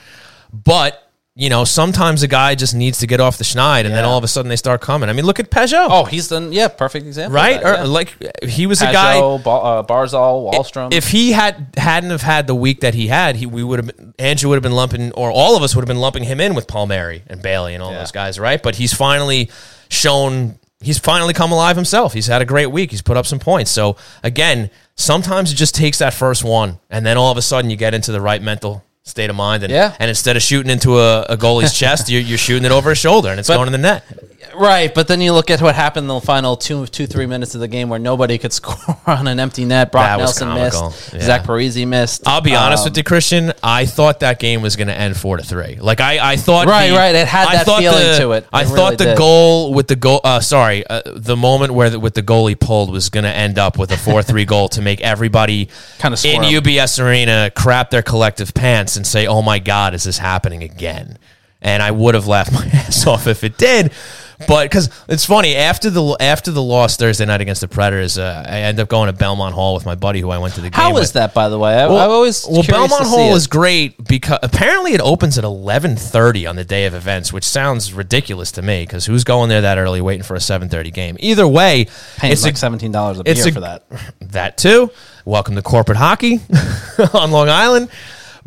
But, 0.54 1.07
you 1.40 1.50
know, 1.52 1.64
sometimes 1.66 2.24
a 2.24 2.28
guy 2.28 2.56
just 2.56 2.74
needs 2.74 2.98
to 2.98 3.06
get 3.06 3.20
off 3.20 3.38
the 3.38 3.44
schneid 3.44 3.86
and 3.86 3.94
then 3.94 4.04
all 4.04 4.18
of 4.18 4.24
a 4.24 4.28
sudden 4.28 4.50
they 4.50 4.56
start 4.56 4.82
coming. 4.82 5.08
I 5.08 5.14
mean, 5.14 5.24
look 5.24 5.40
at 5.40 5.52
Pageau. 5.52 5.88
oh, 5.88 6.04
he's 6.04 6.28
done 6.30 6.52
yeah, 6.52 6.68
perfect 6.68 7.06
example, 7.06 7.36
right? 7.36 7.62
that, 7.62 7.82
Or 7.82 7.86
like 7.88 8.16
he 8.44 8.66
was 8.66 8.82
a 8.82 8.86
guy 8.92 9.20
Ba- 9.20 9.50
uh, 9.50 9.84
Barzal, 9.84 10.52
Wahlstrom. 10.52 10.92
if 10.92 11.10
he 11.10 11.34
had 11.34 11.76
hadn't 11.78 12.10
have 12.10 12.24
had 12.24 12.48
the 12.48 12.56
week 12.56 12.80
that 12.80 12.96
he 12.96 13.06
had, 13.08 13.36
he 13.36 13.46
we 13.46 13.64
would 13.64 13.78
have 13.86 13.96
been, 13.96 14.16
Andrew 14.18 14.50
would 14.50 14.56
have 14.56 14.64
been 14.64 14.72
lumping, 14.76 15.12
or 15.12 15.30
all 15.32 15.56
of 15.56 15.62
us 15.62 15.76
would 15.76 15.82
have 15.84 15.88
been 15.88 16.02
lumping 16.02 16.24
him 16.24 16.40
in 16.40 16.56
with 16.56 16.66
Palmieri 16.68 17.22
and 17.28 17.40
Bailey 17.40 17.76
and 17.76 17.84
all 17.84 17.92
Yeah. 17.92 18.00
those 18.00 18.12
guys, 18.12 18.40
right? 18.40 18.62
But 18.64 18.78
he's 18.78 18.94
finally 18.94 19.52
shown 19.90 20.58
he's 20.82 20.98
finally 21.00 21.34
come 21.34 21.52
alive 21.52 21.76
himself. 21.76 22.14
He's 22.14 22.28
had 22.28 22.42
a 22.42 22.46
great 22.46 22.68
week. 22.72 22.92
He's 22.92 23.02
put 23.02 23.16
up 23.18 23.26
some 23.28 23.40
points. 23.40 23.70
So 23.72 23.96
again, 24.24 24.70
sometimes 24.96 25.52
it 25.52 25.56
just 25.56 25.76
takes 25.76 26.00
that 26.00 26.14
first 26.14 26.44
one, 26.44 26.80
and 26.90 27.06
then 27.06 27.16
all 27.18 27.32
of 27.32 27.38
a 27.38 27.42
sudden 27.44 27.70
you 27.70 27.78
get 27.78 27.94
into 27.94 28.12
the 28.12 28.22
right 28.22 28.42
mental 28.42 28.84
state 29.08 29.30
of 29.30 29.36
mind, 29.36 29.64
and 29.64 29.72
Yeah. 29.72 29.95
and 29.99 30.10
instead 30.10 30.36
of 30.38 30.43
shooting 30.43 30.70
into 30.72 30.99
a, 30.99 31.24
a 31.24 31.38
goalie's 31.38 31.74
chest, 31.78 32.10
you're, 32.10 32.22
you're 32.22 32.38
shooting 32.38 32.66
it 32.66 32.72
over 32.72 32.89
his 32.89 32.97
shoulder, 32.99 33.30
and 33.30 33.39
it's 33.39 33.49
going 33.49 33.68
in 33.68 33.72
the 33.72 33.78
net. 33.78 34.03
right, 34.55 34.93
but 34.93 35.08
then 35.08 35.22
you 35.22 35.34
look 35.34 35.49
at 35.51 35.62
what 35.62 35.76
happened 35.76 36.05
in 36.05 36.08
the 36.08 36.22
final 36.22 36.55
two, 36.58 36.86
two, 36.88 37.05
three 37.05 37.26
minutes 37.26 37.53
of 37.55 37.62
the 37.62 37.68
game 37.68 37.89
where 37.89 37.99
nobody 37.99 38.38
could 38.38 38.51
score 38.60 38.78
on 39.05 39.28
an 39.28 39.39
empty 39.39 39.66
net. 39.66 39.91
Brock 39.91 40.05
That 40.05 40.18
Nelson 40.18 40.53
missed. 40.53 41.14
Yeah. 41.14 41.22
Zach 41.22 41.43
Parise 41.43 41.86
missed. 41.88 42.28
I'll 42.28 42.41
be 42.41 42.55
honest 42.55 42.84
Um, 42.86 42.91
with 42.91 42.97
you, 42.97 43.03
Christian. 43.03 43.53
I 43.64 43.86
thought 43.86 44.22
that 44.22 44.39
game 44.39 44.62
was 44.62 44.76
going 44.76 44.88
to 44.88 44.93
end 44.97 45.16
four 45.18 45.38
to 45.38 45.43
three. 45.43 45.76
Like 45.80 46.01
I, 46.01 46.34
I 46.34 46.36
thought. 46.38 46.68
Right, 46.68 46.89
the- 46.89 46.95
right. 46.95 47.16
It 47.16 47.28
had 47.28 47.47
that 47.51 47.66
feeling 47.66 47.84
the- 48.12 48.18
to 48.20 48.32
it. 48.32 48.43
It 48.43 48.49
I 48.53 48.64
really 48.64 48.76
thought 48.76 48.97
the 48.97 49.05
did. 49.05 49.18
goal 49.18 49.74
with 49.74 49.88
the 49.88 49.95
goal. 49.95 50.22
Uh, 50.24 50.39
sorry, 50.39 50.86
uh, 50.88 51.01
the 51.05 51.36
moment 51.38 51.74
where 51.74 51.89
the, 51.89 51.99
with 51.99 52.14
the 52.14 52.24
goalie 52.24 52.60
pulled 52.60 52.91
was 52.91 53.10
going 53.10 53.24
to 53.26 53.34
end 53.34 53.58
up 53.60 53.78
with 53.78 53.91
a 53.91 53.97
four 53.97 54.24
three 54.24 54.45
goal 54.45 54.70
to 54.70 54.82
make 54.82 55.01
everybody 55.01 55.70
Kinda 55.99 56.18
in. 56.28 56.41
UBS 56.43 57.03
Arena 57.03 57.51
crap 57.55 57.89
their 57.91 58.01
collective 58.01 58.53
pants 58.53 58.97
and 58.98 59.08
say, 59.08 59.28
"Oh 59.28 59.41
my 59.41 59.60
God, 59.60 59.93
is 59.93 60.04
this 60.04 60.18
happening 60.18 60.64
again?" 60.64 61.18
And 61.62 61.82
I 61.82 61.91
would 61.91 62.16
have 62.16 62.28
laughed 62.28 62.52
my 62.54 62.66
ass 62.66 63.08
off 63.08 63.28
if 63.28 63.43
it 63.43 63.58
did. 63.58 63.91
But 64.48 64.66
because 64.66 64.91
it's 65.10 65.26
funny 65.26 65.56
after 65.56 65.89
the 65.89 66.16
after 66.20 66.52
the 66.52 66.62
loss 66.62 66.95
Thursday 66.95 67.26
night 67.26 67.41
against 67.41 67.62
the 67.62 67.68
Predators, 67.68 68.20
uh, 68.20 68.45
I 68.48 68.60
end 68.60 68.80
up 68.80 68.88
going 68.88 69.08
to 69.08 69.14
Belmont 69.14 69.56
Hall 69.56 69.74
with 69.74 69.86
my 69.86 69.95
buddy 69.95 70.20
who 70.22 70.30
I 70.30 70.38
went 70.38 70.54
to 70.56 70.62
the 70.62 70.70
game. 70.70 70.80
How 70.80 70.93
with. 70.93 71.04
is 71.04 71.14
that, 71.14 71.34
by 71.34 71.50
the 71.50 71.58
way? 71.58 71.74
I, 71.74 71.88
Well, 71.88 71.98
I've 71.98 72.12
always 72.12 72.45
well 72.48 72.62
Belmont 72.62 73.08
Hall 73.08 73.36
is 73.36 73.48
great 73.48 74.08
because 74.08 74.38
apparently 74.43 74.93
it 74.93 75.02
opens 75.02 75.39
at 75.39 75.43
eleven 75.43 75.95
thirty 75.95 76.45
on 76.45 76.56
the 76.56 76.64
day 76.64 76.86
of 76.86 76.93
events, 76.93 77.34
which 77.34 77.45
sounds 77.45 77.93
ridiculous 77.93 78.52
to 78.54 78.62
me 78.62 78.84
because 78.84 79.08
who's 79.08 79.24
going 79.24 79.50
there 79.50 79.62
that 79.62 79.80
early 79.80 80.02
waiting 80.02 80.24
for 80.24 80.36
a 80.36 80.39
seven 80.39 80.70
thirty 80.70 80.91
game? 80.91 81.18
Either 81.20 81.48
way, 81.48 81.88
paying 82.18 82.32
it's 82.32 82.43
like 82.43 82.54
a, 82.54 82.58
seventeen 82.58 82.91
dollars 82.91 83.18
a 83.18 83.24
beer 83.24 83.48
a- 83.48 83.52
for 83.52 83.62
that. 83.62 83.86
that 84.22 84.60
too. 84.60 84.91
Welcome 85.26 85.56
to 85.56 85.64
corporate 85.64 85.98
hockey 85.98 86.41
on 87.14 87.32
Long 87.32 87.50
Island, 87.50 87.89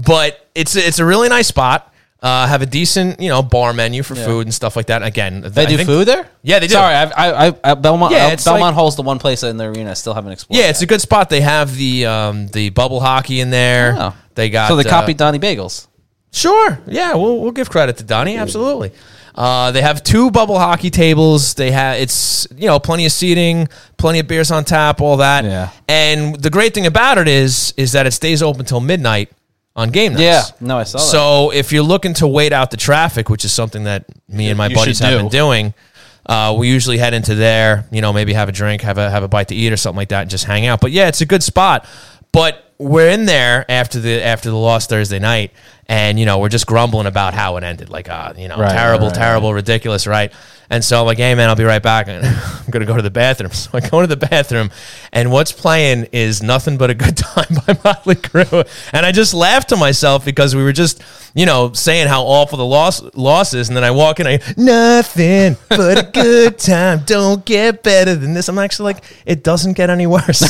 but 0.05 0.47
it's 0.55 0.77
it's 0.77 0.99
a 0.99 1.05
really 1.05 1.29
nice 1.29 1.49
spot. 1.49 1.87
Uh, 2.23 2.47
have 2.47 2.61
a 2.61 2.67
decent, 2.67 3.19
you 3.19 3.31
know, 3.31 3.43
bar 3.43 3.73
menu 3.73 4.03
for 4.03 4.15
food 4.15 4.47
and 4.47 4.53
stuff 4.53 4.77
like 4.77 4.87
that. 4.87 5.03
Again, 5.03 5.41
They 5.41 5.65
do 5.65 5.83
food 5.87 6.07
there. 6.07 6.29
Yeah, 6.43 6.59
they 6.59 6.67
do. 6.67 6.75
Sorry, 6.75 6.95
I've, 6.95 7.13
I, 7.17 7.49
I, 7.49 7.53
I 7.65 7.75
Belmont. 7.75 8.13
Yeah, 8.13 8.27
uh, 8.27 8.31
it's 8.33 8.45
Belmont 8.45 8.63
like- 8.63 8.75
Hall's 8.75 8.97
the 8.97 9.03
one 9.03 9.19
place 9.19 9.43
in 9.43 9.57
the 9.57 9.65
arena 9.65 9.93
I 9.93 9.95
still 9.95 10.13
haven't 10.13 10.33
explored. 10.33 10.61
Yeah, 10.61 10.69
it's 10.69 10.83
a 10.83 10.87
good 10.87 11.01
spot. 11.01 11.31
They 11.31 11.41
have 11.41 11.75
the 11.75 12.05
um, 12.05 12.49
the 12.49 12.69
bubble 12.71 13.01
hockey 13.01 13.41
in 13.41 13.49
there. 13.49 13.97
Oh. 13.99 14.17
They 14.35 14.51
got 14.51 14.69
so 14.69 14.77
they 14.77 14.85
uh, 14.85 14.91
copied 14.91 15.17
Donnie 15.17 15.39
Bagels. 15.39 15.87
Sure. 16.31 16.79
Yeah, 16.87 17.15
we'll 17.15 17.41
we'll 17.41 17.53
give 17.53 17.71
credit 17.71 17.97
to 17.99 18.05
Donnie. 18.05 18.37
Absolutely. 18.37 18.93
Uh, 19.35 19.71
they 19.73 19.81
have 19.81 20.03
two 20.03 20.31
bubble 20.31 20.59
hockey 20.59 20.91
tables. 20.91 21.55
They 21.55 21.71
have 21.71 21.99
it's 21.99 22.47
you 22.55 22.67
know 22.67 22.79
plenty 22.79 23.07
of 23.07 23.13
seating, 23.13 23.69
plenty 23.97 24.19
of 24.19 24.29
beers 24.29 24.51
on 24.51 24.65
tap, 24.65 25.01
all 25.01 25.17
that. 25.19 25.45
Yeah. 25.45 25.71
And 25.89 26.37
the 26.37 26.51
great 26.51 26.75
thing 26.75 26.85
about 26.85 27.17
it 27.17 27.29
is 27.29 27.73
is 27.79 27.93
that 27.93 28.07
it 28.07 28.13
stays 28.13 28.43
open 28.43 28.67
till 28.67 28.81
midnight 28.81 29.31
on 29.77 29.91
game 29.91 30.13
nights. 30.13 30.23
Yeah, 30.23 30.43
no, 30.61 30.79
I 30.79 30.85
saw 30.85 30.99
that. 30.99 31.05
So 31.05 31.53
if 31.53 31.73
you're 31.73 31.83
looking 31.83 32.15
to 32.15 32.27
wait 32.27 32.53
out 32.53 32.71
the 32.71 32.77
traffic, 32.77 33.29
which 33.29 33.45
is 33.45 33.53
something 33.53 33.85
that 33.85 34.05
me 34.29 34.49
and 34.49 34.59
my 34.59 34.67
You 34.69 34.75
buddies 34.75 34.99
should 34.99 35.07
have 35.07 35.15
do. 35.19 35.23
been 35.25 35.29
doing, 35.29 35.75
uh, 36.27 36.55
we 36.59 36.69
usually 36.69 36.99
head 36.99 37.15
into 37.15 37.35
there. 37.35 37.87
You 37.91 38.01
know, 38.01 38.13
maybe 38.13 38.33
have 38.33 38.49
a 38.49 38.53
drink, 38.53 38.83
have 38.83 38.99
a 38.99 39.11
have 39.11 39.23
a 39.23 39.29
bite 39.29 39.49
to 39.49 39.55
eat 39.55 39.73
or 39.73 39.77
something 39.77 39.97
like 39.97 40.09
that, 40.11 40.23
and 40.23 40.31
just 40.31 40.45
hang 40.45 40.67
out. 40.67 40.81
But 40.81 40.91
yeah, 40.93 41.09
it's 41.09 41.21
a 41.21 41.27
good 41.27 41.43
spot. 41.43 41.87
But 42.33 42.73
we're 42.79 43.11
in 43.11 43.27
there 43.27 43.71
after 43.71 44.01
the 44.01 44.23
after 44.23 44.49
the 44.49 44.57
loss 44.57 44.87
Thursday 44.87 45.19
night, 45.19 45.53
and 45.87 46.19
you 46.19 46.25
know 46.27 46.39
we're 46.39 46.49
just 46.49 46.67
grumbling 46.67 47.07
about 47.07 47.35
how 47.35 47.57
it 47.57 47.65
ended. 47.65 47.91
Like, 47.91 48.09
ah, 48.09 48.33
you 48.37 48.49
know, 48.49 48.57
Right, 48.57 48.73
terrible, 48.73 49.09
right, 49.09 49.15
terrible, 49.15 49.53
ridiculous, 49.53 50.07
right? 50.07 50.33
And 50.73 50.85
so 50.85 51.01
I'm 51.01 51.07
like, 51.07 51.19
hey 51.19 51.35
man, 51.35 51.49
I'll 51.49 51.57
be 51.57 51.65
right 51.65 51.83
back. 51.83 52.07
And 52.07 52.25
I'm 52.65 52.71
gonna 52.71 52.87
go 52.87 52.97
to 52.97 53.03
the 53.03 53.11
bathroom. 53.11 53.51
So 53.61 53.71
I 53.75 53.81
go 53.81 54.01
to 54.01 54.07
the 54.07 54.17
bathroom, 54.17 54.71
and 55.13 55.31
what's 55.33 55.53
playing 55.53 56.07
is 56.13 56.43
nothing 56.43 56.79
but 56.79 56.89
a 56.89 56.95
good 56.95 57.17
time 57.19 57.57
by 57.67 57.79
Motley 57.85 58.15
Crue. 58.15 58.67
And 58.93 59.05
I 59.05 59.13
just 59.13 59.35
laughed 59.35 59.71
to 59.71 59.77
myself 59.77 60.25
because 60.25 60.55
we 60.55 60.63
were 60.63 60.73
just, 60.73 61.03
you 61.35 61.45
know, 61.45 61.73
saying 61.73 62.07
how 62.07 62.23
awful 62.23 62.57
the 62.57 62.65
loss 62.65 63.03
loss 63.15 63.53
is. 63.53 63.69
And 63.69 63.77
then 63.77 63.85
I 63.85 63.91
walk 63.91 64.21
in, 64.21 64.27
I 64.29 64.39
nothing 64.57 65.57
but 65.69 65.99
a 65.99 66.09
good 66.11 66.59
time. 66.59 67.03
Don't 67.05 67.45
get 67.45 67.83
better 67.83 68.15
than 68.15 68.33
this. 68.33 68.49
I'm 68.49 68.59
actually 68.59 68.95
like, 68.95 69.05
it 69.27 69.43
doesn't 69.43 69.73
get 69.73 69.91
any 69.91 70.07
worse. 70.07 70.41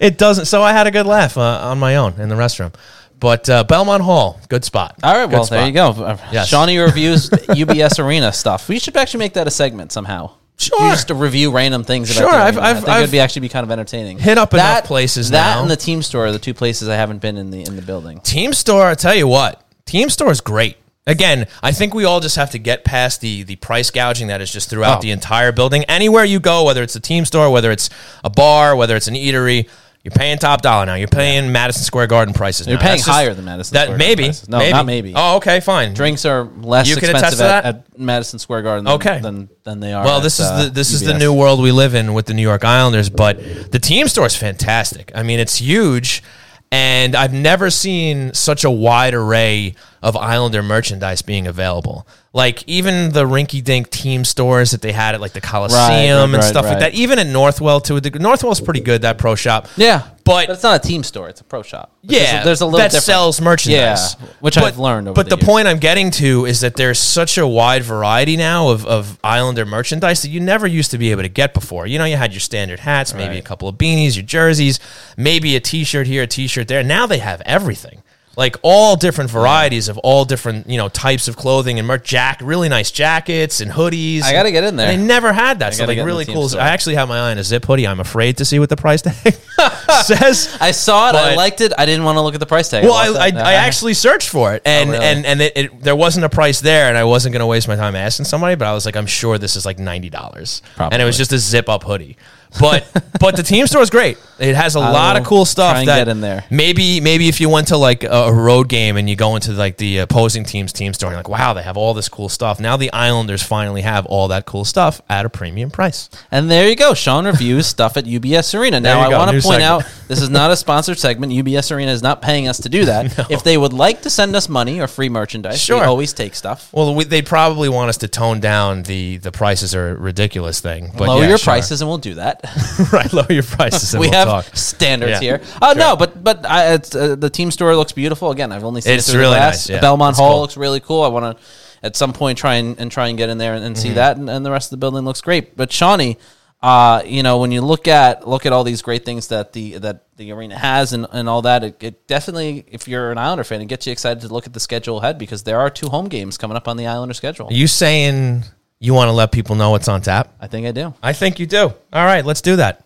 It 0.00 0.18
doesn't. 0.18 0.46
So 0.46 0.62
I 0.62 0.72
had 0.72 0.86
a 0.86 0.90
good 0.90 1.06
laugh 1.06 1.36
uh, 1.36 1.40
on 1.40 1.78
my 1.78 1.96
own 1.96 2.14
in 2.20 2.28
the 2.28 2.34
restroom. 2.34 2.74
But 3.18 3.48
uh, 3.48 3.64
Belmont 3.64 4.02
Hall, 4.02 4.38
good 4.50 4.64
spot. 4.64 4.96
All 5.02 5.14
right, 5.14 5.24
Good 5.26 5.32
well 5.32 5.44
spot. 5.44 5.56
there 5.58 5.66
you 5.66 5.72
go. 5.72 5.88
Uh, 5.90 6.18
Yes. 6.32 6.48
Shawnee 6.48 6.76
reviews 6.90 7.30
UBS 7.30 7.98
Arena 8.04 8.30
stuff. 8.32 8.68
We 8.68 8.78
should 8.78 8.96
actually 8.96 9.20
make 9.20 9.32
that 9.34 9.46
a 9.46 9.50
segment 9.50 9.90
somehow. 9.92 10.32
Sure. 10.58 10.82
You 10.84 10.90
just 10.90 11.08
to 11.08 11.14
review 11.14 11.50
random 11.50 11.82
things. 11.84 12.10
About 12.16 12.30
Sure, 12.30 12.38
I've- 12.40 12.58
I've- 12.58 12.70
I 12.70 12.74
think 12.74 12.88
I've 12.88 13.02
it'd 13.04 13.12
be 13.12 13.20
actually 13.20 13.40
be 13.40 13.48
kind 13.48 13.64
of 13.64 13.70
entertaining. 13.70 14.18
hit 14.18 14.36
up 14.38 14.52
enough 14.54 14.84
places 14.84 15.30
That 15.30 15.54
now. 15.56 15.62
and 15.62 15.70
the 15.70 15.76
Team 15.76 16.02
Store 16.02 16.26
are 16.26 16.32
the 16.32 16.38
two 16.38 16.54
places 16.54 16.88
I 16.88 16.96
haven't 16.96 17.20
been 17.22 17.36
in 17.38 17.50
the 17.50 17.62
in 17.62 17.76
the 17.76 17.82
building. 17.82 18.20
Team 18.20 18.52
Store, 18.52 18.86
I 18.86 18.94
tell 18.94 19.14
you 19.14 19.26
what, 19.28 19.62
Team 19.86 20.10
Store 20.10 20.30
is 20.30 20.40
great. 20.42 20.76
Again, 21.06 21.46
I 21.62 21.72
think 21.72 21.94
we 21.94 22.04
all 22.04 22.20
just 22.20 22.36
have 22.36 22.50
to 22.50 22.58
get 22.58 22.84
past 22.84 23.20
the 23.20 23.44
the 23.44 23.56
price 23.56 23.90
gouging 23.90 24.26
that 24.28 24.40
is 24.42 24.50
just 24.52 24.68
throughout 24.68 24.98
Oh. 24.98 25.00
the 25.02 25.10
entire 25.10 25.52
building. 25.52 25.84
Anywhere 25.84 26.24
you 26.24 26.40
go, 26.40 26.64
whether 26.64 26.82
it's 26.82 26.96
a 26.96 27.00
Team 27.00 27.24
Store, 27.24 27.48
whether 27.50 27.70
it's 27.70 27.88
a 28.24 28.28
bar, 28.30 28.74
whether 28.76 28.96
it's 28.96 29.08
an 29.08 29.14
eatery, 29.14 29.68
you're 30.06 30.12
paying 30.12 30.38
top 30.38 30.62
dollar 30.62 30.86
now. 30.86 30.94
You're 30.94 31.08
paying 31.08 31.50
Madison 31.50 31.82
Square 31.82 32.06
Garden 32.06 32.32
prices. 32.32 32.68
You're 32.68 32.76
now. 32.76 32.82
paying 32.82 32.92
That's 32.98 33.06
just- 33.06 33.16
higher 33.18 33.34
than 33.34 33.44
Madison 33.44 33.74
That 33.74 33.86
Square 33.86 33.98
Garden 33.98 34.08
maybe, 34.08 34.22
prices. 34.26 34.48
No, 34.48 34.58
maybe. 34.58 34.72
not 34.72 34.86
maybe. 34.86 35.12
Oh, 35.16 35.36
okay, 35.38 35.58
fine. 35.58 35.94
Drinks 35.94 36.24
are 36.24 36.48
less 36.60 36.88
You 36.88 36.94
can 36.94 37.10
attest 37.10 37.24
expensive 37.34 37.38
to 37.40 37.44
at, 37.52 37.62
that? 37.64 37.74
at 37.94 37.98
Madison 37.98 38.38
Square 38.38 38.62
Garden 38.62 38.84
than, 38.84 38.94
Okay. 38.94 39.18
than, 39.18 39.48
than 39.64 39.80
they 39.80 39.92
are. 39.92 40.04
Well, 40.04 40.18
at, 40.18 40.22
this 40.22 40.38
is 40.38 40.46
uh, 40.46 40.64
the 40.66 40.70
this 40.70 40.92
is 40.92 41.00
the 41.00 41.12
UBS. 41.14 41.18
new 41.18 41.32
world 41.34 41.60
we 41.60 41.72
live 41.72 41.96
in 41.96 42.14
with 42.14 42.26
the 42.26 42.34
New 42.34 42.42
York 42.42 42.64
Islanders, 42.64 43.10
but 43.10 43.40
the 43.72 43.80
team 43.80 44.06
store 44.06 44.26
is 44.26 44.36
fantastic. 44.36 45.10
I 45.12 45.24
mean, 45.24 45.40
it's 45.40 45.56
huge, 45.56 46.22
and 46.70 47.16
I've 47.16 47.32
never 47.32 47.68
seen 47.70 48.32
such 48.32 48.62
a 48.62 48.70
wide 48.70 49.12
array 49.14 49.74
of 50.06 50.16
Islander 50.16 50.62
merchandise 50.62 51.20
being 51.20 51.48
available. 51.48 52.06
Like 52.32 52.62
even 52.68 53.10
the 53.10 53.24
rinky-dink 53.24 53.90
team 53.90 54.24
stores 54.24 54.70
that 54.70 54.80
they 54.80 54.92
had 54.92 55.16
at 55.16 55.20
like 55.20 55.32
the 55.32 55.40
Coliseum 55.40 55.80
right, 55.80 56.24
and 56.24 56.32
right, 56.34 56.44
stuff 56.44 56.64
like 56.64 56.78
that. 56.78 56.94
Even 56.94 57.18
at 57.18 57.26
Northwell 57.26 57.82
too. 57.82 57.98
The 57.98 58.10
Northwell's 58.10 58.60
pretty 58.60 58.78
good. 58.78 59.02
That 59.02 59.18
pro 59.18 59.34
shop. 59.34 59.66
Yeah, 59.76 60.06
But- 60.24 60.48
it's 60.48 60.62
not 60.62 60.84
a 60.84 60.88
team 60.88 61.02
store; 61.02 61.28
it's 61.28 61.40
a 61.40 61.44
pro 61.44 61.62
shop. 61.64 61.90
Yeah, 62.02 62.42
a, 62.42 62.44
there's 62.44 62.60
a 62.60 62.66
little 62.66 62.78
that 62.78 62.92
difference. 62.92 63.04
sells 63.04 63.40
merchandise. 63.40 64.14
Yeah, 64.20 64.28
which 64.38 64.56
I've 64.56 64.78
learned 64.78 65.08
over 65.08 65.16
but 65.16 65.28
the 65.28 65.34
the, 65.34 65.44
point 65.44 65.66
I'm 65.66 65.80
getting 65.80 66.12
to 66.12 66.46
is 66.46 66.60
that 66.60 66.76
there's 66.76 67.00
such 67.00 67.36
a 67.36 67.46
wide 67.48 67.82
variety 67.82 68.36
now 68.36 68.68
of, 68.68 68.86
of 68.86 69.18
Islander 69.24 69.66
merchandise 69.66 70.22
that 70.22 70.28
you 70.28 70.38
never 70.38 70.68
used 70.68 70.92
to 70.92 70.98
be 70.98 71.10
able 71.10 71.22
to 71.22 71.28
get 71.28 71.52
before. 71.52 71.88
You 71.88 71.98
know, 71.98 72.04
you 72.04 72.16
had 72.16 72.32
your 72.32 72.40
standard 72.40 72.78
hats, 72.78 73.12
maybe 73.12 73.38
a 73.38 73.42
couple 73.42 73.66
of 73.68 73.74
beanies, 73.76 74.14
your 74.14 74.24
jerseys, 74.24 74.78
maybe 75.16 75.56
a 75.56 75.60
T-shirt 75.60 76.06
here, 76.06 76.22
a 76.22 76.26
T-shirt 76.28 76.68
there. 76.68 76.84
Now 76.84 77.06
they 77.06 77.18
have 77.18 77.40
everything. 77.40 78.02
Like 78.36 78.56
all 78.62 78.96
different 78.96 79.30
varieties 79.30 79.88
of 79.88 79.96
all 79.98 80.26
different, 80.26 80.68
you 80.68 80.76
know, 80.76 80.90
types 80.90 81.26
of 81.26 81.36
clothing 81.36 81.78
and 81.78 81.88
merch, 81.88 82.04
jack, 82.04 82.40
really 82.42 82.68
nice 82.68 82.90
jackets 82.90 83.60
and 83.60 83.70
hoodies. 83.70 84.22
I 84.22 84.32
gotta 84.32 84.50
get 84.50 84.62
in 84.62 84.76
there. 84.76 84.90
And 84.90 85.02
they 85.02 85.06
never 85.06 85.32
had 85.32 85.60
that. 85.60 85.74
So 85.74 85.84
like 85.84 85.96
get 85.96 86.00
in 86.00 86.06
the 86.06 86.12
really 86.12 86.26
cool. 86.26 86.48
store. 86.48 86.60
I 86.60 86.68
actually 86.68 86.96
have 86.96 87.08
my 87.08 87.18
eye 87.18 87.30
on 87.30 87.38
a 87.38 87.44
zip 87.44 87.64
hoodie. 87.64 87.86
I'm 87.86 88.00
afraid 88.00 88.36
to 88.38 88.44
see 88.44 88.58
what 88.58 88.68
the 88.68 88.76
price 88.76 89.02
tag 89.02 89.34
says. 90.04 90.56
I 90.60 90.70
saw 90.72 91.08
it. 91.10 91.14
I 91.14 91.34
liked 91.34 91.60
it. 91.62 91.72
I 91.78 91.86
didn't 91.86 92.04
want 92.04 92.16
to 92.16 92.20
look 92.20 92.34
at 92.34 92.40
the 92.40 92.46
price 92.46 92.68
tag. 92.68 92.84
Well, 92.84 92.92
walked 92.92 93.18
I, 93.18 93.24
I, 93.24 93.26
I 93.26 93.54
uh-huh. 93.54 93.66
actually 93.66 93.94
searched 93.94 94.28
for 94.28 94.54
it, 94.54 94.62
oh, 94.66 94.70
and 94.70 94.86
Oh, 94.86 94.92
really? 94.92 95.04
and 95.04 95.26
and 95.26 95.40
it, 95.40 95.52
it, 95.56 95.80
there 95.82 95.96
wasn't 95.96 96.24
a 96.24 96.28
price 96.28 96.60
there, 96.60 96.88
and 96.88 96.96
I 96.96 97.04
wasn't 97.04 97.32
going 97.32 97.40
to 97.40 97.46
waste 97.46 97.68
my 97.68 97.76
time 97.76 97.96
asking 97.96 98.26
somebody. 98.26 98.54
But 98.54 98.68
I 98.68 98.72
was 98.72 98.86
like, 98.86 98.96
I'm 98.96 99.06
sure 99.06 99.38
this 99.38 99.56
is 99.56 99.66
like 99.66 99.78
ninety 99.78 100.10
dollars, 100.10 100.62
and 100.78 101.00
it 101.00 101.04
was 101.04 101.16
just 101.16 101.32
a 101.32 101.38
zip 101.38 101.68
up 101.68 101.84
hoodie. 101.84 102.16
But 102.60 102.86
but 103.20 103.36
the 103.36 103.42
team 103.42 103.66
store 103.66 103.82
is 103.82 103.90
great. 103.90 104.18
It 104.38 104.54
has 104.54 104.74
a 104.74 104.80
lot 104.80 105.16
of 105.16 105.24
cool 105.24 105.46
stuff. 105.46 105.76
that 105.76 105.84
get 105.86 106.08
in 106.08 106.20
there. 106.20 106.44
Maybe 106.50 107.00
maybe 107.00 107.28
if 107.28 107.40
you 107.40 107.48
went 107.48 107.68
to 107.68 107.76
like 107.76 108.04
a, 108.04 108.32
road 108.32 108.68
game 108.68 108.96
and 108.98 109.08
you 109.08 109.16
go 109.16 109.34
into 109.34 109.52
like 109.52 109.78
the 109.78 109.98
opposing 109.98 110.44
team's 110.44 110.72
team 110.72 110.92
store, 110.92 111.10
you're 111.10 111.18
like, 111.18 111.28
wow, 111.28 111.54
they 111.54 111.62
have 111.62 111.76
all 111.76 111.94
this 111.94 112.08
cool 112.08 112.28
stuff. 112.28 112.60
Now 112.60 112.76
the 112.76 112.92
Islanders 112.92 113.42
finally 113.42 113.80
have 113.80 114.04
all 114.06 114.28
that 114.28 114.44
cool 114.44 114.64
stuff 114.64 115.00
at 115.08 115.24
a 115.24 115.30
premium 115.30 115.70
price. 115.70 116.10
And 116.30 116.50
there 116.50 116.68
you 116.68 116.76
go. 116.76 116.92
Sean 116.92 117.26
reviews 117.26 117.66
stuff 117.66 117.96
at 117.96 118.04
UBS 118.04 118.58
Arena. 118.58 118.78
Now, 118.80 119.00
I 119.00 119.08
want 119.16 119.30
to 119.30 119.40
point 119.40 119.60
segment. 119.60 119.62
out 119.62 119.84
this 120.08 120.20
is 120.20 120.30
not 120.30 120.50
a 120.50 120.56
sponsored 120.56 120.98
segment. 120.98 121.32
UBS 121.32 121.74
Arena 121.74 121.92
is 121.92 122.02
not 122.02 122.22
paying 122.22 122.46
us 122.46 122.60
to 122.60 122.68
do 122.68 122.84
that. 122.84 123.26
If 123.36 123.42
they 123.42 123.58
would 123.58 123.72
like 123.72 124.02
to 124.02 124.10
send 124.10 124.36
us 124.36 124.48
money 124.48 124.80
or 124.80 124.86
free 124.86 125.08
merchandise, 125.08 125.60
Sure. 125.60 125.80
we 125.80 125.86
always 125.86 126.12
take 126.12 126.34
stuff. 126.34 126.72
Well, 126.72 126.94
we, 126.94 127.04
they'd 127.04 127.26
probably 127.26 127.68
want 127.68 127.88
us 127.88 127.98
to 127.98 128.08
tone 128.08 128.40
down 128.40 128.84
the 128.84 129.16
the 129.18 129.32
prices 129.32 129.74
are 129.74 129.96
ridiculous 129.96 130.60
thing. 130.60 130.92
But 130.96 131.08
Lower 131.08 131.22
yeah, 131.22 131.30
your 131.30 131.38
sure. 131.38 131.52
prices, 131.52 131.80
and 131.80 131.88
we'll 131.88 131.98
do 131.98 132.14
that. 132.14 132.35
right, 132.92 133.12
lower 133.12 133.30
your 133.30 133.42
prices. 133.42 133.94
And 133.94 134.00
we 134.00 134.08
we'll 134.08 134.18
have 134.18 134.28
talk. 134.28 134.56
standards 134.56 135.12
Yeah. 135.12 135.20
here. 135.20 135.40
Oh 135.62 135.72
Sure. 135.72 135.80
no, 135.80 135.96
but 135.96 136.22
but 136.22 136.44
I, 136.46 136.74
it's, 136.74 136.94
uh, 136.94 137.16
the 137.16 137.30
team 137.30 137.50
store 137.50 137.74
looks 137.76 137.92
beautiful. 137.92 138.30
Again, 138.30 138.52
I've 138.52 138.64
only 138.64 138.80
seen 138.80 138.94
It's 138.94 139.08
it 139.08 139.12
through 139.12 139.20
really 139.20 139.34
the 139.34 139.40
glass. 139.40 139.68
nice, 139.68 139.70
yeah. 139.76 139.80
Belmont 139.80 140.12
It's 140.14 140.18
Hall 140.18 140.32
cool. 140.32 140.40
looks 140.42 140.56
really 140.56 140.80
cool. 140.80 141.02
I 141.02 141.08
want 141.08 141.36
to 141.38 141.44
at 141.82 141.94
some 141.96 142.12
point 142.12 142.38
try 142.38 142.54
and, 142.54 142.78
and 142.80 142.90
try 142.90 143.08
and 143.08 143.18
get 143.18 143.28
in 143.28 143.38
there 143.38 143.54
and, 143.54 143.64
and 143.64 143.76
Mm-hmm. 143.76 143.82
see 143.82 143.92
that, 143.94 144.16
and, 144.16 144.28
and 144.30 144.44
the 144.44 144.50
rest 144.50 144.66
of 144.66 144.70
the 144.70 144.76
building 144.78 145.04
looks 145.04 145.20
great. 145.20 145.56
But 145.56 145.70
Shawnee, 145.72 146.16
uh, 146.62 147.02
you 147.04 147.22
know, 147.22 147.38
when 147.38 147.52
you 147.52 147.60
look 147.60 147.86
at 147.86 148.26
look 148.26 148.46
at 148.46 148.52
all 148.52 148.64
these 148.64 148.80
great 148.82 149.04
things 149.04 149.28
that 149.28 149.52
the 149.52 149.76
that 149.78 150.04
the 150.16 150.32
arena 150.32 150.56
has 150.58 150.94
and, 150.94 151.06
and 151.12 151.28
all 151.28 151.42
that, 151.42 151.62
it, 151.62 151.82
it 151.82 152.06
definitely, 152.08 152.64
if 152.68 152.88
you're 152.88 153.12
an 153.12 153.18
Islander 153.18 153.44
fan, 153.44 153.60
it 153.60 153.66
gets 153.66 153.86
you 153.86 153.92
excited 153.92 154.22
to 154.22 154.28
look 154.32 154.46
at 154.46 154.54
the 154.54 154.60
schedule 154.60 154.98
ahead 154.98 155.18
because 155.18 155.42
there 155.42 155.60
are 155.60 155.68
two 155.68 155.88
home 155.90 156.08
games 156.08 156.38
coming 156.38 156.56
up 156.56 156.66
on 156.66 156.78
the 156.78 156.86
Islander 156.86 157.12
schedule. 157.14 157.48
Are 157.48 157.52
you 157.52 157.66
saying 157.66 158.44
you 158.78 158.94
want 158.94 159.08
to 159.08 159.12
let 159.12 159.32
people 159.32 159.56
know 159.56 159.70
what's 159.70 159.88
on 159.88 160.02
tap? 160.02 160.34
I 160.40 160.46
think 160.46 160.66
I 160.66 160.72
do. 160.72 160.94
I 161.02 161.12
think 161.12 161.38
you 161.38 161.46
do. 161.46 161.72
All 161.92 162.04
right, 162.04 162.24
let's 162.24 162.40
do 162.40 162.56
that. 162.56 162.84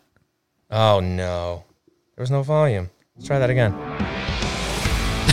Oh 0.71 1.01
no, 1.01 1.65
there 2.17 2.23
was 2.23 2.31
no 2.31 2.43
volume. 2.43 2.91
Let's 3.17 3.27
try 3.27 3.39
that 3.39 3.51
again. 3.51 3.73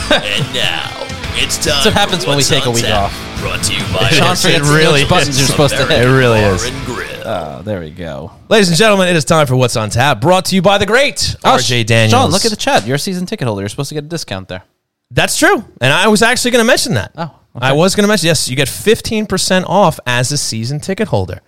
And 0.10 0.54
now 0.54 1.06
it's 1.36 1.58
time. 1.58 1.66
That's 1.66 1.86
what 1.86 1.94
happens 1.94 2.24
for 2.24 2.30
when 2.30 2.38
we 2.38 2.44
take 2.44 2.66
a 2.66 2.72
week 2.72 2.86
Tap, 2.86 3.12
off. 3.12 3.40
Brought 3.40 3.64
to 3.66 3.74
you 3.74 3.82
by 3.94 4.10
Sean 4.10 4.34
is. 4.34 4.42
forgets 4.42 4.68
It 4.68 4.74
really 4.74 5.02
which 5.02 5.10
buttons 5.10 5.38
you're 5.38 5.48
supposed 5.48 5.76
to 5.76 5.86
hit. 5.86 6.06
It 6.06 6.10
really 6.10 6.40
is. 6.40 6.64
Oh, 7.30 7.62
there 7.64 7.82
we 7.82 7.92
go. 7.92 8.32
Ladies 8.48 8.70
and 8.70 8.78
gentlemen, 8.78 9.10
it 9.10 9.16
is 9.16 9.26
time 9.26 9.48
for 9.48 9.56
what's 9.58 9.76
on 9.76 9.90
tap. 9.90 10.22
Brought 10.22 10.46
to 10.46 10.56
you 10.56 10.62
by 10.62 10.78
the 10.78 10.86
great 10.86 11.36
oh, 11.44 11.58
RJ 11.58 11.86
Daniels. 11.86 12.12
John, 12.12 12.32
look 12.32 12.46
at 12.46 12.52
the 12.52 12.58
chat. 12.58 12.88
You're 12.88 12.96
a 12.96 13.00
season 13.00 13.26
ticket 13.26 13.48
holder. 13.48 13.62
You're 13.62 13.70
supposed 13.70 13.90
to 13.90 13.96
get 13.96 14.06
a 14.06 14.08
discount 14.08 14.48
there. 14.48 14.64
That's 15.12 15.38
true, 15.38 15.64
and 15.82 15.94
I 15.94 16.08
was 16.08 16.22
actually 16.22 16.52
going 16.52 16.64
to 16.64 16.68
mention 16.68 16.94
that. 16.96 17.12
Oh, 17.16 17.24
okay. 17.24 17.36
I 17.60 17.74
was 17.74 17.96
going 17.96 18.04
to 18.04 18.08
mention 18.08 18.28
yes. 18.28 18.48
You 18.50 18.56
get 18.56 18.70
fifteen 18.70 19.26
percent 19.26 19.66
off 19.68 20.00
as 20.06 20.32
a 20.32 20.38
season 20.38 20.80
ticket 20.80 21.08
holder. 21.10 21.42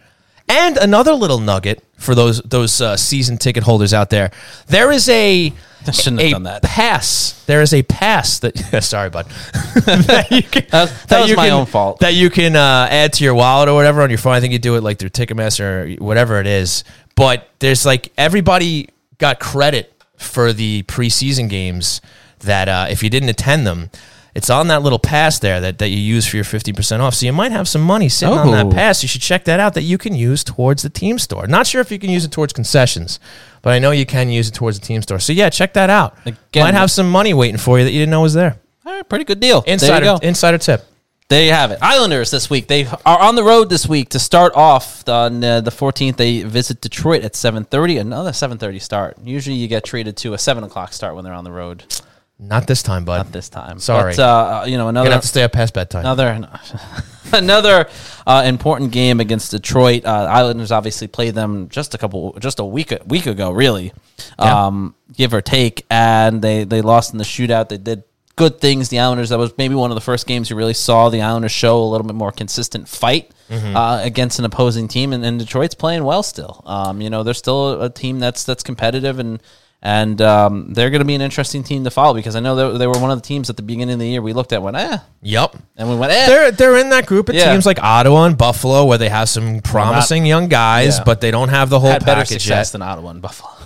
And 0.47 0.78
another 0.78 1.14
little 1.14 1.39
nugget 1.39 1.84
for 1.97 2.16
those 2.16 2.41
those 2.41 2.82
uh, 2.82 2.97
season 2.97 3.38
ticket 3.38 3.64
holders 3.64 3.93
out 3.93 4.10
there, 4.10 4.32
there 4.68 4.91
is 4.91 5.07
a 5.10 5.53
I 5.88 5.91
shouldn't 5.91 6.22
have 6.24 6.32
done 6.32 6.43
that. 6.43 6.64
pass. 6.64 7.43
There 7.45 7.62
is 7.62 7.74
a 7.74 7.84
pass 7.84 8.39
that. 8.39 8.57
sorry, 8.84 9.10
bud. 9.12 9.26
that 9.86 10.28
you 10.32 10.41
can, 10.43 10.66
That- 10.72 10.91
that 11.10 11.22
was 11.22 11.30
you 11.30 11.36
my 11.36 11.45
can- 11.49 11.53
own 11.60 11.66
fault. 11.68 11.99
That 11.99 12.16
you 12.16 12.30
can 12.32 12.55
uh, 12.55 12.88
add 12.89 13.14
to 13.14 13.24
your 13.24 13.36
wallet 13.36 13.70
or 13.70 13.76
whatever 13.76 14.01
on 14.01 14.10
your 14.10 14.18
phone. 14.18 14.34
I 14.34 14.39
think 14.41 14.53
you 14.53 14.60
do 14.60 14.76
it 14.76 14.82
like 14.84 14.97
through 14.97 15.10
Ticketmaster 15.12 15.99
or 15.99 16.03
whatever 16.03 16.39
it 16.41 16.47
is. 16.47 16.84
But 17.16 17.47
there's 17.60 17.86
like 17.86 18.12
everybody 18.18 18.89
got 19.20 19.39
credit 19.39 19.93
for 20.18 20.51
the 20.51 20.82
preseason 20.84 21.47
games 21.49 22.01
that 22.39 22.68
uh, 22.68 22.88
if 22.89 23.03
you 23.03 23.10
didn't 23.12 23.30
attend 23.30 23.68
them. 23.68 23.91
It's 24.39 24.49
on 24.49 24.69
that 24.69 24.81
little 24.83 24.99
pass 24.99 25.37
there 25.39 25.59
that, 25.59 25.79
that 25.79 25.89
you 25.89 25.97
use 25.97 26.25
for 26.25 26.37
your 26.37 26.45
50% 26.45 27.01
off. 27.01 27.13
So 27.13 27.25
you 27.25 27.33
might 27.33 27.51
have 27.51 27.67
some 27.67 27.81
money 27.81 28.07
sitting 28.07 28.37
on 28.37 28.51
that 28.51 28.67
Oh. 28.67 28.71
pass. 28.71 29.03
You 29.03 29.09
should 29.09 29.19
check 29.21 29.43
that 29.43 29.59
out 29.59 29.73
that 29.73 29.81
you 29.81 29.97
can 29.97 30.15
use 30.15 30.45
towards 30.45 30.81
the 30.81 30.89
team 30.89 31.19
store. 31.19 31.45
Not 31.45 31.67
sure 31.67 31.81
if 31.81 31.91
you 31.91 31.99
can 31.99 32.09
use 32.09 32.23
it 32.23 32.31
towards 32.31 32.53
concessions, 32.53 33.19
but 33.61 33.71
I 33.73 33.79
know 33.79 33.91
you 33.91 34.05
can 34.05 34.29
use 34.29 34.47
it 34.47 34.53
towards 34.53 34.79
the 34.79 34.85
team 34.85 35.01
store. 35.01 35.19
So 35.19 35.33
yeah, 35.33 35.49
check 35.49 35.73
that 35.73 35.89
out. 35.89 36.17
Again- 36.25 36.63
might 36.63 36.73
have 36.73 36.89
some 36.89 37.11
money 37.11 37.33
waiting 37.33 37.57
for 37.57 37.79
you 37.79 37.83
that 37.83 37.91
you 37.91 37.99
didn't 37.99 38.11
know 38.11 38.21
was 38.21 38.33
there. 38.33 38.55
All 38.85 38.93
right, 38.93 39.09
pretty 39.09 39.25
good 39.25 39.41
deal. 39.41 39.61
Insider 39.67 40.05
there 40.05 40.13
you 40.13 40.19
go. 40.21 40.25
insider 40.25 40.57
tip. 40.57 40.85
There 41.27 41.43
you 41.43 41.51
have 41.51 41.71
it. 41.71 41.79
Islanders 41.81 42.31
this 42.31 42.49
week. 42.49 42.67
They 42.67 42.85
are 43.05 43.19
on 43.19 43.35
the 43.35 43.43
road 43.43 43.69
this 43.69 43.85
week 43.87 44.07
to 44.11 44.19
start 44.19 44.53
off 44.55 45.07
on 45.09 45.43
uh, 45.43 45.59
the 45.61 45.69
14th. 45.69 46.15
They 46.15 46.43
visit 46.43 46.79
Detroit 46.79 47.23
at 47.25 47.33
7:30. 47.33 47.99
Another 47.99 48.31
7:30 48.31 48.79
start. 48.81 49.17
Usually, 49.23 49.55
you 49.57 49.67
get 49.67 49.83
treated 49.83 50.15
to 50.17 50.33
a 50.33 50.37
seven 50.39 50.63
o'clock 50.63 50.93
start 50.93 51.13
when 51.15 51.23
they're 51.25 51.33
on 51.33 51.43
the 51.43 51.51
road. 51.51 51.83
Not 52.41 52.67
this 52.67 52.81
time, 52.81 53.03
bud. 53.03 53.17
Not 53.17 53.31
this 53.33 53.49
time. 53.49 53.79
Sorry. 53.79 54.13
But, 54.15 54.21
uh, 54.21 54.63
you 54.65 54.77
know, 54.77 54.87
another 54.87 55.07
gonna 55.07 55.15
have 55.15 55.21
to 55.23 55.27
stay 55.27 55.43
up 55.43 55.51
past 55.51 55.73
bedtime. 55.73 56.01
another 56.01 56.47
another 57.33 57.87
uh, 58.25 58.43
important 58.45 58.91
game 58.91 59.19
against 59.19 59.51
Detroit. 59.51 60.05
Uh, 60.05 60.25
Islanders 60.29 60.71
obviously 60.71 61.07
played 61.07 61.35
them 61.35 61.67
just 61.69 61.93
a 61.93 61.97
couple, 61.97 62.33
just 62.39 62.59
a 62.59 62.65
week 62.65 62.93
week 63.05 63.25
ago, 63.25 63.51
really, 63.51 63.91
Yeah. 64.39 64.67
um, 64.67 64.95
give 65.13 65.33
or 65.33 65.41
take, 65.41 65.85
and 65.89 66.41
they 66.41 66.63
they 66.63 66.81
lost 66.81 67.11
in 67.11 67.17
the 67.17 67.25
shootout. 67.25 67.69
They 67.69 67.77
did 67.77 68.03
good 68.35 68.61
things. 68.61 68.87
The 68.87 68.99
Islanders 68.99 69.29
that 69.29 69.37
was 69.37 69.51
maybe 69.57 69.75
one 69.75 69.91
of 69.91 69.95
the 69.95 70.01
first 70.01 70.25
games 70.25 70.49
you 70.49 70.55
really 70.55 70.73
saw 70.73 71.09
the 71.09 71.21
Islanders 71.21 71.51
show 71.51 71.81
a 71.83 71.83
little 71.83 72.07
bit 72.07 72.15
more 72.15 72.31
consistent 72.31 72.87
fight 72.87 73.31
uh, 73.51 73.99
against 74.01 74.39
an 74.39 74.45
opposing 74.45 74.87
team, 74.87 75.11
and, 75.11 75.25
and 75.25 75.39
Detroit's 75.39 75.75
playing 75.75 76.05
well 76.05 76.23
still. 76.23 76.63
Um, 76.65 77.01
you 77.01 77.09
know, 77.09 77.23
they're 77.23 77.33
still 77.33 77.81
a 77.81 77.89
team 77.89 78.19
that's 78.19 78.43
that's 78.45 78.63
competitive 78.63 79.19
and. 79.19 79.41
And 79.82 80.21
um, 80.21 80.73
they're 80.73 80.89
going 80.89 80.99
to 80.99 81.05
be 81.05 81.15
an 81.15 81.21
interesting 81.21 81.63
team 81.63 81.86
to 81.86 81.89
follow 81.89 82.13
because 82.13 82.36
I 82.36 82.41
know 82.41 82.73
they, 82.73 82.80
they 82.80 82.88
were 82.88 82.99
one 82.99 83.11
of 83.11 83.21
the 83.21 83.25
teams 83.25 83.49
at 83.49 83.55
the 83.55 83.63
beginning 83.63 83.93
of 83.93 83.99
the 83.99 84.07
year 84.09 84.21
we 84.21 84.34
looked 84.34 84.51
at 84.51 84.61
went, 84.61 84.75
eh, 84.75 84.97
Yep. 85.21 85.55
and 85.77 85.89
we 85.89 85.95
went, 85.95 86.11
eh. 86.11 86.25
They're 86.27 86.51
they're 86.51 86.77
in 86.77 86.89
that 86.89 87.05
group 87.05 87.30
of 87.30 87.36
Yeah. 87.36 87.51
teams 87.53 87.65
like 87.65 87.82
Ottawa 87.82 88.25
and 88.25 88.38
Buffalo 88.38 88.84
where 88.84 88.97
they 88.97 89.07
have 89.07 89.30
some 89.30 89.61
promising 89.61 90.25
young 90.25 90.49
guys, 90.49 90.97
Yeah. 90.97 91.03
but 91.05 91.21
they 91.21 91.32
don't 91.32 91.47
have 91.47 91.69
the 91.69 91.80
whole 91.80 91.91
had 91.91 92.03
better 92.05 92.21
package 92.21 92.41
success 92.41 92.67
yet. 92.67 92.71
than 92.73 92.82
Ottawa 92.82 93.11
and 93.11 93.21
Buffalo. 93.21 93.51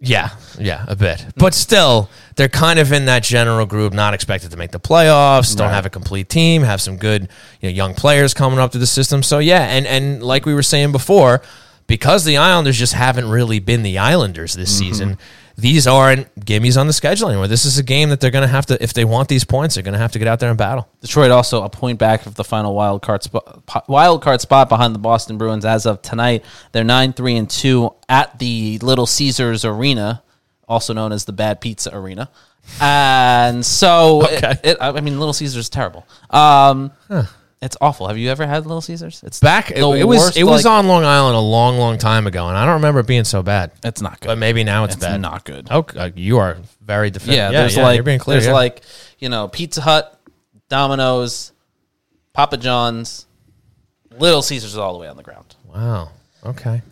Yeah, 0.00 0.30
yeah, 0.60 0.84
a 0.86 0.94
bit. 0.94 1.26
But 1.36 1.54
still, 1.54 2.08
they're 2.36 2.48
kind 2.48 2.78
of 2.78 2.92
in 2.92 3.06
that 3.06 3.24
general 3.24 3.66
group, 3.66 3.92
not 3.92 4.14
expected 4.14 4.52
to 4.52 4.56
make 4.56 4.70
the 4.70 4.78
playoffs, 4.78 5.56
don't 5.56 5.70
have 5.70 5.86
a 5.86 5.90
complete 5.90 6.28
team, 6.28 6.62
have 6.62 6.80
some 6.80 6.98
good 6.98 7.22
you 7.60 7.68
know, 7.68 7.74
young 7.74 7.94
players 7.94 8.32
coming 8.32 8.60
up 8.60 8.70
to 8.72 8.78
the 8.78 8.86
system. 8.86 9.24
So 9.24 9.40
yeah, 9.40 9.62
and 9.64 9.88
and 9.88 10.22
like 10.22 10.46
we 10.46 10.54
were 10.54 10.62
saying 10.62 10.92
before, 10.92 11.42
because 11.88 12.24
the 12.24 12.36
Islanders 12.36 12.78
just 12.78 12.92
haven't 12.92 13.28
really 13.28 13.58
been 13.58 13.82
the 13.82 13.98
Islanders 13.98 14.54
this 14.54 14.72
Mm-hmm. 14.72 14.88
season. 14.88 15.18
These 15.60 15.88
aren't 15.88 16.32
gimmies 16.38 16.80
on 16.80 16.86
the 16.86 16.92
schedule 16.92 17.28
anymore. 17.28 17.48
This 17.48 17.64
is 17.64 17.78
a 17.78 17.82
game 17.82 18.10
that 18.10 18.20
they're 18.20 18.30
going 18.30 18.42
to 18.42 18.48
have 18.48 18.66
to, 18.66 18.80
if 18.80 18.92
they 18.94 19.04
want 19.04 19.28
these 19.28 19.42
points, 19.42 19.74
they're 19.74 19.82
going 19.82 19.92
to 19.94 19.98
have 19.98 20.12
to 20.12 20.18
get 20.20 20.28
out 20.28 20.38
there 20.38 20.50
and 20.50 20.56
battle. 20.56 20.88
Detroit 21.00 21.32
also 21.32 21.64
a 21.64 21.68
point 21.68 21.98
back 21.98 22.26
of 22.26 22.36
the 22.36 22.44
final 22.44 22.76
wild 22.76 23.02
card 23.02 23.24
spot, 23.24 23.88
wild 23.88 24.22
card 24.22 24.40
spot 24.40 24.68
behind 24.68 24.94
the 24.94 25.00
Boston 25.00 25.36
Bruins 25.36 25.64
as 25.64 25.84
of 25.84 26.00
tonight. 26.00 26.44
They're 26.70 26.84
nine 26.84 27.12
three 27.12 27.36
and 27.36 27.50
two 27.50 27.92
at 28.08 28.38
the 28.38 28.78
Little 28.82 29.06
Caesars 29.06 29.64
Arena, 29.64 30.22
also 30.68 30.92
known 30.94 31.10
as 31.10 31.24
the 31.24 31.32
Bad 31.32 31.60
Pizza 31.60 31.92
Arena. 31.92 32.30
And 32.80 33.66
so, 33.66 34.22
Okay. 34.26 34.54
it, 34.62 34.76
I 34.80 35.00
mean, 35.00 35.18
Little 35.18 35.32
Caesars 35.32 35.64
is 35.64 35.68
terrible. 35.70 36.06
Um, 36.30 36.92
It's 37.60 37.76
awful. 37.80 38.06
Have 38.06 38.16
you 38.16 38.30
ever 38.30 38.46
had 38.46 38.66
Little 38.66 38.80
Caesars? 38.80 39.22
It's 39.24 39.40
Back, 39.40 39.72
it, 39.72 39.80
the 39.80 39.90
it 39.90 40.04
was 40.04 40.18
worst, 40.20 40.36
it 40.36 40.44
was 40.44 40.64
like- 40.64 40.72
on 40.72 40.86
Long 40.86 41.04
Island 41.04 41.36
a 41.36 41.40
long, 41.40 41.76
long 41.78 41.98
time 41.98 42.26
ago, 42.28 42.46
and 42.48 42.56
I 42.56 42.64
don't 42.64 42.74
remember 42.74 43.00
it 43.00 43.06
being 43.06 43.24
so 43.24 43.42
bad. 43.42 43.72
It's 43.82 44.00
not 44.00 44.20
good. 44.20 44.28
But 44.28 44.38
maybe 44.38 44.62
now 44.62 44.84
it's, 44.84 44.94
It's 44.94 45.04
bad. 45.04 45.20
not 45.20 45.44
good. 45.44 45.68
Okay, 45.70 45.98
uh, 45.98 46.10
you 46.14 46.38
are 46.38 46.56
very 46.82 47.10
defensive. 47.10 47.34
Yeah, 47.34 47.50
there's 47.50 47.76
like 47.76 47.96
you're 47.96 48.04
being 48.04 48.20
clear. 48.20 48.36
there's 48.36 48.46
yeah. 48.46 48.52
like 48.52 48.82
you 49.18 49.28
know 49.28 49.48
Pizza 49.48 49.80
Hut, 49.80 50.20
Domino's, 50.68 51.52
Papa 52.32 52.58
John's, 52.58 53.26
Little 54.16 54.42
Caesars 54.42 54.72
is 54.72 54.78
all 54.78 54.92
the 54.92 55.00
way 55.00 55.08
on 55.08 55.16
the 55.16 55.22
ground. 55.24 55.56
wow. 55.66 56.10
Okay. 56.46 56.82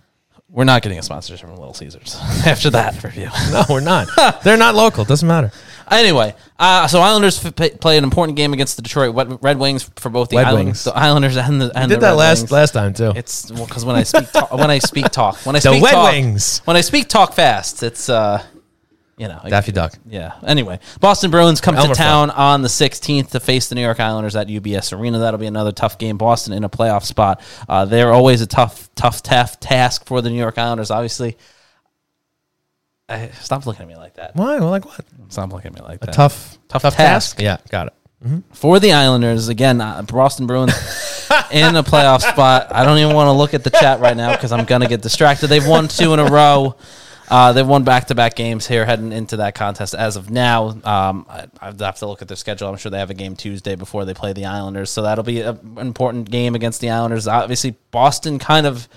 We're 0.56 0.64
not 0.64 0.80
getting 0.82 0.98
a 0.98 1.02
sponsorship 1.02 1.46
from 1.46 1.56
Little 1.58 1.74
Caesars 1.74 2.16
after 2.46 2.70
that 2.70 3.04
review. 3.04 3.28
No, 3.52 3.62
we're 3.68 3.80
not. 3.80 4.08
They're 4.42 4.56
not 4.56 4.74
local. 4.74 5.04
Doesn't 5.04 5.28
matter. 5.28 5.52
anyway, 5.90 6.34
uh, 6.58 6.88
so 6.88 7.00
Islanders 7.00 7.44
f- 7.44 7.54
p- 7.54 7.70
play 7.76 7.98
an 7.98 8.04
important 8.04 8.36
game 8.38 8.54
against 8.54 8.76
the 8.76 8.82
Detroit 8.82 9.14
Red 9.42 9.58
Wings 9.58 9.88
for 9.96 10.08
both 10.08 10.30
the, 10.30 10.38
Red 10.38 10.46
Island- 10.46 10.64
Wings. 10.68 10.84
the 10.84 10.92
Islanders 10.96 11.36
and 11.36 11.60
the 11.60 11.70
and 11.78 11.90
did 11.90 11.96
the 11.96 12.00
that 12.00 12.10
Red 12.12 12.16
last 12.16 12.38
Wings. 12.40 12.52
last 12.52 12.70
time 12.72 12.94
too. 12.94 13.12
It's 13.14 13.50
because 13.50 13.84
when 13.84 13.96
I 13.96 14.02
speak 14.02 14.32
talk, 14.32 14.50
when 14.50 14.70
I 14.70 14.78
speak 14.78 15.10
talk 15.10 15.36
when 15.44 15.54
I 15.56 15.58
speak 15.58 15.80
The 15.80 15.84
Red 15.84 15.92
talk, 15.92 16.10
Wings. 16.12 16.62
when 16.64 16.76
I 16.76 16.80
speak 16.80 17.08
talk 17.08 17.34
fast, 17.34 17.82
it's 17.82 18.08
uh 18.08 18.42
you 19.18 19.28
know 19.28 19.40
Daffy 19.48 19.72
Duck. 19.72 19.94
Yeah. 20.08 20.34
Anyway, 20.46 20.78
Boston 21.00 21.30
Bruins 21.30 21.60
come 21.60 21.74
Elmer 21.74 21.94
to 21.94 21.98
town 21.98 22.30
on 22.30 22.62
the 22.62 22.68
16th 22.68 23.30
to 23.30 23.40
face 23.40 23.68
the 23.68 23.74
New 23.74 23.80
York 23.82 23.98
Islanders 24.00 24.36
at 24.36 24.48
UBS 24.48 24.96
Arena. 24.98 25.18
That'll 25.20 25.38
be 25.40 25.46
another 25.46 25.72
tough 25.72 25.98
game. 25.98 26.18
Boston 26.18 26.52
in 26.52 26.64
a 26.64 26.68
playoff 26.68 27.04
spot. 27.04 27.40
Uh, 27.68 27.84
they're 27.86 28.12
always 28.12 28.42
a 28.42 28.46
tough, 28.46 28.90
tough, 28.94 29.22
tough 29.22 29.58
task 29.58 30.04
for 30.06 30.20
the 30.20 30.28
New 30.30 30.36
York 30.38 30.58
Islanders. 30.58 30.90
Obviously, 30.90 31.36
I, 33.08 33.28
stop 33.40 33.66
looking 33.66 33.82
at 33.82 33.88
me 33.88 33.96
like 33.96 34.14
that. 34.14 34.34
Why? 34.34 34.58
Well, 34.58 34.70
like 34.70 34.84
what? 34.84 35.00
Stop 35.28 35.52
looking 35.52 35.72
at 35.72 35.74
me 35.74 35.80
like 35.86 36.00
that. 36.00 36.08
A 36.10 36.12
tough, 36.12 36.58
Tough 36.68 36.82
task. 36.82 36.96
task. 36.96 37.40
Yeah, 37.40 37.58
got 37.70 37.86
it. 37.88 38.42
for 38.52 38.80
the 38.80 38.92
Islanders 38.92 39.48
again. 39.48 39.80
Uh, 39.80 40.02
Boston 40.02 40.46
Bruins 40.46 40.72
in 41.52 41.76
a 41.76 41.82
playoff 41.84 42.20
spot. 42.22 42.68
I 42.72 42.84
don't 42.84 42.98
even 42.98 43.14
want 43.14 43.28
to 43.28 43.32
look 43.32 43.54
at 43.54 43.62
the 43.62 43.70
chat 43.70 44.00
right 44.00 44.16
now 44.16 44.32
because 44.32 44.50
I'm 44.52 44.64
gonna 44.64 44.88
get 44.88 45.02
distracted. 45.02 45.46
They've 45.46 45.66
won 45.66 45.86
two 45.88 46.12
in 46.14 46.18
a 46.18 46.24
row. 46.26 46.76
Uh, 47.28 47.52
they've 47.52 47.66
won 47.66 47.82
back-to-back 47.82 48.36
games 48.36 48.66
here 48.66 48.84
heading 48.84 49.12
into 49.12 49.38
that 49.38 49.54
contest 49.54 49.94
as 49.94 50.16
of 50.16 50.30
now. 50.30 50.68
Um, 50.84 51.26
I, 51.28 51.46
I 51.60 51.72
have 51.78 51.96
to 51.98 52.06
look 52.06 52.22
at 52.22 52.28
their 52.28 52.36
schedule. 52.36 52.68
I'm 52.68 52.76
sure 52.76 52.90
they 52.90 52.98
have 52.98 53.10
a 53.10 53.14
game 53.14 53.34
Tuesday 53.34 53.74
before 53.74 54.04
they 54.04 54.14
play 54.14 54.32
the 54.32 54.44
Islanders, 54.44 54.90
so 54.90 55.02
that'll 55.02 55.24
be 55.24 55.40
an 55.40 55.78
important 55.78 56.30
game 56.30 56.54
against 56.54 56.80
the 56.80 56.90
Islanders. 56.90 57.26
Obviously, 57.26 57.76
Boston 57.90 58.38
kind 58.38 58.66
of 58.66 58.88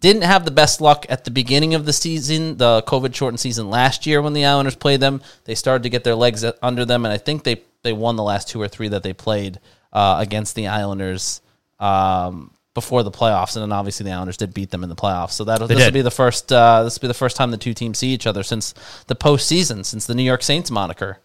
didn't 0.00 0.22
have 0.22 0.44
the 0.44 0.50
best 0.50 0.80
luck 0.80 1.06
at 1.08 1.24
the 1.24 1.30
beginning 1.30 1.74
of 1.74 1.86
the 1.86 1.92
season, 1.92 2.58
the 2.58 2.82
COVID 2.82 3.14
shortened 3.14 3.40
season 3.40 3.70
last 3.70 4.06
year 4.06 4.20
when 4.20 4.34
the 4.34 4.44
Islanders 4.44 4.76
played 4.76 5.00
them. 5.00 5.22
They 5.44 5.54
started 5.54 5.84
to 5.84 5.88
get 5.88 6.04
their 6.04 6.14
legs 6.14 6.44
under 6.62 6.84
them, 6.84 7.06
and 7.06 7.12
I 7.12 7.18
think 7.18 7.44
they, 7.44 7.62
they 7.82 7.94
won 7.94 8.16
the 8.16 8.22
last 8.22 8.48
two 8.48 8.60
or 8.60 8.68
three 8.68 8.88
that 8.88 9.02
they 9.02 9.14
played 9.14 9.58
uh, 9.92 10.16
against 10.20 10.54
the 10.54 10.68
Islanders 10.68 11.40
um, 11.78 12.50
before 12.76 13.02
the 13.02 13.10
playoffs. 13.10 13.56
And 13.56 13.62
then 13.62 13.72
obviously 13.72 14.04
the 14.04 14.12
Islanders 14.12 14.36
did 14.36 14.52
beat 14.52 14.70
them 14.70 14.82
in 14.82 14.90
the 14.90 14.94
playoffs. 14.94 15.30
So 15.30 15.44
that'll 15.44 15.66
this 15.66 15.82
will 15.82 15.90
be 15.90 16.02
the 16.02 16.10
first 16.10 16.52
uh, 16.52 16.84
this 16.84 16.96
will 16.96 17.06
be 17.06 17.08
the 17.08 17.14
first 17.14 17.34
time 17.34 17.50
the 17.50 17.56
two 17.56 17.72
teams 17.72 17.98
see 17.98 18.08
each 18.08 18.26
other 18.26 18.42
since 18.42 18.74
the 19.06 19.16
postseason, 19.16 19.84
since 19.84 20.06
the 20.06 20.14
New 20.14 20.22
York 20.22 20.42
Saints 20.42 20.70
moniker. 20.70 21.18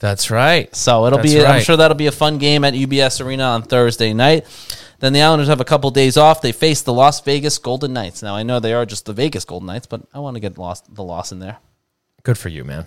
That's 0.00 0.28
right. 0.30 0.74
So 0.74 1.06
it'll 1.06 1.20
That's 1.20 1.32
be. 1.32 1.44
I'm 1.44 1.62
sure 1.62 1.76
that'll 1.76 1.96
be 1.96 2.08
a 2.08 2.12
fun 2.12 2.38
game 2.38 2.64
at 2.64 2.74
UBS 2.74 3.24
Arena 3.24 3.44
on 3.44 3.62
Thursday 3.62 4.12
night. 4.12 4.44
Then 4.98 5.12
the 5.12 5.22
Islanders 5.22 5.46
have 5.46 5.60
a 5.60 5.64
couple 5.64 5.90
days 5.92 6.16
off. 6.16 6.42
They 6.42 6.50
face 6.50 6.82
the 6.82 6.92
Las 6.92 7.20
Vegas 7.20 7.58
Golden 7.58 7.92
Knights. 7.92 8.20
Now 8.20 8.34
I 8.34 8.42
know 8.42 8.58
they 8.58 8.74
are 8.74 8.84
just 8.84 9.06
the 9.06 9.12
Vegas 9.12 9.44
Golden 9.44 9.66
Knights, 9.66 9.86
but 9.86 10.02
I 10.12 10.18
want 10.18 10.34
to 10.34 10.40
get 10.40 10.58
lost 10.58 10.92
the 10.92 11.04
loss 11.04 11.30
in 11.30 11.38
there. 11.38 11.58
Good 12.24 12.36
for 12.36 12.48
you, 12.48 12.64
man. 12.64 12.86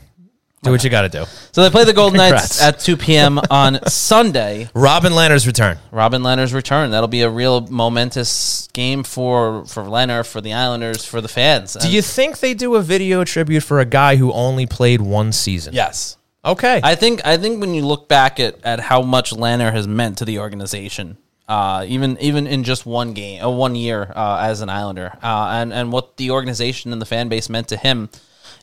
Do 0.63 0.69
what 0.69 0.83
you 0.83 0.91
got 0.91 1.01
to 1.01 1.09
do. 1.09 1.25
So 1.53 1.63
they 1.63 1.71
play 1.71 1.85
the 1.85 1.93
Golden 1.93 2.17
Knights 2.17 2.61
at 2.61 2.79
2 2.79 2.95
p.m. 2.95 3.39
on 3.49 3.79
Sunday. 3.87 4.69
Robin 4.75 5.11
Lehner's 5.11 5.47
return. 5.47 5.79
Robin 5.91 6.21
Lehner's 6.21 6.53
return. 6.53 6.91
That'll 6.91 7.07
be 7.07 7.23
a 7.23 7.29
real 7.31 7.61
momentous 7.61 8.67
game 8.73 9.01
for 9.01 9.65
for 9.65 9.83
Leonard, 9.83 10.27
for 10.27 10.39
the 10.39 10.53
Islanders, 10.53 11.03
for 11.03 11.19
the 11.19 11.27
fans. 11.27 11.73
Do 11.73 11.89
you 11.89 12.03
think 12.03 12.39
they 12.39 12.53
do 12.53 12.75
a 12.75 12.81
video 12.83 13.23
tribute 13.23 13.61
for 13.63 13.79
a 13.79 13.85
guy 13.85 14.17
who 14.17 14.31
only 14.31 14.67
played 14.67 15.01
one 15.01 15.31
season? 15.31 15.73
Yes. 15.73 16.17
Okay. 16.45 16.79
I 16.83 16.93
think 16.93 17.25
I 17.25 17.37
think 17.37 17.59
when 17.59 17.73
you 17.73 17.83
look 17.83 18.07
back 18.07 18.39
at, 18.39 18.63
at 18.63 18.79
how 18.79 19.01
much 19.01 19.33
Lanner 19.33 19.71
has 19.71 19.87
meant 19.87 20.19
to 20.19 20.25
the 20.25 20.37
organization, 20.37 21.17
uh, 21.47 21.85
even 21.87 22.19
even 22.19 22.45
in 22.45 22.63
just 22.63 22.85
one 22.85 23.13
game, 23.13 23.43
uh, 23.43 23.49
one 23.49 23.73
year 23.73 24.11
uh, 24.15 24.37
as 24.43 24.61
an 24.61 24.69
Islander, 24.69 25.17
uh, 25.23 25.49
and 25.53 25.73
and 25.73 25.91
what 25.91 26.17
the 26.17 26.29
organization 26.29 26.93
and 26.93 27.01
the 27.01 27.05
fan 27.07 27.29
base 27.29 27.49
meant 27.49 27.67
to 27.69 27.77
him, 27.77 28.09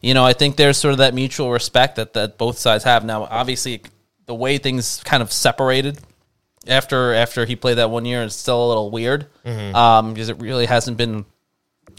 you 0.02 0.14
know, 0.14 0.24
I 0.24 0.32
think 0.32 0.56
there's 0.56 0.76
sort 0.76 0.92
of 0.92 0.98
that 0.98 1.14
mutual 1.14 1.50
respect 1.50 1.96
that 1.96 2.14
that 2.14 2.38
both 2.38 2.58
sides 2.58 2.84
have. 2.84 3.04
Now, 3.04 3.24
obviously, 3.24 3.82
the 4.26 4.34
way 4.34 4.58
things 4.58 5.02
kind 5.04 5.22
of 5.22 5.32
separated 5.32 5.98
after 6.66 7.14
after 7.14 7.44
he 7.44 7.56
played 7.56 7.74
that 7.74 7.90
one 7.90 8.04
year 8.04 8.22
is 8.22 8.34
still 8.34 8.64
a 8.64 8.68
little 8.68 8.90
weird 8.90 9.26
um, 9.74 10.12
because 10.12 10.28
it 10.28 10.40
really 10.40 10.66
hasn't 10.66 10.96
been 10.96 11.24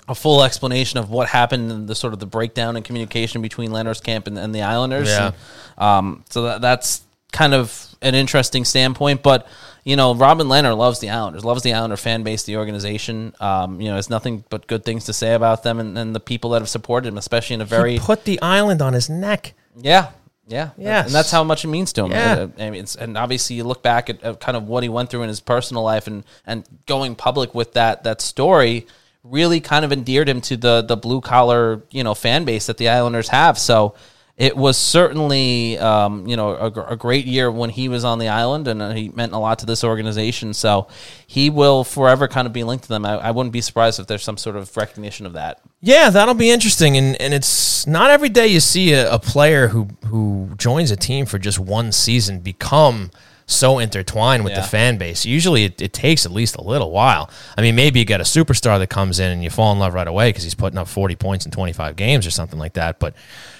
a 0.08 0.16
full 0.16 0.44
explanation 0.44 1.00
of 1.00 1.10
what 1.12 1.28
happened 1.28 1.72
and 1.72 1.88
the 1.88 1.96
sort 1.96 2.14
of 2.14 2.20
the 2.20 2.26
breakdown 2.26 2.76
in 2.76 2.84
communication 2.84 3.42
between 3.42 3.70
Lehner's 3.70 4.02
camp 4.02 4.28
and, 4.28 4.38
and 4.40 4.54
the 4.56 4.64
Islanders. 4.64 5.08
Yeah. 5.08 5.34
And, 5.78 5.84
um, 5.84 6.26
so 6.30 6.44
that, 6.44 6.62
that's 6.62 7.02
kind 7.32 7.54
of 7.54 7.96
an 8.02 8.16
interesting 8.16 8.66
standpoint, 8.66 9.22
but 9.22 9.48
you 9.84 9.96
know, 9.96 10.14
Robin 10.14 10.48
Lehner 10.48 10.76
loves 10.78 11.00
the 11.00 11.10
Islanders, 11.10 11.46
loves 11.46 11.64
the 11.64 11.74
Islander 11.74 11.98
fan 11.98 12.24
base, 12.24 12.44
the 12.44 12.58
organization. 12.58 13.34
Um, 13.40 13.80
you 13.82 13.90
know, 13.90 13.96
has 13.96 14.10
nothing 14.10 14.44
but 14.50 14.68
good 14.68 14.84
things 14.84 15.06
to 15.06 15.14
say 15.14 15.34
about 15.34 15.64
them 15.64 15.80
and, 15.80 15.98
and 15.98 16.16
the 16.16 16.20
people 16.20 16.52
that 16.52 16.62
have 16.62 16.70
supported 16.70 17.08
him, 17.08 17.18
especially 17.18 17.56
in 17.56 17.62
a 17.62 17.66
very 17.66 17.94
he 17.94 18.00
put 18.00 18.26
the 18.26 18.42
island 18.42 18.82
on 18.82 18.94
his 18.94 19.10
neck. 19.10 19.54
yeah, 19.76 20.12
yeah, 20.50 20.72
yeah, 20.78 21.06
and 21.06 21.14
that's 21.14 21.30
how 21.30 21.44
much 21.44 21.64
it 21.64 21.68
means 21.68 21.94
to 21.94 22.06
him. 22.06 22.12
Yeah. 22.12 22.48
I 22.58 22.70
mean, 22.72 22.82
it's, 22.82 22.96
and 22.96 23.18
obviously, 23.18 23.56
you 23.56 23.64
look 23.64 23.84
back 23.84 24.10
at, 24.10 24.24
at 24.24 24.40
kind 24.40 24.58
of 24.58 24.68
what 24.68 24.82
he 24.82 24.90
went 24.90 25.12
through 25.12 25.22
in 25.22 25.30
his 25.30 25.40
personal 25.40 25.84
life, 25.84 26.08
and 26.08 26.24
and 26.46 26.66
going 26.88 27.16
public 27.16 27.54
with 27.54 27.74
that 27.74 28.04
that 28.04 28.20
story 28.20 28.88
really 29.24 29.60
kind 29.60 29.86
of 29.86 29.92
endeared 29.92 30.28
him 30.28 30.42
to 30.42 30.58
the 30.58 30.82
the 30.82 30.98
blue 30.98 31.22
collar 31.22 31.84
you 31.92 32.04
know 32.04 32.16
fan 32.16 32.46
base 32.46 32.66
that 32.66 32.78
the 32.78 32.90
Islanders 32.90 33.30
have. 33.30 33.60
So 33.60 33.94
it 34.40 34.56
was 34.56 34.78
certainly 34.78 35.78
um, 35.78 36.26
you 36.26 36.36
know 36.38 36.52
a, 36.52 36.72
a 36.94 36.96
great 36.96 37.26
year 37.26 37.52
when 37.52 37.70
he 37.70 37.90
was 37.90 38.04
on 38.06 38.18
the 38.20 38.30
island, 38.30 38.68
and 38.68 38.82
uh, 38.82 38.92
he 38.92 39.10
meant 39.10 39.34
a 39.34 39.38
lot 39.38 39.60
to 39.60 39.66
this 39.66 39.84
organization. 39.84 40.54
So 40.54 40.88
he 41.28 41.50
will 41.50 41.84
forever 41.84 42.28
kind 42.28 42.48
of 42.48 42.54
be 42.54 42.64
linked 42.64 42.84
to 42.86 42.90
them. 42.90 43.06
I, 43.06 43.16
I 43.18 43.32
wouldn't 43.32 43.52
be 43.54 43.62
surprised 43.62 44.00
if 44.00 44.08
there's 44.08 44.24
some 44.24 44.38
sort 44.38 44.56
of 44.56 44.76
recognition 44.78 45.26
of 45.26 45.34
that. 45.34 45.60
Yeah, 45.82 46.10
that'll 46.10 46.34
be 46.34 46.50
interesting, 46.50 46.96
and 46.98 47.20
and 47.22 47.34
it's 47.34 47.86
not 47.86 48.10
every 48.12 48.30
day 48.30 48.48
you 48.48 48.62
see 48.62 48.94
a, 48.94 49.14
a 49.14 49.20
player 49.20 49.68
who 49.68 49.90
who 50.08 50.52
joins 50.58 50.90
a 50.90 50.96
team 50.96 51.26
for 51.26 51.38
just 51.38 51.60
one 51.60 51.92
season 51.92 52.40
become 52.40 53.12
so 53.46 53.80
intertwined 53.80 54.44
with 54.44 54.54
Yeah. 54.54 54.62
the 54.62 54.68
fan 54.68 54.98
base. 55.00 55.26
Usually, 55.26 55.64
it, 55.66 55.82
it 55.82 55.92
takes 55.92 56.24
at 56.26 56.32
least 56.32 56.56
a 56.56 56.62
little 56.62 56.92
while. 56.92 57.32
I 57.58 57.62
mean, 57.62 57.76
maybe 57.76 57.98
you 58.00 58.06
get 58.06 58.22
a 58.22 58.24
superstar 58.24 58.78
that 58.78 58.88
comes 58.92 59.20
in 59.20 59.32
and 59.32 59.44
you 59.44 59.50
fall 59.50 59.72
in 59.74 59.80
love 59.80 59.96
right 59.96 60.08
away 60.08 60.30
because 60.30 60.44
he's 60.44 60.54
putting 60.56 60.78
up 60.78 60.88
forty 60.88 61.16
points 61.16 61.46
in 61.46 61.52
twenty 61.52 61.74
five 61.74 61.96
games 61.98 62.26
or 62.28 62.32
something 62.32 62.60
like 62.60 62.74
that. 62.74 63.00
But 63.00 63.16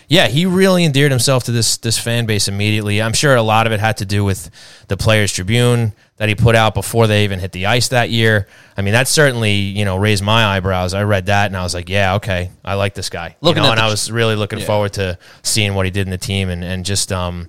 yeah, 0.10 0.28
he 0.28 0.48
really 0.48 0.84
endeared 0.84 1.12
himself 1.12 1.44
to 1.44 1.52
this 1.52 1.78
this 1.78 2.00
fan 2.00 2.26
base 2.26 2.48
immediately. 2.48 3.00
I'm 3.00 3.14
sure 3.14 3.36
a 3.36 3.44
lot 3.44 3.68
of 3.68 3.72
it 3.72 3.80
had 3.80 3.98
to 3.98 4.06
do 4.06 4.26
with 4.26 4.50
the 4.88 4.98
Players 4.98 5.32
Tribune 5.32 5.94
that 6.18 6.28
he 6.28 6.36
put 6.36 6.56
out 6.56 6.74
before 6.74 7.06
they 7.06 7.24
even 7.24 7.40
hit 7.40 7.52
the 7.52 7.68
ice 7.68 7.90
that 7.90 8.10
year. 8.10 8.48
I 8.76 8.82
mean, 8.82 8.94
that 8.94 9.08
certainly 9.08 9.54
you 9.54 9.86
know 9.86 9.98
raised 9.98 10.24
my 10.24 10.46
eyebrows. 10.46 10.96
I 10.96 11.04
read 11.04 11.28
that 11.28 11.46
and 11.46 11.56
I 11.56 11.62
was 11.62 11.76
like, 11.76 11.90
yeah, 11.90 12.16
okay, 12.16 12.50
I 12.66 12.74
like 12.74 12.96
this 12.96 13.12
guy. 13.12 13.36
Looking 13.40 13.62
you 13.62 13.68
know, 13.68 13.72
and 13.72 13.80
I 13.80 13.88
was 13.88 14.12
really 14.12 14.36
looking 14.36 14.60
forward 14.60 14.94
to 14.94 15.20
seeing 15.44 15.76
what 15.76 15.86
he 15.86 15.92
did 15.92 16.08
in 16.08 16.12
the 16.12 16.18
team 16.18 16.50
and 16.50 16.64
and 16.64 16.84
just 16.84 17.12
um. 17.12 17.48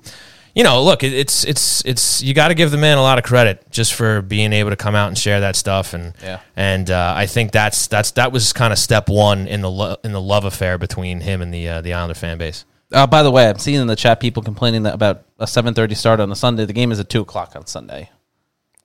You 0.54 0.64
know, 0.64 0.82
look, 0.82 1.02
it's 1.04 1.44
it's 1.44 1.84
it's 1.84 2.22
you 2.22 2.34
got 2.34 2.48
to 2.48 2.54
give 2.54 2.70
the 2.72 2.76
man 2.76 2.98
a 2.98 3.02
lot 3.02 3.18
of 3.18 3.24
credit 3.24 3.64
just 3.70 3.94
for 3.94 4.20
being 4.20 4.52
able 4.52 4.70
to 4.70 4.76
come 4.76 4.94
out 4.96 5.08
and 5.08 5.16
share 5.16 5.40
that 5.40 5.54
stuff, 5.56 5.94
and 5.94 6.12
Yeah. 6.22 6.40
and 6.56 6.90
uh, 6.90 7.14
I 7.16 7.26
think 7.26 7.52
that's 7.52 7.86
that's 7.86 8.10
that 8.12 8.32
was 8.32 8.52
kind 8.52 8.72
of 8.72 8.78
step 8.78 9.08
one 9.08 9.46
in 9.46 9.60
the 9.60 9.70
lo- 9.70 9.96
in 10.02 10.12
the 10.12 10.20
love 10.20 10.44
affair 10.44 10.76
between 10.78 11.20
him 11.20 11.40
and 11.40 11.54
the 11.54 11.68
uh, 11.68 11.80
the 11.82 11.92
Islander 11.94 12.14
fan 12.14 12.36
base. 12.38 12.64
Uh, 12.92 13.06
by 13.06 13.22
the 13.22 13.30
way, 13.30 13.48
I'm 13.48 13.58
seeing 13.58 13.80
in 13.80 13.86
the 13.86 13.94
chat 13.94 14.18
people 14.18 14.42
complaining 14.42 14.82
that 14.82 14.94
about 14.94 15.22
a 15.38 15.44
7:30 15.46 15.94
start 15.96 16.18
on 16.18 16.32
a 16.32 16.36
Sunday. 16.36 16.64
The 16.64 16.72
game 16.72 16.90
is 16.90 16.98
at 16.98 17.08
two 17.08 17.20
o'clock 17.20 17.52
on 17.54 17.66
Sunday. 17.66 18.10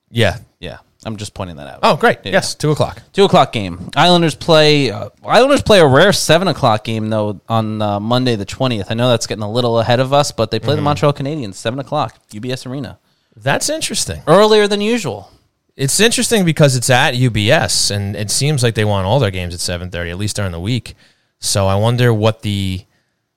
Yeah. 0.08 0.38
Yeah, 0.60 0.78
I'm 1.06 1.16
just 1.16 1.34
pointing 1.34 1.56
that 1.56 1.68
out. 1.68 1.78
Oh, 1.82 1.96
great. 1.96 2.18
Yeah. 2.24 2.32
Yes, 2.32 2.54
two 2.54 2.72
o'clock. 2.72 3.00
Two 3.12 3.24
o'clock 3.24 3.52
game. 3.52 3.90
Islanders 3.96 4.34
play. 4.34 4.90
Uh, 4.90 5.08
Islanders 5.24 5.62
play 5.62 5.78
a 5.80 5.86
rare 5.86 6.12
seven 6.12 6.48
o'clock 6.48 6.84
game 6.84 7.08
though 7.08 7.40
on 7.48 7.80
uh, 7.80 8.00
Monday 8.00 8.34
the 8.36 8.44
twentieth. 8.44 8.90
I 8.90 8.94
know 8.94 9.08
that's 9.08 9.26
getting 9.26 9.44
a 9.44 9.50
little 9.50 9.78
ahead 9.78 10.00
of 10.00 10.12
us, 10.12 10.32
but 10.32 10.50
they 10.50 10.58
play 10.58 10.74
the 10.74 10.82
Montreal 10.82 11.12
Canadiens 11.14 11.54
seven 11.54 11.78
o'clock, 11.78 12.18
UBS 12.30 12.66
Arena, 12.66 12.98
That's 13.36 13.68
interesting. 13.68 14.22
earlier 14.26 14.66
than 14.68 14.80
usual. 14.80 15.30
It's 15.76 16.00
interesting 16.00 16.44
because 16.44 16.74
it's 16.74 16.88
at 16.90 17.14
UBS, 17.14 17.90
and 17.94 18.16
it 18.16 18.30
seems 18.30 18.62
like 18.62 18.74
they 18.74 18.84
want 18.84 19.06
all 19.06 19.18
their 19.20 19.30
games 19.30 19.54
at 19.54 19.60
seven 19.60 19.90
thirty, 19.90 20.10
at 20.10 20.18
least 20.18 20.34
during 20.36 20.52
the 20.52 20.60
week. 20.60 20.94
So 21.38 21.66
I 21.66 21.76
wonder 21.76 22.12
what 22.12 22.42
the 22.42 22.84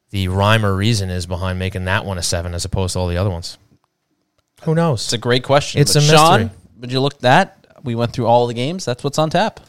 the 0.09 0.28
rhyme 0.30 0.65
or 0.65 0.76
reason 0.76 1.09
is 1.11 1.28
behind 1.28 1.59
making 1.59 1.86
that 1.86 2.03
one 2.05 2.17
a 2.17 2.24
seven 2.24 2.55
as 2.55 2.65
opposed 2.65 2.93
to 2.93 2.99
all 2.99 3.07
the 3.07 3.17
other 3.17 3.30
ones. 3.30 3.57
Who 4.63 4.74
knows? 4.74 5.03
It's 5.03 5.13
a 5.13 5.17
great 5.17 5.43
question. 5.43 5.80
It's 5.82 5.95
a 5.95 6.01
Sean, 6.01 6.41
mystery. 6.41 6.57
would 6.80 6.91
you 6.91 6.99
look 7.01 7.20
that? 7.20 7.59
We 7.84 7.96
went 7.96 8.14
through 8.14 8.28
all 8.28 8.48
the 8.48 8.54
games. 8.54 8.86
That's 8.86 9.04
what's 9.04 9.18
on 9.18 9.30
tap. 9.30 9.60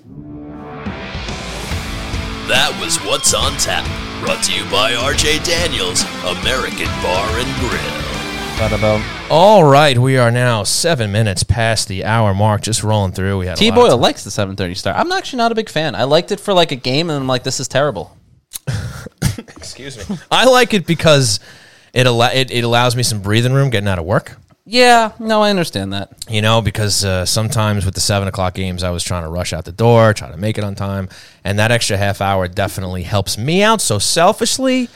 That 2.48 2.76
was 2.82 2.96
What's 3.04 3.32
on 3.32 3.52
Tap. 3.58 3.84
Brought 4.24 4.42
to 4.44 4.52
you 4.52 4.64
by 4.70 4.90
RJ 4.92 5.44
Daniels, 5.44 6.02
American 6.24 6.88
Bar 7.00 7.38
and 7.38 7.60
Grill. 7.60 8.10
All 9.30 9.62
right, 9.62 9.96
we 9.96 10.18
are 10.18 10.32
now 10.32 10.64
seven 10.64 11.12
minutes 11.12 11.44
past 11.44 11.86
the 11.86 12.04
hour 12.04 12.34
mark, 12.34 12.62
just 12.62 12.82
rolling 12.82 13.12
through. 13.12 13.38
We 13.38 13.46
had 13.46 13.56
a 13.56 13.60
T 13.60 13.70
lot 13.70 13.78
of 13.78 13.84
Boyle 13.84 13.98
likes 13.98 14.24
the 14.24 14.32
seven 14.32 14.56
thirty 14.56 14.74
start. 14.74 14.96
I'm 14.98 15.12
actually 15.12 15.36
not 15.38 15.52
a 15.52 15.54
big 15.54 15.68
fan. 15.68 15.94
I 15.94 16.04
liked 16.04 16.32
it 16.32 16.40
for 16.40 16.52
like 16.52 16.72
a 16.72 16.76
game, 16.76 17.08
and 17.08 17.20
I'm 17.20 17.28
like, 17.28 17.44
this 17.44 17.60
is 17.60 17.68
terrible. 17.68 18.16
Excuse 19.38 20.10
me. 20.10 20.18
I 20.30 20.46
like 20.46 20.74
it 20.74 20.86
because 20.86 21.38
it, 21.94 22.06
al- 22.06 22.20
it 22.22 22.50
it 22.50 22.64
allows 22.64 22.96
me 22.96 23.04
some 23.04 23.22
breathing 23.22 23.52
room 23.52 23.70
getting 23.70 23.88
out 23.88 24.00
of 24.00 24.04
work. 24.04 24.36
Yeah, 24.72 25.10
no, 25.18 25.42
I 25.42 25.50
understand 25.50 25.92
that. 25.94 26.12
You 26.28 26.42
know, 26.42 26.62
because 26.62 27.04
uh, 27.04 27.26
sometimes 27.26 27.84
with 27.84 27.94
the 27.96 28.00
seven 28.00 28.28
o'clock 28.28 28.54
games, 28.54 28.84
I 28.84 28.90
was 28.90 29.02
trying 29.02 29.24
to 29.24 29.28
rush 29.28 29.52
out 29.52 29.64
the 29.64 29.72
door, 29.72 30.14
try 30.14 30.30
to 30.30 30.36
make 30.36 30.58
it 30.58 30.64
on 30.64 30.76
time, 30.76 31.08
and 31.42 31.58
that 31.58 31.72
extra 31.72 31.96
half 31.96 32.20
hour 32.20 32.46
definitely 32.46 33.02
helps 33.02 33.36
me 33.36 33.64
out. 33.64 33.80
So 33.80 33.98
selfishly, 33.98 34.88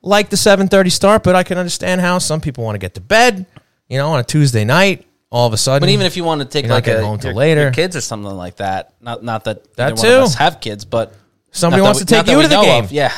like 0.00 0.30
the 0.30 0.36
seven 0.36 0.68
thirty 0.68 0.90
start, 0.90 1.24
but 1.24 1.34
I 1.34 1.42
can 1.42 1.58
understand 1.58 2.00
how 2.00 2.18
some 2.18 2.40
people 2.40 2.62
want 2.62 2.76
to 2.76 2.78
get 2.78 2.94
to 2.94 3.00
bed. 3.00 3.46
You 3.88 3.98
know, 3.98 4.10
on 4.12 4.20
a 4.20 4.24
Tuesday 4.24 4.64
night, 4.64 5.04
all 5.28 5.48
of 5.48 5.52
a 5.52 5.56
sudden. 5.56 5.80
But 5.80 5.88
even 5.88 6.06
if 6.06 6.16
you 6.16 6.22
want 6.22 6.42
to 6.42 6.46
take 6.46 6.68
like 6.68 6.86
a, 6.86 7.04
home 7.04 7.18
till 7.18 7.30
your, 7.32 7.36
later. 7.36 7.62
your 7.62 7.72
kids 7.72 7.96
or 7.96 8.00
something 8.00 8.30
like 8.30 8.58
that, 8.58 8.94
not 9.00 9.24
not 9.24 9.42
that 9.42 9.74
That 9.74 9.92
either 9.92 9.94
one 9.96 10.04
too. 10.04 10.16
of 10.18 10.22
us 10.22 10.34
have 10.36 10.60
kids, 10.60 10.84
but 10.84 11.12
somebody 11.50 11.80
not 11.80 11.86
wants 11.86 11.98
that 11.98 12.06
to 12.06 12.14
take 12.14 12.26
you 12.28 12.36
we 12.36 12.44
to 12.44 12.48
the 12.48 12.62
game, 12.62 12.84
of. 12.84 12.92
yeah. 12.92 13.12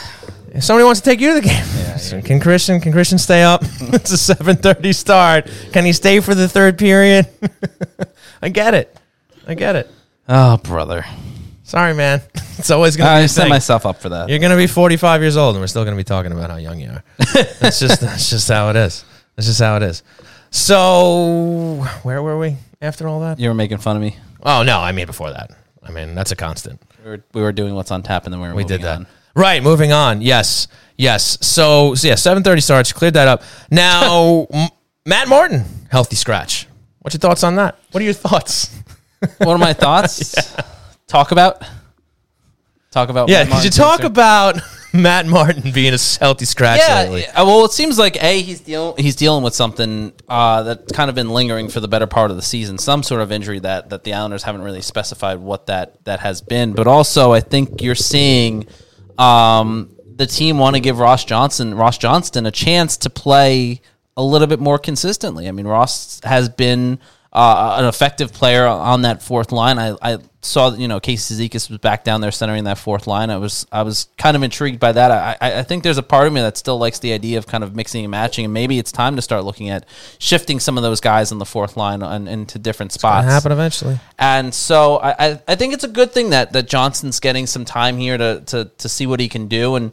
If 0.55 0.65
somebody 0.65 0.85
wants 0.85 1.01
to 1.01 1.11
take 1.11 1.21
you 1.21 1.35
to 1.35 1.41
the 1.41 1.49
game, 1.49 1.65
So 1.99 2.21
can 2.29 2.39
Christian 2.41 2.81
can 2.81 2.93
Christian 2.93 3.19
stay 3.19 3.43
up? 3.43 3.63
it's 3.81 4.13
a 4.13 4.19
seven 4.19 4.57
thirty 4.57 4.93
start. 4.93 5.51
Can 5.73 5.85
he 5.85 5.93
stay 5.93 6.21
for 6.21 6.35
the 6.35 6.49
third 6.49 6.79
period? 6.79 7.27
I 8.43 8.49
get 8.49 8.75
it. 8.75 8.97
I 9.47 9.55
get 9.55 9.77
it. 9.77 9.91
Oh, 10.29 10.57
brother, 10.59 11.05
Sorry, 11.65 11.95
man. 11.95 12.21
It's 12.59 12.71
always 12.71 12.97
going 12.97 13.09
to 13.09 13.19
be 13.21 13.23
I 13.25 13.27
set 13.27 13.49
myself 13.49 13.87
up 13.87 14.01
for 14.01 14.11
that. 14.11 14.29
You're 14.29 14.39
going 14.39 14.51
to 14.51 14.57
be 14.57 14.67
45 14.67 15.21
years 15.21 15.37
old, 15.37 15.57
and 15.57 15.63
we're 15.63 15.67
still 15.69 15.85
going 15.85 15.97
to 15.97 16.01
be 16.01 16.05
talking 16.05 16.31
about 16.31 16.51
how 16.51 16.57
young 16.57 16.79
you 16.79 16.91
are. 16.91 17.03
that's 17.61 17.81
just 17.81 18.01
that's 18.01 18.31
just 18.31 18.49
how 18.49 18.69
it 18.71 18.77
is. 18.77 19.05
That's 19.37 19.47
just 19.47 19.61
how 19.61 19.77
it 19.77 19.83
is. 19.83 20.03
So, 20.51 21.85
where 22.03 22.23
were 22.23 22.39
we 22.39 22.57
after 22.81 23.09
all 23.09 23.21
that? 23.21 23.39
You 23.41 23.49
were 23.49 23.55
making 23.55 23.79
fun 23.79 23.97
of 23.97 24.03
me. 24.03 24.17
Oh 24.43 24.63
no, 24.63 24.79
I 24.81 24.93
mean 24.93 25.07
before 25.07 25.31
that. 25.31 25.51
I 25.83 25.91
mean 25.91 26.15
that's 26.15 26.31
a 26.31 26.37
constant. 26.37 26.81
We 27.05 27.11
were, 27.11 27.25
we 27.33 27.43
were 27.43 27.53
doing 27.53 27.75
what's 27.75 27.91
on 27.91 28.03
tap, 28.03 28.25
and 28.27 28.33
then 28.33 28.41
we 28.41 28.49
were 28.49 28.55
We 28.55 28.65
did 28.65 28.83
that. 28.83 28.99
on. 28.99 29.07
Right, 29.35 29.63
moving 29.63 29.93
on. 29.93 30.21
Yes, 30.23 30.69
yes. 30.97 31.39
So, 31.41 31.95
so 31.95 32.09
yeah, 32.09 32.15
7:30 32.15 32.63
starts. 32.63 32.93
Cleared 32.93 33.15
that 33.15 33.29
up. 33.29 33.43
Now, 33.71 34.47
M- 34.53 34.69
Matt 35.07 35.29
Martin, 35.29 35.65
healthy 35.91 36.17
scratch. 36.17 36.67
What's 37.01 37.15
your 37.15 37.21
thoughts 37.21 37.43
on 37.43 37.57
that? 37.57 37.79
What 37.91 38.01
are 38.01 38.05
your 38.05 38.15
thoughts? 38.15 38.77
What 39.39 39.49
are 39.55 39.59
my 39.59 39.73
thoughts? 39.73 40.35
Talk 41.07 41.33
about. 41.33 41.63
Talk 42.91 43.09
about. 43.09 43.29
Yeah, 43.31 43.47
could 43.47 43.65
you 43.65 43.71
talk 43.71 44.03
about 44.03 44.61
Matt 44.93 45.25
Martin 45.27 45.73
being 45.73 45.95
a 45.95 45.99
healthy 46.21 46.45
scratch 46.45 46.79
Yeah, 46.87 47.03
lately? 47.05 47.27
uh, 47.27 47.47
well, 47.47 47.65
it 47.65 47.73
seems 47.73 47.99
like 47.99 48.23
a 48.23 48.41
he's 48.43 48.61
dealing 48.61 49.03
he's 49.03 49.17
dealing 49.17 49.43
with 49.43 49.55
something 49.55 50.13
uh, 50.29 50.63
that's 50.63 50.93
kind 50.93 51.09
of 51.09 51.15
been 51.15 51.31
lingering 51.31 51.69
for 51.71 51.81
the 51.81 51.89
better 51.89 52.07
part 52.07 52.31
of 52.31 52.37
the 52.37 52.43
season, 52.43 52.77
some 52.77 53.03
sort 53.03 53.23
of 53.23 53.33
injury 53.33 53.61
that 53.61 53.89
that 53.91 54.05
the 54.05 54.13
Islanders 54.13 54.43
haven't 54.43 54.61
really 54.61 54.83
specified 54.83 55.39
what 55.39 55.67
that 55.67 56.05
that 56.05 56.21
has 56.21 56.43
been. 56.43 56.73
But 56.75 56.87
also, 56.87 57.33
I 57.33 57.41
think 57.41 57.81
you're 57.81 57.95
seeing 57.95 58.67
um, 59.23 59.95
the 60.17 60.27
team 60.27 60.59
want 60.59 60.77
to 60.77 60.81
give 60.81 60.99
Ross 60.99 61.25
Johnson 61.25 61.75
Ross 61.75 61.99
Johnston 61.99 62.47
a 62.47 62.51
chance 62.51 62.97
to 62.99 63.11
play 63.11 63.81
a 64.17 64.23
little 64.23 64.47
bit 64.47 64.61
more 64.61 64.79
consistently. 64.79 65.49
I 65.49 65.53
mean, 65.53 65.67
Ross 65.67 66.21
has 66.25 66.49
been 66.49 66.99
uh, 67.33 67.77
an 67.79 67.87
effective 67.87 68.33
player 68.33 68.67
on 68.67 69.03
that 69.03 69.23
fourth 69.23 69.53
line. 69.53 69.79
I, 69.79 69.97
I 70.03 70.19
saw 70.43 70.75
you 70.75 70.89
know 70.89 71.01
Casey 71.01 71.35
Cizikas 71.35 71.71
was 71.71 71.79
back 71.79 72.05
down 72.05 72.21
there 72.21 72.31
centering 72.31 72.65
that 72.65 72.77
fourth 72.77 73.07
line. 73.07 73.31
I 73.31 73.39
was 73.39 73.67
I 73.73 73.83
was 73.83 74.09
kind 74.19 74.37
of 74.37 74.43
intrigued 74.43 74.79
by 74.79 74.93
that. 74.93 75.11
I, 75.41 75.59
I 75.59 75.63
think 75.63 75.83
there's 75.83 75.99
a 75.99 76.03
part 76.03 76.27
of 76.27 76.33
me 76.33 76.41
that 76.43 76.59
still 76.59 76.79
likes 76.79 76.99
the 76.99 77.13
idea 77.13 77.39
of 77.39 77.47
kind 77.47 77.65
of 77.65 77.75
mixing 77.75 78.05
and 78.05 78.11
matching, 78.11 78.45
and 78.45 78.53
maybe 78.53 78.79
it's 78.79 78.93
time 78.93 79.17
to 79.17 79.23
start 79.23 79.45
looking 79.45 79.71
at 79.71 79.87
shifting 80.19 80.61
some 80.61 80.77
of 80.77 80.83
those 80.83 81.01
guys 81.01 81.33
on 81.33 81.39
the 81.39 81.47
fourth 81.47 81.77
line 81.77 82.03
on, 82.03 82.29
into 82.29 82.59
different 82.59 82.93
spots. 82.93 83.25
Gonna 83.25 83.33
happen 83.33 83.53
eventually. 83.53 83.99
And 84.19 84.53
so 84.53 84.97
I, 84.97 85.15
I, 85.19 85.41
I 85.49 85.55
think 85.55 85.73
it's 85.73 85.85
a 85.85 85.89
good 85.89 86.13
thing 86.13 86.31
that, 86.31 86.53
that 86.53 86.69
Johnston's 86.69 87.21
getting 87.21 87.47
some 87.47 87.65
time 87.65 87.97
here 87.97 88.19
to, 88.19 88.43
to, 88.47 88.71
to 88.77 88.89
see 88.89 89.07
what 89.07 89.21
he 89.21 89.29
can 89.29 89.49
do 89.49 89.77
and 89.77 89.93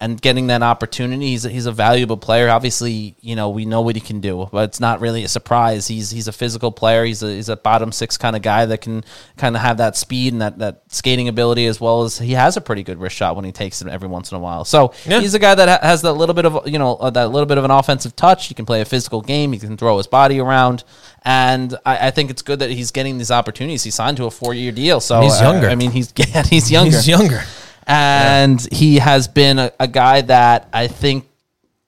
and 0.00 0.20
getting 0.20 0.48
that 0.48 0.62
opportunity. 0.62 1.28
He's 1.28 1.44
a, 1.44 1.48
he's 1.50 1.66
a 1.66 1.72
valuable 1.72 2.16
player. 2.16 2.50
Obviously, 2.50 3.14
you 3.20 3.36
know 3.36 3.50
we 3.50 3.64
know 3.64 3.80
what 3.80 3.94
he 3.94 4.00
can 4.00 4.20
do, 4.20 4.48
but 4.52 4.64
it's 4.68 4.80
not 4.80 5.00
really 5.00 5.24
a 5.24 5.28
surprise. 5.28 5.86
He's 5.86 6.10
he's 6.10 6.28
a 6.28 6.32
physical 6.32 6.72
player. 6.72 7.04
He's 7.04 7.22
a 7.22 7.28
he's 7.28 7.48
a 7.48 7.56
bottom 7.56 7.92
six 7.92 8.16
kind 8.18 8.34
of 8.36 8.42
guy 8.42 8.66
that 8.66 8.78
can 8.80 9.04
kind 9.36 9.54
of 9.56 9.62
have 9.62 9.76
that 9.78 9.96
speed 9.96 10.32
and 10.32 10.42
that, 10.42 10.58
that 10.58 10.82
skating 10.88 11.28
ability 11.28 11.66
as 11.66 11.80
well 11.80 12.02
as 12.02 12.18
he 12.18 12.32
has 12.32 12.56
a 12.56 12.60
pretty 12.60 12.82
good 12.82 12.98
wrist 12.98 13.16
shot 13.16 13.36
when 13.36 13.44
he 13.44 13.52
takes 13.52 13.80
it 13.82 13.88
every 13.88 14.08
once 14.08 14.30
in 14.32 14.36
a 14.36 14.40
while. 14.40 14.64
So 14.64 14.92
Yeah. 15.06 15.20
he's 15.20 15.34
a 15.34 15.38
guy 15.38 15.54
that 15.54 15.82
has 15.82 16.02
that 16.02 16.14
little 16.14 16.34
bit 16.34 16.44
of 16.44 16.66
you 16.68 16.78
know 16.78 16.96
uh, 16.96 17.10
that 17.10 17.30
little 17.30 17.46
bit 17.46 17.58
of 17.58 17.64
an 17.64 17.70
offensive 17.70 18.16
touch. 18.16 18.48
He 18.48 18.54
can 18.54 18.66
play 18.66 18.80
a 18.80 18.84
physical 18.84 19.20
game. 19.22 19.52
He 19.52 19.58
can 19.58 19.76
throw 19.76 19.96
his 19.96 20.06
body 20.08 20.40
around. 20.40 20.84
And 21.22 21.74
I, 21.86 22.08
I 22.08 22.10
think 22.10 22.30
it's 22.30 22.42
good 22.42 22.58
that 22.58 22.70
he's 22.70 22.90
getting 22.90 23.16
these 23.16 23.30
opportunities. 23.30 23.82
He 23.84 23.90
signed 23.90 24.18
to 24.18 24.26
a 24.26 24.30
four-year 24.30 24.72
deal, 24.72 25.00
so 25.00 25.22
He's 25.22 25.32
I- 25.40 25.50
younger. 25.50 25.68
I, 25.70 25.74
mean, 25.74 25.90
he's 25.92 26.12
yeah, 26.16 26.42
he's 26.42 26.70
younger 26.70 26.90
He's 26.96 27.08
younger. 27.08 27.42
And 27.86 28.66
he 28.72 28.96
has 28.96 29.28
been 29.28 29.58
a, 29.58 29.72
a 29.78 29.88
guy 29.88 30.20
that 30.22 30.68
I 30.72 30.86
think 30.86 31.28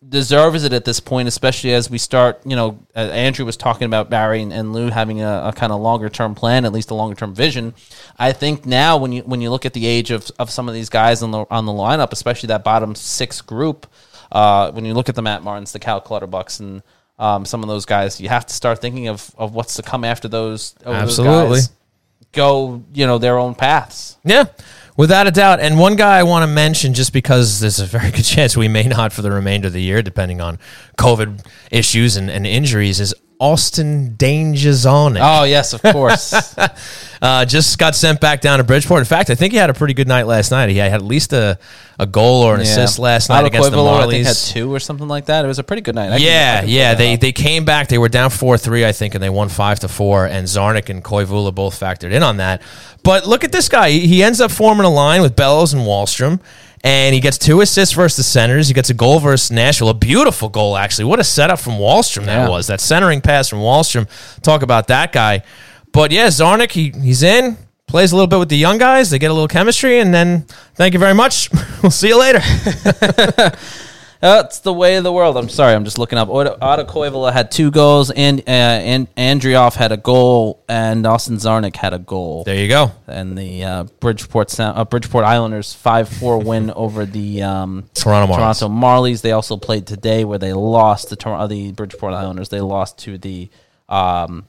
deserves 0.09 0.64
it 0.64 0.73
at 0.73 0.85
this 0.85 1.01
point, 1.01 1.28
especially 1.28 1.73
as 1.73 1.90
we 1.90 1.98
start. 1.98 2.40
You 2.44 2.56
know, 2.56 2.78
uh, 2.94 3.01
Andrew 3.01 3.44
was 3.44 3.56
talking 3.56 3.86
about 3.86 4.10
Barry 4.10 4.43
and, 4.43 4.52
and 4.52 4.73
Lou 4.73 4.89
having 4.89 5.20
a, 5.20 5.44
a 5.47 5.52
kind 5.52 5.73
of 5.73 5.81
longer 5.81 6.09
term 6.09 6.35
plan, 6.35 6.64
at 6.64 6.73
least 6.73 6.90
a 6.90 6.94
longer 6.94 7.16
term 7.16 7.35
vision. 7.35 7.74
I 8.18 8.32
think 8.32 8.66
now 8.66 8.97
when 8.97 9.12
you 9.12 9.23
when 9.23 9.40
you 9.40 9.51
look 9.51 9.66
at 9.66 9.73
the 9.73 9.86
age 9.86 10.10
of, 10.10 10.31
of 10.39 10.51
some 10.51 10.68
of 10.68 10.74
these 10.74 10.89
guys 10.89 11.23
on 11.23 11.31
the 11.31 11.44
on 11.51 11.66
the 11.66 11.73
lineup, 11.73 12.12
especially 12.12 12.48
that 12.48 12.64
bottom 12.64 12.94
six 12.94 13.40
group, 13.40 13.86
uh, 14.32 14.70
when 14.73 14.85
you 14.85 14.94
look 14.94 15.09
at 15.09 15.14
the 15.14 15.23
Matt 15.23 15.43
Martins, 15.43 15.73
the 15.73 15.78
Cal 15.78 16.01
Clutterbucks, 16.01 16.60
and 16.60 16.82
um, 17.18 17.44
some 17.44 17.62
of 17.62 17.68
those 17.68 17.86
guys, 17.86 18.20
you 18.20 18.28
have 18.28 18.47
to 18.47 18.55
start 18.55 18.81
thinking 18.81 19.09
of, 19.09 19.35
of 19.39 19.55
what's 19.55 19.77
to 19.77 19.82
come 19.82 20.05
after 20.05 20.28
those. 20.28 20.73
those 20.85 20.94
Absolutely. 20.94 21.59
guys. 21.59 21.70
go, 22.32 22.85
you 22.93 23.06
know, 23.06 23.18
their 23.18 23.39
own 23.39 23.55
paths. 23.55 24.16
Yeah, 24.24 24.44
without 24.97 25.27
a 25.27 25.31
doubt. 25.31 25.60
And 25.60 25.78
one 25.78 25.97
guy 25.97 26.18
I 26.18 26.23
want 26.23 26.43
to 26.43 26.47
mention, 26.47 26.94
just 26.94 27.12
because 27.12 27.60
there's 27.60 27.81
a 27.81 27.86
very 27.86 28.10
good 28.10 28.24
chance 28.24 28.56
we 28.56 28.68
may 28.68 28.85
not 28.85 29.12
for 29.12 29.23
the 29.23 29.31
remainder 29.31 29.68
of 29.68 29.73
the 29.73 29.82
year, 29.82 30.02
depending 30.02 30.40
on 30.40 30.59
COVID 30.98 31.44
issues 31.70 32.16
and, 32.16 32.31
and 32.31 32.47
injuries, 32.47 33.01
is 33.01 33.14
Austin 33.38 34.14
Dangerzonic. 34.16 35.18
Oh 35.20 35.44
yes, 35.44 35.72
of 35.72 35.82
course. 35.82 36.34
Uh, 37.22 37.46
just 37.46 37.78
got 37.78 37.94
sent 37.94 38.20
back 38.20 38.42
down 38.42 38.58
to 38.58 38.64
Bridgeport. 38.64 38.98
In 39.00 39.06
fact, 39.06 39.30
I 39.30 39.34
think 39.34 39.52
he 39.52 39.58
had 39.58 39.70
a 39.70 39.74
pretty 39.74 39.94
good 39.94 40.06
night 40.06 40.24
last 40.26 40.50
night. 40.50 40.68
He 40.68 40.76
had 40.76 40.92
at 40.92 41.02
least 41.02 41.32
a, 41.32 41.58
a 41.98 42.06
goal 42.06 42.42
or 42.42 42.54
an 42.54 42.60
assist 42.60 42.98
last 42.98 43.30
night 43.30 43.38
Otto 43.38 43.46
against 43.46 43.70
the 43.70 43.76
I 43.78 44.06
think, 44.10 44.26
had 44.26 44.36
two 44.36 44.72
or 44.72 44.78
something 44.78 45.08
like 45.08 45.24
that. 45.24 45.42
It 45.44 45.48
was 45.48 45.58
a 45.58 45.64
pretty 45.64 45.80
good 45.80 45.94
night. 45.94 46.12
I 46.12 46.18
can- 46.18 46.26
I 46.26 46.30
Yeah, 46.30 46.62
yeah. 46.64 46.94
They 46.94 47.14
up. 47.14 47.20
they 47.20 47.32
came 47.32 47.64
back. 47.64 47.88
They 47.88 47.96
were 47.96 48.10
down 48.10 48.28
four 48.28 48.58
three, 48.58 48.84
I 48.84 48.92
think, 48.92 49.14
and 49.14 49.24
they 49.24 49.30
won 49.30 49.48
five 49.48 49.80
to 49.80 49.88
four. 49.88 50.26
And 50.26 50.46
Czarnik 50.46 50.90
and 50.90 51.02
Koivula 51.02 51.54
both 51.54 51.80
factored 51.80 52.12
in 52.12 52.22
on 52.22 52.36
that. 52.36 52.60
But 53.02 53.26
look 53.26 53.44
at 53.44 53.50
this 53.50 53.70
guy. 53.70 53.90
He, 53.92 54.06
he 54.06 54.22
ends 54.22 54.42
up 54.42 54.50
forming 54.50 54.84
a 54.84 54.90
line 54.90 55.22
with 55.22 55.34
Bellows 55.34 55.72
and 55.72 55.84
Wahlstrom. 55.84 56.40
And 56.85 57.15
he 57.15 57.20
gets 57.20 57.39
two 57.39 57.61
assists 57.62 57.94
versus 57.94 58.16
the 58.19 58.23
centers. 58.23 58.69
He 58.69 58.74
gets 58.74 58.90
a 58.90 58.94
goal 58.94 59.19
versus 59.19 59.51
Nashville. 59.51 59.89
A 59.89 59.94
beautiful 59.94 60.48
goal, 60.48 60.77
actually. 60.77 61.07
What 61.07 61.19
a 61.19 61.24
setup 61.24 61.59
from 61.59 61.74
Wahlstrom 61.74 62.27
that 62.27 62.43
Yeah. 62.44 62.48
was. 62.48 62.66
That 62.69 62.81
centering 62.81 63.20
pass 63.20 63.48
from 63.48 63.59
Wahlstrom. 63.61 64.07
Talk 64.43 64.62
about 64.62 64.86
that 64.89 65.12
guy. 65.12 65.43
But 65.93 66.12
yeah, 66.12 66.28
Czarnik, 66.28 66.70
he, 66.73 66.90
he's 66.90 67.23
in, 67.23 67.57
plays 67.89 68.12
a 68.12 68.16
little 68.16 68.27
bit 68.28 68.39
with 68.39 68.51
the 68.51 68.57
young 68.59 68.78
guys. 68.78 69.11
They 69.11 69.19
get 69.19 69.31
a 69.31 69.35
little 69.35 69.48
chemistry. 69.48 69.98
And 70.01 70.12
then, 70.15 70.43
thank 70.74 70.93
you 70.94 71.01
very 71.01 71.15
much. 71.15 71.48
we'll 71.82 71.90
see 71.90 72.09
you 72.09 72.19
later. 72.20 72.40
That's 74.27 74.59
the 74.59 74.73
way 74.73 74.97
of 74.97 75.05
the 75.05 75.12
world. 75.12 75.36
I'm 75.36 75.48
sorry, 75.48 75.73
I'm 75.73 75.85
just 75.85 76.01
looking 76.01 76.19
up. 76.19 76.28
Koivula 76.28 77.32
had 77.32 77.53
two 77.53 77.70
goals, 77.70 78.11
and 78.11 78.40
uh, 78.40 78.43
and 78.51 79.15
Andreoff 79.15 79.77
had 79.77 79.93
a 79.93 79.97
goal, 79.97 80.65
and 80.69 81.07
Austin 81.07 81.36
Czarnik 81.36 81.77
had 81.77 81.94
a 81.94 82.01
goal. 82.01 82.43
There 82.43 82.57
you 82.57 82.66
go. 82.66 82.90
And 83.07 83.39
the 83.39 83.62
uh, 83.62 83.85
Bridgeport 84.01 84.51
Sound, 84.51 84.78
uh, 84.78 84.85
Bridgeport 84.85 85.24
Islanders 85.24 85.74
five 85.74 86.09
four 86.09 86.39
win 86.39 86.70
over 86.77 87.07
the 87.07 87.44
um, 87.44 87.89
Toronto 87.94 88.32
Marlies. 88.32 88.59
Toronto 88.59 88.69
Marlies. 88.69 89.23
They 89.23 89.31
also 89.31 89.57
played 89.57 89.86
today, 89.86 90.24
where 90.24 90.39
they 90.39 90.53
lost 90.53 91.09
the 91.09 91.15
Tor- 91.15 91.36
uh, 91.36 91.47
the 91.47 91.70
Bridgeport 91.70 92.12
Islanders. 92.12 92.48
They 92.48 92.61
lost 92.61 92.98
to 93.05 93.19
the 93.19 93.48
um, 93.89 94.48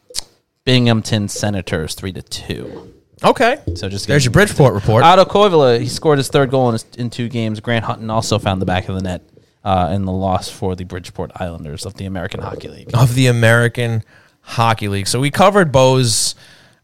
Binghamton 0.63 1.27
Senators 1.27 1.93
three 1.93 2.13
to 2.13 2.23
two. 2.23 2.95
Okay. 3.23 3.61
So 3.75 3.89
just 3.89 4.07
There's 4.07 4.25
your 4.25 4.31
Bridgeport 4.31 4.73
report. 4.73 5.03
Otto 5.03 5.25
Koivula, 5.25 5.79
he 5.79 5.87
scored 5.87 6.17
his 6.17 6.29
third 6.29 6.49
goal 6.49 6.69
in, 6.69 6.73
his, 6.73 6.85
in 6.97 7.11
two 7.11 7.29
games. 7.29 7.59
Grant 7.59 7.85
Hutton 7.85 8.09
also 8.09 8.39
found 8.39 8.59
the 8.59 8.65
back 8.65 8.89
of 8.89 8.95
the 8.95 9.01
net 9.01 9.21
uh, 9.63 9.91
in 9.93 10.05
the 10.05 10.11
loss 10.11 10.49
for 10.49 10.75
the 10.75 10.83
Bridgeport 10.83 11.31
Islanders 11.35 11.85
of 11.85 11.95
the 11.95 12.05
American 12.05 12.41
Hockey 12.41 12.67
League. 12.69 12.89
of 12.93 13.15
the 13.15 13.27
American 13.27 14.03
Hockey 14.41 14.87
League. 14.87 15.07
So 15.07 15.19
we 15.19 15.29
covered 15.31 15.71
Bo's 15.71 16.35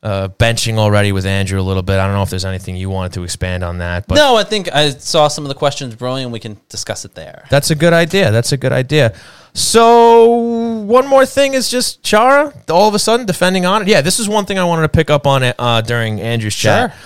uh, 0.02 0.28
benching 0.28 0.78
already 0.78 1.14
with 1.14 1.26
Andrew 1.26 1.62
a 1.62 1.64
little 1.64 1.82
bit. 1.82 1.98
I 1.98 2.06
don't 2.06 2.16
know 2.16 2.24
if 2.24 2.30
there's 2.30 2.44
anything 2.44 2.76
you 2.76 2.90
wanted 2.90 3.14
to 3.14 3.24
expand 3.24 3.64
on 3.64 3.78
that, 3.78 4.06
but 4.06 4.16
no, 4.16 4.36
I 4.36 4.44
think 4.44 4.68
I 4.74 4.90
saw 4.90 5.30
some 5.30 5.46
of 5.46 5.48
the 5.48 5.56
questions 5.56 5.96
brewing, 5.96 6.24
and 6.26 6.34
we 6.34 6.40
can 6.42 6.58
discuss 6.68 7.06
it 7.06 7.16
there. 7.16 7.46
that's 7.50 7.72
a 7.72 7.76
good 7.76 7.94
idea. 7.94 8.30
That's 8.30 8.52
a 8.52 8.58
good 8.58 8.74
idea. 8.74 9.14
So 9.54 10.26
one 10.82 11.08
more 11.08 11.26
thing 11.26 11.54
is 11.54 11.70
just 11.70 12.04
Chara 12.04 12.54
all 12.70 12.90
of 12.90 12.96
a 12.96 13.00
sudden 13.00 13.26
defending 13.26 13.66
on 13.66 13.84
it. 13.84 13.88
Yeah, 13.88 14.02
this 14.02 14.20
is 14.20 14.28
one 14.28 14.46
thing 14.46 14.60
I 14.60 14.66
wanted 14.66 14.82
to 14.82 14.90
pick 14.90 15.10
up 15.10 15.26
on 15.26 15.42
it 15.44 15.56
uh, 15.58 15.80
during 15.82 16.20
Andrew's 16.20 16.56
chat. 16.56 16.92
Sure. 16.92 17.00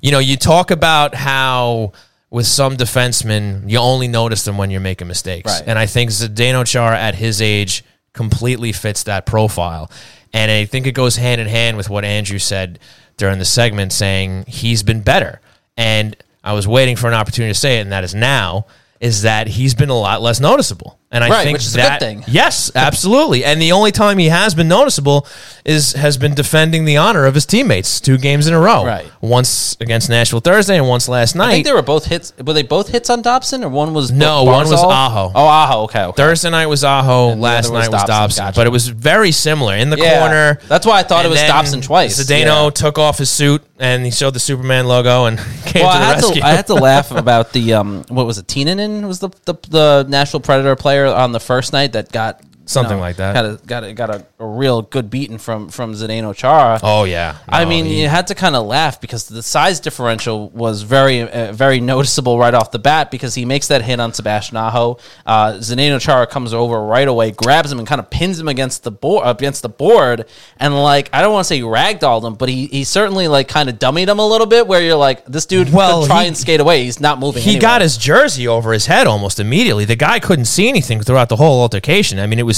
You 0.00 0.12
know, 0.12 0.18
you 0.20 0.36
talk 0.36 0.70
about 0.70 1.14
how 1.14 1.92
with 2.34 2.46
some 2.46 2.76
defensemen 2.76 3.70
you 3.70 3.78
only 3.78 4.08
notice 4.08 4.44
them 4.44 4.58
when 4.58 4.70
you're 4.70 4.80
making 4.80 5.06
mistakes, 5.08 5.50
Right. 5.52 5.62
and 5.68 5.78
I 5.78 5.86
think 5.86 6.10
Zdeno 6.10 6.66
Chara 6.66 6.98
at 6.98 7.14
his 7.14 7.40
age 7.40 7.84
completely 8.12 8.72
fits 8.72 9.04
that 9.04 9.24
profile. 9.24 9.90
And 10.32 10.50
I 10.50 10.64
think 10.64 10.86
it 10.86 10.92
goes 10.92 11.16
hand 11.16 11.40
in 11.40 11.46
hand 11.46 11.76
with 11.76 11.88
what 11.88 12.04
Andrew 12.04 12.38
said 12.40 12.78
during 13.16 13.38
the 13.38 13.44
segment, 13.44 13.92
saying 13.92 14.44
he's 14.48 14.82
been 14.82 15.00
better. 15.00 15.40
And 15.76 16.16
I 16.42 16.52
was 16.54 16.66
waiting 16.66 16.96
for 16.96 17.06
an 17.06 17.14
opportunity 17.14 17.52
to 17.54 17.58
say 17.58 17.78
it, 17.78 17.82
and 17.82 17.92
that 17.92 18.02
is 18.04 18.14
now. 18.14 18.66
Is 19.00 19.22
that 19.22 19.48
he's 19.48 19.74
been 19.74 19.90
a 19.90 19.98
lot 19.98 20.22
less 20.22 20.40
noticeable, 20.40 20.98
and 21.10 21.22
I 21.22 21.28
Right, 21.28 21.44
think 21.44 21.56
which 21.56 21.66
is 21.66 21.74
a 21.74 21.78
good 21.78 21.84
that 21.84 22.00
thing. 22.00 22.24
yes, 22.26 22.70
absolutely. 22.74 23.44
And 23.44 23.60
the 23.60 23.72
only 23.72 23.92
time 23.92 24.16
he 24.18 24.28
has 24.30 24.54
been 24.54 24.68
noticeable 24.68 25.26
is 25.64 25.92
has 25.94 26.18
been 26.18 26.34
defending 26.34 26.84
the 26.84 26.96
honor 26.98 27.24
of 27.24 27.34
his 27.34 27.46
teammates 27.46 27.98
two 28.00 28.18
games 28.18 28.46
in 28.46 28.52
a 28.52 28.60
row. 28.60 28.84
Right. 28.84 29.06
once 29.22 29.76
against 29.80 30.10
Nashville 30.10 30.40
Thursday, 30.40 30.76
and 30.76 30.86
once 30.86 31.08
last 31.08 31.34
night. 31.34 31.48
I 31.48 31.52
think 31.52 31.66
they 31.66 31.72
were 31.72 31.80
both 31.80 32.04
hits. 32.04 32.34
Were 32.44 32.52
they 32.52 32.62
both 32.62 32.88
hits 32.88 33.08
on 33.08 33.22
Dobson, 33.22 33.64
or 33.64 33.70
one 33.70 33.94
was 33.94 34.12
No, 34.12 34.44
Barzal? 34.44 34.52
one 34.52 34.68
was 34.68 34.82
Aho. 34.82 35.32
Oh, 35.34 35.46
Aho. 35.46 35.82
Okay, 35.84 36.04
okay. 36.04 36.16
Thursday 36.16 36.50
night 36.50 36.66
was 36.66 36.84
Aho. 36.84 37.30
And 37.30 37.40
Last 37.40 37.70
was 37.70 37.72
night 37.72 37.90
was 37.90 38.02
Dobson. 38.02 38.08
Dobson. 38.08 38.44
Gotcha. 38.44 38.56
But 38.60 38.66
it 38.66 38.70
was 38.70 38.88
very 38.88 39.32
similar 39.32 39.74
in 39.74 39.88
the 39.88 39.96
Yeah. 39.96 40.20
corner. 40.20 40.58
That's 40.68 40.84
why 40.86 40.98
I 41.00 41.02
thought 41.02 41.24
it 41.24 41.28
was 41.30 41.40
Dobson 41.40 41.80
twice. 41.80 42.22
Zdeno 42.22 42.64
Yeah. 42.64 42.70
took 42.70 42.98
off 42.98 43.16
his 43.16 43.30
suit 43.30 43.62
and 43.78 44.04
he 44.04 44.10
showed 44.10 44.34
the 44.34 44.40
Superman 44.40 44.86
logo 44.86 45.24
and 45.24 45.38
came 45.64 45.82
Well, 45.82 45.92
to 45.92 45.96
I 45.96 46.00
the 46.00 46.04
had 46.06 46.14
rescue. 46.16 46.40
to, 46.42 46.46
I 46.46 46.50
had 46.52 46.66
to 46.66 46.74
laugh 46.90 47.10
about 47.10 47.52
the 47.54 47.72
um, 47.72 48.04
what 48.08 48.26
was 48.26 48.36
it? 48.36 48.46
Trenin 48.46 49.06
was 49.08 49.20
the, 49.20 49.30
the 49.46 49.54
the 49.70 50.06
Nashville 50.10 50.40
Predator 50.40 50.76
player 50.76 51.06
on 51.06 51.32
the 51.32 51.40
first 51.40 51.72
night 51.72 51.92
that 51.94 52.12
got 52.12 52.40
Something 52.66 52.98
like 52.98 53.16
that. 53.16 53.34
Got 53.34 53.44
a 53.44 53.66
got 53.66 53.84
a, 53.84 53.92
got 53.92 54.10
a, 54.10 54.26
a 54.38 54.46
real 54.46 54.82
good 54.82 55.10
beating 55.10 55.38
from 55.38 55.68
from 55.68 55.92
Zdeno 55.92 56.34
Chara. 56.34 56.80
oh 56.82 57.04
yeah. 57.04 57.36
I 57.48 57.64
mean, 57.66 57.84
he- 57.84 58.02
you 58.02 58.08
had 58.08 58.26
to 58.28 58.34
kind 58.34 58.56
of 58.56 58.64
laugh 58.66 59.00
because 59.00 59.28
the 59.28 59.42
size 59.42 59.80
differential 59.80 60.48
was 60.50 60.82
very, 60.82 61.20
uh, 61.22 61.52
very 61.52 61.80
noticeable 61.80 62.38
right 62.38 62.54
off 62.54 62.70
the 62.70 62.78
bat 62.78 63.10
because 63.10 63.34
he 63.34 63.44
makes 63.44 63.68
that 63.68 63.82
hit 63.82 64.00
on 64.00 64.12
Sebastian 64.14 64.56
Aho. 64.56 64.98
Uh, 65.26 65.52
Zdeno 65.54 66.00
Chara 66.00 66.26
comes 66.26 66.54
over 66.54 66.82
right 66.82 67.06
away, 67.06 67.32
grabs 67.32 67.70
him, 67.70 67.78
and 67.78 67.86
kind 67.86 67.98
of 68.00 68.08
pins 68.10 68.40
him 68.40 68.48
against 68.48 68.82
the 68.82 68.90
board, 68.90 69.26
against 69.26 69.62
the 69.62 69.68
board, 69.68 70.24
and 70.58 70.74
like 70.74 71.10
I 71.12 71.20
don't 71.20 71.32
want 71.32 71.44
to 71.44 71.48
say 71.48 71.60
ragdolled 71.60 72.24
him, 72.26 72.34
but 72.34 72.48
he, 72.48 72.66
he 72.68 72.84
certainly 72.84 73.28
like 73.28 73.46
kind 73.48 73.68
of 73.68 73.78
dummied 73.78 74.08
him 74.08 74.18
a 74.18 74.26
little 74.26 74.46
bit. 74.46 74.66
Where 74.66 74.80
you're 74.80 74.96
like, 74.96 75.24
this 75.26 75.44
dude 75.46 75.70
Well, 75.72 76.00
could 76.02 76.06
try 76.08 76.22
he- 76.22 76.28
and 76.28 76.36
skate 76.36 76.60
away. 76.60 76.84
He's 76.84 76.98
not 77.00 77.18
moving. 77.18 77.42
he 77.42 77.50
anywhere. 77.50 77.60
got 77.60 77.80
his 77.82 77.96
jersey 77.98 78.48
over 78.48 78.72
his 78.72 78.86
head 78.86 79.06
almost 79.06 79.38
immediately. 79.38 79.84
The 79.84 79.96
guy 79.96 80.18
couldn't 80.18 80.46
see 80.46 80.68
anything 80.68 81.02
throughout 81.02 81.28
the 81.28 81.36
whole 81.36 81.60
altercation. 81.60 82.18
I 82.18 82.26
mean, 82.26 82.38
it 82.38 82.42
was 82.46 82.53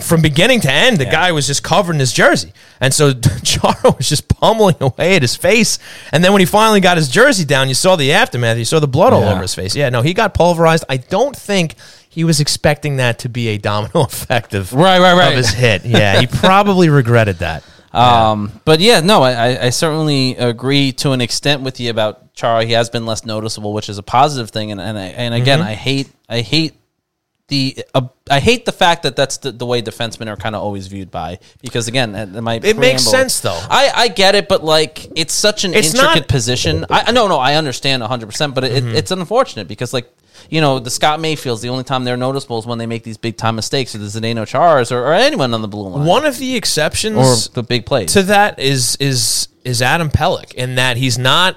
from 0.00 0.22
beginning 0.22 0.60
to 0.60 0.70
end. 0.72 0.98
The 0.98 1.04
guy 1.04 1.32
was 1.32 1.46
just 1.46 1.62
covered 1.64 1.94
in 1.94 2.00
his 2.00 2.12
jersey, 2.12 2.52
and 2.80 2.94
so 2.94 3.12
Chara 3.42 3.90
was 3.96 4.08
just 4.08 4.28
pummeling 4.28 4.76
away 4.80 5.16
at 5.16 5.22
his 5.22 5.34
face. 5.36 5.78
And 6.12 6.22
then 6.22 6.32
when 6.32 6.40
he 6.40 6.46
finally 6.46 6.80
got 6.80 6.96
his 6.96 7.08
jersey 7.08 7.44
down, 7.44 7.68
you 7.68 7.74
saw 7.74 7.96
the 7.96 8.12
aftermath. 8.12 8.56
You 8.58 8.64
saw 8.64 8.78
the 8.80 8.86
blood 8.88 9.12
all 9.12 9.22
Yeah. 9.22 9.32
over 9.32 9.42
his 9.42 9.54
face. 9.54 9.74
Yeah, 9.74 9.88
no, 9.88 10.02
he 10.02 10.14
got 10.14 10.34
pulverized. 10.34 10.84
I 10.88 10.98
don't 10.98 11.34
think. 11.36 11.74
He 12.08 12.22
was 12.22 12.38
expecting 12.38 12.98
that 12.98 13.18
to 13.20 13.28
be 13.28 13.48
a 13.48 13.58
domino 13.58 14.02
effect 14.04 14.54
of, 14.54 14.72
Right, 14.72 15.00
right, 15.00 15.14
right. 15.18 15.30
of 15.32 15.36
his 15.36 15.50
hit. 15.50 15.84
Yeah, 15.84 16.20
he 16.20 16.28
probably 16.28 16.88
regretted 16.88 17.38
that. 17.38 17.64
Um, 17.94 18.50
but 18.64 18.80
yeah, 18.80 18.98
no, 19.00 19.22
I, 19.22 19.66
I- 19.66 19.70
certainly 19.70 20.34
agree 20.36 20.90
to 20.94 21.12
an 21.12 21.20
extent 21.20 21.62
with 21.62 21.78
you 21.78 21.90
about 21.90 22.34
Chara. 22.34 22.64
He 22.64 22.72
has 22.72 22.90
been 22.90 23.06
less 23.06 23.24
noticeable, 23.24 23.72
which 23.72 23.88
is 23.88 23.98
a 23.98 24.02
positive 24.02 24.50
thing. 24.50 24.72
And 24.72 24.80
and, 24.80 24.98
I, 24.98 25.04
and 25.06 25.32
again, 25.32 25.60
Mm-hmm. 25.60 25.68
I 25.68 25.74
hate 25.74 26.08
I 26.28 26.40
hate 26.40 26.72
the 27.48 27.84
uh, 27.94 28.02
I 28.30 28.40
hate 28.40 28.64
the 28.64 28.72
fact 28.72 29.02
that 29.02 29.16
that's 29.16 29.36
the, 29.38 29.52
the 29.52 29.66
way 29.66 29.82
defensemen 29.82 30.28
are 30.28 30.36
kind 30.36 30.54
of 30.54 30.62
always 30.62 30.86
viewed 30.86 31.10
by 31.10 31.38
because 31.60 31.88
again, 31.88 32.12
that, 32.12 32.32
that 32.32 32.40
might 32.42 32.64
It 32.64 32.78
makes 32.78 33.02
sense, 33.04 33.40
though. 33.40 33.58
I, 33.70 33.92
I 33.94 34.08
get 34.08 34.34
it, 34.34 34.48
but 34.48 34.64
like 34.64 35.06
it's 35.18 35.34
such 35.34 35.64
an 35.64 35.74
It's 35.74 35.94
intricate 35.94 36.20
not- 36.22 36.28
position. 36.28 36.86
I 36.88 37.12
no 37.12 37.28
no 37.28 37.36
I 37.38 37.56
understand 37.56 38.02
hundred 38.02 38.26
percent, 38.26 38.54
but 38.54 38.64
it, 38.64 38.82
Mm-hmm. 38.84 38.96
it's 38.96 39.10
unfortunate 39.10 39.68
because 39.68 39.92
like. 39.92 40.10
You 40.50 40.60
know, 40.60 40.78
the 40.78 40.90
Scott 40.90 41.20
Mayfields, 41.20 41.62
the 41.62 41.68
only 41.70 41.84
time 41.84 42.04
they're 42.04 42.18
noticeable 42.18 42.58
is 42.58 42.66
when 42.66 42.76
they 42.76 42.86
make 42.86 43.02
these 43.02 43.16
big 43.16 43.36
time 43.38 43.54
mistakes, 43.56 43.94
or 43.94 43.98
the 43.98 44.06
Zdeno 44.06 44.42
Charas, 44.42 44.90
or, 44.92 44.98
or 45.06 45.14
anyone 45.14 45.54
on 45.54 45.62
the 45.62 45.68
blue 45.68 45.88
line, 45.88 46.04
One 46.04 46.26
of 46.26 46.36
the 46.38 46.56
exceptions 46.56 47.16
or 47.16 47.54
the 47.54 47.62
big 47.62 47.86
plays. 47.86 48.12
to 48.14 48.24
that 48.24 48.58
is 48.58 48.96
is 48.96 49.48
is 49.64 49.80
Adam 49.80 50.10
Pelech 50.10 50.52
in 50.54 50.74
that 50.74 50.96
he's 50.98 51.16
not 51.18 51.56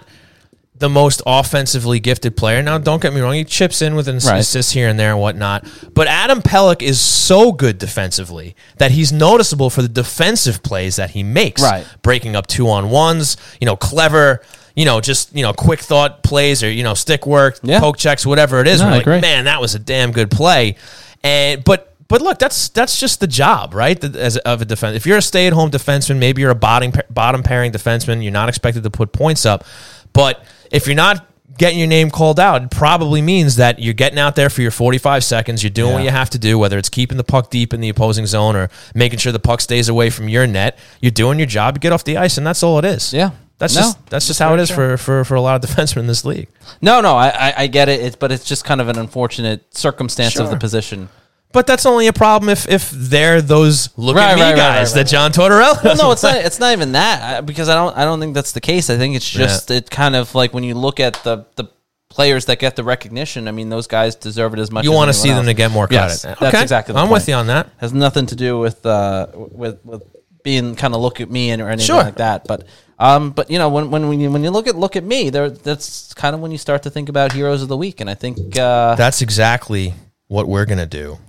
the 0.80 0.90
most 0.90 1.22
offensively 1.26 2.00
gifted 2.00 2.38
player. 2.38 2.62
Now, 2.62 2.78
don't 2.78 3.02
get 3.02 3.14
me 3.14 3.22
wrong; 3.22 3.34
he 3.34 3.44
chips 3.44 3.82
in 3.82 3.96
with 3.96 4.08
an 4.08 4.20
Right. 4.20 4.40
assist 4.40 4.74
here 4.74 4.88
and 4.90 5.00
there 5.00 5.12
and 5.12 5.20
whatnot. 5.20 5.66
But 5.94 6.08
Adam 6.08 6.42
Pelech 6.42 6.82
is 6.82 7.00
so 7.00 7.52
good 7.52 7.78
defensively 7.78 8.56
that 8.78 8.92
he's 8.92 9.12
noticeable 9.12 9.70
for 9.70 9.82
the 9.82 9.88
defensive 9.88 10.62
plays 10.64 10.96
that 10.98 11.12
he 11.12 11.24
makes, 11.24 11.62
Right. 11.62 11.86
breaking 12.02 12.36
up 12.36 12.48
two 12.48 12.70
on 12.70 12.90
ones. 12.90 13.38
You 13.60 13.66
know, 13.66 13.76
clever. 13.76 14.42
You 14.76 14.86
know, 14.86 15.02
just 15.02 15.36
you 15.36 15.42
know, 15.42 15.54
quick 15.54 15.80
thought 15.80 16.22
plays 16.22 16.62
or 16.64 16.70
you 16.70 16.84
know, 16.84 16.94
stick 16.94 17.26
work, 17.26 17.60
Yeah. 17.64 17.80
poke 17.80 17.98
checks, 17.98 18.26
whatever 18.28 18.60
it 18.62 18.68
is. 18.68 18.80
No, 18.80 18.86
We're 18.86 18.92
I 18.92 18.96
like, 18.98 19.02
agree. 19.02 19.22
man, 19.22 19.46
that 19.46 19.60
was 19.60 19.74
a 19.74 19.80
damn 19.80 20.12
good 20.12 20.30
play. 20.30 20.76
And 21.24 21.64
but 21.64 21.94
but 22.08 22.22
look, 22.22 22.38
that's 22.40 22.70
that's 22.70 23.00
just 23.00 23.20
the 23.20 23.26
job, 23.28 23.74
right? 23.74 24.02
As 24.16 24.38
of 24.38 24.62
a 24.62 24.66
defense, 24.66 24.96
if 24.96 25.06
you're 25.08 25.18
a 25.18 25.22
stay-at-home 25.22 25.72
defenseman, 25.72 26.18
maybe 26.20 26.42
you're 26.42 26.52
a 26.52 26.56
bottom 26.56 26.94
bottom 27.10 27.42
pairing 27.44 27.72
defenseman, 27.72 28.22
you're 28.24 28.32
not 28.32 28.50
expected 28.50 28.84
to 28.84 28.90
put 28.92 29.12
points 29.12 29.46
up. 29.48 29.66
But 30.14 30.44
if 30.72 30.88
you're 30.88 30.96
not 30.96 31.26
getting 31.58 31.80
your 31.80 31.88
name 31.88 32.12
called 32.12 32.40
out, 32.40 32.62
it 32.64 32.72
probably 32.72 33.22
means 33.22 33.56
that 33.56 33.80
you're 33.80 33.94
getting 33.94 34.20
out 34.20 34.36
there 34.36 34.50
for 34.50 34.62
your 34.62 34.72
45 34.72 35.24
seconds. 35.24 35.64
You're 35.64 35.70
doing 35.72 35.94
what 35.94 36.04
you 36.04 36.10
have 36.12 36.30
to 36.32 36.40
do, 36.40 36.60
whether 36.60 36.78
it's 36.78 36.90
keeping 36.90 37.18
the 37.18 37.24
puck 37.24 37.50
deep 37.50 37.74
in 37.74 37.82
the 37.82 37.90
opposing 37.90 38.26
zone 38.26 38.56
or 38.56 38.70
making 38.94 39.20
sure 39.20 39.32
the 39.32 39.40
puck 39.40 39.62
stays 39.62 39.90
away 39.90 40.10
from 40.10 40.30
your 40.30 40.46
net. 40.46 40.78
You're 41.02 41.12
doing 41.12 41.40
your 41.40 41.48
job. 41.48 41.76
You 41.76 41.80
get 41.80 41.92
off 41.94 42.04
the 42.04 42.18
ice, 42.18 42.38
and 42.38 42.46
that's 42.46 42.62
all 42.64 42.78
it 42.80 42.86
is. 42.86 43.14
Yeah. 43.14 43.32
That's 43.60 43.74
No, 43.74 43.82
just 43.82 44.06
that's 44.08 44.28
just 44.28 44.40
how 44.40 44.54
it 44.54 44.60
is 44.60 44.70
for, 44.70 44.98
for 44.98 45.24
for 45.26 45.34
a 45.34 45.42
lot 45.42 45.64
of 45.64 45.68
defensemen 45.68 46.02
in 46.02 46.08
this 46.08 46.24
league. 46.24 46.48
No, 46.80 47.02
no, 47.02 47.16
I, 47.16 47.30
I, 47.30 47.54
I 47.64 47.68
get 47.68 47.90
it. 47.90 48.02
It's, 48.02 48.16
but 48.16 48.32
it's 48.32 48.46
just 48.46 48.64
kind 48.66 48.80
of 48.80 48.88
an 48.88 49.00
unfortunate 49.00 49.76
circumstance 49.76 50.38
of 50.38 50.52
the 50.52 50.58
position. 50.58 51.10
But 51.54 51.66
that's 51.66 51.86
only 51.86 52.08
a 52.08 52.14
problem 52.14 52.50
if 52.50 52.68
if 52.70 52.92
they're 52.92 53.42
those 53.42 53.90
look 53.98 54.16
Right, 54.18 54.32
at 54.32 54.36
me 54.36 54.42
right, 54.42 54.50
right, 54.52 54.58
guys 54.58 54.92
right, 54.94 55.04
that. 55.04 55.08
John 55.10 55.32
Tortorella. 55.32 55.84
well, 55.84 55.96
no, 55.96 56.12
it's 56.12 56.22
not. 56.30 56.36
It's 56.36 56.60
not 56.60 56.74
even 56.74 56.92
that 56.92 57.38
I- 57.38 57.42
because 57.42 57.70
I 57.70 57.76
don't. 57.76 57.96
I 57.98 58.04
don't 58.04 58.20
think 58.20 58.34
that's 58.36 58.52
the 58.52 58.62
case. 58.62 58.90
I 58.90 58.98
think 58.98 59.16
it's 59.16 59.30
just 59.30 59.72
it 59.72 59.90
kind 59.90 60.16
of 60.16 60.36
like 60.36 60.54
when 60.54 60.64
you 60.64 60.76
look 60.76 61.00
at 61.00 61.14
the 61.24 61.46
the 61.56 61.66
players 62.10 62.46
that 62.46 62.60
get 62.60 62.76
the 62.76 62.84
recognition. 62.84 63.48
I 63.48 63.52
mean, 63.52 63.70
those 63.70 63.88
guys 63.88 64.16
deserve 64.16 64.54
it 64.54 64.60
as 64.60 64.72
much. 64.72 64.84
You 64.86 64.92
want 64.92 65.10
to 65.10 65.14
see 65.14 65.30
them 65.30 65.46
to 65.46 65.54
get 65.54 65.72
more 65.72 65.88
Yes, 65.90 66.24
credit. 66.24 66.40
that's 66.40 66.62
exactly. 66.62 66.94
The 66.94 67.00
I'm 67.00 67.08
point. 67.08 67.22
with 67.22 67.28
you 67.30 67.36
on 67.36 67.48
that. 67.48 67.70
Has 67.78 67.94
nothing 67.94 68.26
to 68.28 68.36
do 68.36 68.60
with 68.60 68.86
uh 68.86 69.28
with 69.34 69.84
with 69.86 70.04
being 70.44 70.76
kind 70.76 70.94
of 70.94 71.02
look 71.02 71.22
at 71.22 71.30
me 71.32 71.50
and 71.52 71.62
or 71.62 71.70
anything 71.70 71.86
Sure. 71.88 72.04
like 72.04 72.16
that. 72.16 72.46
But 72.46 72.66
um, 73.00 73.32
but 73.32 73.50
you 73.50 73.58
know 73.58 73.70
when 73.70 73.90
when 73.90 74.10
when 74.10 74.20
you, 74.20 74.30
when 74.32 74.44
you 74.44 74.52
look 74.52 74.68
at 74.68 74.76
look 74.76 74.96
at 74.98 75.04
me, 75.04 75.30
there 75.30 75.50
that's 75.50 76.14
kind 76.14 76.36
of 76.36 76.42
when 76.42 76.52
you 76.52 76.58
start 76.58 76.84
to 76.84 76.90
think 76.90 77.08
about 77.10 77.32
heroes 77.32 77.62
of 77.62 77.68
the 77.70 77.78
week, 77.78 78.02
and 78.02 78.10
I 78.10 78.16
think 78.16 78.58
uh, 78.58 78.96
That's 78.96 79.22
exactly 79.22 79.94
what 80.28 80.48
we're 80.48 80.66
gonna 80.66 80.86
do 80.86 81.20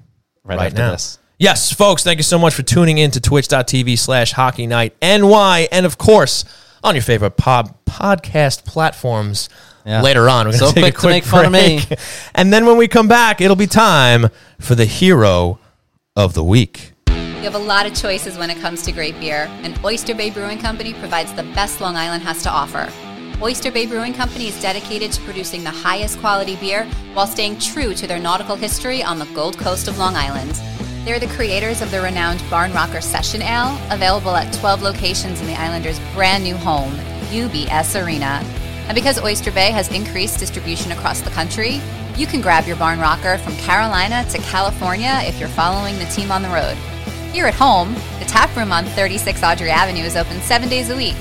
right, 0.49 0.59
right, 0.59 0.73
now. 0.73 0.93
this. 0.93 1.19
Yes, 1.39 1.73
folks, 1.73 2.03
thank 2.03 2.19
you 2.19 2.25
so 2.25 2.39
much 2.39 2.55
for 2.55 2.63
tuning 2.63 2.99
in 2.99 3.11
to 3.13 3.21
twitch.tv 3.21 3.97
slash 3.99 4.33
hockey 4.33 4.67
night 4.67 4.95
NY. 5.01 5.69
And 5.71 5.87
of 5.87 5.97
course, 5.99 6.45
on 6.83 6.95
your 6.97 7.03
favorite 7.03 7.37
pod, 7.37 7.73
podcast 7.87 8.65
platforms 8.65 9.49
Yeah. 9.87 10.03
later 10.03 10.29
on. 10.29 10.47
We're 10.47 10.59
going 10.59 10.73
So 10.73 10.73
take 10.73 10.77
a 10.79 10.81
quick 10.81 10.95
to 10.95 11.01
quick 11.01 11.11
make 11.13 11.25
fun 11.25 11.45
of 11.47 11.53
me. 11.53 11.81
break. 11.87 11.99
And 12.35 12.53
then 12.53 12.67
when 12.67 12.77
we 12.77 12.89
come 12.89 13.07
back, 13.09 13.41
it'll 13.41 13.55
be 13.57 13.67
time 13.69 14.29
for 14.59 14.75
the 14.75 14.85
hero 14.85 15.59
of 16.17 16.35
the 16.35 16.43
week. 16.43 16.93
You 17.09 17.45
have 17.45 17.55
a 17.55 17.59
lot 17.59 17.87
of 17.87 17.95
choices 17.95 18.37
when 18.37 18.51
it 18.51 18.59
comes 18.61 18.83
to 18.83 18.91
great 18.93 19.19
beer, 19.21 19.49
and 19.63 19.79
Oyster 19.85 20.15
Bay 20.17 20.31
Brewing 20.31 20.59
Company 20.59 20.93
provides 20.95 21.33
the 21.35 21.45
best 21.55 21.81
Long 21.81 21.95
Island 21.97 22.25
has 22.25 22.43
to 22.43 22.51
offer. 22.51 22.89
Oyster 23.41 23.71
Bay 23.71 23.87
Brewing 23.87 24.15
Company 24.15 24.49
is 24.49 24.61
dedicated 24.61 25.13
to 25.13 25.23
producing 25.23 25.63
the 25.63 25.71
highest 25.71 26.19
quality 26.19 26.57
beer 26.57 26.85
while 27.13 27.29
staying 27.29 27.61
true 27.61 27.95
to 27.95 28.05
their 28.05 28.19
nautical 28.19 28.57
history 28.57 29.01
on 29.01 29.21
the 29.21 29.27
Gold 29.27 29.57
Coast 29.57 29.87
of 29.87 29.97
Long 29.97 30.17
Island. 30.17 30.61
They're 31.05 31.21
the 31.21 31.29
creators 31.29 31.81
of 31.81 31.93
the 31.93 32.03
renowned 32.03 32.43
Barn 32.51 32.73
Rocker 32.73 33.01
Session 33.01 33.41
Ale, 33.41 33.79
available 33.93 34.35
at 34.35 34.53
12 34.55 34.83
locations 34.83 35.41
in 35.41 35.47
the 35.47 35.55
Islanders' 35.55 36.01
brand 36.15 36.43
new 36.43 36.57
home, 36.57 36.91
UBS 37.31 38.05
Arena. 38.05 38.43
And 38.89 38.97
because 38.97 39.23
Oyster 39.23 39.53
Bay 39.53 39.71
has 39.71 39.93
increased 39.93 40.41
distribution 40.41 40.91
across 40.91 41.21
the 41.21 41.31
country, 41.31 41.81
you 42.17 42.27
can 42.27 42.41
grab 42.41 42.67
your 42.67 42.77
Barn 42.77 42.99
Rocker 42.99 43.39
from 43.39 43.55
Carolina 43.59 44.25
to 44.31 44.39
California 44.39 45.21
if 45.23 45.39
you're 45.39 45.49
following 45.51 45.97
the 46.01 46.07
team 46.07 46.33
on 46.33 46.43
the 46.43 46.49
road. 46.49 46.75
Here 47.33 47.47
at 47.47 47.55
home, 47.55 47.95
the 48.19 48.25
tap 48.27 48.55
room 48.57 48.73
on 48.73 48.85
36 48.85 49.45
Audrey 49.45 49.71
Avenue 49.71 50.03
is 50.03 50.17
open 50.17 50.41
seven 50.41 50.69
days 50.69 50.91
a 50.91 50.97
week 50.97 51.15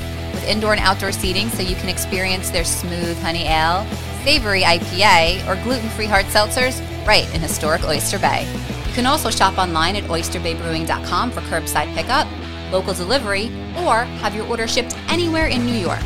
indoor 0.47 0.73
and 0.73 0.81
outdoor 0.81 1.11
seating 1.11 1.49
so 1.49 1.61
you 1.61 1.75
can 1.75 1.89
experience 1.89 2.49
their 2.49 2.63
smooth 2.63 3.17
honey 3.19 3.45
ale, 3.47 3.85
savory 4.23 4.61
IPA, 4.61 5.47
or 5.47 5.61
gluten 5.63 5.89
free 5.91 6.05
hard 6.05 6.25
seltzers 6.27 6.81
right 7.05 7.31
in 7.33 7.41
historic 7.41 7.83
Oyster 7.83 8.19
Bay. 8.19 8.47
You 8.87 8.93
can 8.93 9.05
also 9.05 9.29
shop 9.29 9.57
online 9.57 9.95
at 9.95 10.03
oysterbaybrewing.com 10.05 11.31
for 11.31 11.41
curbside 11.41 11.93
pickup, 11.93 12.27
local 12.71 12.93
delivery, 12.93 13.47
or 13.77 14.05
have 14.21 14.35
your 14.35 14.47
order 14.47 14.67
shipped 14.67 14.97
anywhere 15.09 15.47
in 15.47 15.65
New 15.65 15.75
York. 15.75 16.03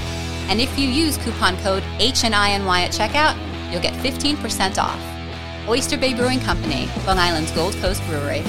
And 0.49 0.59
if 0.59 0.77
you 0.77 0.89
use 0.89 1.17
coupon 1.17 1.57
code 1.57 1.83
HNINY 1.99 2.85
at 2.85 2.91
checkout, 2.91 3.71
you'll 3.71 3.81
get 3.81 3.93
15% 4.03 4.77
off. 4.77 4.99
Oyster 5.67 5.97
Bay 5.97 6.13
Brewing 6.13 6.39
Company, 6.39 6.89
Long 7.05 7.17
Island's 7.17 7.51
Gold 7.51 7.75
Coast 7.75 8.03
Brewery. 8.07 8.43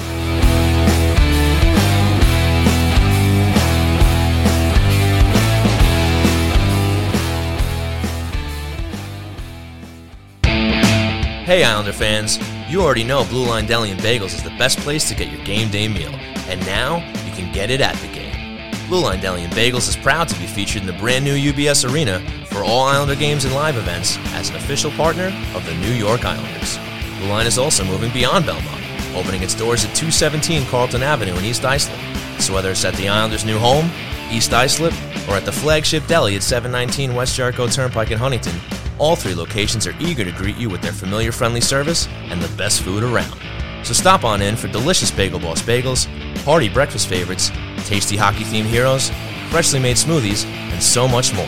Hey, 11.43 11.65
Islander 11.65 11.91
fans, 11.91 12.39
you 12.69 12.81
already 12.81 13.03
know 13.03 13.25
Blue 13.25 13.45
Line 13.45 13.65
Deli 13.65 13.91
and 13.91 13.99
Bagels 13.99 14.33
is 14.33 14.43
the 14.43 14.49
best 14.51 14.79
place 14.79 15.09
to 15.09 15.13
get 15.13 15.29
your 15.29 15.43
game 15.43 15.69
day 15.69 15.89
meal, 15.89 16.13
and 16.47 16.65
now 16.65 16.99
you 17.25 17.33
can 17.33 17.51
get 17.51 17.69
it 17.69 17.81
at 17.81 17.97
the 17.97 18.07
game. 18.07 18.71
Blue 18.87 19.01
Line 19.01 19.19
Deli 19.19 19.43
and 19.43 19.51
Bagels 19.51 19.89
is 19.89 19.97
proud 19.97 20.29
to 20.29 20.39
be 20.39 20.45
featured 20.45 20.83
in 20.83 20.87
the 20.87 20.93
brand 20.93 21.25
new 21.25 21.35
UBS 21.35 21.91
Arena 21.91 22.21
for 22.45 22.63
all 22.63 22.85
Islander 22.85 23.15
games 23.15 23.43
and 23.43 23.53
live 23.53 23.75
events 23.75 24.17
as 24.27 24.51
an 24.51 24.55
official 24.55 24.89
partner 24.91 25.33
of 25.53 25.65
the 25.65 25.75
New 25.75 25.91
York 25.91 26.23
Islanders. 26.23 26.77
Blue 27.19 27.27
Line 27.27 27.45
is 27.45 27.57
also 27.57 27.83
moving 27.83 28.13
beyond 28.13 28.45
Belmont, 28.45 28.81
opening 29.13 29.43
its 29.43 29.53
doors 29.53 29.83
at 29.83 29.93
217 29.97 30.65
Carlton 30.67 31.03
Avenue 31.03 31.35
in 31.35 31.43
East 31.43 31.65
Islip. 31.65 31.99
So 32.39 32.53
whether 32.53 32.71
it's 32.71 32.85
at 32.85 32.93
the 32.93 33.09
Islanders' 33.09 33.43
new 33.43 33.59
home, 33.59 33.91
East 34.31 34.53
Islip, 34.53 34.93
or 35.27 35.35
at 35.35 35.43
the 35.43 35.51
flagship 35.51 36.07
deli 36.07 36.37
at 36.37 36.41
719 36.41 37.13
West 37.13 37.35
Jericho 37.35 37.67
Turnpike 37.67 38.11
in 38.11 38.17
Huntington, 38.17 38.55
all 38.99 39.15
three 39.15 39.35
locations 39.35 39.87
are 39.87 39.95
eager 39.99 40.23
to 40.23 40.31
greet 40.31 40.57
you 40.57 40.69
with 40.69 40.81
their 40.81 40.91
familiar 40.91 41.31
friendly 41.31 41.61
service 41.61 42.07
and 42.29 42.41
the 42.41 42.57
best 42.57 42.81
food 42.81 43.03
around. 43.03 43.39
So 43.83 43.93
stop 43.93 44.23
on 44.23 44.41
in 44.41 44.55
for 44.55 44.67
delicious 44.67 45.11
Bagel 45.11 45.39
Boss 45.39 45.61
bagels, 45.61 46.05
hearty 46.43 46.69
breakfast 46.69 47.07
favorites, 47.07 47.51
tasty 47.85 48.15
hockey 48.15 48.43
themed 48.43 48.65
heroes, 48.65 49.11
freshly 49.49 49.79
made 49.79 49.97
smoothies, 49.97 50.45
and 50.45 50.81
so 50.81 51.07
much 51.07 51.33
more. 51.33 51.45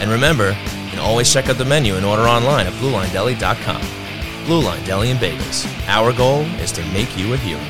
And 0.00 0.10
remember, 0.10 0.48
you 0.50 0.90
can 0.90 0.98
always 0.98 1.32
check 1.32 1.48
out 1.48 1.58
the 1.58 1.64
menu 1.64 1.94
and 1.94 2.06
order 2.06 2.22
online 2.22 2.66
at 2.66 2.72
BlueLineDeli.com. 2.74 4.02
Blue 4.46 4.60
Line 4.60 4.84
Deli 4.84 5.10
and 5.10 5.20
Bagels. 5.20 5.66
Our 5.86 6.12
goal 6.12 6.40
is 6.60 6.72
to 6.72 6.84
make 6.92 7.16
you 7.16 7.32
a 7.34 7.36
hero. 7.36 7.60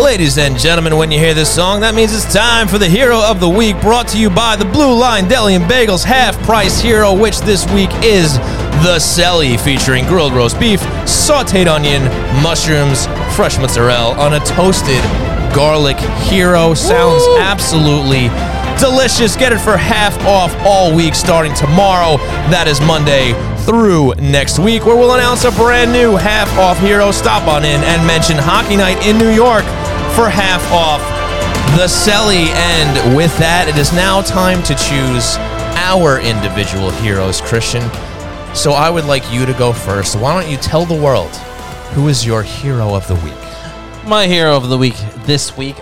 Ladies 0.00 0.38
and 0.38 0.58
gentlemen, 0.58 0.96
when 0.96 1.10
you 1.10 1.18
hear 1.18 1.34
this 1.34 1.54
song, 1.54 1.80
that 1.80 1.94
means 1.94 2.14
it's 2.14 2.32
time 2.32 2.68
for 2.68 2.78
the 2.78 2.88
Hero 2.88 3.20
of 3.20 3.38
the 3.38 3.48
Week, 3.48 3.78
brought 3.82 4.08
to 4.08 4.18
you 4.18 4.30
by 4.30 4.56
the 4.56 4.64
Blue 4.64 4.98
Line 4.98 5.28
Deli 5.28 5.54
and 5.54 5.64
Bagels 5.66 6.02
Half 6.02 6.40
Price 6.42 6.80
Hero, 6.80 7.12
which 7.14 7.38
this 7.40 7.70
week 7.70 7.90
is 8.02 8.38
the 8.80 8.96
Selly, 8.96 9.60
featuring 9.60 10.06
grilled 10.06 10.32
roast 10.32 10.58
beef, 10.58 10.80
sauteed 11.04 11.66
onion, 11.66 12.02
mushrooms, 12.42 13.06
fresh 13.36 13.58
mozzarella 13.58 14.16
on 14.16 14.32
a 14.32 14.40
toasted 14.40 15.04
garlic 15.54 15.98
hero. 16.32 16.72
Sounds 16.72 17.22
absolutely 17.38 18.28
delicious. 18.80 19.36
Get 19.36 19.52
it 19.52 19.60
for 19.60 19.76
half 19.76 20.18
off 20.24 20.56
all 20.64 20.96
week 20.96 21.14
starting 21.14 21.52
tomorrow. 21.52 22.16
That 22.48 22.68
is 22.68 22.80
Monday 22.80 23.34
through 23.66 24.14
next 24.14 24.58
week, 24.58 24.86
where 24.86 24.96
we'll 24.96 25.14
announce 25.14 25.44
a 25.44 25.50
brand 25.52 25.92
new 25.92 26.16
half 26.16 26.48
off 26.58 26.78
hero. 26.78 27.10
Stop 27.10 27.46
on 27.46 27.66
in 27.66 27.82
and 27.84 28.06
mention 28.06 28.38
Hockey 28.38 28.76
Night 28.76 29.06
in 29.06 29.18
New 29.18 29.30
York 29.30 29.64
for 30.14 30.28
half 30.28 30.62
off 30.72 31.00
the 31.76 31.86
Selly. 31.86 32.48
And 32.48 33.16
with 33.16 33.36
that, 33.38 33.68
it 33.68 33.76
is 33.76 33.92
now 33.92 34.22
time 34.22 34.62
to 34.64 34.74
choose 34.74 35.36
our 35.76 36.20
individual 36.20 36.90
heroes, 36.90 37.40
Christian. 37.40 37.82
So 38.54 38.72
I 38.72 38.90
would 38.90 39.04
like 39.04 39.22
you 39.32 39.46
to 39.46 39.52
go 39.54 39.72
first. 39.72 40.16
Why 40.16 40.40
don't 40.40 40.50
you 40.50 40.56
tell 40.58 40.84
the 40.84 41.00
world 41.00 41.30
who 41.94 42.08
is 42.08 42.26
your 42.26 42.42
hero 42.42 42.94
of 42.94 43.06
the 43.08 43.14
week? 43.16 44.06
My 44.06 44.26
hero 44.26 44.56
of 44.56 44.68
the 44.68 44.78
week 44.78 44.96
this 45.24 45.56
week 45.56 45.76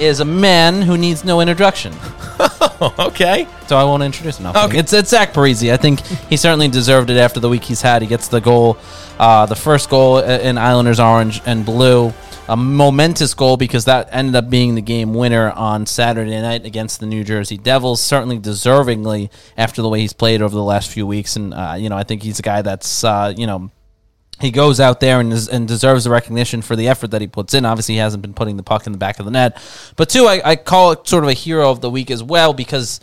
is 0.00 0.20
a 0.20 0.24
man 0.24 0.82
who 0.82 0.96
needs 0.96 1.24
no 1.24 1.40
introduction. 1.40 1.92
okay. 2.98 3.46
So 3.66 3.76
I 3.76 3.84
won't 3.84 4.02
introduce 4.02 4.38
him. 4.38 4.46
Okay. 4.46 4.78
It's 4.78 4.92
it's 4.92 5.10
Zach 5.10 5.32
Parise. 5.32 5.72
I 5.72 5.76
think 5.76 6.00
he 6.00 6.36
certainly 6.36 6.68
deserved 6.68 7.10
it 7.10 7.16
after 7.16 7.40
the 7.40 7.48
week 7.48 7.64
he's 7.64 7.82
had. 7.82 8.02
He 8.02 8.08
gets 8.08 8.28
the 8.28 8.40
goal, 8.40 8.78
uh, 9.18 9.46
the 9.46 9.56
first 9.56 9.90
goal 9.90 10.18
in 10.18 10.58
Islanders 10.58 11.00
orange 11.00 11.40
and 11.46 11.64
blue. 11.64 12.12
A 12.48 12.56
momentous 12.56 13.34
goal 13.34 13.56
because 13.58 13.84
that 13.84 14.08
ended 14.10 14.34
up 14.36 14.48
being 14.48 14.74
the 14.74 14.80
game 14.80 15.12
winner 15.12 15.50
on 15.50 15.84
Saturday 15.84 16.40
night 16.40 16.64
against 16.64 16.98
the 16.98 17.06
New 17.06 17.22
Jersey 17.22 17.58
Devils. 17.58 18.00
Certainly 18.00 18.38
deservingly 18.40 19.30
after 19.56 19.82
the 19.82 19.88
way 19.88 20.00
he's 20.00 20.14
played 20.14 20.40
over 20.40 20.54
the 20.54 20.62
last 20.62 20.90
few 20.90 21.06
weeks, 21.06 21.36
and 21.36 21.52
uh, 21.52 21.76
you 21.78 21.88
know 21.90 21.96
I 21.96 22.04
think 22.04 22.22
he's 22.22 22.38
a 22.38 22.42
guy 22.42 22.62
that's 22.62 23.04
uh, 23.04 23.34
you 23.36 23.46
know 23.46 23.70
he 24.40 24.50
goes 24.50 24.80
out 24.80 25.00
there 25.00 25.20
and, 25.20 25.32
is, 25.32 25.48
and 25.48 25.66
deserves 25.66 26.04
the 26.04 26.10
recognition 26.10 26.62
for 26.62 26.76
the 26.76 26.88
effort 26.88 27.08
that 27.10 27.20
he 27.20 27.26
puts 27.26 27.54
in. 27.54 27.64
Obviously, 27.64 27.96
he 27.96 27.98
hasn't 27.98 28.22
been 28.22 28.34
putting 28.34 28.56
the 28.56 28.62
puck 28.62 28.86
in 28.86 28.92
the 28.92 28.98
back 28.98 29.18
of 29.18 29.24
the 29.24 29.30
net. 29.32 29.60
But 29.96 30.08
two, 30.08 30.26
I, 30.26 30.40
I 30.44 30.56
call 30.56 30.92
it 30.92 31.06
sort 31.08 31.24
of 31.24 31.30
a 31.30 31.34
hero 31.34 31.70
of 31.70 31.80
the 31.80 31.90
week 31.90 32.10
as 32.10 32.22
well 32.22 32.54
because 32.54 33.00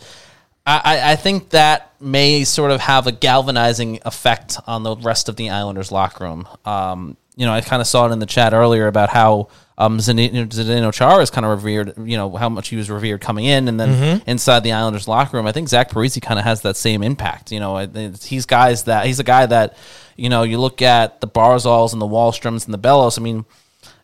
I, 0.66 1.12
I- 1.12 1.16
think 1.16 1.50
that 1.50 1.92
may 2.00 2.44
sort 2.44 2.70
of 2.70 2.80
have 2.80 3.06
a 3.06 3.12
galvanizing 3.12 4.00
effect 4.04 4.58
on 4.66 4.82
the 4.82 4.96
rest 4.96 5.28
of 5.28 5.36
the 5.36 5.50
Islanders 5.50 5.92
locker 5.92 6.24
room. 6.24 6.48
Um, 6.64 7.16
you 7.36 7.46
know, 7.46 7.52
I 7.52 7.60
kind 7.60 7.80
of 7.82 7.86
saw 7.86 8.06
it 8.08 8.12
in 8.12 8.18
the 8.18 8.26
chat 8.26 8.52
earlier 8.54 8.86
about 8.86 9.10
how 9.10 9.48
um, 9.78 9.98
Zdeno 9.98 10.46
Zdeno 10.48 10.92
Chara 10.92 11.22
is 11.22 11.28
kind 11.30 11.44
of 11.44 11.50
revered, 11.50 11.92
you 11.98 12.16
know, 12.16 12.34
how 12.34 12.48
much 12.48 12.68
he 12.68 12.76
was 12.76 12.88
revered 12.90 13.20
coming 13.20 13.44
in 13.44 13.68
and 13.68 13.78
then 13.78 14.22
inside 14.26 14.60
the 14.60 14.72
Islanders 14.72 15.06
locker 15.06 15.36
room. 15.36 15.46
I 15.46 15.52
think 15.52 15.68
Zach 15.68 15.90
Parise 15.90 16.20
kind 16.22 16.38
of 16.38 16.44
has 16.46 16.62
that 16.62 16.76
same 16.76 17.02
impact. 17.02 17.52
You 17.52 17.60
know, 17.60 17.76
he's 18.22 18.46
guys 18.46 18.84
that 18.84 19.04
he's 19.06 19.20
a 19.20 19.24
guy 19.24 19.44
that, 19.46 19.76
you 20.16 20.30
know, 20.30 20.44
you 20.44 20.58
look 20.58 20.80
at 20.80 21.20
the 21.20 21.28
Barzals 21.28 21.92
and 21.92 22.00
the 22.00 22.06
Wahlstroms 22.06 22.64
and 22.64 22.72
the 22.72 22.78
Bellows. 22.78 23.18
I 23.18 23.20
mean, 23.22 23.44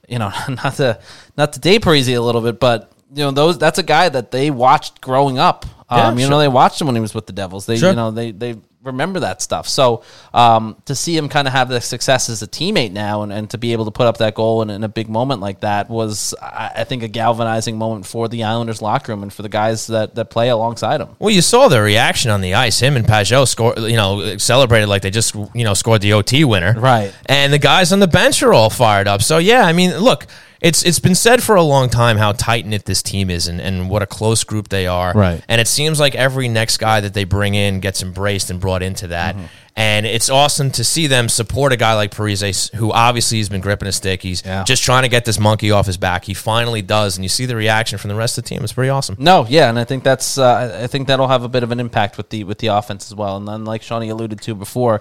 you 0.09 0.19
know, 0.19 0.31
not 0.49 0.75
to 0.75 1.01
not 1.37 1.55
to 1.55 1.61
date 1.61 1.83
Parise 1.83 2.15
a 2.15 2.21
little 2.21 2.43
bit, 2.43 2.61
but 2.61 2.93
you 3.15 3.25
know, 3.25 3.31
those 3.31 3.57
that's 3.57 3.79
a 3.79 3.83
guy 3.83 4.11
that 4.11 4.31
they 4.31 4.51
watched 4.51 5.01
growing 5.01 5.39
up. 5.39 5.65
Um, 5.89 5.99
Yeah, 5.99 6.13
you 6.13 6.21
sure. 6.21 6.31
know, 6.31 6.39
they 6.39 6.49
watched 6.49 6.81
him 6.83 6.87
when 6.87 6.97
he 6.97 7.01
was 7.03 7.15
with 7.15 7.27
the 7.27 7.33
Devils. 7.33 7.65
They, 7.65 7.79
Sure. 7.79 7.91
you 7.91 7.97
know, 7.97 8.11
they 8.11 8.31
they 8.31 8.57
remember 8.83 9.21
that 9.21 9.41
stuff. 9.41 9.69
So 9.69 10.03
um, 10.35 10.77
to 10.87 10.95
see 10.95 11.17
him 11.17 11.29
kind 11.29 11.47
of 11.47 11.53
have 11.53 11.69
the 11.69 11.81
success 11.81 12.29
as 12.29 12.43
a 12.43 12.49
teammate 12.49 12.93
now 12.93 13.23
and, 13.23 13.33
and 13.33 13.49
to 13.51 13.59
be 13.59 13.73
able 13.73 13.85
to 13.85 13.91
put 13.91 14.07
up 14.07 14.19
that 14.19 14.35
goal 14.35 14.63
in, 14.63 14.71
in 14.71 14.83
a 14.85 14.89
big 14.89 15.09
moment 15.09 15.41
like 15.41 15.61
that 15.61 15.89
was, 15.89 16.35
I, 16.43 16.73
I 16.77 16.85
think, 16.85 17.03
a 17.03 17.09
galvanizing 17.09 17.79
moment 17.79 18.07
for 18.07 18.29
the 18.29 18.45
Islanders 18.45 18.83
locker 18.83 19.13
room 19.13 19.23
and 19.23 19.33
for 19.33 19.43
the 19.43 19.49
guys 19.49 19.87
that, 19.87 20.15
that 20.17 20.27
play 20.27 20.49
alongside 20.49 21.01
him. 21.01 21.11
Well, 21.19 21.31
you 21.31 21.43
saw 21.43 21.69
the 21.69 21.81
reaction 21.81 22.31
on 22.31 22.41
the 22.41 22.55
ice. 22.55 22.81
Him 22.81 22.97
and 22.97 23.07
Pageau 23.07 23.47
scored, 23.47 23.79
you 23.79 23.97
know, 23.97 24.37
celebrated 24.39 24.89
like 24.89 25.03
they 25.03 25.11
just, 25.11 25.35
you 25.35 25.65
know, 25.65 25.75
scored 25.75 26.01
the 26.01 26.15
OT 26.15 26.45
winner. 26.45 26.75
Right. 26.77 27.15
And 27.27 27.53
the 27.53 27.59
guys 27.59 27.93
on 27.93 28.01
the 28.01 28.09
bench 28.09 28.43
are 28.43 28.53
all 28.53 28.71
fired 28.71 29.07
up. 29.07 29.23
So 29.23 29.39
yeah, 29.39 29.63
I 29.65 29.73
mean, 29.73 29.97
look, 29.99 30.27
it's 30.63 30.85
it's 30.85 31.01
been 31.01 31.15
said 31.17 31.43
for 31.43 31.57
a 31.57 31.63
long 31.63 31.91
time 31.91 32.17
how 32.17 32.33
tight 32.33 32.65
knit 32.65 32.85
this 32.87 33.03
team 33.03 33.29
is 33.31 33.49
and, 33.49 33.61
and 33.61 33.91
what 33.91 34.01
a 34.01 34.07
close 34.07 34.45
group 34.45 34.69
they 34.69 34.87
are. 34.87 35.13
Right. 35.13 35.43
And 35.49 35.61
it 35.61 35.67
seems 35.69 35.99
like 36.01 36.15
every 36.15 36.49
next 36.49 36.79
guy 36.79 37.01
that 37.01 37.13
they 37.15 37.25
bring 37.25 37.55
in 37.55 37.81
gets 37.81 38.03
embraced 38.03 38.49
and 38.49 38.61
brought 38.61 38.83
into 38.83 39.09
that. 39.09 39.35
Mm-hmm. 39.35 39.47
And 39.75 40.05
it's 40.07 40.29
awesome 40.29 40.71
to 40.73 40.85
see 40.85 41.07
them 41.07 41.31
support 41.31 41.73
a 41.73 41.77
guy 41.79 41.95
like 41.95 42.11
Parise, 42.11 42.75
who 42.75 42.93
obviously 42.93 43.39
has 43.39 43.49
been 43.49 43.63
gripping 43.63 43.89
a 43.89 43.93
stick. 43.93 44.23
He's 44.23 44.45
Yeah. 44.45 44.65
just 44.65 44.83
trying 44.85 45.03
to 45.05 45.09
get 45.09 45.25
this 45.25 45.39
monkey 45.41 45.71
off 45.71 45.87
his 45.87 45.97
back. 45.97 46.27
He 46.27 46.35
finally 46.35 46.83
does, 46.83 47.17
and 47.17 47.25
you 47.25 47.31
see 47.31 47.47
the 47.47 47.57
reaction 47.57 47.99
from 47.99 48.11
the 48.11 48.15
rest 48.15 48.37
of 48.37 48.45
the 48.45 48.49
team. 48.51 48.63
It's 48.63 48.75
pretty 48.75 48.91
awesome. 48.91 49.17
No, 49.19 49.47
yeah, 49.49 49.71
and 49.71 49.79
I 49.79 49.85
think 49.85 50.05
that's 50.05 50.37
uh, 50.37 50.79
I 50.83 50.87
think 50.89 51.09
that'll 51.09 51.29
have 51.29 51.43
a 51.43 51.49
bit 51.49 51.63
of 51.63 51.71
an 51.73 51.81
impact 51.81 52.19
with 52.19 52.29
the 52.29 52.45
with 52.45 52.59
the 52.59 52.67
offense 52.67 53.11
as 53.11 53.15
well. 53.15 53.39
And 53.39 53.49
then, 53.49 53.65
like 53.65 53.83
Shawnee 53.83 54.11
alluded 54.11 54.43
to 54.43 54.55
before, 54.55 55.01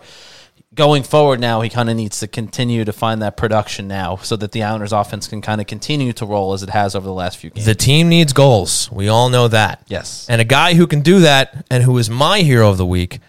going 0.74 1.04
forward 1.04 1.40
now, 1.40 1.62
he 1.62 1.70
kind 1.70 1.90
of 1.90 1.96
needs 1.96 2.20
to 2.20 2.28
continue 2.28 2.86
to 2.86 2.94
find 2.94 3.22
that 3.22 3.36
production 3.38 3.88
now, 3.88 4.16
so 4.18 4.36
that 4.38 4.52
the 4.52 4.64
Islanders' 4.64 4.94
offense 4.94 5.28
can 5.28 5.42
kind 5.42 5.60
of 5.60 5.68
continue 5.68 6.14
to 6.14 6.26
roll 6.26 6.54
as 6.54 6.64
it 6.64 6.70
has 6.70 6.96
over 6.96 7.06
the 7.06 7.14
last 7.14 7.38
few 7.38 7.50
games. 7.50 7.66
The 7.66 7.76
team 7.76 8.10
needs 8.10 8.34
goals. 8.34 8.90
We 8.92 9.08
all 9.08 9.30
know 9.30 9.48
that. 9.50 9.84
Yes. 9.88 10.26
And 10.30 10.40
a 10.40 10.46
guy 10.46 10.76
who 10.76 10.88
can 10.88 11.02
do 11.02 11.20
that 11.22 11.66
and 11.70 11.84
who 11.84 11.98
is 11.98 12.10
my 12.10 12.40
hero 12.40 12.70
of 12.70 12.78
the 12.78 12.86
week 12.86 13.20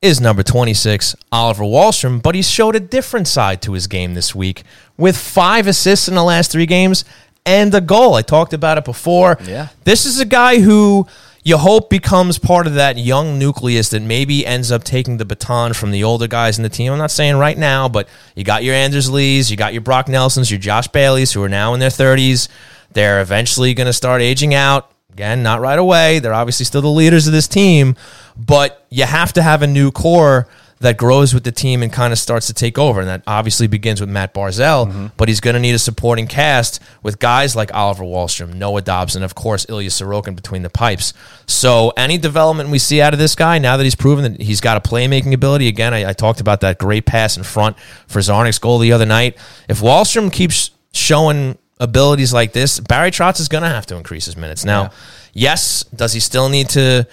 is 0.00 0.20
number 0.20 0.42
26, 0.42 1.14
Oliver 1.30 1.64
Wahlstrom, 1.64 2.20
but 2.20 2.34
he 2.34 2.42
showed 2.42 2.74
a 2.74 2.80
different 2.80 3.28
side 3.28 3.62
to 3.62 3.72
his 3.72 3.86
game 3.86 4.14
this 4.14 4.34
week 4.34 4.64
with 4.96 5.16
five 5.16 5.66
assists 5.68 6.08
in 6.08 6.14
the 6.16 6.24
last 6.24 6.50
three 6.50 6.66
games 6.66 7.04
and 7.46 7.72
a 7.74 7.80
goal. 7.80 8.14
I 8.14 8.22
talked 8.22 8.52
about 8.52 8.78
it 8.78 8.84
before. 8.84 9.38
Yeah. 9.44 9.68
This 9.84 10.04
is 10.04 10.18
a 10.18 10.24
guy 10.24 10.60
who 10.60 11.06
you 11.44 11.58
hope 11.58 11.90
becomes 11.90 12.38
part 12.38 12.66
of 12.66 12.74
that 12.74 12.98
young 12.98 13.38
nucleus 13.38 13.88
that 13.90 14.02
maybe 14.02 14.46
ends 14.46 14.70
up 14.70 14.84
taking 14.84 15.16
the 15.16 15.24
baton 15.24 15.72
from 15.72 15.90
the 15.90 16.04
older 16.04 16.28
guys 16.28 16.56
in 16.56 16.62
the 16.62 16.68
team. 16.68 16.92
I'm 16.92 16.98
not 16.98 17.10
saying 17.10 17.36
right 17.36 17.58
now, 17.58 17.88
but 17.88 18.08
you 18.36 18.44
got 18.44 18.62
your 18.62 18.74
Anders 18.74 19.10
Lees, 19.10 19.50
you 19.50 19.56
got 19.56 19.72
your 19.72 19.82
Brock 19.82 20.08
Nelsons, 20.08 20.50
your 20.50 20.60
Josh 20.60 20.86
Baileys, 20.88 21.32
who 21.32 21.42
are 21.42 21.48
now 21.48 21.74
in 21.74 21.80
their 21.80 21.90
30s. 21.90 22.48
They're 22.92 23.20
eventually 23.20 23.74
going 23.74 23.86
to 23.88 23.92
start 23.92 24.22
aging 24.22 24.54
out. 24.54 24.90
Again, 25.12 25.42
not 25.42 25.60
right 25.60 25.78
away. 25.78 26.20
They're 26.20 26.32
obviously 26.32 26.64
still 26.64 26.80
the 26.80 26.88
leaders 26.88 27.26
of 27.26 27.32
this 27.32 27.48
team, 27.48 27.96
but 28.36 28.86
you 28.88 29.04
have 29.04 29.32
to 29.34 29.42
have 29.42 29.62
a 29.62 29.66
new 29.66 29.90
core 29.90 30.48
that 30.82 30.96
grows 30.96 31.32
with 31.32 31.44
the 31.44 31.52
team 31.52 31.82
and 31.82 31.92
kind 31.92 32.12
of 32.12 32.18
starts 32.18 32.48
to 32.48 32.52
take 32.52 32.76
over. 32.76 33.00
And 33.00 33.08
that 33.08 33.22
obviously 33.26 33.68
begins 33.68 34.00
with 34.00 34.10
Matt 34.10 34.34
Barzal, 34.34 34.88
mm-hmm. 34.88 35.06
but 35.16 35.28
he's 35.28 35.40
going 35.40 35.54
to 35.54 35.60
need 35.60 35.74
a 35.74 35.78
supporting 35.78 36.26
cast 36.26 36.80
with 37.02 37.20
guys 37.20 37.54
like 37.54 37.72
Oliver 37.72 38.04
Wahlstrom, 38.04 38.54
Noah 38.54 38.82
Dobson, 38.82 39.22
of 39.22 39.34
course, 39.34 39.64
Ilya 39.68 39.90
Sorokin 39.90 40.34
between 40.34 40.62
the 40.62 40.70
pipes. 40.70 41.14
So 41.46 41.92
any 41.96 42.18
development 42.18 42.70
we 42.70 42.78
see 42.78 43.00
out 43.00 43.12
of 43.12 43.20
this 43.20 43.36
guy, 43.36 43.58
now 43.58 43.76
that 43.76 43.84
he's 43.84 43.94
proven 43.94 44.32
that 44.32 44.42
he's 44.42 44.60
got 44.60 44.76
a 44.76 44.80
playmaking 44.80 45.32
ability, 45.32 45.68
again, 45.68 45.94
I, 45.94 46.10
I 46.10 46.12
talked 46.12 46.40
about 46.40 46.60
that 46.62 46.78
great 46.78 47.06
pass 47.06 47.36
in 47.36 47.44
front 47.44 47.78
for 48.08 48.18
Czarnik's 48.18 48.58
goal 48.58 48.78
the 48.78 48.92
other 48.92 49.06
night. 49.06 49.38
If 49.68 49.80
Wahlstrom 49.80 50.32
keeps 50.32 50.72
showing 50.92 51.56
abilities 51.78 52.32
like 52.32 52.52
this, 52.52 52.80
Barry 52.80 53.10
Trotz 53.10 53.40
is 53.40 53.48
going 53.48 53.62
to 53.62 53.68
have 53.68 53.86
to 53.86 53.96
increase 53.96 54.26
his 54.26 54.36
minutes. 54.36 54.64
Now, 54.64 54.90
yes, 55.32 55.84
does 55.84 56.12
he 56.12 56.20
still 56.20 56.48
need 56.48 56.68
to, 56.70 57.06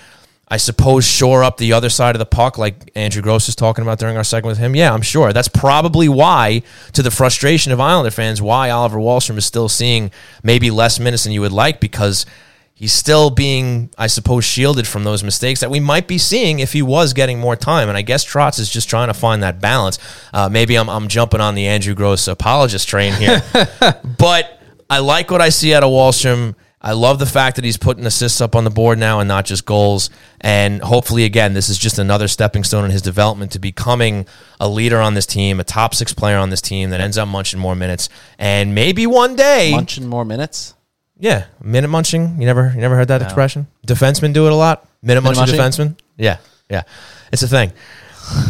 I 0.51 0.57
suppose, 0.57 1.05
shore 1.05 1.43
up 1.43 1.57
the 1.57 1.73
other 1.73 1.89
side 1.89 2.15
of 2.15 2.19
the 2.19 2.26
puck 2.26 2.57
like 2.57 2.91
Andrew 2.95 3.21
Gross 3.21 3.47
was 3.47 3.55
talking 3.55 3.84
about 3.84 3.99
during 3.99 4.17
our 4.17 4.23
segment 4.23 4.53
with 4.53 4.57
him? 4.57 4.76
Yeah, 4.76 4.91
I'm 4.91 5.03
sure. 5.03 5.31
That's 5.31 5.47
probably 5.47 6.09
why, 6.09 6.63
to 6.93 7.03
the 7.03 7.11
frustration 7.11 7.71
of 7.71 7.80
Islander 7.80 8.09
fans, 8.09 8.41
why 8.41 8.71
Oliver 8.71 8.97
Wahlstrom 8.97 9.38
is 9.38 9.45
still 9.45 9.69
seeing 9.69 10.09
maybe 10.41 10.71
less 10.71 10.99
minutes 10.99 11.23
than 11.23 11.34
you 11.34 11.41
would 11.41 11.51
like 11.51 11.80
because 11.80 12.26
he's 12.73 12.93
still 12.93 13.30
being, 13.30 13.91
I 13.95 14.07
suppose, 14.07 14.43
shielded 14.43 14.88
from 14.88 15.03
those 15.03 15.23
mistakes 15.23 15.59
that 15.59 15.69
we 15.69 15.80
might 15.80 16.07
be 16.07 16.17
seeing 16.17 16.59
if 16.59 16.73
he 16.73 16.81
was 16.81 17.13
getting 17.13 17.38
more 17.38 17.55
time. 17.55 17.88
And 17.88 17.97
I 17.97 18.01
guess 18.01 18.26
Trotz 18.26 18.57
is 18.57 18.71
just 18.71 18.89
trying 18.89 19.09
to 19.09 19.13
find 19.13 19.43
that 19.43 19.61
balance. 19.61 19.99
Uh, 20.34 20.49
maybe 20.49 20.77
I'm, 20.77 20.89
I'm 20.89 21.09
jumping 21.09 21.41
on 21.41 21.53
the 21.53 21.67
Andrew 21.67 21.93
Gross 21.93 22.27
apologist 22.27 22.88
train 22.88 23.13
here, 23.13 23.43
but 24.17 24.59
I 24.89 24.97
like 24.97 25.30
what 25.30 25.41
I 25.41 25.49
see 25.49 25.76
out 25.76 25.84
of 25.84 25.91
Wahlstrom. 25.91 26.55
I 26.81 26.93
love 26.93 27.19
the 27.19 27.26
fact 27.26 27.57
that 27.57 27.65
he's 27.65 27.76
putting 27.76 28.06
assists 28.06 28.39
up 28.39 28.56
on 28.56 28.64
the 28.64 28.69
board 28.69 28.97
now 28.97 29.19
and 29.19 29.27
not 29.27 29.43
just 29.45 29.65
goals. 29.65 30.10
And 30.39 30.81
hopefully, 30.81 31.26
again, 31.26 31.53
this 31.53 31.68
is 31.68 31.77
just 31.77 31.99
another 31.99 32.30
stepping 32.30 32.64
stone 32.64 32.85
in 32.85 32.91
his 32.91 33.01
development 33.01 33.51
to 33.51 33.60
becoming 33.60 34.26
a 34.61 34.69
leader 34.69 34.99
on 35.01 35.14
this 35.14 35.26
team, 35.26 35.60
a 35.60 35.65
top 35.65 35.93
six 35.93 36.14
player 36.14 36.38
on 36.38 36.51
this 36.51 36.61
team 36.61 36.91
that 36.91 37.01
ends 37.01 37.18
up 37.18 37.27
munching 37.27 37.60
more 37.60 37.76
minutes. 37.76 38.07
And 38.38 38.73
maybe 38.73 39.06
one 39.07 39.35
day, 39.35 39.72
Munching 39.72 40.07
more 40.07 40.23
minutes. 40.23 40.73
yeah, 41.18 41.47
minute 41.61 41.89
munching. 41.89 42.39
You 42.39 42.45
never, 42.45 42.72
you 42.73 42.80
never 42.80 42.95
heard 42.95 43.10
that 43.10 43.22
expression? 43.22 43.68
Defensemen 43.85 44.31
do 44.31 44.45
it 44.45 44.53
a 44.53 44.56
lot. 44.56 44.88
Minute 45.01 45.22
munching 45.22 45.57
munching? 45.57 45.60
defenseman. 45.89 45.97
Yeah, 46.18 46.38
yeah, 46.69 46.84
it's 47.34 47.43
a 47.43 47.47
thing. 47.49 47.73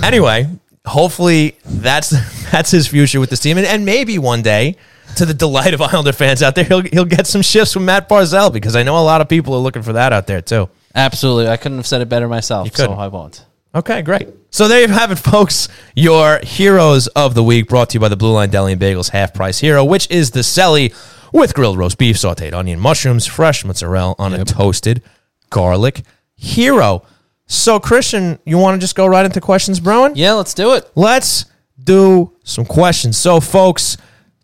Anyway, 0.03 0.47
hopefully 0.85 1.57
that's 1.65 2.09
that's 2.51 2.69
his 2.69 2.87
future 2.87 3.19
with 3.19 3.31
this 3.31 3.39
team, 3.39 3.57
and, 3.57 3.65
and 3.65 3.85
maybe 3.85 4.19
one 4.19 4.43
day, 4.43 4.75
to 5.17 5.25
the 5.25 5.33
delight 5.33 5.73
of 5.73 5.81
Islander 5.81 6.13
fans 6.13 6.41
out 6.41 6.55
there, 6.55 6.63
he'll 6.63 6.81
he'll 6.81 7.05
get 7.05 7.27
some 7.27 7.41
shifts 7.41 7.73
from 7.73 7.85
Matt 7.85 8.09
Barzal 8.09 8.51
because 8.51 8.75
I 8.75 8.83
know 8.83 8.97
a 8.97 9.03
lot 9.03 9.21
of 9.21 9.29
people 9.29 9.53
are 9.53 9.59
looking 9.59 9.81
for 9.81 9.93
that 9.93 10.13
out 10.13 10.27
there 10.27 10.41
too. 10.41 10.69
Absolutely, 10.95 11.47
I 11.47 11.57
couldn't 11.57 11.77
have 11.77 11.87
said 11.87 12.01
it 12.01 12.09
better 12.09 12.27
myself. 12.27 12.67
You 12.67 12.71
so. 12.75 12.93
I 12.93 13.07
won't. 13.07 13.45
Okay, 13.73 14.01
great. 14.01 14.27
So 14.49 14.67
there 14.67 14.81
you 14.81 14.87
have 14.87 15.11
it, 15.11 15.17
folks. 15.17 15.69
Your 15.95 16.39
heroes 16.41 17.07
of 17.07 17.35
the 17.35 17.43
week 17.43 17.67
brought 17.67 17.91
to 17.91 17.93
you 17.95 17.99
by 17.99 18.09
the 18.09 18.17
Blue 18.17 18.33
Line 18.33 18.49
Deli 18.49 18.73
and 18.73 18.81
Bagels 18.81 19.09
half 19.11 19.33
price 19.33 19.59
hero, 19.59 19.85
which 19.85 20.09
is 20.09 20.31
the 20.31 20.39
Selly 20.39 20.93
with 21.31 21.53
grilled 21.53 21.77
roast 21.77 21.99
beef, 21.99 22.15
sauteed 22.15 22.53
onion, 22.53 22.79
mushrooms, 22.79 23.27
fresh 23.27 23.63
mozzarella 23.63 24.15
on 24.17 24.33
a 24.33 24.43
toasted 24.43 25.03
garlic 25.51 26.01
hero. 26.35 27.03
So, 27.45 27.79
Christian, 27.79 28.39
you 28.45 28.57
want 28.57 28.75
to 28.75 28.79
just 28.79 28.95
go 28.95 29.05
right 29.05 29.25
into 29.25 29.41
questions, 29.41 29.79
Brown? 29.79 30.13
Yeah, 30.15 30.33
let's 30.33 30.53
do 30.53 30.73
it. 30.73 30.89
Let's 30.95 31.45
do 31.83 32.33
some 32.43 32.65
questions. 32.65 33.17
So, 33.17 33.39
folks, 33.39 33.97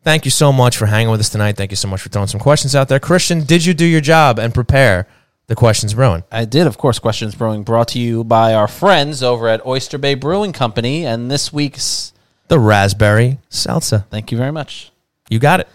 thank 0.06 0.24
you 0.24 0.32
so 0.32 0.54
much 0.54 0.78
for 0.78 0.86
hanging 0.86 1.10
with 1.12 1.20
us 1.20 1.30
tonight. 1.30 1.58
Thank 1.58 1.72
you 1.72 1.76
so 1.76 1.90
much 1.90 2.00
for 2.02 2.08
throwing 2.10 2.28
some 2.30 2.40
questions 2.40 2.74
out 2.76 2.88
there. 2.88 3.00
Christian, 3.02 3.44
did 3.44 3.66
you 3.66 3.74
do 3.74 3.84
your 3.86 4.00
job 4.02 4.40
and 4.40 4.54
prepare 4.54 5.08
the 5.48 5.56
questions, 5.56 5.94
Brewing? 5.94 6.24
I 6.32 6.46
did, 6.46 6.66
of 6.68 6.78
course. 6.78 6.98
Questions 7.00 7.36
Brewing 7.36 7.64
brought 7.64 7.90
to 7.90 8.00
you 8.00 8.24
by 8.24 8.54
our 8.54 8.68
friends 8.70 9.22
over 9.22 9.50
at 9.50 9.66
Oyster 9.66 9.98
Bay 9.98 10.16
Brewing 10.16 10.54
Company, 10.54 11.06
and 11.06 11.30
this 11.30 11.52
week's 11.52 12.14
The 12.48 12.60
raspberry 12.60 13.40
salsa. 13.50 14.06
thank 14.10 14.32
you 14.32 14.38
very 14.38 14.52
much. 14.52 14.92
You 15.30 15.40
got 15.40 15.60
it. 15.60 15.68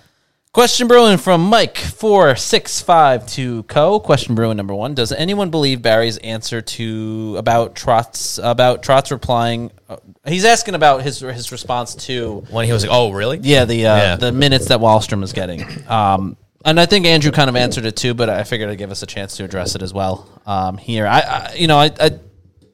Question 0.52 0.88
Brewing 0.88 1.16
from 1.16 1.42
Mike 1.44 1.78
four 1.78 2.34
six 2.34 2.80
five 2.80 3.24
two 3.24 3.62
co. 3.64 4.00
Question 4.00 4.34
Brewing 4.34 4.56
number 4.56 4.74
one: 4.74 4.94
Does 4.94 5.12
anyone 5.12 5.50
believe 5.50 5.80
Barry's 5.80 6.16
answer 6.18 6.60
to 6.60 7.36
about 7.38 7.76
Trotz 7.76 8.40
about 8.42 8.82
Trotz 8.82 9.12
replying? 9.12 9.70
Uh, 9.88 9.98
he's 10.26 10.44
asking 10.44 10.74
about 10.74 11.02
his 11.02 11.20
his 11.20 11.52
response 11.52 11.94
to 12.06 12.44
When 12.50 12.66
he 12.66 12.72
was 12.72 12.82
like, 12.82 12.92
"Oh, 12.92 13.12
really?" 13.12 13.38
yeah 13.42 13.64
the 13.64 13.86
uh, 13.86 13.96
Yeah. 13.96 14.16
the 14.16 14.32
minutes 14.32 14.66
that 14.66 14.80
Wahlstrom 14.80 15.22
is 15.22 15.32
getting. 15.32 15.64
Um, 15.88 16.36
and 16.64 16.80
I 16.80 16.86
think 16.86 17.06
Andrew 17.06 17.30
kind 17.30 17.48
of 17.48 17.54
answered 17.54 17.86
it 17.86 17.94
too, 17.94 18.12
but 18.12 18.28
I 18.28 18.42
figured 18.42 18.70
I'd 18.70 18.76
give 18.78 18.90
us 18.90 19.04
a 19.04 19.06
chance 19.06 19.36
to 19.36 19.44
address 19.44 19.76
it 19.76 19.82
as 19.82 19.94
well 19.94 20.28
um, 20.46 20.78
here. 20.78 21.06
I, 21.06 21.20
I 21.20 21.54
you 21.54 21.68
know 21.68 21.78
I, 21.78 21.92
I 22.00 22.18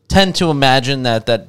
tend 0.08 0.36
to 0.36 0.48
imagine 0.48 1.02
that 1.02 1.26
that 1.26 1.48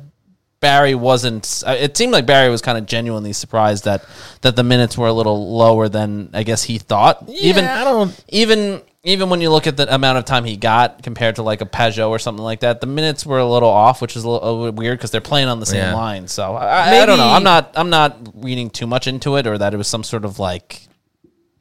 Barry 0.60 0.96
wasn't. 0.96 1.64
uh, 1.68 1.72
It 1.78 1.96
seemed 1.96 2.12
like 2.12 2.26
Barry 2.26 2.50
was 2.50 2.62
kind 2.62 2.78
of 2.78 2.86
genuinely 2.86 3.34
surprised 3.34 3.86
that 3.86 4.04
that 4.42 4.56
the 4.56 4.64
minutes 4.64 4.98
were 4.98 5.08
a 5.08 5.14
little 5.14 5.56
lower 5.56 5.88
than 5.90 6.30
I 6.34 6.44
guess 6.44 6.64
he 6.64 6.78
thought. 6.78 7.28
even 7.30 7.66
I 7.66 7.84
don't- 7.84 8.24
even 8.30 8.82
even 9.04 9.30
when 9.30 9.40
you 9.40 9.50
look 9.50 9.68
at 9.68 9.78
the 9.78 9.94
amount 9.94 10.18
of 10.18 10.26
time 10.26 10.44
he 10.44 10.58
got 10.58 11.02
compared 11.02 11.36
to 11.38 11.44
like 11.44 11.62
a 11.62 11.66
Pageau 11.66 12.10
or 12.10 12.20
something 12.20 12.44
like 12.44 12.60
that, 12.60 12.82
the 12.82 12.88
minutes 12.88 13.26
were 13.26 13.38
a 13.40 13.46
little 13.46 13.70
off, 13.70 14.02
which 14.02 14.18
is 14.18 14.26
a 14.26 14.30
little, 14.30 14.50
a 14.50 14.52
little 14.52 14.72
weird 14.74 14.98
because 14.98 15.12
they're 15.12 15.22
playing 15.22 15.48
on 15.48 15.62
the 15.62 15.66
same 15.66 15.80
Yeah. 15.80 15.94
line. 15.96 16.28
So 16.28 16.56
I, 16.56 17.02
I 17.02 17.06
don't 17.06 17.18
know. 17.18 17.30
I'm 17.30 17.44
not 17.44 17.72
I'm 17.76 17.90
not 17.90 18.18
reading 18.34 18.70
too 18.70 18.88
much 18.88 19.08
into 19.08 19.38
it, 19.38 19.48
or 19.48 19.58
that 19.58 19.74
it 19.74 19.78
was 19.78 19.88
some 19.88 20.04
sort 20.04 20.26
of 20.26 20.40
like 20.40 20.82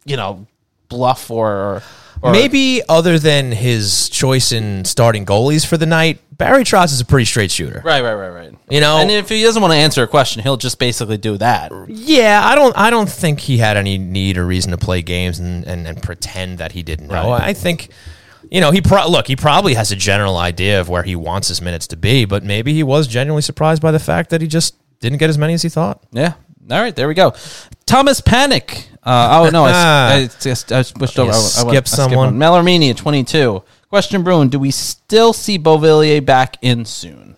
you 0.04 0.16
know 0.16 0.46
bluff 0.88 1.30
or 1.30 1.50
or, 1.52 1.82
or 2.22 2.32
Maybe 2.32 2.82
other 2.88 3.18
than 3.18 3.52
his 3.52 4.08
choice 4.08 4.52
in 4.52 4.84
starting 4.84 5.26
goalies 5.26 5.66
for 5.66 5.76
the 5.76 5.86
night, 5.86 6.20
Barry 6.36 6.64
Trotz 6.64 6.92
is 6.92 7.00
a 7.00 7.04
pretty 7.04 7.24
straight 7.24 7.50
shooter. 7.50 7.80
Right, 7.84 8.02
right, 8.02 8.14
right, 8.14 8.28
right. 8.28 8.54
You 8.68 8.80
know? 8.80 8.98
and 8.98 9.10
if 9.10 9.28
he 9.28 9.42
doesn't 9.42 9.60
want 9.62 9.72
to 9.72 9.78
answer 9.78 10.02
a 10.02 10.06
question, 10.06 10.42
he'll 10.42 10.56
just 10.56 10.78
basically 10.78 11.16
do 11.16 11.36
that. 11.38 11.72
Yeah, 11.88 12.42
I 12.44 12.54
don't. 12.54 12.76
I 12.76 12.90
don't 12.90 13.08
think 13.08 13.40
he 13.40 13.58
had 13.58 13.76
any 13.76 13.96
need 13.98 14.36
or 14.36 14.44
reason 14.44 14.72
to 14.72 14.78
play 14.78 15.02
games 15.02 15.38
and, 15.38 15.64
and, 15.66 15.86
and 15.86 16.02
pretend 16.02 16.58
that 16.58 16.72
he 16.72 16.82
didn't 16.82 17.08
know. 17.08 17.30
Right. 17.30 17.42
I 17.42 17.52
think, 17.54 17.88
you 18.50 18.60
know, 18.60 18.70
he 18.70 18.80
pro- 18.80 19.08
look. 19.08 19.26
He 19.26 19.36
probably 19.36 19.74
has 19.74 19.92
a 19.92 19.96
general 19.96 20.36
idea 20.36 20.80
of 20.80 20.88
where 20.88 21.02
he 21.02 21.16
wants 21.16 21.48
his 21.48 21.62
minutes 21.62 21.86
to 21.88 21.96
be, 21.96 22.24
but 22.24 22.42
maybe 22.42 22.74
he 22.74 22.82
was 22.82 23.06
genuinely 23.06 23.42
surprised 23.42 23.80
by 23.80 23.92
the 23.92 24.00
fact 24.00 24.30
that 24.30 24.40
he 24.40 24.48
just 24.48 24.74
didn't 25.00 25.18
get 25.18 25.30
as 25.30 25.38
many 25.38 25.54
as 25.54 25.62
he 25.62 25.68
thought. 25.68 26.02
Yeah. 26.12 26.34
All 26.70 26.80
right, 26.80 26.94
there 26.94 27.06
we 27.08 27.14
go. 27.14 27.34
Thomas 27.86 28.20
Panic. 28.20 28.88
Uh, 29.06 29.40
oh 29.46 29.50
no, 29.50 29.64
I, 29.64 29.70
I, 29.72 30.14
I, 30.14 30.20
I 30.50 30.82
switched 30.82 31.18
over. 31.18 31.30
I, 31.30 31.34
I 31.34 31.76
I 31.76 31.80
someone. 31.84 32.16
one. 32.16 32.38
Melormini, 32.38 32.94
twenty-two. 32.96 33.62
Question, 33.88 34.24
Bruin. 34.24 34.48
Do 34.48 34.58
we 34.58 34.72
still 34.72 35.32
see 35.32 35.58
Beauvillier 35.58 36.24
back 36.24 36.56
in 36.60 36.84
soon? 36.84 37.36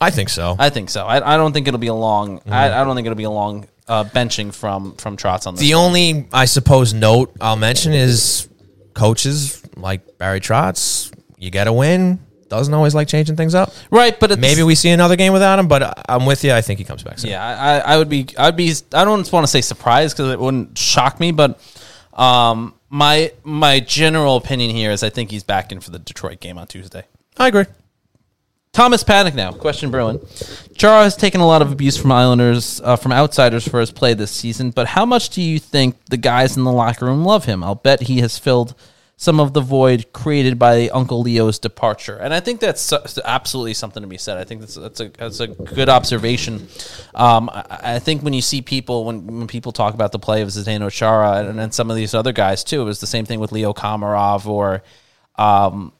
I 0.00 0.10
think 0.10 0.30
so. 0.30 0.56
I 0.58 0.70
think 0.70 0.88
so. 0.90 1.06
I, 1.06 1.34
I 1.34 1.36
don't 1.36 1.52
think 1.52 1.68
it'll 1.68 1.78
be 1.78 1.86
a 1.88 1.94
long. 1.94 2.40
I, 2.46 2.72
I 2.72 2.84
don't 2.84 2.96
think 2.96 3.06
it'll 3.06 3.14
be 3.16 3.24
a 3.24 3.30
long 3.30 3.68
uh, 3.86 4.04
benching 4.04 4.54
from 4.54 4.94
from 4.96 5.16
Trotz 5.16 5.46
on 5.46 5.54
this. 5.54 5.60
the 5.60 5.74
one. 5.74 5.84
only, 5.84 6.28
I 6.32 6.46
suppose, 6.46 6.94
note 6.94 7.36
I'll 7.40 7.56
mention 7.56 7.92
is 7.92 8.48
coaches 8.94 9.62
like 9.76 10.18
Barry 10.18 10.40
Trotz. 10.40 11.12
You 11.36 11.50
get 11.50 11.66
a 11.66 11.72
win. 11.72 12.20
Doesn't 12.52 12.74
always 12.74 12.94
like 12.94 13.08
changing 13.08 13.36
things 13.36 13.54
up. 13.54 13.72
right, 13.90 14.18
but 14.20 14.38
Maybe 14.38 14.62
we 14.62 14.74
see 14.74 14.90
another 14.90 15.16
game 15.16 15.32
without 15.32 15.58
him, 15.58 15.68
but 15.68 16.04
I'm 16.06 16.26
with 16.26 16.44
you. 16.44 16.52
I 16.52 16.60
think 16.60 16.78
he 16.78 16.84
comes 16.84 17.02
back 17.02 17.18
soon. 17.18 17.30
Yeah, 17.30 17.42
I, 17.42 17.94
I 17.94 17.96
would 17.96 18.10
be. 18.10 18.28
I'd 18.38 18.56
be. 18.56 18.74
I 18.92 19.06
don't 19.06 19.32
want 19.32 19.44
to 19.44 19.50
say 19.50 19.62
surprised 19.62 20.14
because 20.14 20.30
it 20.30 20.38
wouldn't 20.38 20.76
shock 20.76 21.18
me, 21.18 21.32
but 21.32 21.58
um, 22.12 22.74
my 22.90 23.32
my 23.42 23.80
general 23.80 24.36
opinion 24.36 24.70
here 24.70 24.90
is 24.90 25.02
I 25.02 25.08
think 25.08 25.30
he's 25.30 25.44
back 25.44 25.72
in 25.72 25.80
for 25.80 25.90
the 25.90 25.98
Detroit 25.98 26.40
game 26.40 26.58
on 26.58 26.66
Tuesday. 26.66 27.04
I 27.38 27.48
agree. 27.48 27.64
Thomas 28.72 29.02
Paddock 29.02 29.34
now. 29.34 29.52
Question 29.52 29.90
Bruin. 29.90 30.18
Chara 30.76 31.04
has 31.04 31.16
taken 31.16 31.40
a 31.40 31.46
lot 31.46 31.62
of 31.62 31.72
abuse 31.72 31.96
from 31.96 32.12
Islanders, 32.12 32.80
uh, 32.82 32.96
from 32.96 33.12
outsiders 33.12 33.66
for 33.66 33.80
his 33.80 33.90
play 33.90 34.14
this 34.14 34.30
season, 34.30 34.70
but 34.70 34.86
how 34.88 35.04
much 35.06 35.30
do 35.30 35.42
you 35.42 35.58
think 35.58 36.02
the 36.06 36.16
guys 36.18 36.56
in 36.56 36.64
the 36.64 36.72
locker 36.72 37.06
room 37.06 37.24
love 37.24 37.44
him? 37.46 37.62
I'll 37.64 37.74
bet 37.74 38.02
he 38.02 38.20
has 38.20 38.38
filled 38.38 38.74
some 39.16 39.38
of 39.38 39.52
the 39.52 39.60
void 39.60 40.12
created 40.12 40.58
by 40.58 40.88
Uncle 40.88 41.22
Leo's 41.22 41.58
departure. 41.58 42.16
And 42.16 42.34
I 42.34 42.40
think 42.40 42.60
that's 42.60 42.92
absolutely 43.24 43.74
something 43.74 44.02
to 44.02 44.08
be 44.08 44.18
said. 44.18 44.36
I 44.36 44.44
think 44.44 44.60
that's, 44.60 44.74
that's, 44.74 45.00
a, 45.00 45.08
that's 45.10 45.40
a 45.40 45.46
good 45.46 45.88
observation. 45.88 46.66
Um, 47.14 47.48
I, 47.52 47.94
I 47.94 47.98
think 48.00 48.22
when 48.22 48.32
you 48.32 48.42
see 48.42 48.62
people, 48.62 49.04
when, 49.04 49.26
when 49.26 49.46
people 49.46 49.70
talk 49.70 49.94
about 49.94 50.10
the 50.12 50.18
play 50.18 50.42
of 50.42 50.48
Zdeno 50.48 50.90
Chara 50.90 51.48
and, 51.48 51.60
and 51.60 51.72
some 51.72 51.88
of 51.88 51.96
these 51.96 52.14
other 52.14 52.32
guys 52.32 52.64
too, 52.64 52.80
it 52.80 52.84
was 52.84 53.00
the 53.00 53.06
same 53.06 53.24
thing 53.24 53.38
with 53.38 53.52
Leo 53.52 53.72
Komarov 53.72 54.46
or 54.46 54.82
um, 55.36 55.92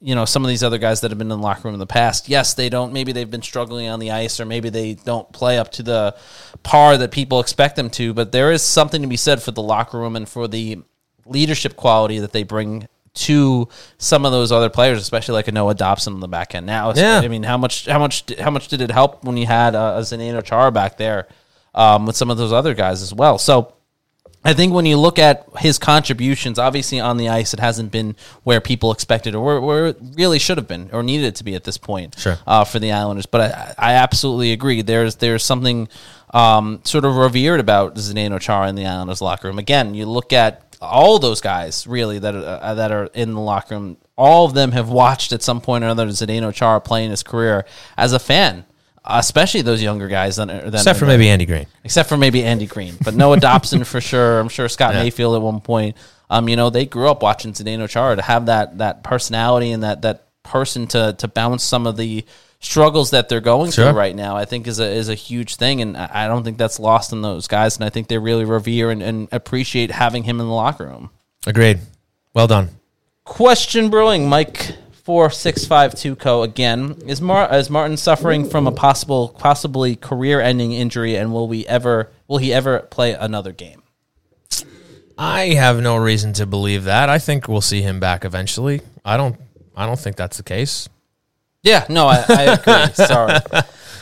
you 0.00 0.14
know 0.14 0.24
some 0.24 0.44
of 0.44 0.48
these 0.48 0.62
other 0.62 0.78
guys 0.78 1.00
that 1.00 1.10
have 1.10 1.18
been 1.18 1.30
in 1.30 1.40
the 1.40 1.42
locker 1.42 1.62
room 1.64 1.74
in 1.74 1.80
the 1.80 1.86
past 1.86 2.28
yes 2.28 2.54
they 2.54 2.68
don't 2.68 2.92
maybe 2.92 3.12
they've 3.12 3.30
been 3.30 3.42
struggling 3.42 3.88
on 3.88 3.98
the 3.98 4.12
ice 4.12 4.38
or 4.38 4.44
maybe 4.44 4.70
they 4.70 4.94
don't 4.94 5.30
play 5.32 5.58
up 5.58 5.72
to 5.72 5.82
the 5.82 6.16
par 6.62 6.96
that 6.96 7.10
people 7.10 7.40
expect 7.40 7.74
them 7.76 7.90
to 7.90 8.14
but 8.14 8.30
there 8.30 8.52
is 8.52 8.62
something 8.62 9.02
to 9.02 9.08
be 9.08 9.16
said 9.16 9.42
for 9.42 9.50
the 9.50 9.62
locker 9.62 9.98
room 9.98 10.14
and 10.14 10.28
for 10.28 10.46
the 10.46 10.78
leadership 11.28 11.76
quality 11.76 12.18
that 12.20 12.32
they 12.32 12.42
bring 12.42 12.88
to 13.14 13.68
some 13.96 14.24
of 14.24 14.30
those 14.32 14.52
other 14.52 14.68
players 14.70 15.00
especially 15.00 15.32
like 15.34 15.48
a 15.48 15.52
Noah 15.52 15.74
Dobson 15.74 16.12
on 16.14 16.20
the 16.20 16.28
back 16.28 16.54
end 16.54 16.66
now 16.66 16.92
Yeah. 16.94 17.20
I 17.22 17.28
mean 17.28 17.42
how 17.42 17.56
much 17.56 17.86
how 17.86 17.98
much 17.98 18.24
how 18.38 18.50
much 18.50 18.68
did 18.68 18.80
it 18.80 18.90
help 18.90 19.24
when 19.24 19.36
you 19.36 19.46
had 19.46 19.74
uh, 19.74 19.94
a 19.96 20.00
Zdeno 20.02 20.44
Chara 20.44 20.70
back 20.70 20.98
there 20.98 21.26
um, 21.74 22.06
with 22.06 22.16
some 22.16 22.30
of 22.30 22.36
those 22.38 22.52
other 22.52 22.74
guys 22.74 23.02
as 23.02 23.12
well 23.12 23.38
so 23.38 23.74
I 24.44 24.54
think 24.54 24.72
when 24.72 24.86
you 24.86 24.96
look 24.98 25.18
at 25.18 25.46
his 25.58 25.80
contributions, 25.80 26.60
obviously 26.60 27.00
on 27.00 27.16
the 27.16 27.28
ice, 27.28 27.52
it 27.52 27.58
hasn't 27.60 27.90
been 27.90 28.14
where 28.44 28.60
people 28.60 28.92
expected 28.92 29.34
or 29.34 29.44
where, 29.44 29.60
where 29.60 29.86
it 29.88 29.98
really 30.14 30.38
should 30.38 30.58
have 30.58 30.68
been 30.68 30.90
or 30.92 31.02
needed 31.02 31.26
it 31.26 31.34
to 31.36 31.44
be 31.44 31.56
at 31.56 31.64
this 31.64 31.76
point 31.76 32.16
Sure. 32.16 32.38
uh, 32.46 32.62
for 32.62 32.78
the 32.78 32.92
Islanders. 32.92 33.26
But 33.26 33.40
I, 33.40 33.74
I 33.76 33.92
absolutely 33.94 34.52
agree. 34.52 34.80
There's 34.82 35.16
there's 35.16 35.44
something 35.44 35.88
um, 36.32 36.80
sort 36.84 37.04
of 37.04 37.16
revered 37.16 37.58
about 37.58 37.96
Zdeno 37.96 38.40
Chara 38.40 38.68
in 38.68 38.76
the 38.76 38.86
Islanders 38.86 39.20
locker 39.20 39.48
room. 39.48 39.58
Again, 39.58 39.94
you 39.94 40.06
look 40.06 40.32
at 40.32 40.67
all 40.80 41.18
those 41.18 41.40
guys 41.40 41.86
really 41.86 42.18
that 42.18 42.34
are, 42.34 42.60
uh, 42.62 42.74
that 42.74 42.92
are 42.92 43.06
in 43.14 43.34
the 43.34 43.40
locker 43.40 43.74
room. 43.74 43.96
All 44.16 44.46
of 44.46 44.54
them 44.54 44.72
have 44.72 44.88
watched 44.88 45.32
at 45.32 45.42
some 45.42 45.60
point 45.60 45.84
or 45.84 45.88
another 45.88 46.06
Zdeno 46.08 46.52
Chara 46.52 46.80
playing 46.80 47.10
his 47.10 47.22
career 47.22 47.64
as 47.96 48.12
a 48.12 48.18
fan. 48.18 48.64
Especially 49.10 49.62
those 49.62 49.82
younger 49.82 50.06
guys, 50.08 50.36
than, 50.36 50.48
than 50.48 50.74
Except 50.74 50.98
for 50.98 51.06
maybe 51.06 51.30
Andy 51.30 51.46
Greene. 51.46 51.66
except 51.82 52.10
for 52.10 52.18
maybe 52.18 52.44
Andy 52.44 52.66
Greene, 52.66 52.94
but 53.02 53.14
Noah 53.14 53.40
Dobson 53.40 53.84
for 53.84 54.02
sure. 54.02 54.38
I'm 54.38 54.50
sure 54.50 54.68
Scott 54.68 54.92
Mayfield 54.94 55.34
at 55.34 55.40
one 55.40 55.60
point. 55.60 55.96
Um, 56.28 56.46
you 56.48 56.56
know, 56.56 56.68
they 56.68 56.84
grew 56.84 57.08
up 57.08 57.22
watching 57.22 57.52
Zdeno 57.52 57.88
Chara 57.88 58.16
to 58.16 58.22
have 58.22 58.46
that 58.46 58.78
that 58.78 59.02
personality 59.02 59.70
and 59.70 59.82
that 59.82 60.02
that 60.02 60.26
person 60.42 60.86
to 60.88 61.14
to 61.18 61.28
bounce 61.28 61.64
some 61.64 61.86
of 61.86 61.96
the 61.96 62.26
struggles 62.60 63.10
that 63.10 63.28
they're 63.28 63.40
going 63.40 63.70
Sure. 63.70 63.90
through 63.90 63.98
right 63.98 64.14
now. 64.16 64.36
I 64.36 64.44
think 64.44 64.66
is 64.66 64.80
a 64.80 64.86
is 64.86 65.08
a 65.08 65.14
huge 65.14 65.56
thing, 65.56 65.80
and 65.80 65.96
I 65.96 66.26
don't 66.26 66.44
think 66.44 66.58
that's 66.58 66.78
lost 66.80 67.12
on 67.12 67.22
those 67.22 67.46
guys. 67.48 67.76
And 67.76 67.84
I 67.84 67.90
think 67.90 68.08
they 68.08 68.18
really 68.18 68.44
revere 68.44 68.90
and, 68.90 69.02
and 69.02 69.28
appreciate 69.32 69.90
having 69.90 70.24
him 70.24 70.40
in 70.40 70.46
the 70.46 70.52
locker 70.52 70.86
room. 70.86 71.10
Agreed. 71.46 71.80
Well 72.34 72.46
done. 72.46 72.70
Question 73.24 73.90
brewing, 73.90 74.28
Mike 74.28 74.74
four 75.04 75.30
six 75.30 75.64
five 75.64 75.94
two 75.94 76.16
co 76.16 76.42
again. 76.42 76.96
Is 77.06 77.20
Mar 77.20 77.52
is 77.54 77.70
Martin 77.70 77.96
suffering 77.96 78.48
from 78.48 78.66
a 78.66 78.72
possible 78.72 79.28
possibly 79.38 79.96
career 79.96 80.40
ending 80.40 80.72
injury 80.72 81.16
and 81.16 81.32
will 81.32 81.48
we 81.48 81.66
ever 81.66 82.10
will 82.26 82.38
he 82.38 82.52
ever 82.52 82.80
play 82.80 83.12
another 83.12 83.52
game? 83.52 83.82
I 85.16 85.54
have 85.54 85.80
no 85.80 85.96
reason 85.96 86.32
to 86.34 86.46
believe 86.46 86.84
that. 86.84 87.08
I 87.08 87.18
think 87.18 87.48
we'll 87.48 87.60
see 87.60 87.82
him 87.82 87.98
back 88.00 88.24
eventually. 88.24 88.82
I 89.04 89.16
don't. 89.16 89.36
I 89.76 89.86
don't 89.86 89.98
think 89.98 90.16
that's 90.16 90.36
the 90.36 90.42
case. 90.42 90.88
Yeah, 91.62 91.84
no, 91.88 92.06
I, 92.06 92.24
I 92.28 92.42
agree. 92.42 92.92
Sorry. 93.06 93.38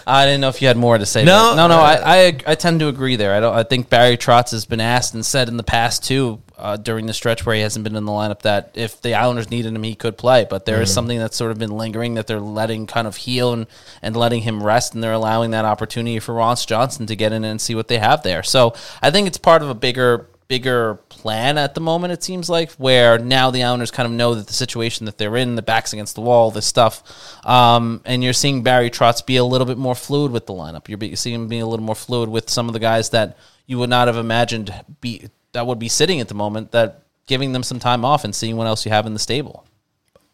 I 0.06 0.24
didn't 0.24 0.40
know 0.40 0.48
if 0.48 0.62
you 0.62 0.68
had 0.68 0.76
more 0.76 0.96
to 0.96 1.06
say. 1.06 1.24
No, 1.24 1.48
there. 1.48 1.56
no, 1.56 1.68
no. 1.68 1.80
uh, 1.80 2.00
I, 2.04 2.26
I 2.26 2.38
I 2.46 2.54
tend 2.54 2.78
to 2.80 2.88
agree 2.88 3.16
there. 3.16 3.34
I 3.34 3.40
don't. 3.40 3.54
I 3.54 3.64
think 3.64 3.90
Barry 3.90 4.16
Trotz 4.16 4.52
has 4.52 4.64
been 4.64 4.80
asked 4.80 5.14
and 5.14 5.26
said 5.26 5.48
in 5.48 5.56
the 5.56 5.64
past 5.64 6.04
too, 6.04 6.40
uh, 6.56 6.76
during 6.76 7.06
the 7.06 7.12
stretch 7.12 7.44
where 7.44 7.56
he 7.56 7.62
hasn't 7.62 7.82
been 7.82 7.96
in 7.96 8.04
the 8.04 8.12
lineup, 8.12 8.42
that 8.42 8.70
if 8.74 9.02
the 9.02 9.14
Islanders 9.14 9.50
needed 9.50 9.74
him, 9.74 9.82
he 9.82 9.96
could 9.96 10.16
play. 10.16 10.46
But 10.48 10.64
there 10.64 10.80
is 10.80 10.92
something 10.92 11.18
that's 11.18 11.36
sort 11.36 11.50
of 11.50 11.58
been 11.58 11.76
lingering 11.76 12.14
that 12.14 12.28
they're 12.28 12.38
letting 12.38 12.86
kind 12.86 13.08
of 13.08 13.16
heal 13.16 13.52
and, 13.52 13.66
and 14.00 14.16
letting 14.16 14.42
him 14.42 14.62
rest, 14.62 14.94
and 14.94 15.02
they're 15.02 15.12
allowing 15.12 15.50
that 15.50 15.64
opportunity 15.64 16.20
for 16.20 16.34
Ross 16.36 16.64
Johnston 16.66 17.06
to 17.06 17.16
get 17.16 17.32
in 17.32 17.42
and 17.42 17.60
see 17.60 17.74
what 17.74 17.88
they 17.88 17.98
have 17.98 18.22
there. 18.22 18.44
So 18.44 18.74
I 19.02 19.10
think 19.10 19.26
it's 19.26 19.38
part 19.38 19.62
of 19.62 19.70
a 19.70 19.74
bigger 19.74 20.28
bigger 20.48 21.00
plan 21.16 21.58
at 21.58 21.74
the 21.74 21.80
moment. 21.80 22.12
It 22.12 22.22
seems 22.22 22.48
like 22.48 22.72
where 22.72 23.18
now 23.18 23.50
the 23.50 23.64
owners 23.64 23.90
kind 23.90 24.06
of 24.06 24.12
know 24.12 24.34
that 24.34 24.46
the 24.46 24.52
situation 24.52 25.06
that 25.06 25.18
they're 25.18 25.36
in, 25.36 25.56
the 25.56 25.62
backs 25.62 25.92
against 25.92 26.14
the 26.14 26.20
wall, 26.20 26.50
this 26.50 26.66
stuff, 26.66 27.02
um, 27.46 28.02
and 28.04 28.22
you're 28.22 28.32
seeing 28.32 28.62
Barry 28.62 28.90
Trotz 28.90 29.24
be 29.24 29.36
a 29.36 29.44
little 29.44 29.66
bit 29.66 29.78
more 29.78 29.94
fluid 29.94 30.30
with 30.30 30.46
the 30.46 30.52
lineup. 30.52 30.88
You're 30.88 30.98
be- 30.98 31.16
seeing 31.16 31.34
him 31.34 31.48
be 31.48 31.58
a 31.58 31.66
little 31.66 31.84
more 31.84 31.94
fluid 31.94 32.28
with 32.28 32.50
some 32.50 32.68
of 32.68 32.74
the 32.74 32.78
guys 32.78 33.10
that 33.10 33.36
you 33.66 33.78
would 33.78 33.90
not 33.90 34.06
have 34.06 34.16
imagined 34.16 34.72
be 35.00 35.28
that 35.52 35.66
would 35.66 35.78
be 35.78 35.88
sitting 35.88 36.20
at 36.20 36.28
the 36.28 36.34
moment. 36.34 36.72
That 36.72 37.02
giving 37.26 37.52
them 37.52 37.62
some 37.62 37.78
time 37.78 38.04
off 38.04 38.24
and 38.24 38.34
seeing 38.34 38.56
what 38.56 38.66
else 38.66 38.84
you 38.84 38.92
have 38.92 39.06
in 39.06 39.12
the 39.12 39.18
stable. 39.18 39.66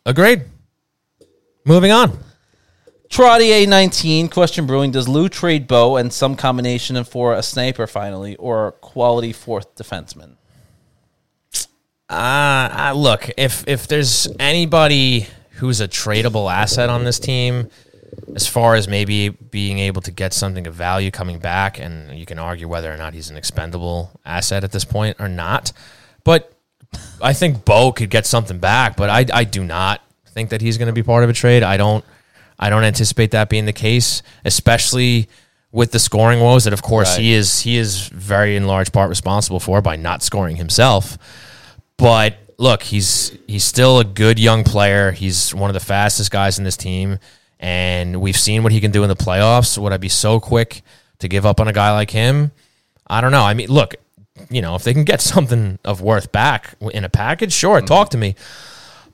Agreed. 0.04 0.42
Moving 1.64 1.92
on. 1.92 2.18
Trotty 3.12 3.48
A19 3.48 4.30
question 4.30 4.66
brewing: 4.66 4.90
Does 4.90 5.06
Lou 5.06 5.28
trade 5.28 5.68
Bo 5.68 5.96
and 5.96 6.10
some 6.10 6.34
combination 6.34 7.04
for 7.04 7.34
a 7.34 7.42
sniper 7.42 7.86
finally, 7.86 8.36
or 8.36 8.72
quality 8.72 9.34
fourth 9.34 9.74
defenseman? 9.74 10.36
Uh, 12.12 12.92
look, 12.94 13.30
if 13.36 13.66
if 13.66 13.88
there's 13.88 14.28
anybody 14.38 15.26
who's 15.52 15.80
a 15.80 15.88
tradable 15.88 16.52
asset 16.52 16.90
on 16.90 17.04
this 17.04 17.18
team, 17.18 17.70
as 18.34 18.46
far 18.46 18.74
as 18.74 18.86
maybe 18.86 19.30
being 19.30 19.78
able 19.78 20.02
to 20.02 20.10
get 20.10 20.32
something 20.32 20.66
of 20.66 20.74
value 20.74 21.10
coming 21.10 21.38
back, 21.38 21.78
and 21.78 22.18
you 22.18 22.26
can 22.26 22.38
argue 22.38 22.68
whether 22.68 22.92
or 22.92 22.96
not 22.96 23.14
he's 23.14 23.30
an 23.30 23.36
expendable 23.36 24.10
asset 24.24 24.62
at 24.64 24.72
this 24.72 24.84
point 24.84 25.16
or 25.20 25.28
not. 25.28 25.72
But 26.24 26.52
I 27.20 27.32
think 27.32 27.64
Bo 27.64 27.92
could 27.92 28.10
get 28.10 28.26
something 28.26 28.58
back, 28.58 28.96
but 28.96 29.08
I 29.08 29.24
I 29.32 29.44
do 29.44 29.64
not 29.64 30.02
think 30.26 30.50
that 30.50 30.60
he's 30.60 30.78
going 30.78 30.88
to 30.88 30.92
be 30.92 31.02
part 31.02 31.24
of 31.24 31.30
a 31.30 31.32
trade. 31.32 31.62
I 31.62 31.76
don't 31.76 32.04
I 32.58 32.68
don't 32.68 32.84
anticipate 32.84 33.30
that 33.30 33.48
being 33.48 33.64
the 33.64 33.72
case, 33.72 34.22
especially 34.44 35.28
with 35.70 35.92
the 35.92 35.98
scoring 35.98 36.40
woes 36.40 36.64
that 36.64 36.74
of 36.74 36.82
course 36.82 37.16
he 37.16 37.32
is 37.32 37.60
he 37.60 37.78
is 37.78 38.08
very 38.08 38.56
in 38.56 38.66
large 38.66 38.92
part 38.92 39.08
responsible 39.08 39.60
for 39.60 39.80
by 39.80 39.96
not 39.96 40.22
scoring 40.22 40.56
himself. 40.56 41.16
But 42.02 42.34
look, 42.58 42.82
he's 42.82 43.30
he's 43.46 43.62
still 43.62 44.00
a 44.00 44.04
good 44.04 44.40
young 44.40 44.64
player. 44.64 45.12
He's 45.12 45.54
one 45.54 45.70
of 45.70 45.74
the 45.74 45.80
fastest 45.80 46.32
guys 46.32 46.58
in 46.58 46.64
this 46.64 46.76
team, 46.76 47.20
and 47.60 48.20
we've 48.20 48.36
seen 48.36 48.64
what 48.64 48.72
he 48.72 48.80
can 48.80 48.90
do 48.90 49.04
in 49.04 49.08
the 49.08 49.14
playoffs. 49.14 49.78
Would 49.78 49.92
I 49.92 49.98
be 49.98 50.08
so 50.08 50.40
quick 50.40 50.82
to 51.20 51.28
give 51.28 51.46
up 51.46 51.60
on 51.60 51.68
a 51.68 51.72
guy 51.72 51.92
like 51.92 52.10
him? 52.10 52.50
I 53.06 53.20
don't 53.20 53.30
know. 53.30 53.44
I 53.44 53.54
mean, 53.54 53.68
look, 53.68 53.94
you 54.50 54.60
know, 54.60 54.74
if 54.74 54.82
they 54.82 54.92
can 54.92 55.04
get 55.04 55.20
something 55.32 55.78
of 55.84 56.00
worth 56.00 56.32
back 56.32 56.74
in 56.92 57.04
a 57.04 57.08
package, 57.08 57.52
sure, 57.52 57.80
talk 57.80 58.10
to 58.10 58.18
me. 58.18 58.34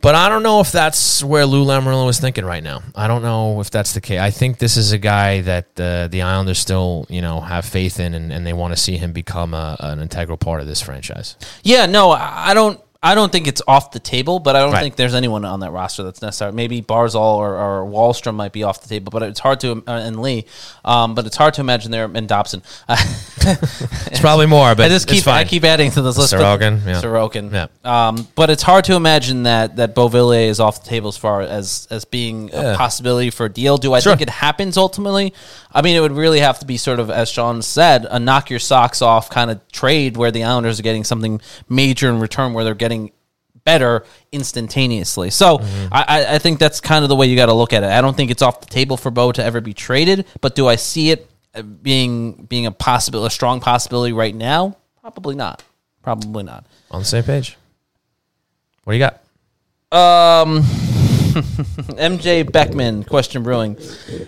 But 0.01 0.15
I 0.15 0.29
don't 0.29 0.43
know 0.43 0.61
if 0.61 0.71
that's 0.71 1.25
where 1.25 1.45
Lou 1.45 1.65
Lamoriello 1.65 2.09
is 2.09 2.21
thinking 2.21 2.45
right 2.45 2.63
now. 2.63 2.83
I 2.95 3.09
don't 3.09 3.23
know 3.23 3.61
if 3.61 3.71
that's 3.71 3.95
the 3.95 4.01
case. 4.01 4.21
I 4.21 4.31
think 4.31 4.59
this 4.59 4.77
is 4.77 4.93
a 4.93 4.99
guy 4.99 5.41
that 5.41 5.81
uh, 5.81 6.07
the 6.09 6.23
Islanders 6.23 6.59
still, 6.59 7.05
you 7.09 7.21
know, 7.21 7.41
have 7.41 7.65
faith 7.65 7.99
in, 7.99 8.15
and, 8.15 8.33
and 8.33 8.47
they 8.47 8.53
want 8.53 8.75
to 8.75 8.81
see 8.81 8.97
him 8.97 9.13
become 9.13 9.55
a, 9.55 9.77
an 9.81 9.99
integral 10.01 10.39
part 10.39 10.61
of 10.61 10.67
this 10.67 10.81
franchise. 10.81 11.37
Yeah, 11.65 11.87
no, 11.87 12.13
I 12.13 12.55
don't. 12.55 12.81
I 13.01 13.15
don't 13.15 13.31
think 13.31 13.47
it's 13.47 13.63
off 13.69 13.93
the 13.93 14.01
table, 14.01 14.41
but 14.41 14.57
I 14.57 14.61
don't 14.61 14.73
Right. 14.73 14.83
think 14.83 14.97
there's 14.97 15.15
anyone 15.15 15.45
on 15.45 15.61
that 15.61 15.71
roster 15.71 16.03
that's 16.03 16.21
necessary. 16.21 16.51
Maybe 16.51 16.83
Barzal 16.83 17.37
or, 17.37 17.55
or 17.57 17.87
Wahlstrom 17.89 18.35
might 18.35 18.51
be 18.51 18.65
off 18.65 18.81
the 18.83 18.89
table, 18.89 19.11
but 19.13 19.23
it's 19.23 19.39
hard 19.39 19.61
to 19.61 19.85
uh, 19.87 19.93
and 19.93 20.21
Lee, 20.21 20.47
um, 20.85 21.15
but 21.15 21.25
it's 21.25 21.37
hard 21.37 21.55
to 21.55 21.61
imagine 21.61 21.93
there 21.93 22.11
and 22.13 22.27
Dobson. 22.29 22.63
It's 24.11 24.21
probably 24.21 24.47
more, 24.47 24.75
but 24.75 24.87
I 24.87 24.89
just 24.89 25.05
it's 25.07 25.13
keep 25.13 25.25
fine. 25.25 25.35
I 25.39 25.45
keep 25.45 25.65
adding 25.65 25.91
to 25.93 26.03
this 26.03 26.19
list. 26.19 26.35
Sorokin, 26.35 26.85
yeah. 26.85 27.01
Sorokin. 27.01 27.53
Yeah. 27.53 27.69
Um, 28.09 28.27
but 28.35 28.51
it's 28.51 28.63
hard 28.63 28.85
to 28.87 28.95
imagine 28.95 29.45
that 29.45 29.77
that 29.77 29.95
Beauvillier 29.95 30.49
is 30.49 30.61
off 30.61 30.83
the 30.83 30.89
table 30.91 31.09
as 31.09 31.17
far 31.17 31.41
as 31.43 31.87
as 31.91 32.05
being 32.05 32.51
a 32.53 32.63
Yeah. 32.63 32.77
possibility 32.77 33.31
for 33.31 33.47
a 33.47 33.49
deal. 33.49 33.79
Do 33.79 33.95
I 33.95 34.01
Sure. 34.01 34.13
think 34.13 34.23
it 34.23 34.31
happens 34.31 34.77
ultimately? 34.77 35.33
I 35.73 35.83
mean, 35.83 35.97
it 35.97 36.01
would 36.01 36.13
really 36.13 36.41
have 36.41 36.59
to 36.59 36.67
be 36.67 36.77
sort 36.77 36.99
of, 36.99 37.11
as 37.11 37.29
Sean 37.31 37.63
said, 37.63 38.07
a 38.11 38.19
knock 38.19 38.51
your 38.51 38.59
socks 38.59 39.01
off 39.01 39.31
kind 39.31 39.51
of 39.51 39.67
trade 39.71 40.17
where 40.17 40.31
the 40.31 40.45
Islanders 40.45 40.79
are 40.81 40.83
getting 40.83 41.05
something 41.05 41.41
major 41.69 42.09
in 42.09 42.19
return, 42.21 42.53
where 42.55 42.65
they're 42.65 42.75
getting 42.75 42.98
better 43.69 44.05
instantaneously. 44.33 45.29
So 45.31 45.59
I, 45.93 46.05
I- 46.09 46.35
I 46.37 46.39
think 46.39 46.59
that's 46.59 46.81
kind 46.81 47.03
of 47.05 47.09
the 47.11 47.17
way 47.17 47.27
you 47.27 47.37
got 47.37 47.47
to 47.47 47.53
look 47.63 47.73
at 47.75 47.83
it. 47.83 47.91
I 47.91 48.01
don't 48.01 48.17
think 48.17 48.31
it's 48.31 48.41
off 48.43 48.61
the 48.61 48.67
table 48.67 48.97
for 48.97 49.11
Bo 49.11 49.31
to 49.33 49.45
ever 49.45 49.61
be 49.61 49.75
traded, 49.75 50.25
but 50.41 50.55
do 50.55 50.67
I 50.67 50.77
see 50.77 51.11
it 51.11 51.29
uh, 51.55 51.63
being 51.63 52.47
being 52.49 52.65
a 52.67 52.71
possible, 52.73 53.25
a 53.27 53.31
strong 53.31 53.61
possibility 53.61 54.13
right 54.15 54.35
now? 54.35 54.77
Probably 55.03 55.35
not. 55.37 55.63
Probably 56.03 56.45
not. 56.45 56.65
On 56.91 57.01
the 57.01 57.05
same 57.05 57.25
page. 57.25 57.57
What 58.85 58.93
do 58.95 58.99
you 58.99 59.05
got? 59.05 59.21
Um, 59.93 60.63
MJ 62.13 62.51
Beckman, 62.51 63.05
question 63.05 63.43
brewing. 63.43 63.77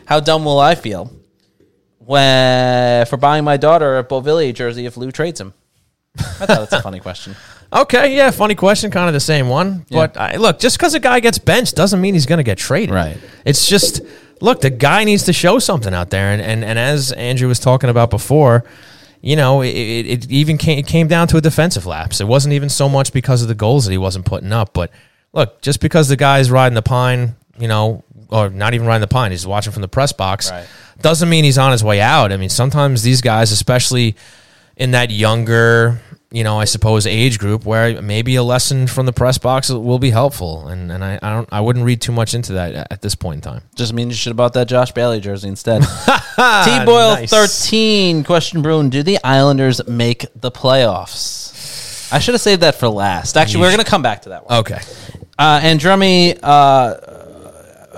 How 0.05 0.21
dumb 0.21 0.45
will 0.45 0.59
I 0.61 0.75
feel 0.75 1.11
when 1.99 3.07
for 3.07 3.17
buying 3.17 3.45
my 3.45 3.57
daughter 3.57 3.99
a 3.99 4.05
Beauvillier 4.05 4.53
jersey 4.55 4.85
if 4.87 4.97
Lou 4.97 5.11
trades 5.11 5.41
him? 5.41 5.55
I 6.19 6.23
thought 6.23 6.47
that's 6.49 6.73
a 6.73 6.83
funny 6.83 7.01
question. 7.01 7.35
Okay, 7.73 8.17
yeah, 8.17 8.33
funny 8.33 8.57
question, 8.57 8.91
kind 8.91 9.07
of 9.07 9.13
the 9.15 9.21
same 9.21 9.49
one. 9.49 9.87
But 9.93 10.17
I, 10.17 10.39
look, 10.39 10.59
just 10.59 10.77
because 10.77 10.95
a 10.95 10.99
guy 10.99 11.21
gets 11.21 11.39
benched 11.39 11.77
doesn't 11.77 12.01
mean 12.01 12.15
he's 12.15 12.27
going 12.27 12.39
to 12.39 12.43
get 12.43 12.59
traded. 12.59 12.93
Right. 12.93 13.17
It's 13.45 13.69
just 13.69 14.01
look, 14.41 14.61
the 14.61 14.71
guy 14.71 15.05
needs 15.05 15.23
to 15.27 15.33
show 15.33 15.61
something 15.61 15.95
out 15.95 16.11
there, 16.11 16.33
and 16.33 16.43
and, 16.43 16.65
and 16.65 16.81
as 16.81 17.13
Andrew 17.13 17.47
was 17.47 17.61
talking 17.61 17.89
about 17.89 18.11
before, 18.11 18.65
you 19.21 19.37
know, 19.37 19.63
it, 19.63 19.69
it, 19.69 20.07
it 20.25 20.31
even 20.33 20.59
came, 20.59 20.81
it 20.81 20.89
came 20.89 21.07
down 21.07 21.29
to 21.29 21.37
a 21.37 21.41
defensive 21.41 21.87
lapse. 21.87 22.21
It 22.21 22.27
wasn't 22.27 22.55
even 22.55 22.71
so 22.71 22.89
much 22.89 23.13
because 23.13 23.41
of 23.41 23.47
the 23.47 23.55
goals 23.55 23.85
that 23.85 23.93
he 23.93 23.99
wasn't 23.99 24.25
putting 24.27 24.53
up, 24.53 24.73
but 24.75 24.91
look, 25.33 25.63
just 25.63 25.81
because 25.81 26.09
the 26.09 26.17
guy's 26.17 26.51
riding 26.51 26.75
the 26.75 26.83
pine, 26.83 27.37
you 27.57 27.69
know, 27.69 28.03
or 28.31 28.51
not 28.51 28.75
even 28.75 28.85
riding 28.85 29.01
the 29.03 29.07
pine, 29.07 29.31
he's 29.31 29.47
watching 29.47 29.73
from 29.73 29.83
the 29.83 29.89
press 29.89 30.13
box, 30.13 30.51
Right. 30.51 30.67
doesn't 31.03 31.29
mean 31.29 31.45
he's 31.45 31.57
on 31.57 31.71
his 31.71 31.85
way 31.85 32.01
out. 32.01 32.33
I 32.33 32.37
mean, 32.37 32.49
sometimes 32.49 33.05
these 33.05 33.21
guys, 33.21 33.53
especially 33.53 34.17
in 34.81 34.91
that 34.93 35.11
younger, 35.11 36.01
you 36.33 36.43
know, 36.43 36.59
I 36.59 36.65
suppose 36.65 37.07
age 37.07 37.39
group 37.39 37.65
where 37.67 38.01
maybe 38.01 38.35
a 38.37 38.43
lesson 38.43 38.87
from 38.87 39.05
the 39.07 39.13
press 39.13 39.37
box 39.39 39.69
will 39.69 39.99
be 39.99 40.11
helpful. 40.11 40.67
And 40.69 40.91
and 40.91 41.05
I, 41.05 41.19
I 41.23 41.31
don't 41.35 41.49
I 41.53 41.61
wouldn't 41.61 41.85
read 41.85 42.01
too 42.01 42.13
much 42.13 42.35
into 42.35 42.55
that 42.55 42.75
at- 42.91 43.03
this 43.03 43.15
point 43.15 43.45
in 43.45 43.53
time. 43.53 43.63
Just 43.75 43.93
means 43.93 44.09
you 44.13 44.17
should 44.17 44.31
have 44.31 44.37
bought 44.37 44.55
that 44.55 44.67
Josh 44.69 44.93
Bailey 44.93 45.21
jersey 45.21 45.49
instead. 45.49 45.83
T 46.37 46.85
Boyle 46.85 47.15
Nice. 47.15 47.31
thirteen 47.31 48.25
question 48.25 48.63
brewing. 48.63 48.91
Do 48.91 49.03
the 49.03 49.19
Islanders 49.23 49.87
make 49.87 50.27
the 50.35 50.51
playoffs? 50.51 52.13
I 52.13 52.19
should 52.19 52.35
have 52.35 52.41
saved 52.41 52.63
that 52.63 52.75
for 52.75 52.89
last. 52.89 53.37
Actually, 53.37 53.61
we're 53.63 53.71
gonna 53.71 53.85
come 53.85 54.03
back 54.03 54.23
to 54.23 54.31
that 54.31 54.49
one. 54.49 54.59
Okay. 54.61 54.81
Uh, 55.39 55.61
Andremi, 55.61 56.39
uh, 56.43 56.95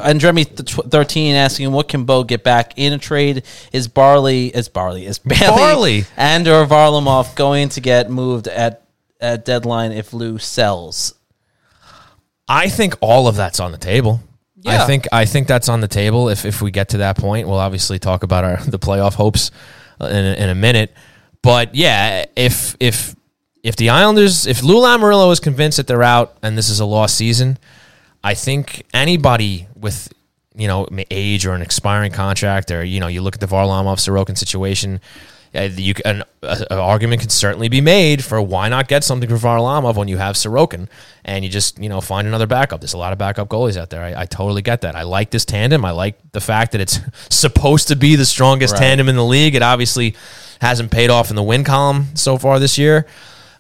Andremi 0.03 0.45
th- 0.45 0.91
thirteen 0.91 1.35
asking, 1.35 1.73
what 1.73 1.89
can 1.89 2.05
Bo 2.05 2.25
get 2.25 2.45
back 2.45 2.75
in 2.77 2.93
a 2.93 2.99
trade? 2.99 3.45
Is 3.73 3.89
Barley 3.89 4.49
is 4.49 4.69
Barley 4.69 5.07
is 5.07 5.19
Bailey 5.19 5.47
Barley. 5.47 6.05
and 6.17 6.47
or 6.47 6.67
Varlamov 6.67 7.35
going 7.35 7.69
to 7.71 7.81
get 7.81 8.11
moved 8.11 8.49
at 8.49 8.87
at 9.21 9.45
deadline 9.45 9.93
if 9.93 10.13
Lou 10.13 10.39
sells? 10.39 11.15
I 12.49 12.69
think 12.69 12.95
all 13.01 13.29
of 13.29 13.37
that's 13.37 13.61
on 13.61 13.73
the 13.73 13.79
table. 13.79 14.21
Yeah. 14.57 14.83
I 14.83 14.87
think 14.87 15.07
I 15.13 15.25
think 15.25 15.49
that's 15.49 15.69
on 15.69 15.81
the 15.81 15.89
table. 15.89 16.29
If 16.29 16.45
if 16.45 16.63
we 16.63 16.71
get 16.71 16.91
to 16.91 16.99
that 16.99 17.17
point, 17.17 17.49
we'll 17.49 17.59
obviously 17.59 17.99
talk 17.99 18.23
about 18.23 18.45
our 18.45 18.63
the 18.65 18.79
playoff 18.79 19.15
hopes 19.15 19.51
uh, 20.01 20.07
in 20.07 20.25
a, 20.25 20.35
in 20.35 20.49
a 20.51 20.55
minute. 20.55 20.93
But 21.43 21.75
yeah, 21.75 22.27
if 22.37 22.77
if 22.79 23.17
if 23.63 23.77
the 23.77 23.91
Islanders, 23.91 24.47
if 24.47 24.63
Lou 24.63 24.77
Lamoriello 24.77 25.33
is 25.33 25.41
convinced 25.41 25.77
that 25.79 25.87
they're 25.87 26.03
out 26.03 26.37
and 26.43 26.59
this 26.59 26.69
is 26.69 26.81
a 26.81 26.85
lost 26.85 27.17
season, 27.17 27.59
I 28.23 28.35
think 28.35 28.85
anybody 28.93 29.67
with 29.83 30.13
you 30.55 30.67
know 30.69 30.87
age 31.11 31.45
or 31.45 31.53
an 31.55 31.63
expiring 31.63 32.13
contract, 32.13 32.71
or 32.71 32.83
you 32.85 33.01
know, 33.01 33.09
you 33.09 33.21
look 33.21 33.35
at 33.35 33.41
the 33.41 33.47
Varlamov 33.47 33.99
Sorokin 33.99 34.39
situation. 34.39 35.01
Uh, 35.55 35.69
you 35.77 35.93
can, 35.93 36.23
an, 36.23 36.25
an 36.71 36.79
argument 36.79 37.21
could 37.21 37.31
certainly 37.31 37.69
be 37.69 37.83
made 37.83 38.25
for 38.25 38.41
why 38.41 38.71
not 38.71 38.89
get 38.89 39.05
something 39.05 39.29
for 39.29 39.37
Varlamov 39.37 39.97
when 39.97 40.09
you 40.09 40.17
have 40.17 40.35
Sorokin 40.35 40.89
and 41.27 41.45
you 41.45 41.51
just 41.51 41.79
you 41.79 41.91
know 41.91 42.01
find 42.01 42.27
another 42.27 42.47
backup. 42.47 42.81
There's 42.81 42.95
a 42.95 42.99
lot 42.99 43.13
of 43.13 43.19
backup 43.19 43.49
goalies 43.51 43.77
out 43.77 43.91
there. 43.91 44.03
I, 44.03 44.23
I 44.23 44.25
totally 44.25 44.63
get 44.63 44.81
that. 44.81 44.97
I 44.97 45.03
like 45.03 45.31
this 45.31 45.45
tandem. 45.45 45.85
I 45.85 45.91
like 45.91 46.19
the 46.33 46.41
fact 46.41 46.73
that 46.73 46.81
it's 46.81 47.01
supposed 47.29 47.89
to 47.89 47.97
be 47.97 48.17
the 48.17 48.25
strongest 48.25 48.73
Right. 48.73 48.81
tandem 48.81 49.11
in 49.11 49.17
the 49.17 49.25
league. 49.25 49.55
It 49.55 49.61
obviously 49.63 50.17
hasn't 50.63 50.91
paid 50.91 51.11
off 51.11 51.29
in 51.29 51.37
the 51.37 51.43
win 51.43 51.65
column 51.65 52.17
so 52.17 52.39
far 52.39 52.59
this 52.59 52.79
year. 52.79 53.07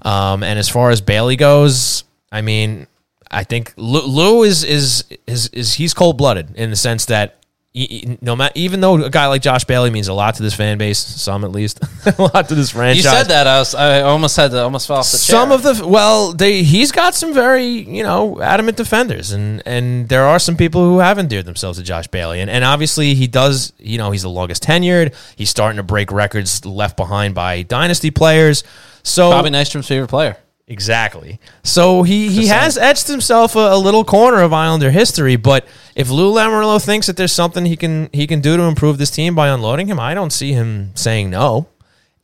Um, 0.00 0.42
and 0.42 0.58
as 0.58 0.70
far 0.70 0.90
as 0.90 1.02
Bailey 1.02 1.36
goes, 1.36 2.04
I 2.30 2.40
mean, 2.40 2.86
I 3.32 3.44
think 3.44 3.72
Lou, 3.76 4.02
Lou 4.02 4.42
is, 4.42 4.62
is 4.64 5.04
is 5.26 5.48
is 5.48 5.74
he's 5.74 5.94
cold 5.94 6.18
blooded 6.18 6.54
in 6.56 6.70
the 6.70 6.76
sense 6.76 7.06
that 7.06 7.38
e- 7.74 8.02
e- 8.04 8.18
no 8.20 8.36
matter 8.36 8.52
even 8.54 8.80
though 8.80 9.02
a 9.02 9.09
guy 9.09 9.26
like 9.26 9.40
Josh 9.40 9.64
Bailey 9.64 9.90
means 9.90 10.09
a 10.09 10.12
lot 10.12 10.34
to 10.34 10.42
this 10.42 10.54
fan 10.54 10.76
base, 10.76 10.98
some 10.98 11.42
at 11.44 11.50
least, 11.50 11.80
a 12.18 12.22
lot 12.22 12.48
to 12.48 12.54
this 12.54 12.70
franchise. 12.70 12.96
You 13.04 13.10
said 13.10 13.28
that 13.28 13.46
I 13.46 13.59
was 13.59 13.74
I 13.74 14.02
almost 14.02 14.36
had 14.36 14.50
to 14.50 14.62
almost 14.62 14.86
fell 14.86 14.98
off 14.98 15.10
the 15.10 15.16
chair. 15.16 15.34
Some 15.34 15.50
of 15.50 15.62
the 15.62 15.86
well, 15.86 16.32
they 16.32 16.62
he's 16.62 16.92
got 16.92 17.14
some 17.14 17.32
very 17.32 17.64
you 17.66 18.02
know 18.02 18.40
adamant 18.42 18.76
defenders, 18.76 19.32
and 19.32 19.62
and 19.64 20.09
there 20.09 20.24
are 20.24 20.38
some 20.38 20.56
people 20.56 20.84
who 20.84 20.98
have 20.98 21.18
endeared 21.18 21.46
themselves 21.46 21.78
to 21.78 21.84
Josh 21.84 22.09
Bailey, 22.09 22.40
and 22.40 22.50
and 22.50 22.64
obviously 22.64 23.14
he 23.14 23.26
does. 23.26 23.72
You 23.78 23.96
know, 23.98 24.10
he's 24.10 24.22
the 24.22 24.30
longest 24.30 24.62
tenured. 24.62 25.14
He's 25.36 25.48
starting 25.48 25.78
to 25.78 25.82
break 25.82 26.12
records 26.12 26.64
left 26.66 26.96
behind 26.98 27.34
by 27.34 27.62
dynasty 27.62 28.10
players. 28.10 28.62
So 29.04 29.30
Bobby 29.30 29.50
Nystrom's 29.50 29.88
favorite 29.88 30.09
player. 30.09 30.36
Exactly. 30.68 31.40
So 31.64 32.02
he, 32.02 32.28
he 32.28 32.47
has 32.47 32.78
etched 32.78 33.09
himself 33.09 33.56
a, 33.56 33.72
a 33.72 33.78
little 33.78 34.05
corner 34.05 34.40
of 34.43 34.52
Islander 34.52 34.90
history. 34.90 35.36
But 35.36 35.66
if 35.94 36.09
Lou 36.09 36.32
Lamoriello 36.32 36.82
thinks 36.82 37.09
that 37.09 37.16
there's 37.16 37.32
something 37.32 37.66
he 37.66 37.76
can 37.76 38.09
he 38.12 38.26
can 38.26 38.40
do 38.40 38.56
to 38.56 38.62
improve 38.62 38.97
this 38.97 39.10
team 39.10 39.34
by 39.34 39.48
unloading 39.48 39.89
him, 39.89 39.98
I 39.98 40.14
don't 40.14 40.32
see 40.32 40.52
him 40.52 40.93
saying 40.94 41.30
no. 41.30 41.66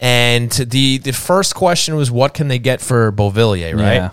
And 0.01 0.51
the 0.51 0.98
the 0.98 1.12
first 1.12 1.55
question 1.56 1.97
was, 1.97 2.10
what 2.10 2.32
can 2.32 2.48
they 2.48 2.60
get 2.60 2.81
for 2.81 3.10
Beauvillier, 3.10 3.77
right? 3.77 3.94
Yeah. 3.94 4.10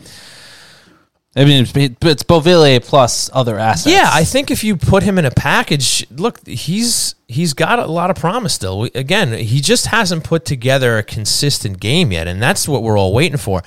I 1.37 1.43
mean, 1.43 1.63
it's, 1.63 1.73
it's 1.75 2.23
Beauvillier 2.23 2.83
plus 2.83 3.29
other 3.33 3.59
assets. 3.59 3.93
Yeah, 3.93 4.09
I 4.11 4.23
think 4.23 4.49
if 4.49 4.63
you 4.63 4.77
put 4.77 5.03
him 5.03 5.19
in 5.19 5.25
a 5.25 5.31
package, 5.31 6.09
look, 6.09 6.45
he's 6.47 7.15
he's 7.27 7.53
got 7.53 7.77
a 7.77 7.87
lot 7.87 8.09
of 8.09 8.15
promise 8.15 8.53
still. 8.53 8.83
Again, 8.95 9.33
he 9.33 9.59
just 9.59 9.87
hasn't 9.87 10.23
put 10.23 10.45
together 10.45 10.97
a 10.97 11.03
consistent 11.03 11.79
game 11.79 12.11
yet, 12.11 12.27
and 12.27 12.41
that's 12.41 12.67
what 12.67 12.83
we're 12.83 12.97
all 12.97 13.13
waiting 13.13 13.37
for. 13.37 13.61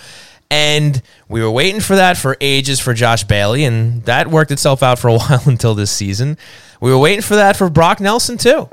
And 0.51 1.03
we 1.29 1.43
were 1.43 1.51
waiting 1.51 1.81
for 1.81 1.97
that 1.97 2.17
for 2.17 2.37
ages 2.41 2.81
for 2.81 2.95
Josh 2.95 3.25
Bailey, 3.25 3.65
and 3.65 4.03
that 4.05 4.29
worked 4.29 4.51
itself 4.51 4.83
out 4.83 4.99
for 4.99 5.09
a 5.09 5.13
while 5.19 5.43
until 5.47 5.75
this 5.75 5.91
season. 5.91 6.39
We 6.81 6.91
were 6.91 6.99
waiting 6.99 7.23
for 7.23 7.37
that 7.37 7.57
for 7.57 7.69
Brock 7.69 8.01
Nelson 8.01 8.39
too, 8.39 8.69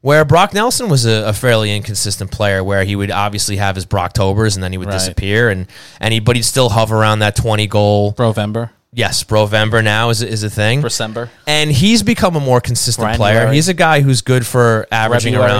where 0.00 0.24
Brock 0.24 0.52
Nelson 0.54 0.88
was 0.88 1.06
a, 1.06 1.28
a 1.28 1.32
fairly 1.32 1.74
inconsistent 1.74 2.32
player, 2.32 2.64
where 2.64 2.82
he 2.84 2.96
would 2.96 3.10
obviously 3.12 3.56
have 3.58 3.76
his 3.76 3.86
Brocktobers 3.86 4.54
and 4.56 4.62
then 4.64 4.72
he 4.72 4.78
would 4.78 4.88
Right. 4.88 4.94
disappear, 4.94 5.50
and 5.50 5.66
and 6.00 6.12
he 6.12 6.18
but 6.20 6.34
he'd 6.34 6.42
still 6.42 6.70
hover 6.70 6.96
around 6.96 7.20
that 7.20 7.36
twenty 7.36 7.66
goal. 7.68 8.14
November. 8.18 8.72
Yes, 8.92 9.22
Brovember 9.22 9.84
now 9.84 10.10
is 10.10 10.20
is 10.22 10.42
a 10.42 10.50
thing. 10.50 10.80
December. 10.80 11.30
And 11.46 11.70
he's 11.70 12.02
become 12.02 12.34
a 12.34 12.40
more 12.40 12.60
consistent 12.60 13.14
player. 13.14 13.52
He's 13.52 13.68
a 13.68 13.74
guy 13.74 14.00
who's 14.00 14.20
good 14.20 14.44
for 14.44 14.84
averaging 14.90 15.34
February. 15.34 15.52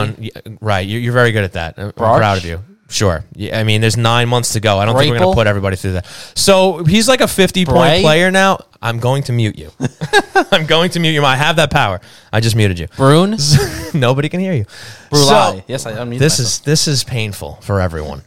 around. 0.45 0.59
Right, 0.61 0.85
you're, 0.85 1.01
you're 1.01 1.13
very 1.13 1.31
good 1.31 1.45
at 1.45 1.53
that. 1.53 1.75
I'm 1.79 1.85
I'm 1.87 1.93
proud 1.93 2.39
of 2.39 2.45
you. 2.45 2.65
Sure. 2.91 3.25
Yeah, 3.35 3.59
I 3.59 3.63
mean, 3.63 3.81
there's 3.81 3.97
nine 3.97 4.29
months 4.29 4.53
to 4.55 4.61
go. 4.61 4.79
I 4.79 4.85
don't 4.85 4.97
think 4.97 5.13
we're 5.13 5.21
going 5.21 5.31
to 5.31 5.35
put 5.35 5.47
everybody 5.47 5.77
through 5.77 5.93
that. 5.93 6.07
So 6.35 6.85
he's 6.85 7.09
like 7.09 7.21
a 7.21 7.29
50 7.29 7.65
point 7.65 7.77
Bray? 7.77 8.03
player 8.03 8.31
now. 8.33 8.65
I'm 8.83 8.99
going 8.99 9.23
to 9.25 9.33
mute 9.33 9.57
you. 9.57 9.71
I'm 10.51 10.67
going 10.67 10.91
to 10.91 11.01
mute 11.01 11.13
you. 11.13 11.25
I 11.25 11.37
have 11.37 11.57
that 11.57 11.71
power. 11.71 12.01
I 12.33 12.41
just 12.41 12.57
muted 12.57 12.81
you. 12.81 12.89
Brune, 12.97 13.37
Nobody 13.95 14.29
can 14.29 14.41
hear 14.41 14.53
you. 14.53 14.65
Brulai. 15.11 15.59
So, 15.59 15.65
yes, 15.69 15.87
I 15.87 15.93
unmuted 15.93 16.19
this 16.19 16.39
myself. 16.39 16.47
is 16.47 16.61
this 16.61 16.89
is 16.89 17.05
painful 17.05 17.59
for 17.63 17.81
everyone. 17.81 18.23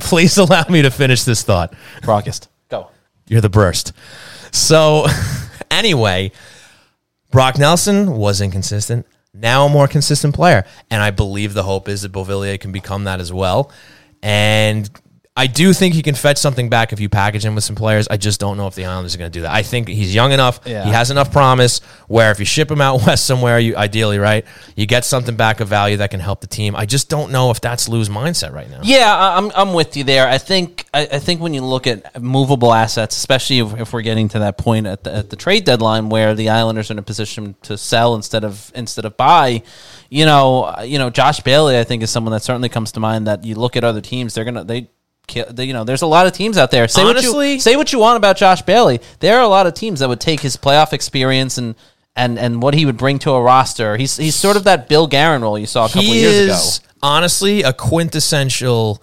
Please 0.00 0.36
allow 0.38 0.64
me 0.68 0.82
to 0.82 0.90
finish 0.90 1.22
this 1.22 1.42
thought. 1.42 1.72
Brockist. 2.02 2.48
Go. 2.68 2.90
You're 3.28 3.40
the 3.40 3.48
burst. 3.48 3.92
So, 4.50 5.06
anyway, 5.70 6.32
Brock 7.30 7.58
Nelson 7.58 8.16
was 8.16 8.40
inconsistent. 8.40 9.06
Now 9.32 9.66
a 9.66 9.68
more 9.68 9.86
consistent 9.86 10.34
player, 10.34 10.64
and 10.90 11.00
I 11.00 11.12
believe 11.12 11.54
the 11.54 11.62
hope 11.62 11.88
is 11.88 12.02
that 12.02 12.10
Beauvillier 12.10 12.58
can 12.58 12.72
become 12.72 13.04
that 13.04 13.20
as 13.20 13.32
well. 13.32 13.70
And 14.22 14.90
I 15.40 15.46
do 15.46 15.72
think 15.72 15.94
he 15.94 16.02
can 16.02 16.14
fetch 16.14 16.36
something 16.36 16.68
back 16.68 16.92
if 16.92 17.00
you 17.00 17.08
package 17.08 17.46
him 17.46 17.54
with 17.54 17.64
some 17.64 17.74
players. 17.74 18.06
I 18.08 18.18
just 18.18 18.38
don't 18.40 18.58
know 18.58 18.66
if 18.66 18.74
the 18.74 18.84
Islanders 18.84 19.14
are 19.14 19.18
going 19.18 19.30
to 19.32 19.38
do 19.38 19.40
that. 19.42 19.54
I 19.54 19.62
think 19.62 19.88
he's 19.88 20.14
young 20.14 20.32
enough. 20.32 20.60
Yeah. 20.66 20.84
He 20.84 20.90
has 20.90 21.10
enough 21.10 21.32
promise 21.32 21.78
where 22.08 22.30
if 22.30 22.38
you 22.40 22.44
ship 22.44 22.70
him 22.70 22.82
out 22.82 23.00
west 23.06 23.24
somewhere, 23.24 23.58
you 23.58 23.74
ideally 23.74 24.18
right, 24.18 24.44
you 24.76 24.84
get 24.84 25.06
something 25.06 25.36
back 25.36 25.60
of 25.60 25.68
value 25.68 25.96
that 25.96 26.10
can 26.10 26.20
help 26.20 26.42
the 26.42 26.46
team. 26.46 26.76
I 26.76 26.84
just 26.84 27.08
don't 27.08 27.32
know 27.32 27.50
if 27.50 27.58
that's 27.58 27.88
Lou's 27.88 28.10
mindset 28.10 28.52
right 28.52 28.68
now. 28.68 28.80
Yeah, 28.82 29.16
I'm 29.38 29.50
I'm 29.54 29.72
with 29.72 29.96
you 29.96 30.04
there. 30.04 30.28
I 30.28 30.36
think 30.36 30.84
I, 30.92 31.08
I 31.10 31.18
think 31.18 31.40
when 31.40 31.54
you 31.54 31.64
look 31.64 31.86
at 31.86 32.20
movable 32.20 32.74
assets, 32.74 33.16
especially 33.16 33.60
if, 33.60 33.80
if 33.80 33.92
we're 33.94 34.02
getting 34.02 34.28
to 34.28 34.40
that 34.40 34.58
point 34.58 34.86
at 34.86 35.04
the, 35.04 35.14
at 35.14 35.30
the 35.30 35.36
trade 35.36 35.64
deadline 35.64 36.10
where 36.10 36.34
the 36.34 36.50
Islanders 36.50 36.90
are 36.90 36.94
in 36.94 36.98
a 36.98 37.02
position 37.02 37.54
to 37.62 37.78
sell 37.78 38.14
instead 38.14 38.44
of 38.44 38.70
instead 38.74 39.06
of 39.06 39.16
buy, 39.16 39.62
you 40.10 40.26
know, 40.26 40.74
you 40.84 40.98
know, 40.98 41.08
Josh 41.08 41.40
Bailey, 41.40 41.78
I 41.78 41.84
think 41.84 42.02
is 42.02 42.10
someone 42.10 42.32
that 42.32 42.42
certainly 42.42 42.68
comes 42.68 42.92
to 42.92 43.00
mind. 43.00 43.26
That 43.26 43.42
you 43.42 43.54
look 43.54 43.74
at 43.74 43.84
other 43.84 44.02
teams, 44.02 44.34
they're 44.34 44.44
gonna 44.44 44.64
they- 44.64 44.90
You 45.36 45.72
know, 45.72 45.84
there's 45.84 46.02
a 46.02 46.06
lot 46.06 46.26
of 46.26 46.32
teams 46.32 46.56
out 46.58 46.70
there. 46.70 46.88
Say 46.88 47.02
what 47.04 47.16
Honestly- 47.16 47.54
you 47.54 47.60
say 47.60 47.76
what 47.76 47.92
you 47.92 47.98
want 47.98 48.16
about 48.16 48.36
Josh 48.36 48.62
Bailey. 48.62 49.00
There 49.20 49.36
are 49.38 49.42
a 49.42 49.48
lot 49.48 49.66
of 49.66 49.74
teams 49.74 50.00
that 50.00 50.08
would 50.08 50.20
take 50.20 50.40
his 50.40 50.56
playoff 50.56 50.92
experience 50.92 51.58
and 51.58 51.74
and 52.16 52.38
and 52.38 52.60
what 52.62 52.74
he 52.74 52.84
would 52.86 52.96
bring 52.96 53.18
to 53.20 53.30
a 53.32 53.40
roster. 53.42 53.96
He's 53.96 54.16
he's 54.16 54.34
sort 54.34 54.56
of 54.56 54.64
that 54.64 54.88
Bill 54.88 55.06
Guerin 55.06 55.42
role 55.42 55.58
you 55.58 55.66
saw 55.66 55.84
a 55.84 55.88
couple 55.88 56.02
he 56.02 56.24
of 56.24 56.32
years 56.32 56.34
is 56.50 56.78
ago. 56.78 56.86
honestly 57.02 57.62
a 57.62 57.72
quintessential 57.72 59.02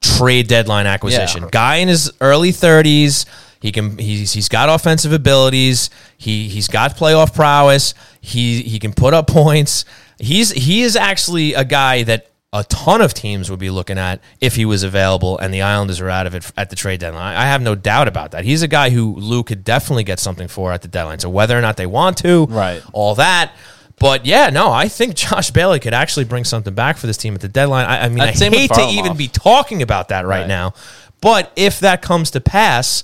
trade 0.00 0.46
deadline 0.48 0.86
acquisition. 0.86 1.44
Yeah. 1.44 1.48
Guy 1.50 1.76
in 1.76 1.88
his 1.88 2.12
early 2.20 2.52
30s. 2.52 3.24
He 3.60 3.72
can 3.72 3.96
he's 3.98 4.32
he's 4.32 4.48
got 4.48 4.68
offensive 4.68 5.12
abilities. 5.12 5.88
He 6.18 6.48
he's 6.48 6.68
got 6.68 6.96
playoff 6.96 7.34
prowess. 7.34 7.94
He 8.20 8.62
he 8.62 8.78
can 8.78 8.92
put 8.92 9.14
up 9.14 9.26
points. 9.26 9.84
He's 10.18 10.50
he 10.52 10.82
is 10.82 10.94
actually 10.94 11.54
a 11.54 11.64
guy 11.64 12.02
that 12.04 12.26
a 12.58 12.64
ton 12.64 13.00
of 13.00 13.12
teams 13.14 13.50
would 13.50 13.58
be 13.58 13.70
looking 13.70 13.98
at 13.98 14.20
if 14.40 14.56
he 14.56 14.64
was 14.64 14.82
available 14.82 15.38
and 15.38 15.52
the 15.52 15.62
Islanders 15.62 16.00
are 16.00 16.08
out 16.10 16.26
of 16.26 16.34
it 16.34 16.50
at 16.56 16.70
the 16.70 16.76
trade 16.76 17.00
deadline. 17.00 17.36
I 17.36 17.44
have 17.44 17.60
no 17.60 17.74
doubt 17.74 18.08
about 18.08 18.30
that. 18.30 18.44
He's 18.44 18.62
a 18.62 18.68
guy 18.68 18.90
who 18.90 19.14
Lou 19.16 19.42
could 19.42 19.62
definitely 19.64 20.04
get 20.04 20.18
something 20.18 20.48
for 20.48 20.72
at 20.72 20.82
the 20.82 20.88
deadline. 20.88 21.18
So 21.18 21.28
whether 21.28 21.56
or 21.56 21.60
not 21.60 21.76
they 21.76 21.86
want 21.86 22.16
to, 22.18 22.46
Right. 22.46 22.82
all 22.92 23.14
that. 23.16 23.52
But 23.98 24.26
yeah, 24.26 24.50
no, 24.50 24.70
I 24.72 24.88
think 24.88 25.14
Josh 25.14 25.50
Bailey 25.50 25.80
could 25.80 25.94
actually 25.94 26.24
bring 26.24 26.44
something 26.44 26.74
back 26.74 26.96
for 26.98 27.06
this 27.06 27.16
team 27.16 27.34
at 27.34 27.40
the 27.40 27.48
deadline. 27.48 27.86
I, 27.86 28.04
I 28.04 28.08
mean, 28.08 28.20
Uh, 28.20 28.24
I 28.24 28.32
hate 28.32 28.70
to 28.72 28.86
even 28.90 29.16
be 29.16 29.28
talking 29.28 29.82
about 29.82 30.08
that 30.08 30.26
right, 30.26 30.40
Right. 30.40 30.48
now. 30.48 30.74
But 31.20 31.50
if 31.56 31.80
that 31.80 32.02
comes 32.02 32.30
to 32.32 32.40
pass, 32.40 33.02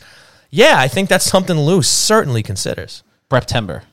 yeah, 0.51 0.74
I 0.79 0.89
think 0.89 1.09
that's 1.09 1.24
something 1.24 1.59
Lou 1.59 1.83
certainly 1.83 2.43
considers. 2.43 3.03
September 3.33 3.85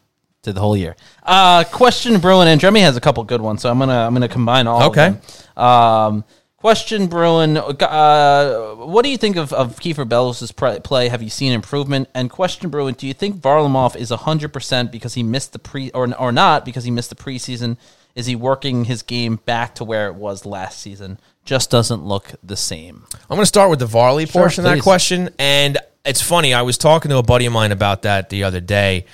to 0.44 0.54
the 0.54 0.60
whole 0.60 0.78
year. 0.78 0.96
Uh, 1.24 1.64
question 1.66 2.20
Bruin 2.20 2.48
and 2.48 2.60
Jeremy 2.62 2.82
has 2.82 2.96
a 2.98 3.02
couple 3.02 3.24
good 3.24 3.42
ones, 3.42 3.62
so 3.62 3.70
I'm 3.70 3.80
gonna 3.80 4.06
I'm 4.06 4.14
gonna 4.14 4.28
combine 4.28 4.68
all. 4.68 4.84
Okay. 4.90 5.08
Of 5.08 5.56
them. 5.56 5.64
Um, 5.64 6.24
question 6.58 7.08
Bruin, 7.08 7.58
uh, 7.58 8.76
what 8.76 9.04
do 9.04 9.10
you 9.10 9.18
think 9.18 9.36
of, 9.36 9.52
of 9.54 9.80
Kieffer 9.80 10.08
Bellows' 10.08 10.52
play? 10.52 11.10
Have 11.10 11.22
you 11.22 11.30
seen 11.30 11.52
improvement? 11.52 12.10
And 12.14 12.30
question 12.30 12.70
Bruin, 12.70 12.96
do 12.96 13.08
you 13.08 13.14
think 13.14 13.38
Varlamov 13.38 13.96
is 13.96 14.12
100 14.12 14.54
percent 14.54 14.92
because 14.92 15.14
he 15.14 15.24
missed 15.24 15.54
the 15.54 15.60
pre 15.60 15.92
or 15.92 16.14
or 16.18 16.32
not 16.32 16.66
because 16.66 16.84
he 16.84 16.92
missed 16.92 17.10
the 17.10 17.16
preseason? 17.16 17.78
Is 18.16 18.26
he 18.26 18.36
working 18.36 18.86
his 18.86 19.02
game 19.02 19.38
back 19.46 19.76
to 19.76 19.86
where 19.86 20.08
it 20.08 20.16
was 20.16 20.46
last 20.46 20.80
season? 20.80 21.20
Just 21.46 21.70
doesn't 21.70 22.04
look 22.04 22.34
the 22.44 22.58
same. 22.58 23.06
I'm 23.14 23.36
going 23.36 23.42
to 23.42 23.46
start 23.46 23.70
with 23.70 23.80
the 23.80 23.86
Varley 23.86 24.26
portion 24.26 24.66
of 24.66 24.72
that 24.72 24.84
question. 24.84 25.30
And 25.40 25.78
it's 26.04 26.22
funny, 26.22 26.54
I 26.54 26.64
was 26.64 26.78
talking 26.78 27.10
to 27.12 27.18
a 27.18 27.24
buddy 27.24 27.46
of 27.46 27.54
mine 27.54 27.72
about 27.72 28.02
that 28.02 28.30
the 28.30 28.44
other 28.44 28.60
day 28.60 29.06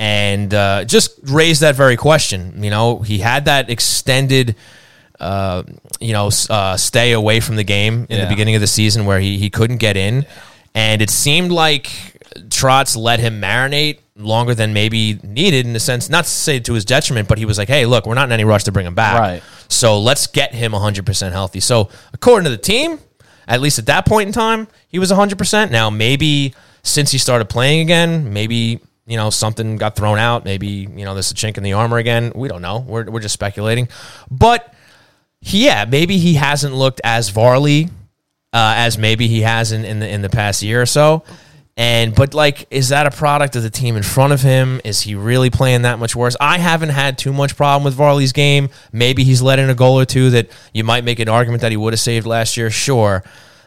and 0.00 0.52
uh, 0.54 0.84
just 0.86 1.10
raised 1.24 1.60
that 1.60 1.76
very 1.76 1.96
question. 1.96 2.64
You 2.64 2.70
know, 2.70 2.98
he 3.00 3.18
had 3.18 3.44
that 3.44 3.68
extended, 3.68 4.56
uh, 5.20 5.62
you 6.00 6.14
know, 6.14 6.30
uh, 6.48 6.78
stay 6.78 7.12
away 7.12 7.40
from 7.40 7.56
the 7.56 7.64
game 7.64 8.06
in 8.08 8.16
Yeah. 8.18 8.24
the 8.24 8.30
beginning 8.30 8.54
of 8.54 8.62
the 8.62 8.66
season 8.66 9.04
where 9.04 9.20
he, 9.20 9.36
he 9.38 9.50
couldn't 9.50 9.76
get 9.76 9.98
in. 9.98 10.24
And 10.74 11.02
it 11.02 11.10
seemed 11.10 11.52
like 11.52 11.84
Trotz 12.48 12.96
let 12.96 13.20
him 13.20 13.42
marinate 13.42 13.98
longer 14.16 14.54
than 14.54 14.72
maybe 14.72 15.20
needed 15.22 15.66
in 15.66 15.74
the 15.74 15.80
sense, 15.80 16.08
not 16.08 16.24
to 16.24 16.30
say 16.30 16.60
to 16.60 16.72
his 16.72 16.86
detriment, 16.86 17.28
but 17.28 17.36
he 17.36 17.44
was 17.44 17.58
like, 17.58 17.68
hey, 17.68 17.84
look, 17.84 18.06
we're 18.06 18.14
not 18.14 18.24
in 18.28 18.32
any 18.32 18.44
rush 18.44 18.64
to 18.64 18.72
bring 18.72 18.86
him 18.86 18.94
back. 18.94 19.20
Right. 19.20 19.42
So 19.68 19.98
let's 20.00 20.26
get 20.28 20.54
him 20.54 20.72
100% 20.72 21.32
healthy. 21.32 21.60
So, 21.60 21.90
according 22.14 22.44
to 22.44 22.50
the 22.50 22.56
team, 22.56 23.00
at 23.46 23.60
least 23.60 23.78
at 23.78 23.86
that 23.86 24.06
point 24.06 24.28
in 24.28 24.32
time, 24.32 24.66
he 24.88 24.98
was 24.98 25.10
100%. 25.12 25.70
Now, 25.70 25.90
maybe 25.90 26.54
since 26.82 27.10
he 27.10 27.18
started 27.18 27.50
playing 27.50 27.80
again, 27.80 28.32
maybe, 28.32 28.80
you 29.10 29.16
know, 29.16 29.28
something 29.28 29.76
got 29.76 29.96
thrown 29.96 30.18
out. 30.18 30.44
Maybe, 30.44 30.68
you 30.68 31.04
know, 31.04 31.14
there's 31.14 31.30
a 31.30 31.34
chink 31.34 31.58
in 31.58 31.64
the 31.64 31.74
armor 31.74 31.98
again. 31.98 32.32
We 32.34 32.48
don't 32.48 32.62
know. 32.62 32.78
We're, 32.78 33.10
we're 33.10 33.20
just 33.20 33.34
speculating. 33.34 33.88
But, 34.30 34.72
yeah, 35.40 35.84
maybe 35.84 36.18
he 36.18 36.34
hasn't 36.34 36.74
looked 36.74 37.00
as 37.02 37.30
Varley 37.30 37.88
uh, 38.52 38.74
as 38.76 38.98
maybe 38.98 39.28
he 39.28 39.42
has 39.42 39.72
in, 39.72 39.84
in 39.84 40.00
the 40.00 40.08
in 40.08 40.22
the 40.22 40.28
past 40.28 40.62
year 40.62 40.82
or 40.82 40.86
so. 40.86 41.24
And 41.76 42.14
but 42.14 42.34
like, 42.34 42.66
is 42.70 42.90
that 42.90 43.06
a 43.06 43.10
product 43.10 43.56
of 43.56 43.62
the 43.62 43.70
team 43.70 43.96
in 43.96 44.02
front 44.02 44.32
of 44.32 44.42
him? 44.42 44.80
Is 44.84 45.00
he 45.00 45.14
really 45.14 45.50
playing 45.50 45.82
that 45.82 45.98
much 45.98 46.14
worse? 46.14 46.36
I 46.40 46.58
haven't 46.58 46.90
had 46.90 47.16
too 47.16 47.32
much 47.32 47.56
problem 47.56 47.84
with 47.84 47.96
Varley's 47.96 48.32
game. 48.32 48.68
Maybe 48.92 49.24
he's 49.24 49.40
let 49.40 49.58
in 49.58 49.70
a 49.70 49.74
goal 49.74 49.98
or 49.98 50.04
two 50.04 50.30
that 50.30 50.50
you 50.74 50.84
might 50.84 51.04
make 51.04 51.20
an 51.20 51.28
argument 51.28 51.62
that 51.62 51.70
he 51.70 51.76
would 51.76 51.92
have 51.92 52.00
saved 52.00 52.26
last 52.26 52.56
year. 52.56 52.70
Sure. 52.70 53.22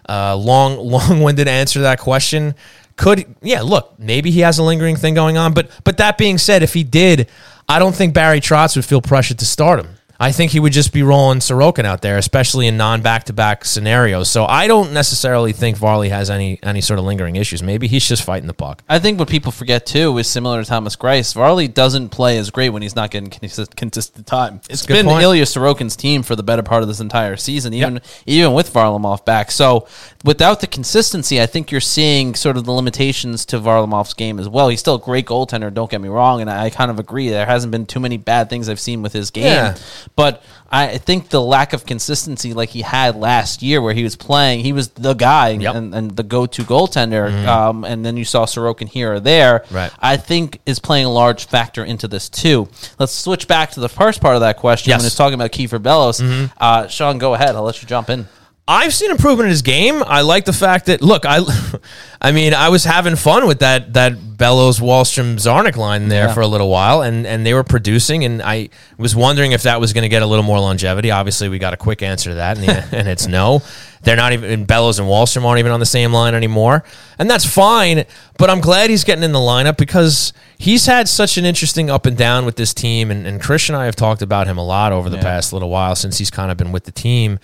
Uh, 0.07 0.35
long 0.35 0.77
long 0.89 1.21
winded 1.21 1.47
answer 1.47 1.79
to 1.79 1.83
that 1.83 1.99
question. 1.99 2.55
Could 2.95 3.35
yeah, 3.41 3.61
look, 3.61 3.97
maybe 3.97 4.31
he 4.31 4.41
has 4.41 4.59
a 4.59 4.63
lingering 4.63 4.95
thing 4.95 5.13
going 5.13 5.37
on. 5.37 5.53
But 5.53 5.69
but 5.83 5.97
that 5.97 6.17
being 6.17 6.37
said, 6.37 6.63
if 6.63 6.73
he 6.73 6.83
did, 6.83 7.27
I 7.67 7.79
don't 7.79 7.95
think 7.95 8.13
Barry 8.13 8.39
Trotz 8.39 8.75
would 8.75 8.85
feel 8.85 9.01
pressured 9.01 9.39
to 9.39 9.45
start 9.45 9.79
him. 9.79 9.95
I 10.19 10.31
think 10.31 10.51
he 10.51 10.59
would 10.59 10.73
just 10.73 10.93
be 10.93 11.03
rolling 11.03 11.39
Sorokin 11.39 11.85
out 11.85 12.01
there, 12.01 12.17
especially 12.17 12.67
in 12.67 12.77
non 12.77 13.01
back 13.01 13.25
to 13.25 13.33
back 13.33 13.65
scenarios. 13.65 14.29
So 14.29 14.45
I 14.45 14.67
don't 14.67 14.93
necessarily 14.93 15.51
think 15.53 15.75
Varley 15.77 16.09
has 16.09 16.29
any 16.29 16.59
any 16.63 16.81
sort 16.81 16.99
of 16.99 17.05
lingering 17.05 17.35
issues. 17.35 17.61
Maybe 17.63 17.87
he's 17.87 18.07
just 18.07 18.23
fighting 18.23 18.47
the 18.47 18.53
puck. 18.53 18.83
I 18.87 18.99
think 18.99 19.19
what 19.19 19.27
people 19.27 19.51
forget 19.51 19.85
too 19.85 20.17
is 20.17 20.27
similar 20.27 20.63
to 20.63 20.69
Thomas 20.69 20.95
Greiss. 20.95 21.33
Varley 21.33 21.67
doesn't 21.67 22.09
play 22.09 22.37
as 22.37 22.51
great 22.51 22.69
when 22.69 22.81
he's 22.81 22.95
not 22.95 23.11
getting 23.11 23.29
consistent 23.29 24.25
time. 24.27 24.61
it's 24.69 24.85
been 24.85 25.05
point. 25.05 25.23
Ilya 25.23 25.43
Sorokin's 25.45 25.95
team 25.95 26.23
for 26.23 26.35
the 26.35 26.43
better 26.43 26.63
part 26.63 26.83
of 26.83 26.87
this 26.87 26.99
entire 26.99 27.35
season, 27.35 27.73
even 27.73 27.99
even 28.25 28.53
with 28.53 28.71
Varlamov 28.71 29.25
back. 29.25 29.51
So 29.51 29.87
without 30.23 30.61
the 30.61 30.67
consistency, 30.67 31.41
I 31.41 31.47
think 31.47 31.71
you're 31.71 31.81
seeing 31.81 32.35
sort 32.35 32.55
of 32.55 32.65
the 32.65 32.71
limitations 32.71 33.45
to 33.47 33.59
Varlamov's 33.59 34.13
game 34.13 34.39
as 34.39 34.47
well. 34.47 34.69
He's 34.69 34.79
still 34.79 34.95
a 34.95 34.99
great 34.99 35.25
goaltender. 35.25 35.73
Don't 35.73 35.89
get 35.89 36.01
me 36.01 36.09
wrong, 36.09 36.39
and 36.41 36.49
I 36.49 36.69
kind 36.69 36.91
of 36.91 36.99
agree. 36.99 37.29
There 37.29 37.45
hasn't 37.45 37.71
been 37.71 37.85
too 37.85 37.99
many 37.99 38.17
bad 38.17 38.49
things 38.49 38.69
I've 38.69 38.79
seen 38.79 39.01
with 39.01 39.13
his 39.13 39.31
game, 39.31 39.45
Yeah. 39.45 39.75
But 40.15 40.43
I 40.71 40.97
think 40.97 41.29
the 41.29 41.41
lack 41.41 41.73
of 41.73 41.85
consistency, 41.85 42.53
like 42.53 42.69
he 42.69 42.81
had 42.81 43.15
last 43.15 43.61
year, 43.61 43.81
where 43.81 43.93
he 43.93 44.03
was 44.03 44.15
playing, 44.15 44.61
he 44.61 44.73
was 44.73 44.89
the 44.89 45.13
guy 45.13 45.49
Yep. 45.49 45.75
and, 45.75 45.93
and 45.95 46.15
the 46.15 46.23
go-to 46.23 46.63
goaltender. 46.63 47.45
Um, 47.47 47.83
and 47.83 48.03
then 48.05 48.17
you 48.17 48.25
saw 48.25 48.45
Sorokin 48.45 48.87
here 48.87 49.13
or 49.13 49.19
there. 49.19 49.63
Right. 49.71 49.91
I 49.99 50.17
think 50.17 50.59
is 50.65 50.79
playing 50.79 51.05
a 51.05 51.11
large 51.11 51.45
factor 51.45 51.83
into 51.83 52.07
this 52.07 52.29
too. 52.29 52.67
Let's 52.99 53.13
switch 53.13 53.47
back 53.47 53.71
to 53.71 53.79
the 53.79 53.89
first 53.89 54.19
part 54.21 54.35
of 54.35 54.41
that 54.41 54.57
question 54.57 54.89
Yes. 54.89 54.99
when 54.99 55.05
it's 55.07 55.15
talking 55.15 55.35
about 55.35 55.51
Kieffer 55.51 55.81
Bellows. 55.81 56.21
Uh, 56.21 56.87
Sean, 56.87 57.17
go 57.17 57.33
ahead. 57.33 57.55
I'll 57.55 57.63
let 57.63 57.81
you 57.81 57.87
jump 57.87 58.09
in. 58.09 58.27
I've 58.65 58.93
seen 58.93 59.11
improvement 59.11 59.47
in 59.47 59.49
his 59.49 59.61
game. 59.61 60.01
I 60.05 60.21
like 60.21 60.45
the 60.45 60.53
fact 60.53 60.85
that 60.85 61.01
look, 61.01 61.25
I, 61.25 61.41
I 62.21 62.31
mean, 62.31 62.53
I 62.53 62.69
was 62.69 62.85
having 62.85 63.17
fun 63.17 63.45
with 63.45 63.59
that 63.59 63.91
that 63.93 64.37
Bellows 64.37 64.79
Wahlstrom 64.79 65.35
Czarnik 65.35 65.75
line 65.75 66.07
there 66.07 66.27
Yeah. 66.27 66.33
for 66.33 66.39
a 66.39 66.47
little 66.47 66.69
while, 66.69 67.01
and 67.01 67.27
and 67.27 67.45
they 67.45 67.53
were 67.53 67.65
producing, 67.65 68.23
and 68.23 68.41
I 68.41 68.69
was 68.97 69.17
wondering 69.17 69.51
if 69.51 69.63
that 69.63 69.81
was 69.81 69.91
going 69.91 70.03
to 70.03 70.09
get 70.09 70.21
a 70.21 70.25
little 70.25 70.43
more 70.43 70.59
longevity. 70.59 71.11
Obviously, 71.11 71.49
we 71.49 71.59
got 71.59 71.73
a 71.73 71.77
quick 71.77 72.01
answer 72.01 72.29
to 72.29 72.35
that, 72.35 72.57
and, 72.57 72.67
the, 72.67 72.97
and 72.97 73.07
it's 73.09 73.27
no. 73.27 73.61
They're 74.03 74.15
not 74.17 74.31
even 74.33 74.49
and 74.49 74.65
Bellows 74.67 74.97
and 74.99 75.07
Wahlstrom 75.09 75.43
aren't 75.43 75.59
even 75.59 75.71
on 75.73 75.79
the 75.81 75.85
same 75.85 76.13
line 76.13 76.33
anymore, 76.33 76.85
and 77.19 77.29
that's 77.29 77.45
fine. 77.45 78.05
But 78.37 78.49
I'm 78.49 78.61
glad 78.61 78.89
he's 78.89 79.03
getting 79.03 79.23
in 79.25 79.33
the 79.33 79.39
lineup 79.39 79.75
because 79.77 80.31
he's 80.57 80.85
had 80.85 81.09
such 81.09 81.37
an 81.37 81.43
interesting 81.43 81.89
up 81.89 82.05
and 82.05 82.17
down 82.17 82.45
with 82.45 82.55
this 82.55 82.73
team, 82.73 83.11
and, 83.11 83.27
and 83.27 83.41
Chris 83.41 83.67
and 83.67 83.75
I 83.77 83.85
have 83.85 83.95
talked 83.97 84.21
about 84.21 84.47
him 84.47 84.57
a 84.57 84.63
lot 84.65 84.93
over 84.93 85.09
the 85.09 85.17
past 85.17 85.51
little 85.51 85.69
while 85.69 85.95
since 85.95 86.17
he's 86.17 86.31
kind 86.31 86.49
of 86.49 86.55
been 86.57 86.71
with 86.71 86.83
the 86.85 86.91
team 86.93 87.39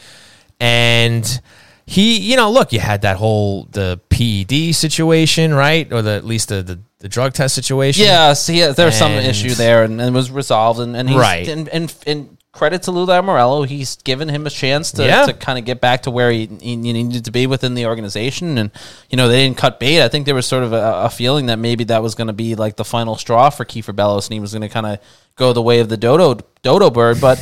and 0.60 1.42
he 1.86 2.18
you 2.20 2.36
know 2.36 2.52
look 2.52 2.72
you 2.74 2.80
had 2.80 3.02
that 3.02 3.18
whole 3.18 3.64
the 3.72 4.00
ped 4.10 4.76
situation 4.76 5.54
right 5.54 5.92
or 5.92 6.02
the 6.02 6.12
at 6.12 6.26
least 6.26 6.50
the 6.50 6.62
the, 6.62 6.80
the 7.00 7.08
drug 7.10 7.34
test 7.34 7.56
situation 7.56 8.04
Yeah, 8.06 8.34
see, 8.34 8.60
yeah, 8.60 8.72
there's 8.72 8.98
some 8.98 9.14
And- 9.14 9.26
issue 9.26 9.52
there, 9.56 9.84
and, 9.84 10.02
and 10.02 10.10
it 10.10 10.18
was 10.18 10.30
resolved. 10.32 10.82
And, 10.82 10.98
and 10.98 11.08
he's, 11.10 11.18
Right. 11.18 11.48
and, 11.48 11.70
and, 11.70 11.96
and 12.06 12.38
credit 12.52 12.82
to 12.84 12.92
Lou 12.92 13.06
Lamoriello, 13.06 13.66
he's 13.66 13.96
given 14.04 14.28
him 14.28 14.46
a 14.46 14.50
chance 14.50 14.92
to, 14.92 15.06
Yeah. 15.06 15.26
to 15.28 15.32
kind 15.32 15.58
of 15.58 15.64
get 15.64 15.80
back 15.80 16.02
to 16.04 16.12
where 16.12 16.30
he, 16.30 16.48
he 16.62 16.76
needed 16.76 17.24
to 17.24 17.32
be 17.32 17.48
within 17.48 17.74
the 17.74 17.86
organization. 17.86 18.58
And 18.58 18.70
you 19.10 19.16
know, 19.16 19.30
they 19.30 19.46
didn't 19.46 19.56
cut 19.58 19.80
bait. 19.80 20.04
I 20.04 20.10
think 20.10 20.26
there 20.26 20.36
was 20.36 20.46
sort 20.46 20.64
of 20.64 20.74
a, 20.74 21.04
a 21.06 21.10
feeling 21.10 21.46
that 21.46 21.58
maybe 21.58 21.86
that 21.86 22.04
was 22.04 22.16
going 22.16 22.28
to 22.28 22.34
be 22.34 22.56
like 22.56 22.76
the 22.76 22.84
final 22.84 23.16
straw 23.16 23.50
for 23.50 23.64
Kieffer 23.64 23.96
Bellows, 23.96 24.28
and 24.28 24.34
he 24.34 24.42
was 24.42 24.52
going 24.52 24.64
to 24.64 24.68
kind 24.70 24.86
of 24.86 25.00
go 25.38 25.54
the 25.54 25.62
way 25.62 25.80
of 25.80 25.88
the 25.88 25.96
dodo 25.96 26.38
dodo 26.64 26.90
bird, 26.90 27.22
but. 27.22 27.40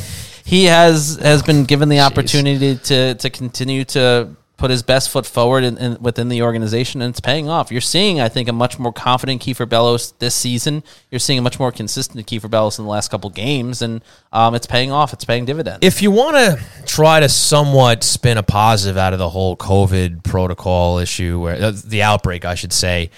He 0.48 0.64
has 0.64 1.18
has 1.20 1.42
been 1.42 1.64
given 1.64 1.90
the 1.90 2.00
opportunity 2.00 2.76
to 2.76 3.14
to 3.14 3.28
continue 3.28 3.84
to 3.84 4.30
put 4.56 4.70
his 4.70 4.82
best 4.82 5.10
foot 5.10 5.26
forward 5.26 5.62
in, 5.62 5.76
in, 5.76 6.02
within 6.02 6.30
the 6.30 6.40
organization, 6.40 7.02
and 7.02 7.10
it's 7.10 7.20
paying 7.20 7.50
off. 7.50 7.70
You're 7.70 7.82
seeing, 7.82 8.18
I 8.20 8.30
think, 8.30 8.48
a 8.48 8.52
much 8.52 8.78
more 8.78 8.92
confident 8.92 9.42
Kieffer 9.42 9.68
Bellows 9.68 10.12
this 10.18 10.34
season. 10.34 10.82
You're 11.10 11.18
seeing 11.18 11.38
a 11.38 11.42
much 11.42 11.60
more 11.60 11.70
consistent 11.70 12.26
Kieffer 12.26 12.50
Bellows 12.50 12.78
in 12.78 12.86
the 12.86 12.90
last 12.90 13.10
couple 13.10 13.28
games, 13.28 13.82
and 13.82 14.02
um, 14.32 14.54
it's 14.54 14.66
paying 14.66 14.90
off. 14.90 15.12
It's 15.12 15.26
paying 15.26 15.44
dividends. 15.44 15.80
if 15.82 16.00
you 16.00 16.10
want 16.10 16.36
to 16.36 16.58
try 16.86 17.20
to 17.20 17.28
somewhat 17.28 18.02
spin 18.02 18.38
a 18.38 18.42
positive 18.42 18.96
out 18.96 19.12
of 19.12 19.18
the 19.18 19.28
whole 19.28 19.54
covid 19.54 20.24
protocol 20.24 20.98
issue 20.98 21.40
or 21.44 21.52
uh, 21.52 21.72
the 21.84 22.02
outbreak 22.02 22.44
i 22.44 22.54
should 22.54 22.72
say 22.72 23.10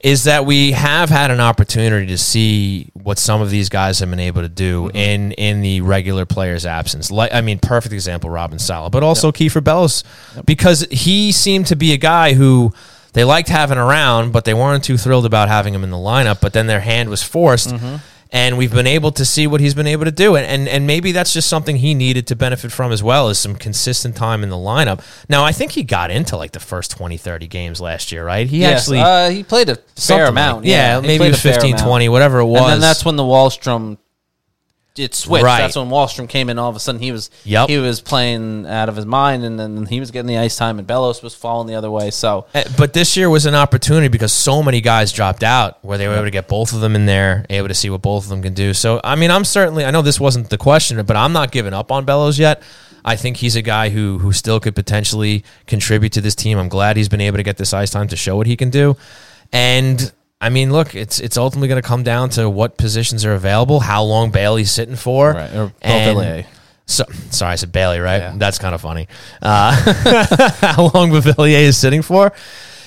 is 0.00 0.24
that 0.24 0.46
we 0.46 0.72
have 0.72 1.10
had 1.10 1.30
an 1.30 1.40
opportunity 1.40 2.06
to 2.06 2.18
see 2.18 2.90
what 2.94 3.18
some 3.18 3.40
of 3.40 3.50
these 3.50 3.68
guys 3.68 3.98
have 3.98 4.10
been 4.10 4.20
able 4.20 4.42
to 4.42 4.48
do 4.48 4.84
mm-hmm. 4.84 4.96
in 4.96 5.32
in 5.32 5.60
the 5.60 5.80
regular 5.80 6.24
player's 6.24 6.64
absence. 6.64 7.10
Like 7.10 7.32
I 7.32 7.40
mean, 7.40 7.58
perfect 7.58 7.92
example, 7.92 8.30
Robin 8.30 8.58
Salo, 8.58 8.90
but 8.90 9.02
also 9.02 9.32
Kieffer 9.32 9.62
Bellows, 9.62 10.04
because 10.44 10.86
he 10.90 11.32
seemed 11.32 11.66
to 11.66 11.76
be 11.76 11.92
a 11.92 11.96
guy 11.96 12.34
who 12.34 12.72
they 13.12 13.24
liked 13.24 13.48
having 13.48 13.78
around, 13.78 14.32
but 14.32 14.44
they 14.44 14.54
weren't 14.54 14.84
too 14.84 14.96
thrilled 14.96 15.26
about 15.26 15.48
having 15.48 15.74
him 15.74 15.82
in 15.82 15.90
the 15.90 15.96
lineup. 15.96 16.40
But 16.40 16.52
then 16.52 16.66
their 16.66 16.80
hand 16.80 17.08
was 17.08 17.22
forced. 17.22 17.70
Mm-hmm. 17.70 17.96
And 18.30 18.58
we've 18.58 18.72
been 18.72 18.86
able 18.86 19.10
to 19.12 19.24
see 19.24 19.46
what 19.46 19.60
he's 19.60 19.72
been 19.74 19.86
able 19.86 20.04
to 20.04 20.10
do. 20.10 20.36
And, 20.36 20.44
and 20.46 20.68
and 20.68 20.86
maybe 20.86 21.12
that's 21.12 21.32
just 21.32 21.48
something 21.48 21.76
he 21.76 21.94
needed 21.94 22.26
to 22.26 22.36
benefit 22.36 22.70
from 22.72 22.92
as 22.92 23.02
well 23.02 23.28
as 23.30 23.38
some 23.38 23.56
consistent 23.56 24.16
time 24.16 24.42
in 24.42 24.50
the 24.50 24.56
lineup. 24.56 25.00
Now, 25.30 25.44
I 25.44 25.52
think 25.52 25.72
he 25.72 25.82
got 25.82 26.10
into 26.10 26.36
like 26.36 26.52
the 26.52 26.60
first 26.60 26.90
20, 26.90 27.16
30 27.16 27.46
games 27.46 27.80
last 27.80 28.12
year, 28.12 28.24
right? 28.26 28.46
He 28.46 28.64
actually 28.66 29.00
uh, 29.00 29.30
he 29.30 29.42
played 29.42 29.70
a 29.70 29.76
fair 29.76 29.84
Something 29.94 30.20
like- 30.24 30.28
amount. 30.30 30.64
yeah, 30.66 31.00
maybe 31.00 31.16
played 31.18 31.28
it 31.28 31.30
was 31.30 31.44
a 31.46 31.52
15, 31.54 31.76
20, 31.78 32.08
whatever 32.10 32.38
it 32.40 32.44
was. 32.46 32.60
And 32.62 32.70
then 32.72 32.80
that's 32.80 33.04
when 33.04 33.16
the 33.16 33.22
Wahlstrom 33.22 33.96
it 34.98 35.14
switched. 35.14 35.44
Right. 35.44 35.58
That's 35.58 35.76
when 35.76 35.88
Wahlstrom 35.88 36.28
came 36.28 36.48
in. 36.50 36.58
All 36.58 36.68
of 36.68 36.76
a 36.76 36.80
sudden, 36.80 37.00
he 37.00 37.12
was 37.12 37.30
Yep. 37.44 37.68
he 37.68 37.78
was 37.78 38.00
playing 38.00 38.66
out 38.66 38.88
of 38.88 38.96
his 38.96 39.06
mind, 39.06 39.44
and 39.44 39.58
then 39.58 39.86
he 39.86 40.00
was 40.00 40.10
getting 40.10 40.26
the 40.26 40.38
ice 40.38 40.56
time, 40.56 40.78
and 40.78 40.86
Bellows 40.86 41.22
was 41.22 41.34
falling 41.34 41.66
the 41.66 41.74
other 41.74 41.90
way. 41.90 42.10
So 42.10 42.46
Uh, 42.54 42.64
But 42.76 42.92
this 42.92 43.16
year 43.16 43.30
was 43.30 43.46
an 43.46 43.54
opportunity 43.54 44.08
because 44.08 44.32
so 44.32 44.62
many 44.62 44.80
guys 44.80 45.12
dropped 45.12 45.42
out 45.42 45.78
where 45.82 45.98
they 45.98 46.08
were 46.08 46.14
able 46.14 46.24
to 46.24 46.30
get 46.30 46.48
both 46.48 46.72
of 46.72 46.80
them 46.80 46.94
in 46.94 47.06
there, 47.06 47.44
able 47.50 47.68
to 47.68 47.74
see 47.74 47.90
what 47.90 48.02
both 48.02 48.24
of 48.24 48.30
them 48.30 48.42
can 48.42 48.54
do. 48.54 48.74
So, 48.74 49.00
I 49.04 49.14
mean, 49.14 49.30
I'm 49.30 49.44
certainly, 49.44 49.84
I 49.84 49.90
know 49.90 50.02
this 50.02 50.20
wasn't 50.20 50.50
the 50.50 50.58
question, 50.58 51.02
but 51.04 51.16
I'm 51.16 51.32
not 51.32 51.52
giving 51.52 51.74
up 51.74 51.90
on 51.92 52.04
Bellows 52.04 52.38
yet. 52.38 52.62
I 53.04 53.16
think 53.16 53.38
he's 53.38 53.56
a 53.56 53.62
guy 53.62 53.88
who 53.90 54.18
who 54.18 54.32
still 54.32 54.60
could 54.60 54.74
potentially 54.74 55.42
contribute 55.66 56.12
to 56.12 56.20
this 56.20 56.34
team. 56.34 56.58
I'm 56.58 56.68
glad 56.68 56.96
he's 56.96 57.08
been 57.08 57.20
able 57.22 57.36
to 57.38 57.42
get 57.42 57.56
this 57.56 57.72
ice 57.72 57.90
time 57.90 58.08
to 58.08 58.16
show 58.16 58.36
what 58.36 58.46
he 58.46 58.56
can 58.56 58.68
do. 58.70 58.96
And 59.52 60.12
I 60.40 60.50
mean, 60.50 60.70
look, 60.72 60.94
it's 60.94 61.18
it's 61.18 61.36
ultimately 61.36 61.68
going 61.68 61.82
to 61.82 61.86
come 61.86 62.02
down 62.04 62.30
to 62.30 62.48
what 62.48 62.76
positions 62.76 63.24
are 63.24 63.34
available, 63.34 63.80
how 63.80 64.04
long 64.04 64.30
Bailey's 64.30 64.70
sitting 64.70 64.96
for, 64.96 65.32
Right, 65.32 65.52
or 65.54 65.72
and-. 65.82 66.46
So, 66.86 67.04
sorry, 67.30 67.52
I 67.52 67.56
said 67.56 67.70
Bailey, 67.70 67.98
right? 67.98 68.18
Yeah. 68.18 68.34
That's 68.36 68.58
kind 68.58 68.74
of 68.74 68.80
funny. 68.80 69.08
Uh, 69.42 69.72
how 70.60 70.90
long 70.94 71.10
Beauvillier 71.10 71.58
is 71.60 71.76
sitting 71.76 72.00
for, 72.00 72.32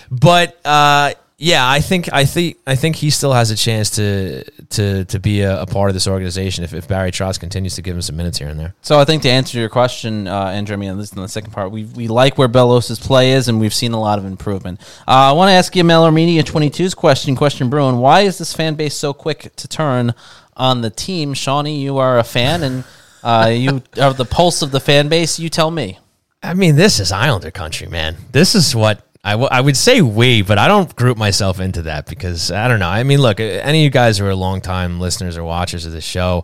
but 0.09 0.59
uh, 0.65 1.13
yeah, 1.43 1.67
I 1.67 1.79
think 1.79 2.07
I 2.13 2.25
think 2.25 2.57
I 2.67 2.75
think 2.75 2.97
he 2.97 3.09
still 3.09 3.33
has 3.33 3.49
a 3.49 3.55
chance 3.55 3.89
to 3.91 4.43
to 4.43 5.05
to 5.05 5.19
be 5.19 5.41
a, 5.41 5.63
a 5.63 5.65
part 5.65 5.89
of 5.89 5.95
this 5.95 6.05
organization 6.07 6.63
if, 6.63 6.71
if 6.71 6.87
Barry 6.87 7.09
Trotz 7.09 7.39
continues 7.39 7.73
to 7.77 7.81
give 7.81 7.95
him 7.95 8.01
some 8.03 8.15
minutes 8.15 8.37
here 8.37 8.47
and 8.47 8.59
there. 8.59 8.75
So 8.83 8.99
I 8.99 9.05
think 9.05 9.23
to 9.23 9.29
answer 9.29 9.57
your 9.57 9.67
question, 9.67 10.27
uh, 10.27 10.45
Andrew, 10.45 10.75
I 10.75 10.77
mean, 10.77 10.91
at 10.91 10.97
least 10.97 11.15
in 11.15 11.21
the 11.21 11.27
second 11.27 11.51
part, 11.51 11.71
we, 11.71 11.85
we 11.85 12.07
like 12.07 12.37
where 12.37 12.47
Bellows' 12.47 12.99
play 12.99 13.31
is, 13.31 13.47
and 13.47 13.59
we've 13.59 13.73
seen 13.73 13.93
a 13.93 13.99
lot 13.99 14.19
of 14.19 14.25
improvement. 14.25 14.81
Uh, 15.07 15.29
I 15.29 15.31
want 15.31 15.49
to 15.49 15.53
ask 15.53 15.75
you 15.75 15.83
Mel 15.83 16.05
Armenia 16.05 16.43
22's 16.43 16.93
question, 16.93 17.35
question 17.35 17.71
Bruin. 17.71 17.97
Why 17.97 18.21
is 18.21 18.37
this 18.37 18.53
fan 18.53 18.75
base 18.75 18.93
so 18.93 19.11
quick 19.11 19.51
to 19.55 19.67
turn 19.67 20.13
on 20.55 20.81
the 20.81 20.91
team? 20.91 21.33
Shawnee, 21.33 21.81
you 21.81 21.97
are 21.97 22.19
a 22.19 22.23
fan, 22.23 22.61
and 22.61 22.83
uh, 23.23 23.51
you 23.51 23.81
are 23.99 24.13
the 24.13 24.25
pulse 24.25 24.61
of 24.61 24.69
the 24.69 24.79
fan 24.79 25.09
base. 25.09 25.39
You 25.39 25.49
tell 25.49 25.71
me. 25.71 25.97
I 26.43 26.53
mean, 26.53 26.75
this 26.75 26.99
is 26.99 27.11
Islander 27.11 27.49
country, 27.49 27.87
man. 27.87 28.17
This 28.31 28.53
is 28.53 28.75
what 28.75 29.07
I, 29.23 29.31
w- 29.31 29.49
I 29.51 29.61
would 29.61 29.77
say 29.77 30.01
we, 30.01 30.41
but 30.41 30.57
I 30.57 30.67
don't 30.67 30.95
group 30.95 31.17
myself 31.17 31.59
into 31.59 31.83
that 31.83 32.07
because 32.07 32.51
I 32.51 32.67
don't 32.67 32.79
know. 32.79 32.89
I 32.89 33.03
mean, 33.03 33.21
look, 33.21 33.39
any 33.39 33.79
of 33.81 33.83
you 33.83 33.89
guys 33.91 34.17
who 34.17 34.25
are 34.25 34.33
longtime 34.33 34.99
listeners 34.99 35.37
or 35.37 35.43
watchers 35.43 35.85
of 35.85 35.91
the 35.91 36.01
show, 36.01 36.43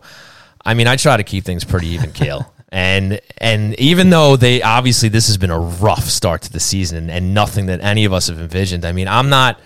I 0.64 0.74
mean, 0.74 0.86
I 0.86 0.96
try 0.96 1.16
to 1.16 1.24
keep 1.24 1.44
things 1.44 1.64
pretty 1.64 1.88
even 1.88 2.12
keel. 2.12 2.52
And 2.70 3.18
and 3.38 3.80
even 3.80 4.10
though 4.10 4.36
they 4.36 4.60
obviously 4.60 5.08
this 5.08 5.28
has 5.28 5.38
been 5.38 5.48
a 5.50 5.58
rough 5.58 6.04
start 6.04 6.42
to 6.42 6.52
the 6.52 6.60
season 6.60 7.08
and 7.08 7.32
nothing 7.32 7.64
that 7.66 7.80
any 7.80 8.04
of 8.04 8.12
us 8.12 8.26
have 8.28 8.38
envisioned, 8.38 8.84
I 8.84 8.92
mean, 8.92 9.08
I'm 9.08 9.30
not 9.30 9.58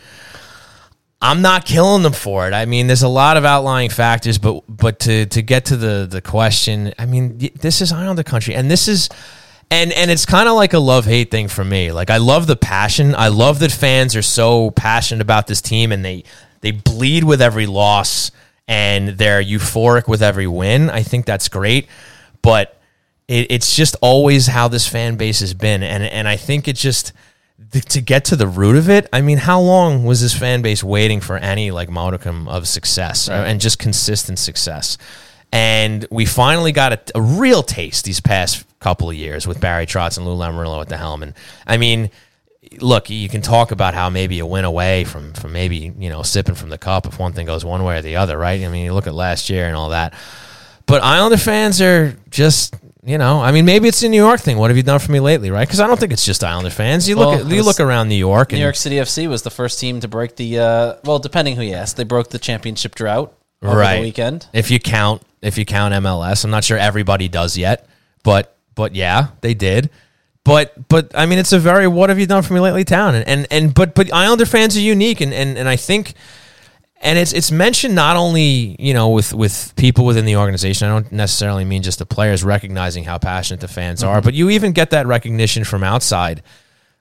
I'm 1.20 1.42
not 1.42 1.64
killing 1.64 2.04
them 2.04 2.12
for 2.12 2.46
it. 2.46 2.54
I 2.54 2.64
mean, 2.64 2.86
there's 2.86 3.02
a 3.02 3.08
lot 3.08 3.36
of 3.36 3.44
outlying 3.44 3.90
factors, 3.90 4.38
but 4.38 4.62
but 4.68 5.00
to 5.00 5.26
to 5.26 5.42
get 5.42 5.64
to 5.64 5.76
the 5.76 6.06
the 6.08 6.20
question, 6.20 6.94
I 6.96 7.06
mean, 7.06 7.38
this 7.60 7.80
is 7.80 7.92
Islander 7.92 8.22
country, 8.22 8.54
and 8.54 8.70
this 8.70 8.86
is. 8.86 9.08
And, 9.72 9.90
and 9.92 10.10
it's 10.10 10.26
kind 10.26 10.50
of 10.50 10.54
like 10.54 10.74
a 10.74 10.78
love 10.78 11.06
hate 11.06 11.30
thing 11.30 11.48
for 11.48 11.64
me. 11.64 11.92
Like 11.92 12.10
I 12.10 12.18
love 12.18 12.46
the 12.46 12.56
passion. 12.56 13.14
I 13.14 13.28
love 13.28 13.58
that 13.60 13.72
fans 13.72 14.14
are 14.14 14.22
so 14.22 14.70
passionate 14.72 15.22
about 15.22 15.46
this 15.46 15.62
team 15.62 15.92
and 15.92 16.04
they 16.04 16.24
they 16.60 16.72
bleed 16.72 17.24
with 17.24 17.40
every 17.40 17.66
loss 17.66 18.30
and 18.68 19.08
they're 19.08 19.42
euphoric 19.42 20.06
with 20.06 20.22
every 20.22 20.46
win. 20.46 20.90
I 20.90 21.02
think 21.02 21.24
that's 21.24 21.48
great. 21.48 21.88
But 22.42 22.78
it, 23.28 23.46
it's 23.50 23.74
just 23.74 23.96
always 24.02 24.46
how 24.46 24.68
this 24.68 24.86
fan 24.86 25.16
base 25.16 25.40
has 25.40 25.54
been. 25.54 25.82
And 25.82 26.04
and 26.04 26.28
I 26.28 26.36
think 26.36 26.68
it 26.68 26.76
just 26.76 27.14
to 27.88 28.00
get 28.02 28.26
to 28.26 28.36
the 28.36 28.46
root 28.46 28.76
of 28.76 28.90
it, 28.90 29.08
I 29.10 29.22
mean, 29.22 29.38
how 29.38 29.58
long 29.58 30.04
was 30.04 30.20
this 30.20 30.36
fan 30.36 30.60
base 30.60 30.84
waiting 30.84 31.22
for 31.22 31.38
any 31.38 31.70
like 31.70 31.88
modicum 31.88 32.46
of 32.46 32.68
success 32.68 33.30
uh, 33.30 33.32
and 33.32 33.58
just 33.58 33.78
consistent 33.78 34.38
success? 34.38 34.98
And 35.52 36.06
we 36.10 36.24
finally 36.24 36.72
got 36.72 36.92
a, 36.92 37.00
a 37.14 37.20
real 37.20 37.62
taste 37.62 38.06
these 38.06 38.20
past 38.20 38.64
couple 38.80 39.10
of 39.10 39.14
years 39.16 39.46
with 39.46 39.60
Barry 39.60 39.86
Trotz 39.86 40.16
and 40.16 40.26
Lou 40.26 40.34
Lamoriello 40.34 40.80
at 40.80 40.88
the 40.88 40.96
helm. 40.96 41.22
And 41.22 41.34
I 41.66 41.76
mean, 41.76 42.10
look, 42.80 43.10
you 43.10 43.28
can 43.28 43.42
talk 43.42 43.70
about 43.70 43.94
how 43.94 44.08
maybe 44.08 44.38
a 44.38 44.46
win 44.46 44.64
away 44.64 45.04
from 45.04 45.34
from 45.34 45.52
maybe 45.52 45.92
you 45.98 46.08
know 46.08 46.22
sipping 46.22 46.54
from 46.54 46.70
the 46.70 46.78
cup 46.78 47.06
if 47.06 47.18
one 47.18 47.32
thing 47.32 47.46
goes 47.46 47.64
one 47.64 47.84
way 47.84 47.98
or 47.98 48.02
the 48.02 48.16
other, 48.16 48.38
right? 48.38 48.62
I 48.62 48.68
mean, 48.68 48.84
you 48.84 48.94
look 48.94 49.06
at 49.06 49.14
last 49.14 49.50
year 49.50 49.66
and 49.66 49.76
all 49.76 49.90
that. 49.90 50.14
But 50.86 51.02
Islander 51.02 51.36
fans 51.36 51.80
are 51.80 52.16
just. 52.30 52.74
You 53.04 53.18
know, 53.18 53.40
I 53.40 53.50
mean, 53.50 53.64
maybe 53.64 53.88
it's 53.88 54.00
a 54.04 54.08
New 54.08 54.22
York 54.22 54.40
thing. 54.40 54.58
What 54.58 54.70
have 54.70 54.76
you 54.76 54.84
done 54.84 55.00
for 55.00 55.10
me 55.10 55.18
lately, 55.18 55.50
right? 55.50 55.66
Because 55.66 55.80
I 55.80 55.88
don't 55.88 55.98
think 55.98 56.12
it's 56.12 56.24
just 56.24 56.44
Islander 56.44 56.70
fans. 56.70 57.08
You 57.08 57.16
look, 57.16 57.30
Well, 57.30 57.46
at, 57.48 57.52
you 57.52 57.64
look 57.64 57.80
around 57.80 58.08
New 58.08 58.14
York, 58.14 58.52
New 58.52 58.58
York 58.58 58.76
City 58.76 58.94
FC 58.94 59.28
was 59.28 59.42
the 59.42 59.50
first 59.50 59.80
team 59.80 59.98
to 59.98 60.06
break 60.06 60.36
the, 60.36 60.60
uh, 60.60 60.94
well, 61.02 61.18
depending 61.18 61.56
who 61.56 61.62
you 61.62 61.74
ask, 61.74 61.96
they 61.96 62.04
broke 62.04 62.30
the 62.30 62.38
championship 62.38 62.94
drought 62.94 63.34
right 63.62 63.96
the 63.96 64.02
weekend. 64.02 64.46
If 64.52 64.70
you 64.70 64.78
count, 64.78 65.22
if 65.40 65.58
you 65.58 65.64
count 65.64 65.94
MLS, 65.94 66.44
I'm 66.44 66.50
not 66.50 66.64
sure 66.64 66.78
everybody 66.78 67.28
does 67.28 67.56
yet, 67.56 67.88
but 68.22 68.56
but 68.74 68.94
yeah, 68.94 69.28
they 69.40 69.54
did. 69.54 69.90
But 70.44 70.88
but 70.88 71.12
I 71.14 71.26
mean, 71.26 71.38
it's 71.38 71.52
a 71.52 71.58
very 71.58 71.86
what 71.86 72.10
have 72.10 72.18
you 72.18 72.26
done 72.26 72.42
for 72.42 72.54
me 72.54 72.60
lately 72.60 72.84
town, 72.84 73.14
and 73.14 73.26
and, 73.28 73.46
and 73.50 73.74
but 73.74 73.94
but 73.94 74.12
Islander 74.12 74.46
fans 74.46 74.76
are 74.76 74.80
unique, 74.80 75.20
and 75.20 75.32
and 75.32 75.56
and 75.56 75.68
I 75.68 75.76
think. 75.76 76.14
And 77.04 77.18
it's 77.18 77.32
it's 77.32 77.50
mentioned 77.50 77.96
not 77.96 78.16
only 78.16 78.76
you 78.78 78.94
know 78.94 79.08
with, 79.08 79.34
with 79.34 79.72
people 79.74 80.04
within 80.04 80.24
the 80.24 80.36
organization. 80.36 80.86
I 80.86 80.92
don't 80.92 81.10
necessarily 81.10 81.64
mean 81.64 81.82
just 81.82 81.98
the 81.98 82.06
players 82.06 82.44
recognizing 82.44 83.02
how 83.02 83.18
passionate 83.18 83.58
the 83.58 83.66
fans 83.66 84.02
mm-hmm. 84.02 84.10
are, 84.10 84.22
but 84.22 84.34
you 84.34 84.50
even 84.50 84.70
get 84.70 84.90
that 84.90 85.08
recognition 85.08 85.64
from 85.64 85.82
outside 85.82 86.44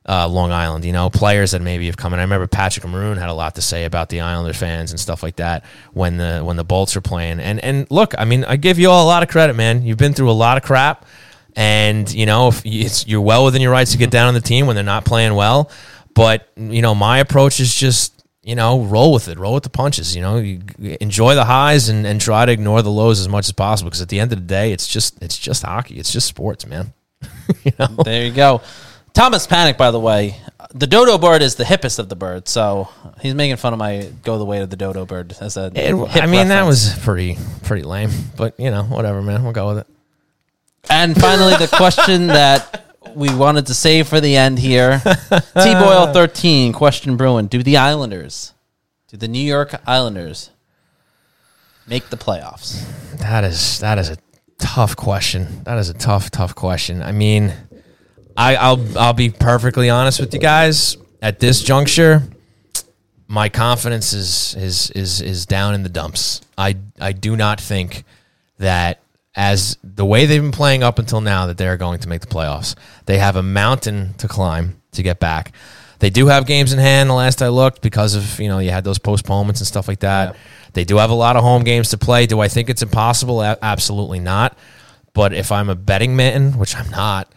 uh, 0.07 0.27
Long 0.27 0.51
Island. 0.51 0.85
You 0.85 0.93
know, 0.93 1.09
players 1.09 1.51
that 1.51 1.61
maybe 1.61 1.85
have 1.85 1.97
come 1.97 2.13
in. 2.13 2.19
I 2.19 2.23
remember 2.23 2.47
Patrick 2.47 2.85
Maroon 2.87 3.17
had 3.17 3.29
a 3.29 3.33
lot 3.33 3.55
to 3.55 3.61
say 3.61 3.85
about 3.85 4.09
the 4.09 4.21
Islander 4.21 4.53
fans 4.53 4.91
and 4.91 4.99
stuff 4.99 5.23
like 5.23 5.37
that 5.37 5.63
when 5.93 6.17
the 6.17 6.39
when 6.39 6.57
the 6.57 6.63
Bolts 6.63 6.95
are 6.95 7.01
playing. 7.01 7.39
And 7.39 7.59
and 7.63 7.89
look, 7.91 8.13
I 8.17 8.25
mean, 8.25 8.43
I 8.43 8.55
give 8.55 8.79
you 8.79 8.89
all 8.89 9.05
a 9.05 9.07
lot 9.07 9.23
of 9.23 9.29
credit, 9.29 9.55
man. 9.55 9.83
You've 9.83 9.97
been 9.97 10.13
through 10.13 10.31
a 10.31 10.33
lot 10.33 10.57
of 10.57 10.63
crap, 10.63 11.05
and 11.55 12.11
you 12.11 12.25
know, 12.25 12.51
you're 12.63 13.21
well 13.21 13.45
within 13.45 13.61
your 13.61 13.71
rights 13.71 13.91
to 13.91 13.97
get 13.97 14.11
down 14.11 14.27
on 14.27 14.33
the 14.33 14.41
team 14.41 14.67
when 14.67 14.75
they're 14.75 14.83
not 14.83 15.05
playing 15.05 15.35
well. 15.35 15.69
But 16.13 16.49
you 16.55 16.81
know, 16.81 16.95
my 16.95 17.19
approach 17.19 17.59
is 17.59 17.73
just. 17.73 18.15
You 18.43 18.55
know, 18.55 18.81
roll 18.81 19.13
with 19.13 19.27
it, 19.27 19.37
roll 19.37 19.53
with 19.53 19.61
the 19.61 19.69
punches. 19.69 20.15
You 20.15 20.23
know, 20.23 20.37
you 20.37 20.61
enjoy 20.99 21.35
the 21.35 21.45
highs 21.45 21.89
and, 21.89 22.07
and 22.07 22.19
try 22.19 22.43
to 22.43 22.51
ignore 22.51 22.81
the 22.81 22.89
lows 22.89 23.19
as 23.19 23.29
much 23.29 23.45
as 23.45 23.51
possible. 23.51 23.91
Because 23.91 24.01
at 24.01 24.09
the 24.09 24.19
end 24.19 24.33
of 24.33 24.39
the 24.39 24.45
day, 24.45 24.71
it's 24.71 24.87
just 24.87 25.21
it's 25.21 25.37
just 25.37 25.61
hockey. 25.61 25.99
It's 25.99 26.11
just 26.11 26.25
sports, 26.25 26.65
man. 26.65 26.91
you 27.63 27.71
know, 27.77 27.85
There 28.03 28.25
you 28.25 28.31
go. 28.31 28.61
Thomas 29.13 29.45
Panic, 29.45 29.77
by 29.77 29.91
the 29.91 29.99
way, 29.99 30.37
the 30.73 30.87
dodo 30.87 31.17
bird 31.17 31.41
is 31.41 31.55
the 31.55 31.63
hippest 31.63 31.99
of 31.99 32.09
the 32.09 32.15
birds, 32.15 32.49
so 32.49 32.89
he's 33.19 33.35
making 33.35 33.57
fun 33.57 33.73
of 33.73 33.79
my 33.79 34.09
"Go 34.23 34.37
the 34.37 34.45
Way 34.45 34.61
of 34.61 34.69
the 34.69 34.75
Dodo 34.75 35.05
Bird" 35.05 35.35
as 35.41 35.57
a. 35.57 35.71
It, 35.75 35.93
I 35.93 36.27
mean, 36.27 36.47
that 36.47 36.65
was 36.65 36.97
pretty 36.99 37.37
pretty 37.63 37.83
lame, 37.83 38.11
but 38.37 38.59
you 38.59 38.71
know, 38.71 38.83
whatever, 38.83 39.21
man. 39.21 39.43
We'll 39.43 39.53
go 39.53 39.67
with 39.67 39.79
it. 39.79 39.87
And 40.89 41.19
finally, 41.19 41.55
the 41.57 41.67
question 41.67 42.27
that 42.27 42.85
we 43.15 43.33
wanted 43.33 43.67
to 43.67 43.73
save 43.73 44.07
for 44.07 44.21
the 44.21 44.37
end 44.37 44.59
here: 44.59 44.99
T 45.03 45.73
Boyle 45.73 46.13
thirteen 46.13 46.73
question 46.73 47.17
Bruin. 47.17 47.47
Do 47.47 47.61
the 47.63 47.77
Islanders, 47.77 48.53
do 49.09 49.17
the 49.17 49.27
New 49.27 49.43
York 49.43 49.75
Islanders, 49.85 50.51
make 51.85 52.09
the 52.09 52.17
playoffs? 52.17 52.85
That 53.17 53.43
is 53.43 53.79
that 53.79 53.97
is 53.97 54.09
a 54.09 54.17
tough 54.57 54.95
question. 54.95 55.63
That 55.63 55.77
is 55.77 55.89
a 55.89 55.93
tough 55.93 56.31
tough 56.31 56.55
question. 56.55 57.01
I 57.01 57.11
mean, 57.11 57.53
I, 58.37 58.55
I'll 58.55 58.97
I'll 58.97 59.13
be 59.13 59.29
perfectly 59.29 59.89
honest 59.89 60.19
with 60.19 60.33
you 60.33 60.39
guys. 60.39 60.97
At 61.21 61.39
this 61.39 61.61
juncture, 61.61 62.23
my 63.27 63.49
confidence 63.49 64.13
is 64.13 64.55
is 64.55 64.91
is 64.91 65.21
is 65.21 65.45
down 65.45 65.73
in 65.75 65.83
the 65.83 65.89
dumps. 65.89 66.41
I 66.57 66.77
I 66.99 67.11
do 67.11 67.35
not 67.35 67.59
think 67.61 68.03
that 68.57 69.01
as 69.35 69.77
the 69.83 70.05
way 70.05 70.25
they've 70.25 70.41
been 70.41 70.51
playing 70.51 70.83
up 70.83 70.99
until 70.99 71.21
now 71.21 71.45
that 71.45 71.57
they 71.57 71.67
are 71.67 71.77
going 71.77 71.99
to 71.99 72.09
make 72.09 72.21
the 72.21 72.27
playoffs. 72.27 72.75
They 73.05 73.17
have 73.17 73.35
a 73.35 73.43
mountain 73.43 74.13
to 74.15 74.27
climb 74.27 74.81
to 74.91 75.03
get 75.03 75.19
back. 75.19 75.53
They 75.99 76.09
do 76.09 76.27
have 76.27 76.47
games 76.47 76.73
in 76.73 76.79
hand. 76.79 77.09
The 77.09 77.13
last 77.13 77.41
I 77.41 77.49
looked, 77.49 77.81
because 77.81 78.15
of 78.15 78.39
you 78.39 78.49
know 78.49 78.59
you 78.59 78.71
had 78.71 78.83
those 78.83 78.99
postponements 78.99 79.61
and 79.61 79.67
stuff 79.67 79.87
like 79.87 79.99
that. 79.99 80.35
They 80.73 80.83
do 80.83 80.97
have 80.97 81.11
a 81.11 81.15
lot 81.15 81.35
of 81.35 81.43
home 81.43 81.63
games 81.63 81.89
to 81.89 81.97
play. 81.97 82.25
Do 82.25 82.39
I 82.39 82.47
think 82.47 82.69
it's 82.69 82.81
impossible? 82.81 83.41
A- 83.41 83.57
absolutely 83.61 84.19
not. 84.19 84.57
But 85.13 85.33
if 85.33 85.51
I'm 85.51 85.69
a 85.69 85.75
betting 85.75 86.15
man, 86.15 86.57
which 86.57 86.75
I'm 86.75 86.89
not, 86.89 87.31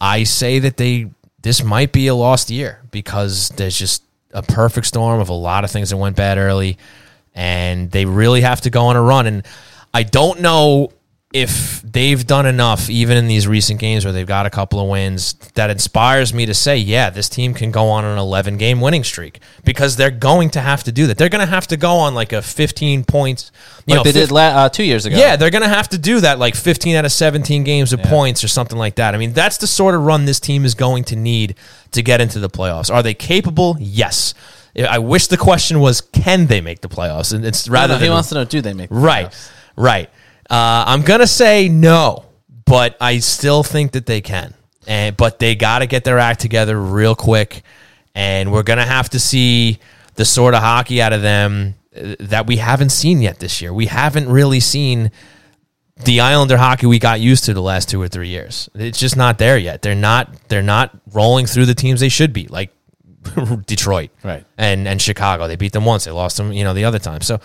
I 0.00 0.24
say 0.24 0.58
that 0.60 0.76
they 0.76 1.10
this 1.42 1.62
might 1.62 1.92
be 1.92 2.08
a 2.08 2.14
lost 2.14 2.50
year 2.50 2.82
because 2.90 3.50
there's 3.50 3.78
just 3.78 4.02
a 4.32 4.42
perfect 4.42 4.86
storm 4.86 5.20
of 5.20 5.28
a 5.28 5.34
lot 5.34 5.64
of 5.64 5.70
things 5.70 5.90
that 5.90 5.96
went 5.96 6.16
bad 6.16 6.38
early, 6.38 6.78
and 7.34 7.90
they 7.90 8.04
really 8.04 8.40
have 8.42 8.60
to 8.62 8.70
go 8.70 8.86
on 8.86 8.96
a 8.96 9.02
run. 9.02 9.26
And 9.26 9.46
I 9.94 10.02
don't 10.02 10.40
know 10.40 10.92
if 11.30 11.82
they've 11.82 12.26
done 12.26 12.46
enough, 12.46 12.88
even 12.88 13.18
in 13.18 13.26
these 13.28 13.46
recent 13.46 13.78
games 13.78 14.02
where 14.02 14.12
they've 14.14 14.26
got 14.26 14.46
a 14.46 14.50
couple 14.50 14.80
of 14.80 14.88
wins, 14.88 15.34
that 15.54 15.68
inspires 15.68 16.32
me 16.32 16.46
to 16.46 16.54
say, 16.54 16.78
yeah, 16.78 17.10
this 17.10 17.28
team 17.28 17.52
can 17.52 17.70
go 17.70 17.88
on 17.90 18.02
an 18.06 18.16
11 18.16 18.56
game 18.56 18.80
winning 18.80 19.04
streak 19.04 19.38
because 19.62 19.96
they're 19.96 20.10
going 20.10 20.48
to 20.48 20.60
have 20.60 20.82
to 20.84 20.92
do 20.92 21.06
that. 21.06 21.18
They're 21.18 21.28
going 21.28 21.44
to 21.46 21.50
have 21.52 21.66
to 21.66 21.76
go 21.76 21.96
on 21.96 22.14
like 22.14 22.32
a 22.32 22.40
15 22.40 23.04
points. 23.04 23.50
You 23.86 23.96
Like 23.96 23.98
know, 24.06 24.10
they 24.10 24.18
did 24.18 24.30
la- 24.30 24.40
uh, 24.64 24.68
two 24.70 24.84
years 24.84 25.04
ago. 25.04 25.18
yeah, 25.18 25.36
they're 25.36 25.50
going 25.50 25.62
to 25.62 25.68
have 25.68 25.88
to 25.90 25.98
do 25.98 26.20
that 26.20 26.38
like 26.38 26.54
15 26.54 26.96
out 26.96 27.04
of 27.04 27.12
17 27.12 27.62
games 27.62 27.92
of 27.92 28.00
points 28.02 28.42
or 28.42 28.48
something 28.48 28.78
like 28.78 28.94
that. 28.94 29.14
I 29.14 29.18
mean, 29.18 29.34
that's 29.34 29.58
the 29.58 29.66
sort 29.66 29.94
of 29.94 30.02
run 30.06 30.24
this 30.24 30.40
team 30.40 30.64
is 30.64 30.74
going 30.74 31.04
to 31.04 31.16
need 31.16 31.56
to 31.92 32.02
get 32.02 32.22
into 32.22 32.38
the 32.38 32.48
playoffs. 32.48 32.90
Are 32.92 33.02
they 33.02 33.12
capable? 33.12 33.76
Yes. 33.78 34.32
I 34.78 34.98
wish 34.98 35.26
the 35.26 35.36
question 35.36 35.80
was, 35.80 36.00
can 36.00 36.46
they 36.46 36.62
make 36.62 36.80
the 36.80 36.88
playoffs? 36.88 37.34
And 37.34 37.44
it's 37.44 37.68
Rather, 37.68 37.92
rather 37.92 38.00
he 38.02 38.06
than 38.08 38.14
wants 38.14 38.28
to 38.30 38.36
know: 38.36 38.44
Do 38.44 38.60
they 38.62 38.72
make 38.72 38.88
the 38.90 38.94
right, 38.94 39.26
playoffs? 39.26 39.50
right. 39.76 40.10
Uh, 40.50 40.84
I'm 40.86 41.02
gonna 41.02 41.26
say 41.26 41.68
no, 41.68 42.24
but 42.64 42.96
I 43.00 43.18
still 43.18 43.62
think 43.62 43.92
that 43.92 44.06
they 44.06 44.20
can. 44.20 44.54
And 44.86 45.16
but 45.16 45.38
they 45.38 45.54
got 45.54 45.80
to 45.80 45.86
get 45.86 46.04
their 46.04 46.18
act 46.18 46.40
together 46.40 46.80
real 46.80 47.14
quick, 47.14 47.62
and 48.14 48.50
we're 48.52 48.62
gonna 48.62 48.86
have 48.86 49.10
to 49.10 49.20
see 49.20 49.78
the 50.14 50.24
sort 50.24 50.54
of 50.54 50.60
hockey 50.60 51.02
out 51.02 51.12
of 51.12 51.20
them 51.22 51.74
uh, 51.94 52.14
that 52.20 52.46
we 52.46 52.56
haven't 52.56 52.90
seen 52.90 53.20
yet 53.20 53.38
this 53.38 53.60
year. 53.60 53.72
We 53.74 53.86
haven't 53.86 54.28
really 54.30 54.60
seen 54.60 55.10
the 56.04 56.20
Islander 56.20 56.56
hockey 56.56 56.86
we 56.86 56.98
got 56.98 57.20
used 57.20 57.44
to 57.44 57.54
the 57.54 57.60
last 57.62 57.88
two 57.90 58.00
or 58.00 58.08
three 58.08 58.28
years. 58.28 58.68
It's 58.74 58.98
just 58.98 59.16
not 59.16 59.36
there 59.38 59.58
yet. 59.58 59.82
They're 59.82 59.94
not. 59.94 60.32
They're 60.48 60.62
not 60.62 60.96
rolling 61.12 61.44
through 61.46 61.66
the 61.66 61.74
teams 61.74 62.00
they 62.00 62.08
should 62.08 62.32
be, 62.32 62.46
like 62.46 62.70
Detroit, 63.66 64.10
Right. 64.24 64.44
and 64.56 64.88
and 64.88 65.02
Chicago. 65.02 65.48
They 65.48 65.56
beat 65.56 65.72
them 65.72 65.84
once. 65.84 66.06
They 66.06 66.10
lost 66.12 66.38
them, 66.38 66.52
you 66.52 66.64
know, 66.64 66.72
the 66.72 66.84
other 66.86 66.98
time. 66.98 67.20
So 67.20 67.40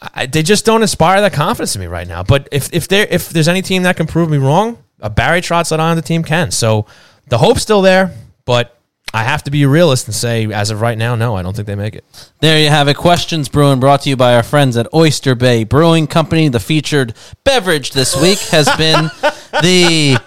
I, 0.00 0.26
they 0.26 0.42
just 0.42 0.64
don't 0.64 0.82
inspire 0.82 1.20
that 1.20 1.32
confidence 1.32 1.74
in 1.74 1.80
me 1.80 1.86
right 1.86 2.06
now. 2.06 2.22
But 2.22 2.48
if 2.52 2.72
if 2.72 2.88
there 2.88 3.06
if 3.10 3.30
there's 3.30 3.48
any 3.48 3.62
team 3.62 3.82
that 3.82 3.96
can 3.96 4.06
prove 4.06 4.30
me 4.30 4.38
wrong, 4.38 4.78
a 5.00 5.10
Barry 5.10 5.40
Trotz 5.40 5.76
on 5.76 5.96
the 5.96 6.02
team 6.02 6.22
can. 6.22 6.50
So 6.50 6.86
the 7.26 7.38
hope's 7.38 7.62
still 7.62 7.82
there, 7.82 8.14
but. 8.44 8.74
I 9.14 9.22
have 9.24 9.42
to 9.44 9.50
be 9.50 9.62
a 9.62 9.68
realist 9.68 10.06
and 10.06 10.14
say, 10.14 10.52
as 10.52 10.70
of 10.70 10.82
right 10.82 10.96
now, 10.96 11.14
no, 11.14 11.34
I 11.34 11.40
don't 11.40 11.56
think 11.56 11.66
they 11.66 11.74
make 11.74 11.94
it. 11.94 12.04
There 12.40 12.60
you 12.60 12.68
have 12.68 12.88
it. 12.88 12.98
Questions 12.98 13.48
Brewing 13.48 13.80
brought 13.80 14.02
to 14.02 14.10
you 14.10 14.16
by 14.16 14.34
our 14.34 14.42
friends 14.42 14.76
at 14.76 14.86
Oyster 14.92 15.34
Bay 15.34 15.64
Brewing 15.64 16.06
Company. 16.06 16.50
The 16.50 16.60
featured 16.60 17.14
beverage 17.42 17.92
this 17.92 18.14
week 18.20 18.38
has 18.50 18.68
been 18.76 19.04
the 19.62 20.20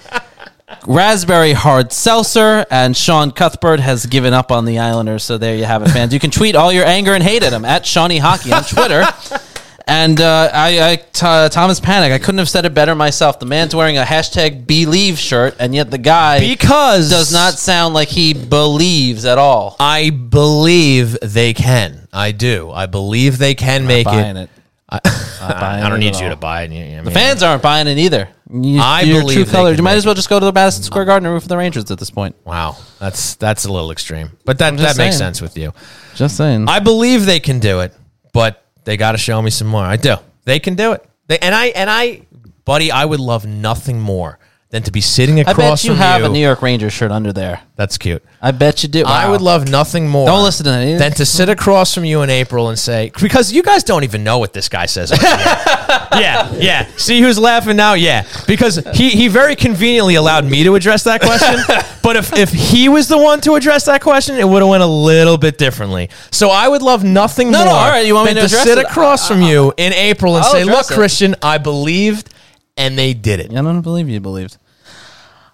raspberry 0.87 1.53
hard 1.53 1.91
seltzer, 1.91 2.65
and 2.71 2.97
Sean 2.97 3.31
Cuthbert 3.31 3.79
has 3.79 4.07
given 4.07 4.33
up 4.33 4.51
on 4.51 4.65
the 4.65 4.79
Islanders. 4.79 5.23
So 5.23 5.37
there 5.37 5.55
you 5.55 5.65
have 5.65 5.83
it, 5.83 5.89
fans. 5.89 6.11
You 6.11 6.19
can 6.19 6.31
tweet 6.31 6.55
all 6.55 6.71
your 6.71 6.85
anger 6.85 7.13
and 7.13 7.23
hate 7.23 7.43
at 7.43 7.53
him 7.53 7.65
at 7.65 7.85
Shawnee 7.85 8.17
Hockey 8.17 8.51
on 8.51 8.63
Twitter. 8.63 9.03
And 9.87 10.19
uh, 10.21 10.49
I, 10.53 10.91
I 10.91 10.95
t- 10.97 11.53
Thomas 11.53 11.79
Panic. 11.79 12.11
I 12.11 12.17
couldn't 12.19 12.37
have 12.39 12.49
said 12.49 12.65
it 12.65 12.73
better 12.73 12.95
myself. 12.95 13.39
The 13.39 13.45
man's 13.45 13.75
wearing 13.75 13.97
a 13.97 14.03
hashtag 14.03 14.67
Believe 14.67 15.17
shirt, 15.19 15.55
and 15.59 15.73
yet 15.75 15.91
the 15.91 15.97
guy 15.97 16.39
Because 16.39 17.09
does 17.09 17.31
not 17.33 17.53
sound 17.53 17.93
like 17.93 18.07
he 18.09 18.33
believes 18.33 19.25
at 19.25 19.37
all. 19.37 19.75
I 19.79 20.09
believe 20.09 21.17
they 21.21 21.53
can. 21.53 22.07
I 22.13 22.31
do. 22.31 22.69
I 22.71 22.85
believe 22.85 23.37
they 23.37 23.55
can 23.55 23.85
make 23.87 24.05
buying 24.05 24.37
it. 24.37 24.43
it. 24.43 24.49
I, 24.89 24.99
buying 25.39 25.83
I 25.85 25.89
don't 25.89 25.97
it 26.01 26.05
need 26.11 26.15
you 26.19 26.29
to 26.29 26.35
buy 26.35 26.63
it. 26.63 26.71
You- 26.71 26.99
I 26.99 27.03
The 27.03 27.11
fans 27.11 27.41
aren't 27.43 27.63
buying 27.63 27.87
it 27.87 27.97
either. 27.97 28.27
You, 28.53 28.81
I 28.81 29.01
your 29.03 29.21
believe 29.21 29.35
true 29.35 29.43
they 29.45 29.51
colors. 29.51 29.71
can 29.75 29.77
You 29.77 29.83
might 29.83 29.95
as 29.95 30.05
well 30.05 30.13
just 30.15 30.29
go 30.29 30.37
to 30.37 30.45
the 30.45 30.51
Madison 30.51 30.83
Square 30.83 31.05
Garden 31.05 31.25
and 31.25 31.33
root 31.33 31.41
for 31.43 31.47
the 31.47 31.55
Rangers 31.55 31.89
at 31.89 31.97
this 31.97 32.11
point. 32.11 32.35
Wow, 32.43 32.75
that's 32.99 33.35
that's 33.35 33.63
a 33.63 33.71
little 33.71 33.91
extreme, 33.91 34.31
but 34.43 34.57
that 34.57 34.71
just 34.71 34.81
that 34.83 35.01
makes 35.01 35.15
saying. 35.15 35.33
sense 35.35 35.41
with 35.41 35.57
you. 35.57 35.71
Just 36.15 36.35
saying. 36.35 36.67
I 36.67 36.79
believe 36.79 37.25
they 37.25 37.39
can 37.39 37.59
do 37.59 37.79
it, 37.79 37.95
but 38.33 38.60
they 38.83 38.97
got 38.97 39.13
to 39.13 39.17
show 39.17 39.41
me 39.41 39.49
some 39.49 39.67
more. 39.67 39.83
I 39.83 39.97
do. 39.97 40.15
They 40.45 40.59
can 40.59 40.75
do 40.75 40.93
it. 40.93 41.05
They 41.27 41.37
and 41.39 41.53
I 41.53 41.67
and 41.67 41.89
I, 41.89 42.21
buddy, 42.65 42.91
I 42.91 43.05
would 43.05 43.19
love 43.19 43.45
nothing 43.45 43.99
more 43.99 44.39
than 44.71 44.83
to 44.83 44.91
be 44.91 45.01
sitting 45.01 45.37
I 45.37 45.43
across 45.43 45.81
bet 45.81 45.83
you 45.83 45.89
from 45.91 45.97
have 45.97 46.21
you. 46.21 46.27
a 46.27 46.29
New 46.29 46.39
York 46.39 46.61
Rangers 46.61 46.93
shirt 46.93 47.11
under 47.11 47.31
there. 47.33 47.61
That's 47.75 47.97
cute. 47.97 48.23
I 48.41 48.51
bet 48.51 48.83
you 48.83 48.89
do. 48.89 49.03
I 49.05 49.25
Wow. 49.25 49.31
would 49.31 49.41
love 49.41 49.69
nothing 49.69 50.07
more. 50.07 50.25
Don't 50.25 50.43
listen 50.43 50.63
to 50.63 50.71
that. 50.71 50.97
Than 50.97 51.11
to 51.13 51.25
sit 51.37 51.49
across 51.49 51.93
from 51.93 52.05
you 52.05 52.21
in 52.21 52.29
April 52.29 52.69
and 52.69 52.79
say, 52.79 53.11
because 53.21 53.51
you 53.51 53.63
guys 53.63 53.83
don't 53.83 54.03
even 54.05 54.23
know 54.23 54.39
what 54.39 54.53
this 54.53 54.69
guy 54.69 54.85
says. 54.85 55.11
yeah, 55.21 56.51
yeah. 56.53 56.87
See 56.97 57.21
who's 57.21 57.37
laughing 57.37 57.75
now? 57.75 57.93
Yeah, 57.95 58.25
because 58.47 58.77
he 58.93 59.09
he 59.09 59.27
very 59.27 59.55
conveniently 59.55 60.15
allowed 60.15 60.45
me 60.45 60.63
to 60.63 60.75
address 60.75 61.03
that 61.03 61.21
question. 61.21 61.55
but 62.03 62.15
if 62.15 62.33
if 62.37 62.49
he 62.51 62.87
was 62.89 63.07
the 63.07 63.17
one 63.17 63.41
to 63.41 63.55
address 63.55 63.85
that 63.85 64.01
question, 64.01 64.37
it 64.37 64.47
would 64.47 64.61
have 64.61 64.69
went 64.69 64.83
a 64.83 64.87
little 64.87 65.37
bit 65.37 65.57
differently. 65.57 66.09
So 66.31 66.49
I 66.49 66.67
would 66.67 66.81
love 66.81 67.03
nothing 67.03 67.51
No, 67.51 67.59
more 67.59 67.67
no, 67.67 67.71
all 67.73 67.89
right, 67.89 68.05
you 68.05 68.15
want 68.15 68.27
me 68.27 68.33
than 68.35 68.41
to 68.41 68.45
address 68.45 68.63
sit 68.63 68.77
it? 68.77 68.85
across 68.85 69.27
from 69.27 69.41
you 69.41 69.69
uh, 69.69 69.73
in 69.77 69.93
April 69.93 70.35
and 70.37 70.45
I'll 70.45 70.51
say, 70.51 70.61
address 70.61 70.89
"Look, 70.89 70.91
it." 70.91 70.95
Christian, 70.95 71.35
I 71.41 71.57
believed, 71.57 72.29
and 72.77 72.97
they 72.97 73.13
did 73.13 73.39
it." 73.39 73.51
I 73.51 73.55
don't 73.55 73.81
believe 73.81 74.07
you 74.07 74.19
believed. 74.19 74.57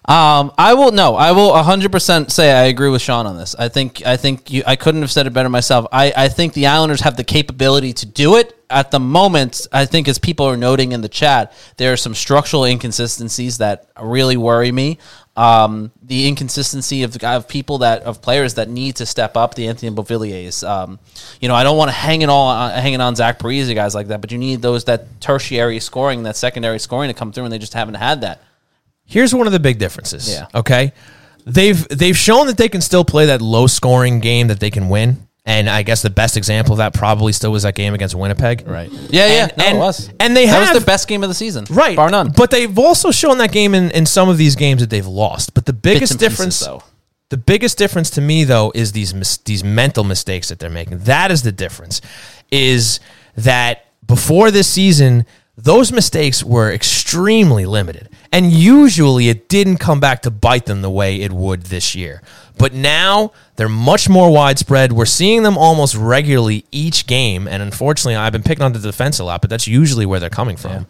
Um, 0.08 0.52
I 0.56 0.72
will 0.72 0.90
no. 0.90 1.16
I 1.16 1.32
will 1.32 1.50
100% 1.50 2.30
say 2.30 2.50
I 2.50 2.64
agree 2.64 2.88
with 2.88 3.02
Sean 3.02 3.26
on 3.26 3.36
this. 3.36 3.54
I 3.58 3.68
think 3.68 4.06
I 4.06 4.16
think 4.16 4.50
you 4.50 4.62
I 4.66 4.74
couldn't 4.74 5.02
have 5.02 5.10
said 5.10 5.26
it 5.26 5.34
better 5.34 5.50
myself. 5.50 5.86
I, 5.92 6.14
I 6.16 6.28
think 6.28 6.54
the 6.54 6.66
Islanders 6.66 7.02
have 7.02 7.18
the 7.18 7.24
capability 7.24 7.92
to 7.92 8.06
do 8.06 8.36
it. 8.36 8.54
At 8.70 8.90
the 8.90 9.00
moment, 9.00 9.66
I 9.70 9.84
think 9.84 10.08
as 10.08 10.18
people 10.18 10.46
are 10.46 10.56
noting 10.56 10.92
in 10.92 11.02
the 11.02 11.10
chat, 11.10 11.52
there 11.76 11.92
are 11.92 11.96
some 11.98 12.14
structural 12.14 12.64
inconsistencies 12.64 13.58
that 13.58 13.90
really 14.00 14.38
worry 14.38 14.72
me. 14.72 14.96
Um, 15.36 15.92
the 16.02 16.26
inconsistency 16.26 17.02
of, 17.02 17.22
of 17.22 17.46
people 17.46 17.78
that 17.78 18.02
of 18.04 18.22
players 18.22 18.54
that 18.54 18.70
need 18.70 18.96
to 18.96 19.06
step 19.06 19.36
up. 19.36 19.56
The 19.56 19.68
Anthony 19.68 19.94
Beauvilliers. 19.94 20.66
Um, 20.66 20.98
you 21.38 21.48
know, 21.48 21.54
I 21.54 21.64
don't 21.64 21.76
want 21.76 21.90
to 21.90 21.96
hang 21.96 22.22
it 22.22 22.30
all 22.30 22.48
on, 22.48 22.70
hanging 22.70 23.02
on 23.02 23.14
Zach 23.14 23.38
Parise, 23.38 23.74
guys 23.74 23.94
like 23.94 24.06
that. 24.06 24.22
But 24.22 24.32
you 24.32 24.38
need 24.38 24.62
those 24.62 24.84
that 24.84 25.20
tertiary 25.20 25.80
scoring, 25.80 26.22
that 26.22 26.36
secondary 26.36 26.78
scoring 26.78 27.08
to 27.08 27.14
come 27.14 27.30
through, 27.30 27.44
and 27.44 27.52
they 27.52 27.58
just 27.58 27.74
haven't 27.74 27.96
had 27.96 28.22
that. 28.22 28.40
Here's 29.08 29.34
one 29.34 29.46
of 29.48 29.52
the 29.52 29.58
big 29.58 29.78
differences. 29.78 30.30
Yeah. 30.30 30.46
Okay. 30.54 30.92
They've 31.46 31.88
they've 31.88 32.16
shown 32.16 32.46
that 32.48 32.58
they 32.58 32.68
can 32.68 32.80
still 32.82 33.04
play 33.04 33.26
that 33.26 33.40
low 33.40 33.66
scoring 33.66 34.20
game 34.20 34.48
that 34.48 34.60
they 34.60 34.70
can 34.70 34.88
win. 34.88 35.26
And 35.46 35.70
I 35.70 35.82
guess 35.82 36.02
the 36.02 36.10
best 36.10 36.36
example 36.36 36.72
of 36.74 36.78
that 36.78 36.92
probably 36.92 37.32
still 37.32 37.50
was 37.50 37.62
that 37.62 37.74
game 37.74 37.94
against 37.94 38.14
Winnipeg. 38.14 38.64
Right. 38.68 38.90
Yeah, 39.08 39.26
yeah. 39.28 39.42
And- 39.44 39.52
no, 39.56 39.64
and- 39.64 39.76
it 39.76 39.80
was. 39.80 40.10
and 40.20 40.36
they 40.36 40.44
that 40.44 40.58
was 40.58 40.68
have- 40.68 40.76
their 40.76 40.84
best 40.84 41.08
game 41.08 41.22
of 41.22 41.30
the 41.30 41.34
season, 41.34 41.64
Right. 41.70 41.96
Bar 41.96 42.10
none. 42.10 42.32
But 42.36 42.50
they've 42.50 42.78
also 42.78 43.10
shown 43.10 43.38
that 43.38 43.50
game 43.50 43.74
in, 43.74 43.90
in 43.92 44.04
some 44.04 44.28
of 44.28 44.36
these 44.36 44.56
games 44.56 44.82
that 44.82 44.90
they've 44.90 45.06
lost. 45.06 45.54
But 45.54 45.64
the 45.64 45.72
biggest 45.72 46.12
and 46.12 46.20
pieces, 46.20 46.36
difference 46.36 46.60
though. 46.60 46.82
the 47.30 47.38
biggest 47.38 47.78
difference 47.78 48.10
to 48.10 48.20
me 48.20 48.44
though 48.44 48.70
is 48.74 48.92
these 48.92 49.14
mis- 49.14 49.38
these 49.38 49.64
mental 49.64 50.04
mistakes 50.04 50.50
that 50.50 50.58
they're 50.58 50.68
making. 50.68 50.98
That 51.04 51.30
is 51.30 51.42
the 51.44 51.52
difference. 51.52 52.02
Is 52.50 53.00
that 53.36 53.86
before 54.06 54.50
this 54.50 54.68
season, 54.68 55.24
those 55.58 55.92
mistakes 55.92 56.44
were 56.44 56.72
extremely 56.72 57.66
limited, 57.66 58.08
and 58.32 58.52
usually 58.52 59.28
it 59.28 59.48
didn't 59.48 59.78
come 59.78 60.00
back 60.00 60.22
to 60.22 60.30
bite 60.30 60.66
them 60.66 60.82
the 60.82 60.90
way 60.90 61.20
it 61.20 61.32
would 61.32 61.64
this 61.64 61.94
year. 61.94 62.22
But 62.56 62.72
now 62.72 63.32
they're 63.56 63.68
much 63.68 64.08
more 64.08 64.32
widespread. 64.32 64.92
We're 64.92 65.04
seeing 65.04 65.42
them 65.42 65.58
almost 65.58 65.94
regularly 65.94 66.64
each 66.72 67.06
game, 67.06 67.46
and 67.46 67.62
unfortunately, 67.62 68.16
I've 68.16 68.32
been 68.32 68.42
picking 68.42 68.64
on 68.64 68.72
the 68.72 68.78
defense 68.78 69.18
a 69.18 69.24
lot, 69.24 69.40
but 69.40 69.50
that's 69.50 69.66
usually 69.66 70.06
where 70.06 70.20
they're 70.20 70.30
coming 70.30 70.56
from 70.56 70.86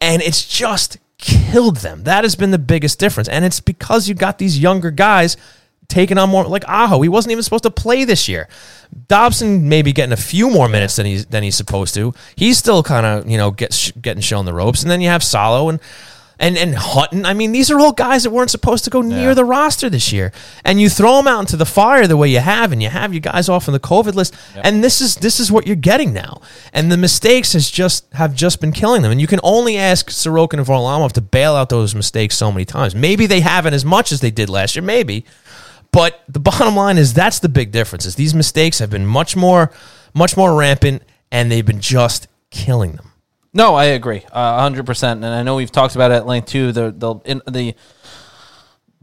and 0.00 0.22
it's 0.22 0.46
just 0.46 0.98
killed 1.18 1.78
them. 1.78 2.04
That 2.04 2.24
has 2.24 2.36
been 2.36 2.50
the 2.50 2.58
biggest 2.58 2.98
difference, 2.98 3.28
and 3.28 3.44
it's 3.44 3.60
because 3.60 4.08
you 4.08 4.14
got 4.14 4.38
these 4.38 4.58
younger 4.58 4.90
guys 4.90 5.36
taking 5.88 6.18
on 6.18 6.30
more. 6.30 6.44
Like 6.44 6.64
Aho, 6.66 7.00
he 7.02 7.08
wasn't 7.08 7.32
even 7.32 7.42
supposed 7.42 7.64
to 7.64 7.70
play 7.70 8.04
this 8.04 8.28
year. 8.28 8.48
Dobson 9.08 9.68
maybe 9.68 9.92
getting 9.92 10.12
a 10.12 10.16
few 10.16 10.50
more 10.50 10.68
minutes 10.68 10.96
than 10.96 11.06
he's 11.06 11.26
than 11.26 11.42
he's 11.42 11.56
supposed 11.56 11.94
to. 11.94 12.14
He's 12.34 12.58
still 12.58 12.82
kind 12.82 13.06
of 13.06 13.28
you 13.28 13.36
know 13.36 13.50
get, 13.50 13.72
sh- 13.72 13.92
getting 14.00 14.20
shown 14.20 14.44
the 14.44 14.54
ropes, 14.54 14.82
and 14.82 14.90
then 14.90 15.00
you 15.00 15.08
have 15.08 15.22
Salo 15.22 15.68
and. 15.68 15.80
And, 16.38 16.58
and 16.58 16.74
Hutton, 16.74 17.24
I 17.24 17.32
mean, 17.32 17.52
these 17.52 17.70
are 17.70 17.80
all 17.80 17.92
guys 17.92 18.24
that 18.24 18.30
weren't 18.30 18.50
supposed 18.50 18.84
to 18.84 18.90
go 18.90 19.00
near 19.00 19.34
the 19.34 19.42
roster 19.42 19.88
this 19.88 20.12
year. 20.12 20.32
And 20.66 20.78
you 20.78 20.90
throw 20.90 21.16
them 21.16 21.26
out 21.26 21.40
into 21.40 21.56
the 21.56 21.64
fire 21.64 22.06
the 22.06 22.18
way 22.18 22.28
you 22.28 22.40
have, 22.40 22.72
and 22.72 22.82
you 22.82 22.90
have 22.90 23.14
you 23.14 23.20
guys 23.20 23.48
off 23.48 23.68
on 23.68 23.72
the 23.72 23.80
COVID 23.80 24.14
list. 24.14 24.34
And 24.62 24.84
this 24.84 25.00
is 25.00 25.14
this 25.14 25.40
is 25.40 25.50
what 25.50 25.66
you're 25.66 25.76
getting 25.76 26.12
now. 26.12 26.42
And 26.74 26.92
the 26.92 26.98
mistakes 26.98 27.54
has 27.54 27.70
just 27.70 28.12
have 28.12 28.34
just 28.34 28.60
been 28.60 28.72
killing 28.72 29.00
them. 29.00 29.12
And 29.12 29.18
you 29.18 29.26
can 29.26 29.40
only 29.42 29.78
ask 29.78 30.10
Sorokin 30.10 30.58
and 30.58 30.66
Varlamov 30.66 31.12
to 31.12 31.22
bail 31.22 31.54
out 31.54 31.70
those 31.70 31.94
mistakes 31.94 32.36
so 32.36 32.52
many 32.52 32.66
times. 32.66 32.94
Maybe 32.94 33.24
they 33.24 33.40
haven't 33.40 33.72
as 33.72 33.86
much 33.86 34.12
as 34.12 34.20
they 34.20 34.30
did 34.30 34.50
last 34.50 34.76
year, 34.76 34.82
maybe. 34.82 35.24
But 35.96 36.22
the 36.28 36.40
bottom 36.40 36.76
line 36.76 36.98
is 36.98 37.14
that's 37.14 37.38
the 37.38 37.48
big 37.48 37.72
difference. 37.72 38.04
Is 38.04 38.16
these 38.16 38.34
mistakes 38.34 38.80
have 38.80 38.90
been 38.90 39.06
much 39.06 39.34
more 39.34 39.72
much 40.12 40.36
more 40.36 40.54
rampant, 40.54 41.02
and 41.32 41.50
they've 41.50 41.64
been 41.64 41.80
just 41.80 42.28
killing 42.50 42.92
them. 42.92 43.12
No, 43.54 43.74
I 43.74 43.84
agree, 43.86 44.22
uh, 44.30 44.60
hundred 44.60 44.84
percent. 44.84 45.24
And 45.24 45.34
I 45.34 45.42
know 45.42 45.56
we've 45.56 45.72
talked 45.72 45.94
about 45.94 46.10
it 46.10 46.16
at 46.16 46.26
length 46.26 46.48
too. 46.48 46.70
The 46.70 46.90
the 46.90 47.14
in, 47.24 47.40
the 47.50 47.74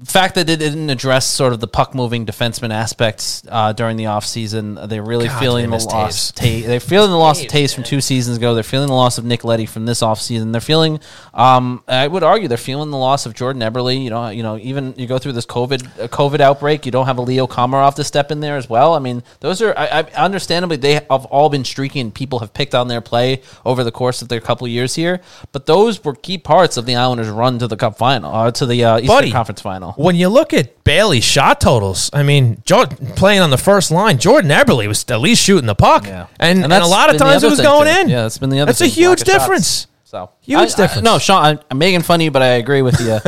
fact 0.06 0.36
that 0.36 0.48
they 0.48 0.56
didn't 0.56 0.90
address 0.90 1.26
sort 1.28 1.54
of 1.54 1.60
the 1.60 1.68
puck 1.68 1.96
moving 1.96 2.26
defenseman 2.26 2.72
aspects 2.72 3.44
uh, 3.50 3.74
during 3.74 3.98
the 3.98 4.06
offseason. 4.06 4.90
They're 4.90 5.04
really 5.04 5.28
God, 5.28 5.40
feeling 5.40 5.64
they 5.64 5.68
the 5.68 5.72
miss 5.72 5.86
loss. 5.86 6.32
Ta- 6.32 6.44
they're 6.44 6.80
feeling 6.80 7.12
the 7.12 7.18
loss 7.18 7.42
of 7.42 7.48
Toews 7.48 7.74
from 7.74 7.84
two 7.84 8.02
seasons 8.02 8.38
ago. 8.38 8.54
They're 8.54 8.64
feeling 8.64 8.88
the 8.88 8.94
loss 8.94 9.18
of 9.18 9.26
Nick 9.26 9.44
Leddy 9.44 9.66
from 9.66 9.86
this 9.86 10.02
offseason. 10.02 10.52
They're 10.52 10.62
feeling, 10.62 11.00
um, 11.34 11.84
I 11.88 12.08
would 12.08 12.24
argue, 12.24 12.48
they're 12.48 12.58
feeling 12.58 12.92
the 12.92 12.98
loss 12.98 13.26
of 13.26 13.34
Jordan 13.34 13.62
Eberle. 13.62 14.04
You 14.04 14.10
know, 14.10 14.30
you 14.30 14.44
know, 14.44 14.58
even 14.58 14.94
you 14.98 15.08
go 15.08 15.20
through 15.20 15.34
this 15.34 15.46
COVID 15.46 16.00
uh, 16.00 16.08
COVID 16.08 16.40
outbreak, 16.40 16.86
you 16.86 16.92
don't 16.92 17.06
have 17.06 17.18
a 17.18 17.22
Leo 17.22 17.48
Komarov 17.48 17.96
to 17.96 18.04
step 18.04 18.32
in 18.32 18.40
there 18.40 18.58
as 18.58 18.70
well. 18.70 18.94
I 18.94 19.00
mean, 19.00 19.24
those 19.40 19.62
are, 19.62 19.74
I, 19.78 20.00
I 20.00 20.02
understandably, 20.14 20.78
they 20.78 20.94
have 20.94 21.08
all 21.10 21.50
been 21.50 21.64
streaky 21.64 22.00
and 22.00 22.14
people 22.14 22.40
have 22.40 22.54
picked 22.54 22.76
on 22.76 22.88
their 22.88 23.02
play 23.02 23.42
over 23.66 23.84
the 23.84 23.92
course 23.92 24.22
of 24.22 24.28
their 24.28 24.42
couple 24.42 24.68
years 24.68 24.96
here. 24.96 25.22
But 25.52 25.66
those 25.66 26.04
were 26.04 26.16
key 26.16 26.38
parts 26.38 26.78
of 26.78 26.86
the 26.86 26.96
Islanders' 26.96 27.30
run 27.30 27.60
to 27.60 27.68
the 27.68 27.78
Cup 27.78 27.98
final, 27.98 28.34
uh, 28.34 28.52
to 28.52 28.66
the 28.66 28.84
uh, 28.84 28.98
Eastern 28.98 29.08
Buddy, 29.08 29.32
Conference 29.32 29.62
final. 29.62 29.93
When 29.98 30.16
you 30.16 30.30
look 30.30 30.54
at 30.54 30.84
Bailey's 30.84 31.24
shot 31.24 31.62
totals, 31.62 32.10
I 32.14 32.24
mean, 32.24 32.62
jo- 32.66 32.86
playing 33.16 33.42
on 33.42 33.50
the 33.50 33.58
first 33.58 33.92
line, 33.92 34.18
Jordan 34.18 34.52
Eberle 34.52 34.88
was 34.88 35.06
at 35.10 35.20
least 35.22 35.42
shooting 35.44 35.66
the 35.68 35.76
puck, 35.76 36.06
Yeah. 36.06 36.28
and, 36.40 36.64
and, 36.64 36.74
a 36.74 36.86
lot 36.86 37.10
of 37.14 37.18
times 37.20 37.44
it 37.44 37.50
was 37.50 37.62
going 37.62 37.94
too. 37.94 38.02
in. 38.02 38.10
Yeah, 38.10 38.24
that's 38.24 38.38
been 38.38 38.50
the 38.50 38.60
other. 38.60 38.74
Thing. 38.74 38.86
That's 38.88 38.98
a 38.98 39.00
huge 39.02 39.22
difference. 39.24 39.88
So 40.06 40.30
Huge 40.42 40.60
I- 40.60 40.64
I- 40.64 40.68
difference. 40.76 41.02
no, 41.04 41.18
Sean, 41.20 41.44
I, 41.44 41.60
I'm 41.72 41.78
making 41.78 42.02
fun 42.04 42.20
of 42.22 42.26
you, 42.26 42.32
but 42.32 42.42
I 42.42 42.48
agree 42.62 42.82
with 42.82 43.00
you. 43.00 43.20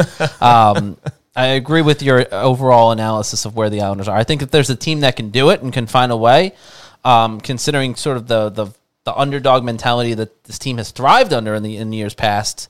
um, 0.46 0.98
I 1.36 1.48
agree 1.48 1.82
with 1.82 2.02
your 2.02 2.26
overall 2.34 2.92
analysis 2.92 3.46
of 3.46 3.56
where 3.56 3.70
the 3.70 3.82
Islanders 3.82 4.08
are. 4.08 4.16
I 4.16 4.24
think 4.24 4.42
if 4.42 4.52
there's 4.52 4.70
a 4.70 4.76
team 4.76 5.02
that 5.02 5.16
can 5.16 5.32
do 5.32 5.50
it 5.50 5.62
and 5.62 5.74
can 5.74 5.86
find 5.88 6.12
a 6.12 6.18
way, 6.18 6.54
um, 7.04 7.42
considering 7.42 7.96
sort 7.96 8.18
of 8.18 8.28
the 8.28 8.50
the 8.50 8.68
the 9.04 9.14
underdog 9.16 9.64
mentality 9.64 10.14
that 10.16 10.44
this 10.46 10.58
team 10.58 10.78
has 10.78 10.92
thrived 10.92 11.34
under 11.34 11.54
in 11.54 11.62
the 11.64 11.78
in 11.78 11.92
years 11.94 12.14
past. 12.14 12.70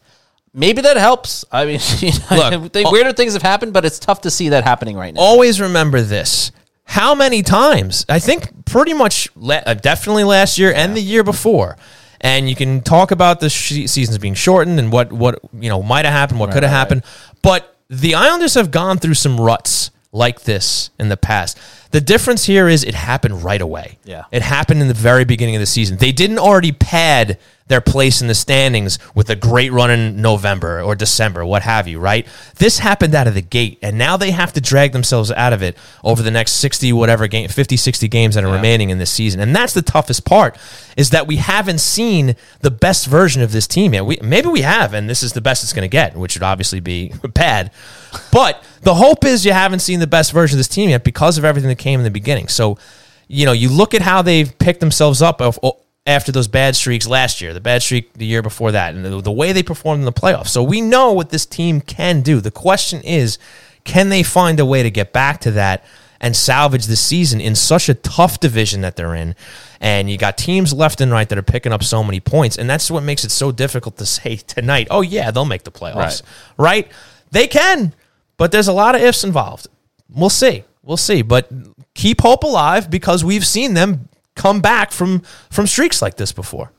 Maybe 0.58 0.82
that 0.84 0.96
helps. 0.96 1.44
I 1.52 1.66
mean, 1.66 1.80
you 2.00 2.12
know, 2.32 2.68
Look, 2.74 2.74
weirder 2.92 3.12
things 3.14 3.34
have 3.34 3.42
happened, 3.42 3.74
but 3.74 3.84
it's 3.84 4.00
tough 4.00 4.22
to 4.22 4.32
see 4.32 4.50
that 4.50 4.64
happening 4.64 4.96
right 4.96 5.14
now. 5.14 5.20
always 5.20 5.60
remember 5.60 6.02
this. 6.02 6.52
How 6.86 7.14
many 7.14 7.44
times? 7.44 8.06
I 8.08 8.20
think 8.20 8.66
pretty 8.66 8.94
much 8.94 9.28
la- 9.36 9.62
uh, 9.66 9.74
definitely 9.74 10.24
last 10.24 10.58
year 10.58 10.72
and 10.74 10.96
the 10.96 11.02
year 11.02 11.24
before. 11.24 11.78
And 12.22 12.50
you 12.50 12.56
can 12.56 12.82
talk 12.82 13.12
about 13.12 13.40
the 13.42 13.50
sh- 13.50 13.88
seasons 13.88 14.18
being 14.18 14.34
shortened 14.36 14.80
and 14.80 14.92
what 14.92 15.12
what 15.12 15.40
you 15.54 15.68
know 15.68 15.84
might 15.84 16.06
have 16.06 16.14
happened, 16.14 16.40
what 16.40 16.52
could 16.52 16.64
have 16.64 16.72
happened. 16.72 17.04
But 17.42 17.76
the 17.90 18.16
Islanders 18.16 18.54
have 18.54 18.72
gone 18.72 18.98
through 19.00 19.16
some 19.16 19.40
ruts 19.40 19.92
like 20.12 20.42
this 20.44 20.92
in 20.98 21.10
the 21.10 21.18
past. 21.18 21.60
The 21.92 22.02
difference 22.02 22.46
here 22.46 22.68
is 22.70 22.84
it 22.84 22.96
happened 22.96 23.44
right 23.44 23.62
away. 23.62 23.98
Yeah. 24.06 24.24
It 24.32 24.42
happened 24.42 24.82
in 24.82 24.88
the 24.88 24.94
very 24.94 25.26
beginning 25.26 25.56
of 25.56 25.60
the 25.60 25.66
season. 25.66 25.98
They 25.98 26.12
didn't 26.14 26.40
already 26.40 26.72
pad 26.72 27.38
their 27.68 27.82
place 27.82 28.22
in 28.22 28.28
the 28.28 28.36
standings 28.36 29.00
with 29.16 29.28
a 29.30 29.36
great 29.36 29.72
run 29.72 29.90
in 29.90 30.22
November 30.22 30.82
or 30.82 30.94
December, 30.94 31.44
what 31.44 31.64
have 31.64 31.88
you, 31.88 32.00
right? 32.00 32.28
This 32.58 32.78
happened 32.78 33.16
out 33.16 33.26
of 33.26 33.34
the 33.34 33.42
gate, 33.42 33.80
and 33.82 33.98
now 33.98 34.18
they 34.18 34.32
have 34.32 34.54
to 34.54 34.62
drag 34.62 34.92
themselves 34.92 35.32
out 35.32 35.52
of 35.52 35.64
it 35.64 35.76
over 36.04 36.22
the 36.22 36.30
next 36.30 36.54
60, 36.54 36.94
whatever 36.94 37.28
game, 37.28 37.50
50, 37.50 37.76
60 37.76 38.08
games 38.08 38.36
that 38.36 38.44
are 38.44 38.52
remaining 38.52 38.92
in 38.92 39.00
this 39.00 39.10
season. 39.10 39.40
And 39.40 39.56
that's 39.56 39.74
the 39.74 39.82
toughest 39.82 40.26
part, 40.26 40.58
is 40.96 41.10
that 41.10 41.26
we 41.26 41.38
haven't 41.38 41.80
seen 41.80 42.36
the 42.60 42.70
best 42.70 43.08
version 43.08 43.42
of 43.42 43.52
this 43.52 43.66
team 43.66 43.96
yet. 43.96 44.06
We, 44.06 44.20
maybe 44.22 44.50
we 44.50 44.62
have, 44.62 44.94
and 44.94 45.10
this 45.10 45.24
is 45.24 45.34
the 45.34 45.42
best 45.42 45.64
it's 45.64 45.74
going 45.74 45.82
to 45.82 45.92
get, 45.92 46.16
which 46.16 46.36
would 46.36 46.44
obviously 46.44 46.82
be 46.82 47.14
bad. 47.34 47.72
But 48.32 48.64
the 48.82 48.94
hope 48.94 49.26
is 49.26 49.44
you 49.44 49.54
haven't 49.54 49.80
seen 49.80 50.00
the 50.00 50.08
best 50.08 50.32
version 50.32 50.56
of 50.56 50.60
this 50.60 50.68
team 50.68 50.92
yet 50.92 51.04
because 51.04 51.40
of 51.40 51.44
everything 51.46 51.70
that 51.70 51.80
came 51.80 52.00
in 52.00 52.04
the 52.04 52.12
beginning. 52.12 52.48
So, 52.48 52.78
you 53.28 53.48
know, 53.48 53.54
you 53.54 53.70
look 53.70 53.96
at 53.96 54.04
how 54.04 54.22
they've 54.22 54.56
picked 54.60 54.82
themselves 54.82 55.24
up 55.24 55.42
of- 55.42 55.58
after 56.06 56.32
those 56.32 56.48
bad 56.48 56.76
streaks 56.76 57.08
last 57.08 57.42
year, 57.42 57.54
the 57.54 57.60
bad 57.60 57.82
streak 57.82 58.14
the 58.14 58.26
year 58.26 58.42
before 58.42 58.72
that, 58.72 58.94
and 58.94 59.04
the, 59.04 59.22
the 59.22 59.32
way 59.32 59.52
they 59.52 59.64
performed 59.64 60.00
in 60.00 60.06
the 60.06 60.14
playoffs. 60.14 60.50
So 60.50 60.62
we 60.62 60.82
know 60.82 61.14
what 61.14 61.30
this 61.32 61.46
team 61.46 61.82
can 61.82 62.22
do. 62.22 62.42
The 62.42 62.52
question 62.52 63.02
is, 63.02 63.40
can 63.84 64.10
they 64.10 64.22
find 64.22 64.60
a 64.60 64.66
way 64.66 64.84
to 64.84 64.92
get 64.92 65.14
back 65.14 65.42
to 65.42 65.52
that 65.52 65.84
and 66.20 66.36
salvage 66.36 66.86
the 66.86 66.96
season 66.96 67.42
in 67.42 67.56
such 67.56 67.90
a 67.90 67.94
tough 67.94 68.40
division 68.40 68.82
that 68.82 68.96
they're 68.96 69.16
in? 69.16 69.36
And 69.80 70.10
you 70.10 70.18
got 70.18 70.38
teams 70.38 70.74
left 70.74 71.02
and 71.02 71.12
right 71.12 71.28
that 71.28 71.38
are 71.38 71.44
picking 71.44 71.72
up 71.72 71.84
so 71.84 72.04
many 72.04 72.20
points, 72.20 72.58
and 72.58 72.70
that's 72.70 72.92
what 72.92 73.04
makes 73.04 73.24
it 73.24 73.32
so 73.32 73.52
difficult 73.52 73.98
to 73.98 74.06
say 74.06 74.36
tonight. 74.36 74.88
Oh 74.92 75.02
yeah, 75.02 75.32
they'll 75.32 75.46
make 75.46 75.64
the 75.64 75.72
playoffs, 75.72 76.22
right? 76.58 76.88
They 77.32 77.48
can, 77.48 77.94
but 78.38 78.52
there's 78.52 78.68
a 78.68 78.74
lot 78.74 78.94
of 78.94 79.02
ifs 79.02 79.24
involved. 79.24 79.68
We'll 80.08 80.30
see. 80.30 80.64
We'll 80.84 80.98
see. 80.98 81.24
But 81.24 81.52
keep 81.96 82.22
hope 82.22 82.44
alive 82.44 82.92
because 82.92 83.24
we've 83.24 83.46
seen 83.46 83.74
them 83.74 84.08
come 84.36 84.62
back 84.62 84.92
from 84.92 85.22
from 85.50 85.68
streaks 85.68 86.02
like 86.02 86.16
this 86.16 86.32
before. 86.32 86.72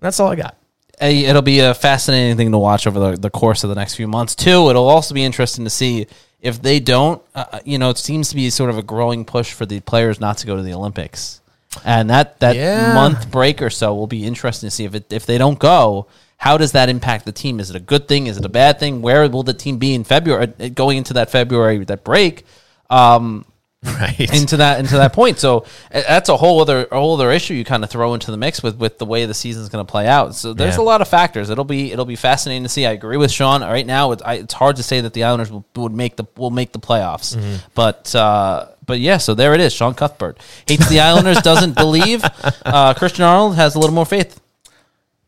That's 0.00 0.18
all 0.20 0.28
I 0.30 0.36
got. 0.36 0.56
Hey, 0.98 1.24
it'll 1.24 1.42
be 1.42 1.60
a 1.60 1.72
fascinating 1.72 2.36
thing 2.36 2.52
to 2.52 2.58
watch 2.58 2.86
over 2.86 2.98
the, 3.12 3.16
the 3.16 3.30
course 3.30 3.64
of 3.64 3.70
the 3.70 3.76
next 3.76 3.94
few 3.94 4.06
months 4.06 4.34
too. 4.34 4.68
It'll 4.68 4.88
also 4.88 5.14
be 5.14 5.24
interesting 5.24 5.64
to 5.64 5.70
see 5.70 6.06
if 6.40 6.60
they 6.60 6.78
don't. 6.80 7.22
Uh, 7.34 7.60
you 7.64 7.78
know, 7.78 7.90
it 7.90 7.96
seems 7.98 8.28
to 8.30 8.34
be 8.34 8.50
sort 8.50 8.68
of 8.70 8.76
a 8.78 8.82
growing 8.82 9.24
push 9.24 9.52
for 9.52 9.64
the 9.66 9.80
players 9.80 10.20
not 10.20 10.38
to 10.38 10.46
go 10.46 10.56
to 10.56 10.62
the 10.62 10.74
Olympics, 10.74 11.40
and 11.84 12.10
that 12.10 12.38
that 12.40 12.56
Yeah. 12.56 12.92
month 12.94 13.30
break 13.30 13.62
or 13.62 13.70
so 13.70 13.94
will 13.94 14.06
be 14.06 14.24
interesting 14.26 14.66
to 14.66 14.70
see 14.70 14.84
if 14.84 14.94
it, 14.94 15.12
if 15.12 15.24
they 15.26 15.38
don't 15.38 15.58
go. 15.58 16.06
How 16.36 16.56
does 16.56 16.72
that 16.72 16.88
impact 16.88 17.26
the 17.26 17.32
team? 17.32 17.60
Is 17.60 17.68
it 17.68 17.76
a 17.76 17.80
good 17.80 18.08
thing? 18.08 18.26
Is 18.26 18.38
it 18.38 18.44
a 18.46 18.48
bad 18.48 18.78
thing? 18.80 19.02
Where 19.02 19.28
will 19.28 19.42
the 19.42 19.52
team 19.52 19.76
be 19.76 19.92
in 19.94 20.04
February? 20.04 20.50
uh, 20.58 20.68
Going 20.68 20.96
into 20.96 21.12
that 21.14 21.30
February 21.30 21.84
that 21.84 22.02
break, 22.02 22.44
um, 22.88 23.44
Right. 24.00 24.18
into 24.34 24.58
that 24.58 24.78
into 24.78 24.96
that 24.98 25.14
point. 25.14 25.38
So 25.38 25.64
that's 25.90 26.28
a 26.28 26.36
whole 26.36 26.60
other 26.60 26.86
a 26.92 26.98
whole 26.98 27.14
other 27.14 27.30
issue 27.30 27.54
you 27.54 27.64
kind 27.64 27.82
of 27.82 27.88
throw 27.88 28.12
into 28.12 28.30
the 28.30 28.36
mix 28.36 28.62
with 28.62 28.76
with 28.76 28.98
the 28.98 29.06
way 29.06 29.24
the 29.24 29.32
season's 29.32 29.70
going 29.70 29.84
to 29.84 29.90
play 29.90 30.06
out. 30.06 30.34
So 30.34 30.52
there's 30.52 30.76
Yeah. 30.76 30.82
a 30.82 30.84
lot 30.84 31.00
of 31.00 31.08
factors. 31.08 31.48
It'll 31.48 31.64
be 31.64 31.90
it'll 31.90 32.04
be 32.04 32.16
fascinating 32.16 32.62
to 32.64 32.68
see. 32.68 32.84
I 32.84 32.92
agree 32.92 33.16
with 33.16 33.30
Sean. 33.32 33.62
Right 33.62 33.86
now, 33.86 34.12
it's, 34.12 34.22
I, 34.22 34.34
it's 34.34 34.52
hard 34.52 34.76
to 34.76 34.82
say 34.82 35.00
that 35.00 35.14
the 35.14 35.24
Islanders 35.24 35.50
will, 35.50 35.64
would 35.76 35.92
make 35.94 36.16
the 36.16 36.24
will 36.36 36.50
make 36.50 36.72
the 36.72 36.78
playoffs, 36.78 37.34
Mm-hmm. 37.36 37.56
but. 37.74 38.14
uh 38.14 38.66
but 38.86 38.98
yeah, 38.98 39.18
so 39.18 39.34
there 39.34 39.54
it 39.54 39.60
is. 39.60 39.72
Sean 39.72 39.94
Cuthbert 39.94 40.36
hates 40.66 40.88
the 40.88 40.98
Islanders, 40.98 41.40
doesn't 41.42 41.76
believe. 41.76 42.24
Uh, 42.64 42.92
Christian 42.94 43.24
Arnold 43.24 43.54
has 43.54 43.76
a 43.76 43.78
little 43.78 43.94
more 43.94 44.04
faith. 44.06 44.40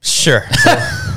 Sure. 0.01 0.43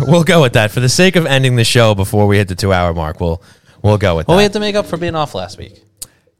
we'll 0.01 0.23
go 0.23 0.43
with 0.43 0.53
that. 0.53 0.69
For 0.69 0.79
the 0.79 0.89
sake 0.89 1.15
of 1.15 1.25
ending 1.25 1.55
the 1.55 1.63
show 1.63 1.95
before 1.95 2.27
we 2.27 2.37
hit 2.37 2.47
the 2.47 2.53
two 2.53 2.71
hour 2.71 2.93
mark, 2.93 3.19
we'll 3.19 3.41
we'll 3.81 3.97
go 3.97 4.15
with 4.15 4.27
Well, 4.27 4.35
that. 4.37 4.41
we 4.41 4.43
had 4.43 4.53
to 4.53 4.59
make 4.59 4.75
up 4.75 4.85
for 4.85 4.97
being 4.97 5.15
off 5.15 5.33
last 5.33 5.57
week. 5.57 5.81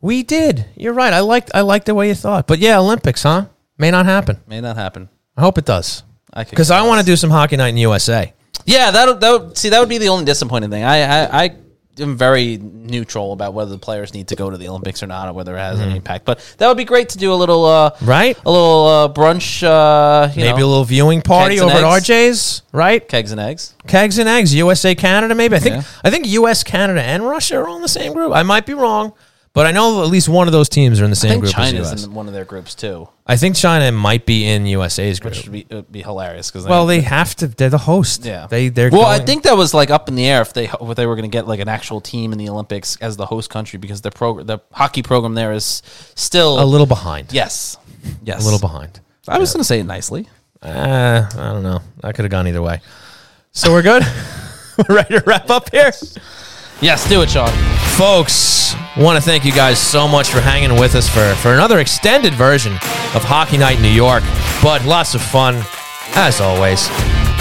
We 0.05 0.21
did. 0.23 0.65
You're 0.75 0.93
right. 0.93 1.11
I 1.13 1.19
liked 1.21 1.49
I 1.53 1.61
liked 1.61 1.87
the 1.87 1.95
way 1.95 2.07
you 2.07 2.15
thought. 2.15 2.45
But 2.47 2.59
yeah, 2.59 2.79
Olympics, 2.79 3.23
huh? 3.23 3.47
May 3.77 3.91
not 3.91 4.05
happen. 4.05 4.39
May 4.47 4.61
not 4.61 4.77
happen. 4.77 5.09
I 5.35 5.41
hope 5.41 5.57
it 5.57 5.65
does. 5.65 6.03
I 6.31 6.43
Because 6.43 6.69
I 6.71 6.83
want 6.83 6.99
to 6.99 7.05
do 7.05 7.15
some 7.15 7.29
hockey 7.31 7.57
night 7.57 7.69
in 7.69 7.77
USA. 7.77 8.33
Yeah, 8.65 8.91
that 8.91 9.19
that 9.19 9.31
would, 9.31 9.57
see 9.57 9.69
that 9.69 9.79
would 9.79 9.89
be 9.89 9.97
the 9.97 10.09
only 10.09 10.25
disappointing 10.25 10.69
thing. 10.69 10.83
I, 10.83 11.01
I 11.01 11.43
I 11.45 11.55
am 11.99 12.17
very 12.17 12.57
neutral 12.57 13.33
about 13.33 13.53
whether 13.53 13.71
the 13.71 13.77
players 13.77 14.13
need 14.13 14.27
to 14.27 14.35
go 14.35 14.49
to 14.49 14.57
the 14.57 14.67
Olympics 14.67 15.01
or 15.01 15.07
not, 15.07 15.27
or 15.29 15.33
whether 15.33 15.55
it 15.55 15.59
has 15.59 15.79
any 15.79 15.95
impact. 15.95 16.25
But 16.25 16.39
that 16.57 16.67
would 16.67 16.77
be 16.77 16.85
great 16.85 17.09
to 17.09 17.17
do 17.17 17.33
a 17.33 17.35
little 17.35 17.65
uh, 17.65 17.91
Right? 18.01 18.37
a 18.45 18.51
little 18.51 18.87
uh, 18.87 19.13
brunch. 19.13 19.63
Uh, 19.63 20.29
you 20.33 20.43
Maybe 20.43 20.59
know, 20.59 20.65
a 20.65 20.71
little 20.73 20.83
viewing 20.85 21.21
party 21.21 21.59
over 21.59 21.73
at. 21.73 21.83
RJ's, 21.83 22.61
right? 22.71 23.05
kegs 23.07 23.31
and 23.31 23.39
eggs. 23.41 23.73
Kegs 23.87 24.17
and 24.17 24.29
eggs, 24.29 24.53
USA, 24.53 24.93
Canada, 24.95 25.35
maybe. 25.35 25.55
I 25.55 25.59
think 25.59 25.75
Yeah. 25.75 25.83
I 26.03 26.09
think 26.11 26.27
US, 26.27 26.63
Canada, 26.63 27.01
and 27.01 27.25
Russia 27.25 27.57
are 27.57 27.67
all 27.67 27.75
in 27.77 27.81
the 27.81 27.87
same 27.87 28.13
group. 28.13 28.33
I 28.33 28.43
might 28.43 28.65
be 28.65 28.73
wrong, 28.73 29.13
but 29.55 29.65
I 29.65 29.71
know 29.71 30.03
at 30.03 30.09
least 30.09 30.29
one 30.29 30.47
of 30.47 30.51
those 30.51 30.69
teams 30.69 31.01
are 31.01 31.05
in 31.05 31.09
the 31.09 31.15
I 31.15 31.17
same 31.17 31.29
think 31.31 31.43
group 31.45 31.57
as 31.57 31.71
China's 31.71 31.91
US. 31.93 32.05
in 32.05 32.13
one 32.13 32.27
of 32.27 32.33
their 32.33 32.45
groups 32.45 32.75
too, 32.75 33.09
I 33.25 33.37
think 33.37 33.55
China 33.55 33.91
might 33.91 34.27
be 34.27 34.45
in 34.45 34.67
USA's 34.67 35.19
group. 35.19 35.33
which 35.33 35.45
would 35.45 35.51
be, 35.51 35.65
would 35.73 35.91
be 35.91 36.03
hilarious 36.03 36.51
because 36.51 36.67
well, 36.67 36.85
they 36.85 37.01
have 37.01 37.33
to. 37.37 37.47
They're 37.47 37.69
the 37.69 37.79
host. 37.79 38.23
Yeah. 38.23 38.45
they 38.45 38.69
they're. 38.69 38.91
Well, 38.91 39.05
I 39.05 39.17
going- 39.17 39.25
think 39.25 39.43
that 39.43 39.57
was 39.57 39.73
like 39.73 39.89
up 39.89 40.07
in 40.09 40.13
the 40.15 40.27
air 40.27 40.41
if 40.43 40.53
they 40.53 40.65
if 40.69 40.95
they 40.95 41.07
were 41.07 41.15
going 41.15 41.29
to 41.29 41.35
get 41.35 41.47
like 41.47 41.59
an 41.59 41.69
actual 41.69 42.01
team 42.01 42.31
in 42.31 42.37
the 42.37 42.49
Olympics 42.49 42.97
as 42.97 43.17
the 43.17 43.25
host 43.25 43.49
country 43.49 43.79
because 43.79 44.01
their 44.01 44.11
program 44.11 44.45
the 44.45 44.59
hockey 44.71 45.01
program 45.01 45.33
there 45.33 45.53
is 45.53 45.81
still 46.13 46.61
a 46.61 46.65
little 46.65 46.85
behind. 46.85 47.33
yes 47.33 47.77
yes 48.23 48.41
a 48.41 48.43
little 48.43 48.59
behind. 48.59 48.99
I 49.27 49.39
was 49.39 49.51
going 49.51 49.61
to 49.61 49.65
say 49.65 49.79
it 49.79 49.85
nicely. 49.85 50.29
Uh, 50.61 51.27
I 51.33 51.51
don't 51.53 51.63
know. 51.63 51.81
I 52.03 52.11
could 52.11 52.25
have 52.25 52.31
gone 52.31 52.47
either 52.47 52.61
way. 52.61 52.81
So 53.51 53.71
we're 53.71 53.81
good. 53.83 54.03
we're 54.89 54.95
ready 54.95 55.17
to 55.17 55.23
wrap 55.25 55.49
up 55.49 55.69
here. 55.71 55.91
Yes, 56.81 57.07
do 57.09 57.21
it, 57.21 57.29
Sean. 57.29 57.49
folks 57.97 58.75
want 58.97 59.17
to 59.17 59.21
thank 59.21 59.43
you 59.45 59.51
guys 59.51 59.79
so 59.79 60.07
much 60.07 60.29
for 60.29 60.39
hanging 60.39 60.79
with 60.79 60.95
us 60.95 61.07
for, 61.09 61.33
for 61.35 61.53
another 61.53 61.79
extended 61.79 62.33
version 62.33 62.73
of 63.13 63.23
hockey 63.23 63.57
night 63.57 63.75
in 63.77 63.81
new 63.81 63.89
york 63.89 64.23
but 64.63 64.83
lots 64.85 65.15
of 65.15 65.21
fun 65.21 65.61
as 66.15 66.39
always 66.39 66.87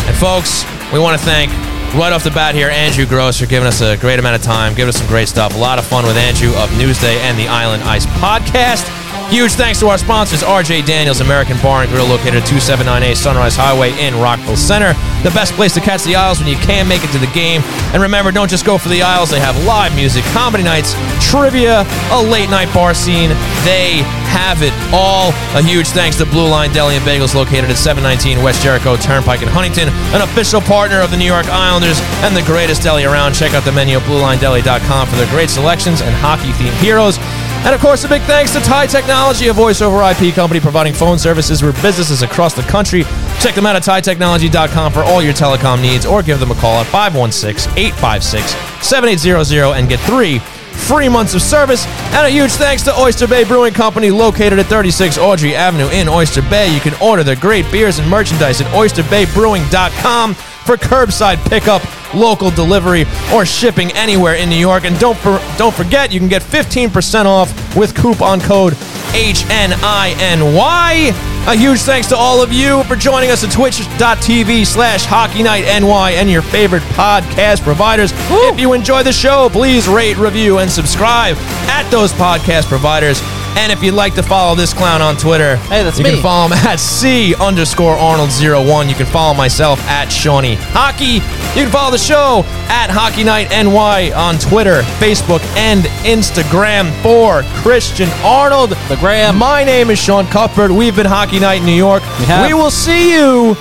and 0.06 0.16
folks 0.16 0.64
we 0.92 0.98
want 0.98 1.16
to 1.18 1.24
thank 1.24 1.50
right 1.94 2.12
off 2.12 2.24
the 2.24 2.30
bat 2.30 2.54
here 2.54 2.68
andrew 2.68 3.06
gross 3.06 3.38
for 3.38 3.46
giving 3.46 3.66
us 3.66 3.80
a 3.80 3.96
great 3.98 4.18
amount 4.18 4.34
of 4.34 4.42
time 4.42 4.74
giving 4.74 4.88
us 4.88 4.96
some 4.96 5.06
great 5.06 5.28
stuff 5.28 5.54
a 5.54 5.58
lot 5.58 5.78
of 5.78 5.84
fun 5.84 6.04
with 6.04 6.16
andrew 6.16 6.50
of 6.56 6.68
newsday 6.70 7.16
and 7.18 7.38
the 7.38 7.46
island 7.46 7.82
ice 7.84 8.04
podcast 8.18 8.90
Huge 9.30 9.52
thanks 9.52 9.80
to 9.80 9.88
our 9.88 9.98
sponsors, 9.98 10.42
RJ 10.42 10.84
Daniels 10.84 11.20
American 11.20 11.56
Bar 11.60 11.82
and 11.82 11.90
Grill, 11.90 12.06
located 12.06 12.44
at 12.44 12.48
279A 12.48 13.16
Sunrise 13.16 13.56
Highway 13.56 13.90
in 13.98 14.14
Rockville 14.20 14.56
Center. 14.56 14.92
The 15.24 15.30
best 15.30 15.54
place 15.54 15.72
to 15.74 15.80
catch 15.80 16.04
the 16.04 16.14
Isles 16.14 16.38
when 16.38 16.46
you 16.48 16.56
can 16.56 16.86
make 16.86 17.02
it 17.02 17.10
to 17.12 17.18
the 17.18 17.32
game. 17.32 17.62
And 17.92 18.02
remember, 18.02 18.30
don't 18.30 18.50
just 18.50 18.66
go 18.66 18.76
for 18.76 18.90
the 18.90 19.02
Isles. 19.02 19.30
They 19.30 19.40
have 19.40 19.56
live 19.64 19.96
music, 19.96 20.22
comedy 20.36 20.62
nights, 20.62 20.94
trivia, 21.18 21.84
a 22.12 22.22
late 22.22 22.50
night 22.50 22.72
bar 22.74 22.94
scene. 22.94 23.30
They 23.64 24.04
have 24.30 24.62
it 24.62 24.74
all. 24.92 25.32
A 25.58 25.62
huge 25.62 25.88
thanks 25.88 26.18
to 26.18 26.26
Blue 26.26 26.46
Line 26.46 26.72
Deli 26.72 26.94
and 26.94 27.04
Bagels, 27.04 27.34
located 27.34 27.70
at 27.70 27.76
719 27.76 28.44
West 28.44 28.62
Jericho 28.62 28.96
Turnpike 28.96 29.42
in 29.42 29.48
Huntington, 29.48 29.88
an 30.14 30.22
official 30.22 30.60
partner 30.60 31.00
of 31.00 31.10
the 31.10 31.16
New 31.16 31.26
York 31.26 31.46
Islanders 31.46 31.83
and 31.92 32.36
the 32.36 32.42
greatest 32.42 32.82
deli 32.82 33.04
around. 33.04 33.34
Check 33.34 33.52
out 33.52 33.64
the 33.64 33.72
menu 33.72 33.98
at 33.98 34.02
BlueLineDeli.com 34.04 35.08
for 35.08 35.16
their 35.16 35.28
great 35.30 35.50
selections 35.50 36.00
and 36.00 36.14
hockey-themed 36.14 36.80
heroes. 36.80 37.18
And 37.64 37.74
of 37.74 37.80
course, 37.80 38.04
a 38.04 38.08
big 38.08 38.22
thanks 38.22 38.52
to 38.52 38.60
Tie 38.60 38.86
Technology, 38.86 39.48
a 39.48 39.52
voice 39.52 39.80
over 39.80 40.02
IP 40.02 40.34
company 40.34 40.60
providing 40.60 40.92
phone 40.92 41.18
services 41.18 41.60
for 41.60 41.72
businesses 41.82 42.22
across 42.22 42.54
the 42.54 42.62
country. 42.62 43.04
Check 43.40 43.54
them 43.54 43.66
out 43.66 43.76
at 43.76 43.82
TieTechnology.com 43.82 44.92
for 44.92 45.00
all 45.00 45.22
your 45.22 45.34
telecom 45.34 45.80
needs 45.82 46.06
or 46.06 46.22
give 46.22 46.40
them 46.40 46.50
a 46.50 46.54
call 46.54 46.80
at 46.80 46.86
516 46.86 47.72
856 47.76 48.52
7800 48.86 49.72
and 49.74 49.88
get 49.88 50.00
three 50.00 50.38
free 50.38 51.08
months 51.08 51.34
of 51.34 51.42
service. 51.42 51.86
And 52.12 52.26
a 52.26 52.30
huge 52.30 52.52
thanks 52.52 52.82
to 52.82 52.98
Oyster 52.98 53.26
Bay 53.26 53.44
Brewing 53.44 53.74
Company, 53.74 54.10
located 54.10 54.58
at 54.58 54.66
36 54.66 55.18
Audrey 55.18 55.54
Avenue 55.54 55.88
in 55.88 56.08
Oyster 56.08 56.42
Bay. 56.42 56.72
You 56.74 56.80
can 56.80 56.94
order 57.00 57.22
their 57.22 57.36
great 57.36 57.70
beers 57.70 57.98
and 57.98 58.08
merchandise 58.08 58.60
at 58.60 58.66
oysterbaybrewing.com 58.68 60.36
for 60.64 60.76
curbside 60.78 61.46
pickup, 61.50 61.82
local 62.14 62.50
delivery, 62.50 63.04
or 63.32 63.44
shipping 63.46 63.90
anywhere 63.92 64.34
in 64.34 64.48
New 64.48 64.56
York. 64.56 64.84
And 64.84 64.98
don't 64.98 65.18
for, 65.18 65.40
don't 65.56 65.74
forget, 65.74 66.12
you 66.12 66.18
can 66.20 66.28
get 66.28 66.42
15% 66.42 67.24
off 67.26 67.76
with 67.76 67.94
coupon 67.94 68.40
code 68.40 68.74
HNINY. 69.14 71.12
A 71.46 71.54
huge 71.54 71.80
thanks 71.80 72.06
to 72.08 72.16
all 72.16 72.42
of 72.42 72.52
you 72.52 72.82
for 72.84 72.96
joining 72.96 73.30
us 73.30 73.44
at 73.44 73.52
twitch.tv 73.52 74.64
slash 74.66 75.04
hockey 75.04 75.42
night 75.42 75.64
NY 75.80 76.12
and 76.12 76.30
your 76.30 76.40
favorite 76.42 76.82
podcast 76.94 77.62
providers. 77.62 78.12
If 78.14 78.58
you 78.58 78.72
enjoy 78.72 79.02
the 79.02 79.12
show, 79.12 79.48
please 79.50 79.86
rate, 79.86 80.16
review, 80.16 80.58
and 80.58 80.70
subscribe 80.70 81.36
at 81.68 81.88
those 81.90 82.12
podcast 82.12 82.64
providers. 82.68 83.20
And 83.56 83.70
if 83.70 83.84
you'd 83.84 83.94
like 83.94 84.14
to 84.16 84.22
follow 84.22 84.56
this 84.56 84.72
clown 84.74 85.00
on 85.00 85.16
Twitter, 85.16 85.56
Hey, 85.56 85.84
that's 85.84 85.96
you 85.98 86.04
me. 86.04 86.10
can 86.14 86.22
follow 86.22 86.46
him 86.46 86.52
at 86.66 86.80
C 86.80 87.36
underscore 87.36 87.94
Arnold01. 87.94 88.88
You 88.88 88.94
can 88.96 89.06
follow 89.06 89.32
myself 89.34 89.78
at 89.82 90.08
Shawnee 90.08 90.56
Hockey. 90.58 91.22
You 91.56 91.62
can 91.66 91.70
follow 91.70 91.92
the 91.92 91.98
show 92.04 92.42
at 92.68 92.90
Hockey 92.90 93.24
Night 93.24 93.48
NY 93.50 94.12
on 94.12 94.38
Twitter, 94.38 94.82
Facebook, 95.00 95.42
and 95.56 95.84
Instagram 96.04 96.92
for 97.02 97.42
Christian 97.62 98.10
Arnold. 98.22 98.70
The 98.88 98.96
Graham. 98.96 99.38
My 99.38 99.64
name 99.64 99.88
is 99.88 99.98
Sean 99.98 100.26
Cuthbert. 100.26 100.70
We've 100.70 100.94
been 100.94 101.06
Hockey 101.06 101.40
Night 101.40 101.60
in 101.60 101.66
New 101.66 101.72
York. 101.72 102.02
We 102.18 102.26
have. 102.26 102.46
we 102.46 102.52
will 102.54 102.70
see 102.70 103.12
you 103.14 103.56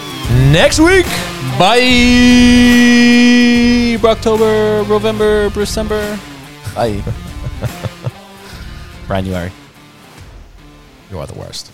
next 0.52 0.80
week. 0.80 1.06
Bye. 1.57 1.80
October, 4.03 4.84
November, 4.90 5.49
December. 5.49 6.20
Bye. 6.76 7.02
You. 9.10 9.52
You 11.11 11.20
are 11.20 11.28
the 11.28 11.38
worst. 11.38 11.73